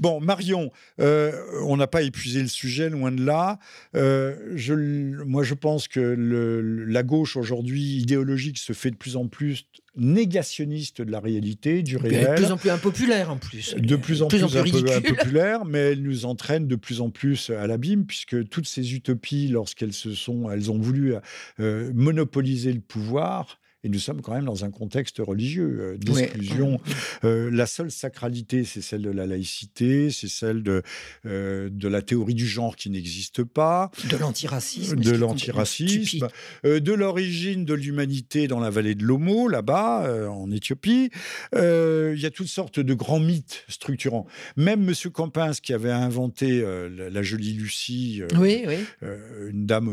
Bon, 0.00 0.20
Marion, 0.20 0.70
on 0.98 1.76
n'a 1.76 1.86
pas 1.86 2.00
épuisé 2.00 2.40
le 2.40 2.48
sujet, 2.48 2.61
loin 2.88 3.12
de 3.12 3.24
là. 3.24 3.58
je, 3.94 4.74
moi, 5.24 5.42
je 5.42 5.54
pense 5.54 5.88
que 5.88 6.00
le, 6.00 6.84
la 6.84 7.02
gauche 7.02 7.36
aujourd'hui 7.36 7.98
idéologique 7.98 8.58
se 8.58 8.72
fait 8.72 8.90
de 8.90 8.96
plus 8.96 9.16
en 9.16 9.28
plus 9.28 9.66
négationniste 9.96 11.02
de 11.02 11.10
la 11.10 11.20
réalité, 11.20 11.82
du 11.82 11.96
réel. 11.96 12.30
De 12.30 12.34
plus 12.34 12.50
en 12.50 12.56
plus 12.56 12.70
impopulaire 12.70 13.30
en 13.30 13.36
plus. 13.36 13.74
De 13.74 13.96
plus 13.96 14.22
en 14.22 14.28
plus, 14.28 14.42
impopulaire, 14.44 15.64
mais 15.64 15.78
elle 15.78 16.02
nous 16.02 16.24
entraîne 16.24 16.66
de 16.66 16.76
plus 16.76 17.00
en 17.00 17.10
plus 17.10 17.50
à 17.50 17.66
l'abîme, 17.66 18.06
puisque 18.06 18.48
toutes 18.48 18.66
ces 18.66 18.94
utopies, 18.94 19.48
lorsqu'elles 19.48 19.92
se 19.92 20.14
sont, 20.14 20.50
elles 20.50 20.70
ont 20.70 20.78
voulu 20.78 21.14
euh, 21.60 21.90
monopoliser 21.94 22.72
le 22.72 22.80
pouvoir, 22.80 23.58
et 23.84 23.88
nous 23.88 23.98
sommes 23.98 24.22
quand 24.22 24.32
même 24.32 24.44
dans 24.44 24.64
un 24.64 24.70
contexte 24.70 25.18
religieux 25.18 25.78
euh, 25.80 25.96
d'exclusion. 25.98 26.80
Euh, 27.24 27.50
la 27.50 27.66
seule 27.66 27.90
sacralité, 27.90 28.64
c'est 28.64 28.80
celle 28.80 29.02
de 29.02 29.10
la 29.10 29.26
laïcité, 29.26 30.10
c'est 30.10 30.28
celle 30.28 30.62
de, 30.62 30.82
euh, 31.26 31.68
de 31.70 31.88
la 31.88 32.02
théorie 32.02 32.34
du 32.34 32.46
genre 32.46 32.76
qui 32.76 32.90
n'existe 32.90 33.42
pas. 33.42 33.90
De 34.08 34.16
l'antiracisme. 34.16 34.96
De 34.96 35.12
l'antiracisme. 35.12 36.28
de 36.64 36.92
l'origine 36.92 37.64
de 37.64 37.74
l'humanité 37.74 38.46
dans 38.46 38.60
la 38.60 38.70
vallée 38.70 38.94
de 38.94 39.04
l'Homo, 39.04 39.48
là-bas, 39.48 40.28
en 40.30 40.50
Éthiopie. 40.50 41.10
Il 41.54 42.18
y 42.18 42.26
a 42.26 42.30
toutes 42.30 42.48
sortes 42.48 42.80
de 42.80 42.94
grands 42.94 43.20
mythes 43.20 43.64
structurants. 43.68 44.26
Même 44.56 44.88
M. 44.88 44.94
Campins, 45.12 45.52
qui 45.52 45.72
avait 45.72 45.90
inventé 45.90 46.64
la, 46.88 47.22
jolie 47.22 47.52
Lucie, 47.52 48.22
oui, 48.38 48.64
une 49.50 49.66
dame 49.66 49.90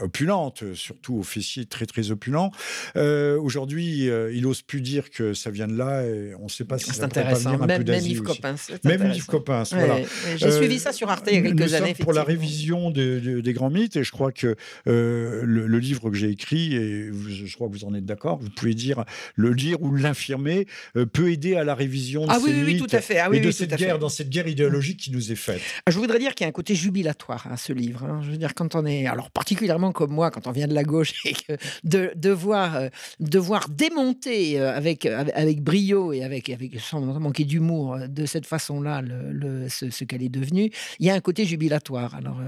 opulente, 0.00 0.64
surtout 0.74 1.16
aux 1.16 1.22
fessiers 1.22 1.66
très 1.66 1.86
très 1.86 2.10
opulents. 2.10 2.50
Euh, 2.96 3.38
aujourd'hui, 3.38 4.08
euh, 4.08 4.32
il 4.32 4.46
ose 4.46 4.62
plus 4.62 4.80
dire 4.80 5.10
que 5.10 5.34
ça 5.34 5.50
vient 5.50 5.66
de 5.66 5.76
là 5.76 6.02
et 6.02 6.34
on 6.34 6.44
ne 6.44 6.48
sait 6.48 6.64
pas 6.64 6.78
si 6.78 6.90
ça 6.92 7.08
pourrait 7.08 7.24
pas 7.24 7.34
venir 7.34 7.62
un 7.62 7.66
même, 7.66 7.84
peu 7.84 7.92
Même 7.92 8.04
Yves 8.04 8.22
Coppens. 8.22 8.54
Même 8.84 9.12
Yves 9.12 9.26
Coppens, 9.26 9.64
voilà. 9.72 9.98
J'ai 10.36 10.50
suivi 10.50 10.78
ça 10.78 10.92
sur 10.92 11.08
Arte 11.08 11.28
il 11.30 11.34
y 11.34 11.38
a 11.38 11.42
quelques 11.42 11.74
années. 11.74 11.94
pour 11.94 12.12
la 12.12 12.24
révision 12.24 12.90
des 12.90 13.52
grands 13.52 13.70
mythes 13.70 13.96
et 13.96 14.04
je 14.04 14.10
crois 14.10 14.32
que 14.32 14.56
euh, 14.86 15.42
le, 15.44 15.78
livre 15.78 16.08
que 16.08 16.16
j'ai 16.16 16.30
écrit, 16.30 16.74
et 16.74 17.10
je 17.28 17.54
crois 17.54 17.68
que 17.68 17.74
vous 17.74 17.84
en 17.84 17.94
êtes 17.94 18.06
d'accord, 18.06 18.38
vous 18.38 18.48
pouvez 18.48 18.74
dire 18.74 19.04
le 19.34 19.52
lire 19.52 19.82
ou 19.82 19.94
l'infirmer, 19.94 20.66
peut 21.12 21.30
aider 21.30 21.56
à 21.56 21.64
la 21.64 21.74
révision 21.74 22.24
de 22.26 22.30
ah, 22.30 22.38
ces 22.38 22.46
oui, 22.46 22.62
oui, 22.64 22.78
tout 22.78 22.86
à 22.90 23.00
fait. 23.00 23.18
Ah, 23.18 23.28
oui, 23.30 23.38
et 23.38 23.40
de 23.40 23.50
cette 23.50 23.74
guerre, 23.76 23.98
dans 23.98 24.08
cette 24.08 24.30
guerre 24.30 24.48
idéologique 24.48 24.98
qui 24.98 25.10
nous 25.10 25.32
est 25.32 25.36
faite. 25.36 25.60
Ah, 25.86 25.90
je 25.90 25.98
voudrais 25.98 26.18
dire 26.18 26.34
qu'il 26.34 26.44
y 26.44 26.46
a 26.46 26.48
un 26.48 26.52
côté 26.52 26.74
jubilatoire 26.74 27.46
à 27.50 27.56
ce 27.56 27.72
livre. 27.72 28.04
Hein. 28.04 28.20
Je 28.24 28.30
veux 28.30 28.36
dire, 28.36 28.54
quand 28.54 28.74
on 28.74 28.86
est, 28.86 29.06
alors 29.06 29.30
particulièrement 29.30 29.83
comme 29.92 30.12
moi, 30.12 30.30
quand 30.30 30.46
on 30.46 30.52
vient 30.52 30.66
de 30.66 30.74
la 30.74 30.84
gauche 30.84 31.14
et 31.24 31.32
que 31.32 31.52
de 31.84 32.12
devoir, 32.16 32.76
euh, 32.76 33.58
démonter 33.68 34.60
euh, 34.60 34.74
avec, 34.74 35.06
avec 35.06 35.62
brio 35.62 36.12
et 36.12 36.22
avec, 36.22 36.50
sans 36.78 37.00
manquer 37.00 37.44
d'humour 37.44 37.94
euh, 37.94 38.06
de 38.06 38.26
cette 38.26 38.46
façon-là 38.46 39.02
ce, 39.68 40.04
qu'elle 40.04 40.22
est 40.22 40.28
devenue, 40.28 40.70
il 40.98 41.06
y 41.06 41.10
a 41.10 41.14
un 41.14 41.20
côté 41.20 41.44
jubilatoire. 41.44 42.14
Alors, 42.14 42.38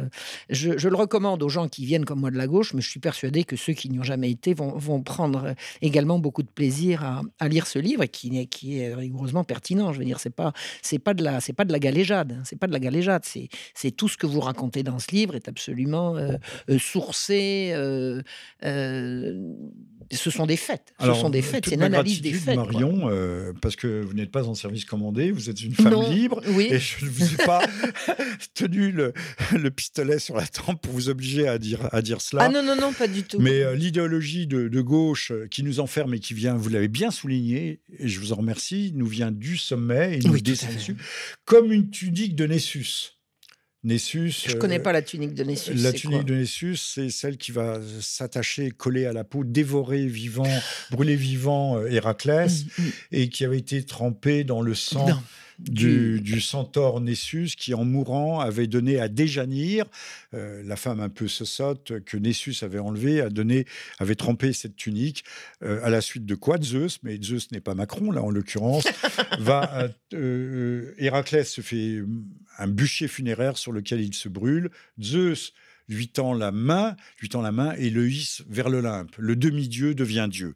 je, 0.50 0.88
le 0.88 0.96
recommande 0.96 1.42
aux 1.42 1.48
gens 1.48 1.68
qui 1.68 1.84
viennent 1.84 2.04
comme 2.04 2.20
moi 2.20 2.30
de 2.30 2.36
la 2.36 2.46
gauche, 2.46 2.74
mais 2.74 2.80
je 2.80 2.88
suis 2.88 3.00
persuadé 3.00 3.44
que 3.44 3.56
ceux 3.56 3.72
qui 3.72 3.88
n'y 3.88 3.98
ont 3.98 4.04
jamais 4.04 4.30
été 4.30 4.54
vont, 4.54 4.76
vont 4.76 5.02
prendre 5.02 5.54
également 5.82 6.18
beaucoup 6.18 6.42
de 6.42 6.48
plaisir 6.48 7.22
à, 7.38 7.48
lire 7.48 7.66
ce 7.66 7.78
livre 7.78 8.04
qui 8.06 8.38
est, 8.38 8.94
rigoureusement 8.94 9.44
pertinent. 9.44 9.92
Je 9.92 9.98
veux 9.98 10.04
dire, 10.04 10.20
c'est 10.20 10.30
pas, 10.30 10.52
c'est 10.82 10.98
pas 10.98 11.14
de 11.14 11.24
la, 11.24 11.40
c'est 11.40 11.52
pas 11.52 11.64
de 11.64 11.72
la 11.72 11.78
galéjade, 11.78 12.32
hein. 12.32 12.42
c'est 12.44 12.58
pas 12.58 12.66
de 12.66 12.72
la 12.72 12.80
galéjade, 12.80 13.22
c'est, 13.24 13.48
c'est 13.74 13.90
tout 13.90 14.08
ce 14.08 14.16
que 14.16 14.26
vous 14.26 14.40
racontez 14.40 14.82
dans 14.82 14.98
ce 14.98 15.10
livre 15.12 15.34
est 15.34 15.48
absolument 15.48 16.16
euh, 17.30 18.22
euh, 18.64 19.54
ce 20.12 20.30
sont 20.30 20.46
des 20.46 20.56
faits. 20.56 20.94
Ce 21.00 21.14
sont 21.14 21.30
des 21.30 21.42
faits. 21.42 21.66
C'est 21.66 21.74
une 21.74 21.82
analyse 21.82 22.20
des 22.20 22.32
faits. 22.32 22.56
Marion, 22.56 23.08
euh, 23.10 23.52
parce 23.60 23.76
que 23.76 24.02
vous 24.02 24.14
n'êtes 24.14 24.30
pas 24.30 24.46
en 24.46 24.54
service 24.54 24.84
commandé, 24.84 25.30
vous 25.30 25.50
êtes 25.50 25.62
une 25.62 25.74
femme 25.74 26.12
libre, 26.12 26.40
et 26.46 26.78
je 26.78 27.04
ne 27.04 27.10
vous 27.10 27.34
ai 27.34 27.36
pas 27.44 27.66
tenu 28.54 28.92
le, 28.92 29.12
pistolet 29.70 30.18
sur 30.18 30.36
la 30.36 30.46
tempe 30.46 30.80
pour 30.80 30.92
vous 30.92 31.08
obliger 31.08 31.48
à 31.48 31.58
dire, 31.58 31.88
à 31.92 32.02
dire 32.02 32.20
cela. 32.20 32.44
Ah 32.44 32.48
non, 32.48 32.62
non, 32.62 32.76
non, 32.76 32.92
pas 32.92 33.08
du 33.08 33.24
tout. 33.24 33.40
Mais 33.40 33.74
l'idéologie 33.76 34.46
de, 34.46 34.80
gauche 34.80 35.32
qui 35.50 35.62
nous 35.62 35.80
enferme 35.80 36.14
et 36.14 36.20
qui 36.20 36.34
vient, 36.34 36.54
vous 36.54 36.68
l'avez 36.68 36.88
bien 36.88 37.10
souligné, 37.10 37.80
et 37.98 38.08
je 38.08 38.20
vous 38.20 38.32
en 38.32 38.36
remercie, 38.36 38.92
nous 38.94 39.06
vient 39.06 39.32
du 39.32 39.56
sommet 39.56 40.18
et 40.18 40.18
nous 40.20 40.38
descend 40.38 40.74
dessus, 40.74 40.96
comme 41.44 41.72
une 41.72 41.90
tunique 41.90 42.36
de 42.36 42.46
Nessus. 42.46 43.15
Nessus. 43.86 44.46
Je 44.48 44.54
ne 44.54 44.58
connais 44.58 44.80
euh, 44.80 44.82
pas 44.82 44.92
la 44.92 45.00
tunique 45.00 45.34
de 45.34 45.44
Nessus. 45.44 45.74
La 45.74 45.92
tunique 45.92 46.24
de 46.24 46.34
Nessus, 46.34 46.76
c'est 46.76 47.08
celle 47.08 47.36
qui 47.36 47.52
va 47.52 47.80
s'attacher, 48.00 48.70
coller 48.70 49.06
à 49.06 49.12
la 49.12 49.24
peau, 49.24 49.44
dévorer 49.44 50.06
vivant, 50.06 50.48
brûler 50.90 51.16
vivant 51.16 51.78
euh, 51.78 51.86
Héraclès, 51.86 52.64
mm, 52.64 52.82
mm. 52.82 52.90
et 53.12 53.28
qui 53.28 53.44
avait 53.44 53.58
été 53.58 53.84
trempée 53.84 54.44
dans 54.44 54.60
le 54.60 54.74
sang 54.74 55.06
du, 55.58 56.40
centaure 56.40 57.00
Nessus 57.00 57.50
qui, 57.56 57.74
en 57.74 57.84
mourant, 57.84 58.40
avait 58.40 58.66
donné 58.66 58.98
à 58.98 59.08
Déjanire, 59.08 59.86
euh, 60.34 60.62
la 60.64 60.76
femme 60.76 61.00
un 61.00 61.08
peu 61.08 61.28
sotte 61.28 62.00
que 62.04 62.16
Nessus 62.16 62.56
avait 62.62 62.78
enlevée, 62.78 63.20
a 63.20 63.30
donné, 63.30 63.66
avait 63.98 64.14
trempé 64.14 64.52
cette 64.52 64.76
tunique, 64.76 65.24
euh, 65.62 65.80
à 65.82 65.90
la 65.90 66.00
suite 66.00 66.26
de 66.26 66.34
quoi 66.34 66.58
Zeus, 66.60 66.98
mais 67.02 67.18
Zeus 67.22 67.50
n'est 67.52 67.60
pas 67.60 67.74
Macron, 67.74 68.10
là, 68.10 68.22
en 68.22 68.30
l'occurrence, 68.30 68.84
va. 69.38 69.88
Euh, 70.14 70.94
Héraclès 70.98 71.44
se 71.44 71.60
fait 71.60 72.02
un 72.58 72.68
bûcher 72.68 73.08
funéraire 73.08 73.58
sur 73.58 73.72
lequel 73.72 74.00
il 74.00 74.14
se 74.14 74.28
brûle. 74.28 74.70
Zeus 75.00 75.52
lui 75.88 76.08
tend 76.08 76.34
la 76.34 76.52
main, 76.52 76.96
lui 77.20 77.28
tend 77.28 77.42
la 77.42 77.52
main 77.52 77.74
et 77.74 77.90
le 77.90 78.08
hisse 78.08 78.42
vers 78.48 78.68
l'Olympe. 78.68 79.14
Le 79.18 79.36
demi-dieu 79.36 79.94
devient 79.94 80.28
Dieu. 80.30 80.54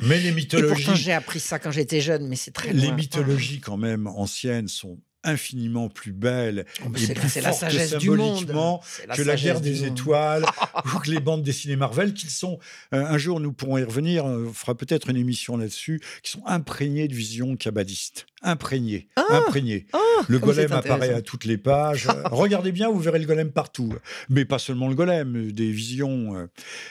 Mais 0.00 0.18
les 0.18 0.32
mythologies. 0.32 0.82
Et 0.82 0.84
pourtant, 0.84 0.94
j'ai 0.94 1.12
appris 1.12 1.40
ça 1.40 1.58
quand 1.58 1.70
j'étais 1.70 2.00
jeune, 2.00 2.26
mais 2.26 2.36
c'est 2.36 2.50
très 2.50 2.72
Les 2.72 2.92
mythologies, 2.92 3.60
quand 3.60 3.76
même, 3.76 4.06
anciennes, 4.06 4.68
sont 4.68 4.98
infiniment 5.24 5.88
plus 5.88 6.12
belle 6.12 6.66
oh, 6.84 6.88
et 6.96 7.14
plus 7.14 7.28
forte 7.28 7.70
symboliquement 7.70 8.82
que 9.14 9.22
la 9.22 9.36
guerre 9.36 9.60
des 9.60 9.84
étoiles 9.84 10.44
ou 10.94 10.98
que 10.98 11.10
les 11.10 11.20
bandes 11.20 11.42
dessinées 11.42 11.76
Marvel, 11.76 12.14
qui 12.14 12.30
sont, 12.30 12.58
euh, 12.92 13.04
un 13.04 13.18
jour 13.18 13.40
nous 13.40 13.52
pourrons 13.52 13.78
y 13.78 13.84
revenir, 13.84 14.24
on 14.24 14.52
fera 14.52 14.74
peut-être 14.74 15.10
une 15.10 15.16
émission 15.16 15.56
là-dessus, 15.56 16.00
qui 16.22 16.30
sont 16.30 16.46
imprégnés 16.46 17.08
de 17.08 17.14
visions 17.14 17.56
cabalistes. 17.56 18.26
Imprégnées. 18.44 19.08
Ah 19.16 19.24
imprégnées. 19.30 19.86
Ah, 19.94 19.98
le 20.28 20.38
golem 20.38 20.70
apparaît 20.70 21.14
à 21.14 21.22
toutes 21.22 21.46
les 21.46 21.56
pages. 21.56 22.08
Regardez 22.26 22.72
bien, 22.72 22.90
vous 22.90 23.00
verrez 23.00 23.18
le 23.18 23.24
golem 23.24 23.50
partout. 23.50 23.94
Mais 24.28 24.44
pas 24.44 24.58
seulement 24.58 24.88
le 24.88 24.94
golem, 24.94 25.50
des 25.50 25.70
visions 25.70 26.36
euh, 26.36 26.46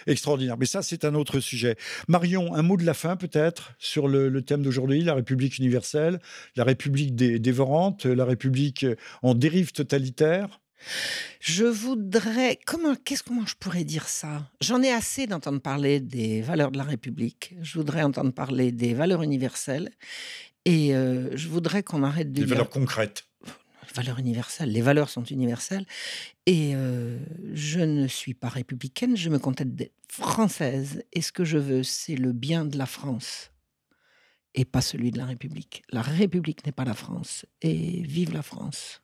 extraordinaires. 0.08 0.58
Mais 0.58 0.66
ça, 0.66 0.82
c'est 0.82 1.06
un 1.06 1.14
autre 1.14 1.40
sujet. 1.40 1.76
Marion, 2.08 2.56
un 2.56 2.64
mot 2.64 2.76
de 2.76 2.84
la 2.84 2.96
fin 2.96 3.16
peut-être 3.16 3.74
sur 3.78 4.08
le, 4.08 4.42
thème 4.42 4.64
d'aujourd'hui, 4.64 5.04
la 5.04 5.14
République 5.14 5.60
universelle, 5.60 6.20
la 6.56 6.64
République 6.64 7.16
dévorante, 7.16 8.06
la 8.06 8.23
République 8.26 8.86
en 9.22 9.34
dérive 9.36 9.72
totalitaire? 9.72 10.60
Je 11.40 11.66
voudrais 11.66 12.60
comment 12.66 12.96
qu'est-ce 12.96 13.24
comment 13.24 13.46
je 13.46 13.56
pourrais 13.56 13.84
dire 13.84 14.08
ça? 14.08 14.50
J'en 14.62 14.82
ai 14.82 14.92
assez 14.92 15.28
d'entendre 15.28 15.62
parler 15.62 16.00
des 16.00 16.42
valeurs 16.42 16.72
de 16.72 16.78
la 16.78 16.84
République. 16.84 17.56
Je 17.62 17.78
voudrais 17.78 18.04
entendre 18.04 18.34
parler 18.34 18.72
des 18.72 18.94
valeurs 18.94 19.24
universelles 19.24 19.90
et 20.66 20.94
heu, 20.94 21.32
je 21.36 21.48
voudrais 21.48 21.84
qu'on 21.84 22.04
arrête 22.04 22.32
de 22.32 22.42
Des 22.42 22.46
dire 22.46 22.56
valeurs 22.56 22.70
concrètes. 22.70 23.26
valeurs 23.96 24.20
universelles, 24.20 24.72
les 24.72 24.82
valeurs 24.82 25.10
sont 25.10 25.24
universelles 25.24 25.86
et 26.46 26.76
heu, 26.76 27.20
je 27.54 27.80
ne 27.80 28.08
suis 28.08 28.34
pas 28.34 28.50
républicaine, 28.50 29.16
je 29.16 29.30
me 29.30 29.40
contente 29.40 29.76
d'être 29.76 29.94
française 30.10 31.04
et 31.14 31.22
ce 31.22 31.32
que 31.32 31.46
je 31.46 31.58
veux, 31.58 31.84
c'est 31.84 32.16
le 32.16 32.34
bien 32.34 32.66
de 32.66 32.78
la 32.78 32.86
France 32.86 33.53
et 34.56 34.66
pas 34.66 34.82
celui 34.82 35.12
de 35.12 35.18
la 35.18 35.26
République. 35.26 35.84
La 35.92 36.02
République 36.02 36.66
n'est 36.66 36.72
pas 36.72 36.86
la 36.86 36.94
France 36.94 37.46
et 37.62 38.02
vive 38.02 38.34
la 38.34 38.42
France. 38.42 39.03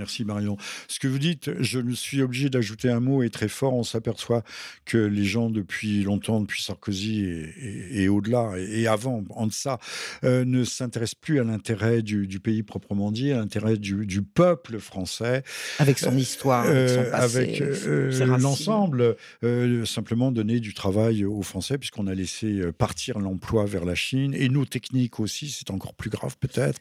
Merci 0.00 0.24
Marion. 0.24 0.56
Ce 0.88 0.98
que 0.98 1.08
vous 1.08 1.18
dites, 1.18 1.50
je 1.60 1.78
me 1.78 1.94
suis 1.94 2.22
obligé 2.22 2.48
d'ajouter 2.48 2.88
un 2.88 3.00
mot 3.00 3.22
et 3.22 3.28
très 3.28 3.48
fort. 3.48 3.74
On 3.74 3.82
s'aperçoit 3.82 4.42
que 4.86 4.96
les 4.96 5.24
gens 5.24 5.50
depuis 5.50 6.02
longtemps, 6.04 6.40
depuis 6.40 6.62
Sarkozy 6.62 7.20
et, 7.20 7.54
et- 7.60 8.02
et 8.04 8.08
au-delà 8.08 8.52
et, 8.56 8.80
et 8.80 8.86
avant, 8.86 9.22
en 9.28 9.46
deçà, 9.46 9.78
euh, 10.24 10.46
ne 10.46 10.64
s'intéressent 10.64 11.16
plus 11.20 11.38
à 11.38 11.44
l'intérêt 11.44 12.00
du, 12.00 12.26
du 12.26 12.40
pays 12.40 12.62
proprement 12.62 13.12
dit, 13.12 13.30
à 13.30 13.36
l'intérêt 13.36 13.76
du, 13.76 14.06
du 14.06 14.22
peuple 14.22 14.78
français, 14.78 15.42
Avec 15.78 15.98
son 15.98 16.16
histoire, 16.16 16.64
avec 16.66 16.88
son 16.88 17.00
euh, 17.00 17.10
passé, 17.10 17.36
avec 17.38 17.60
euh, 17.86 18.10
l'ensemble, 18.38 19.16
euh, 19.44 19.84
simplement 19.84 20.32
donner 20.32 20.60
du 20.60 20.72
travail 20.72 21.26
aux 21.26 21.42
Français, 21.42 21.76
puisqu'on 21.76 22.06
a 22.06 22.14
laissé 22.14 22.60
partir 22.78 23.18
l'emploi 23.18 23.66
vers 23.66 23.84
la 23.84 23.94
Chine, 23.94 24.32
et 24.34 24.48
nos 24.48 24.64
techniques 24.64 25.20
aussi, 25.20 25.50
c'est 25.50 25.70
encore 25.70 25.92
plus 25.92 26.08
grave 26.08 26.36
peut-être. 26.40 26.80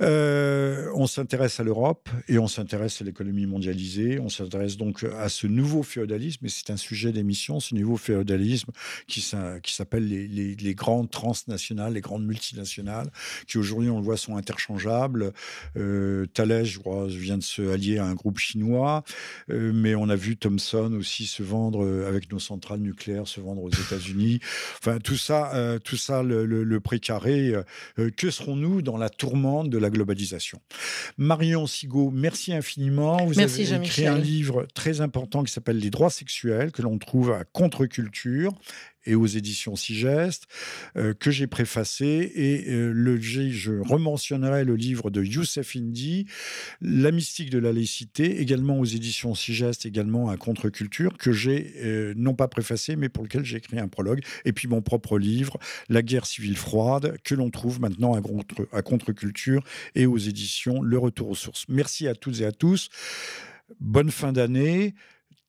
On 0.00 1.06
s'intéresse 1.06 1.60
à 1.60 1.64
l'Europe 1.64 2.08
et 2.30 2.38
on 2.38 2.46
s'intéresse 2.46 3.02
à 3.02 3.04
l'économie 3.04 3.44
mondialisée, 3.44 4.20
on 4.20 4.28
s'intéresse 4.28 4.76
donc 4.76 5.04
à 5.04 5.28
ce 5.28 5.48
nouveau 5.48 5.82
féodalisme, 5.82 6.46
et 6.46 6.48
c'est 6.48 6.70
un 6.70 6.76
sujet 6.76 7.10
d'émission, 7.12 7.58
ce 7.58 7.74
nouveau 7.74 7.96
féodalisme 7.96 8.70
qui 9.08 9.20
s'a- 9.20 9.58
qui 9.60 9.74
s'appelle 9.74 10.06
les, 10.08 10.74
grandes 10.74 11.10
transnationales, 11.10 11.94
les 11.94 12.00
grandes 12.00 12.24
multinationales, 12.24 13.10
qui 13.48 13.58
aujourd'hui, 13.58 13.90
on 13.90 13.98
le 13.98 14.04
voit, 14.04 14.16
sont 14.16 14.36
interchangeables. 14.36 15.32
Euh, 15.76 16.26
Thales, 16.32 16.64
je 16.64 16.78
crois, 16.78 17.06
vient 17.08 17.36
de 17.38 17.42
se 17.42 17.62
allier 17.68 17.98
à 17.98 18.06
un 18.06 18.14
groupe 18.14 18.38
chinois, 18.38 19.02
euh, 19.50 19.72
mais 19.74 19.96
on 19.96 20.08
a 20.08 20.16
vu 20.16 20.36
Thomson 20.36 20.92
aussi 20.94 21.26
se 21.26 21.42
vendre 21.42 21.84
euh, 21.84 22.08
avec 22.08 22.30
nos 22.30 22.38
centrales 22.38 22.80
nucléaires, 22.80 23.26
se 23.26 23.40
vendre 23.40 23.62
aux 23.62 23.70
États-Unis. 23.70 24.38
Enfin, 24.78 24.98
tout 24.98 25.16
ça, 25.16 25.78
tout 25.82 25.96
ça, 25.96 26.22
le, 26.22 26.46
le- 26.46 26.80
que 28.16 28.30
serons-nous 28.30 28.82
dans 28.82 28.96
la 28.96 29.08
tourmente 29.08 29.70
de 29.70 29.78
la 29.78 29.90
globalisation? 29.90 30.60
Marion 31.18 31.66
Sigaud, 31.66 32.09
merci 32.12 32.52
infiniment. 32.52 33.24
Vous 33.24 33.34
Merci, 33.36 33.72
avez 33.72 33.84
écrit 33.86 34.06
un 34.06 34.18
livre 34.18 34.66
très 34.74 35.00
important 35.00 35.42
qui 35.42 35.52
s'appelle 35.52 35.78
Les 35.78 35.90
droits 35.90 36.10
sexuels, 36.10 36.72
que 36.72 36.82
l'on 36.82 36.98
trouve 36.98 37.32
à 37.32 37.44
Contre-culture 37.44 38.52
et 39.06 39.14
aux 39.14 39.26
éditions 39.26 39.76
Sigeste, 39.76 40.46
euh, 40.96 41.14
que 41.14 41.30
j'ai 41.30 41.46
préfacé. 41.46 42.32
Et 42.34 42.70
euh, 42.70 42.92
le, 42.92 43.20
je 43.20 43.72
rementionnerai 43.80 44.64
le 44.64 44.76
livre 44.76 45.10
de 45.10 45.22
Youssef 45.22 45.76
Indy, 45.76 46.26
La 46.80 47.10
mystique 47.10 47.50
de 47.50 47.58
la 47.58 47.72
laïcité, 47.72 48.40
également 48.40 48.78
aux 48.78 48.84
éditions 48.84 49.34
Sigeste, 49.34 49.86
également 49.86 50.28
à 50.28 50.36
Contre-culture, 50.36 51.16
que 51.16 51.32
j'ai 51.32 51.74
euh, 51.78 52.14
non 52.16 52.34
pas 52.34 52.48
préfacé, 52.48 52.96
mais 52.96 53.08
pour 53.08 53.24
lequel 53.24 53.44
j'ai 53.44 53.58
écrit 53.58 53.78
un 53.78 53.88
prologue. 53.88 54.22
Et 54.44 54.52
puis 54.52 54.68
mon 54.68 54.82
propre 54.82 55.18
livre, 55.18 55.58
La 55.88 56.02
guerre 56.02 56.26
civile 56.26 56.56
froide, 56.56 57.16
que 57.24 57.34
l'on 57.34 57.50
trouve 57.50 57.80
maintenant 57.80 58.14
à 58.72 58.82
Contre-culture 58.82 59.64
et 59.94 60.06
aux 60.06 60.18
éditions 60.18 60.82
Le 60.82 60.98
Retour 60.98 61.30
aux 61.30 61.34
sources. 61.34 61.64
Merci 61.68 62.08
à 62.08 62.14
toutes 62.14 62.40
et 62.40 62.44
à 62.44 62.52
tous. 62.52 62.88
Bonne 63.78 64.10
fin 64.10 64.32
d'année. 64.32 64.94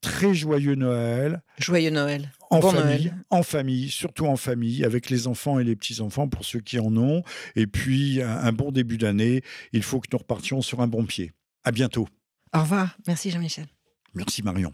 Très 0.02 0.34
joyeux 0.34 0.76
Noël. 0.76 1.42
Joyeux 1.60 1.92
Noël. 1.92 2.32
En 2.50 2.60
Bon 2.60 2.72
famille, 2.72 3.06
Noël. 3.06 3.26
en 3.30 3.44
famille, 3.44 3.90
surtout 3.90 4.26
en 4.26 4.36
famille, 4.36 4.84
avec 4.84 5.10
les 5.10 5.28
enfants 5.28 5.60
et 5.60 5.64
les 5.64 5.76
petits-enfants 5.76 6.28
pour 6.28 6.44
ceux 6.44 6.60
qui 6.60 6.80
en 6.80 6.96
ont. 6.98 7.24
Et 7.56 7.68
puis, 7.68 8.22
un, 8.22 8.30
un 8.38 8.52
bon 8.52 8.72
début 8.72 8.98
d'année. 8.98 9.42
Il 9.72 9.84
faut 9.84 10.00
que 10.00 10.08
nous 10.12 10.18
repartions 10.18 10.62
sur 10.62 10.82
un 10.82 10.88
bon 10.88 11.06
pied. 11.06 11.32
À 11.64 11.72
bientôt. 11.72 12.08
Au 12.54 12.60
revoir. 12.62 12.98
Merci 13.08 13.32
Jean-Michel. 13.32 13.68
Merci 14.14 14.44
Marion. 14.44 14.74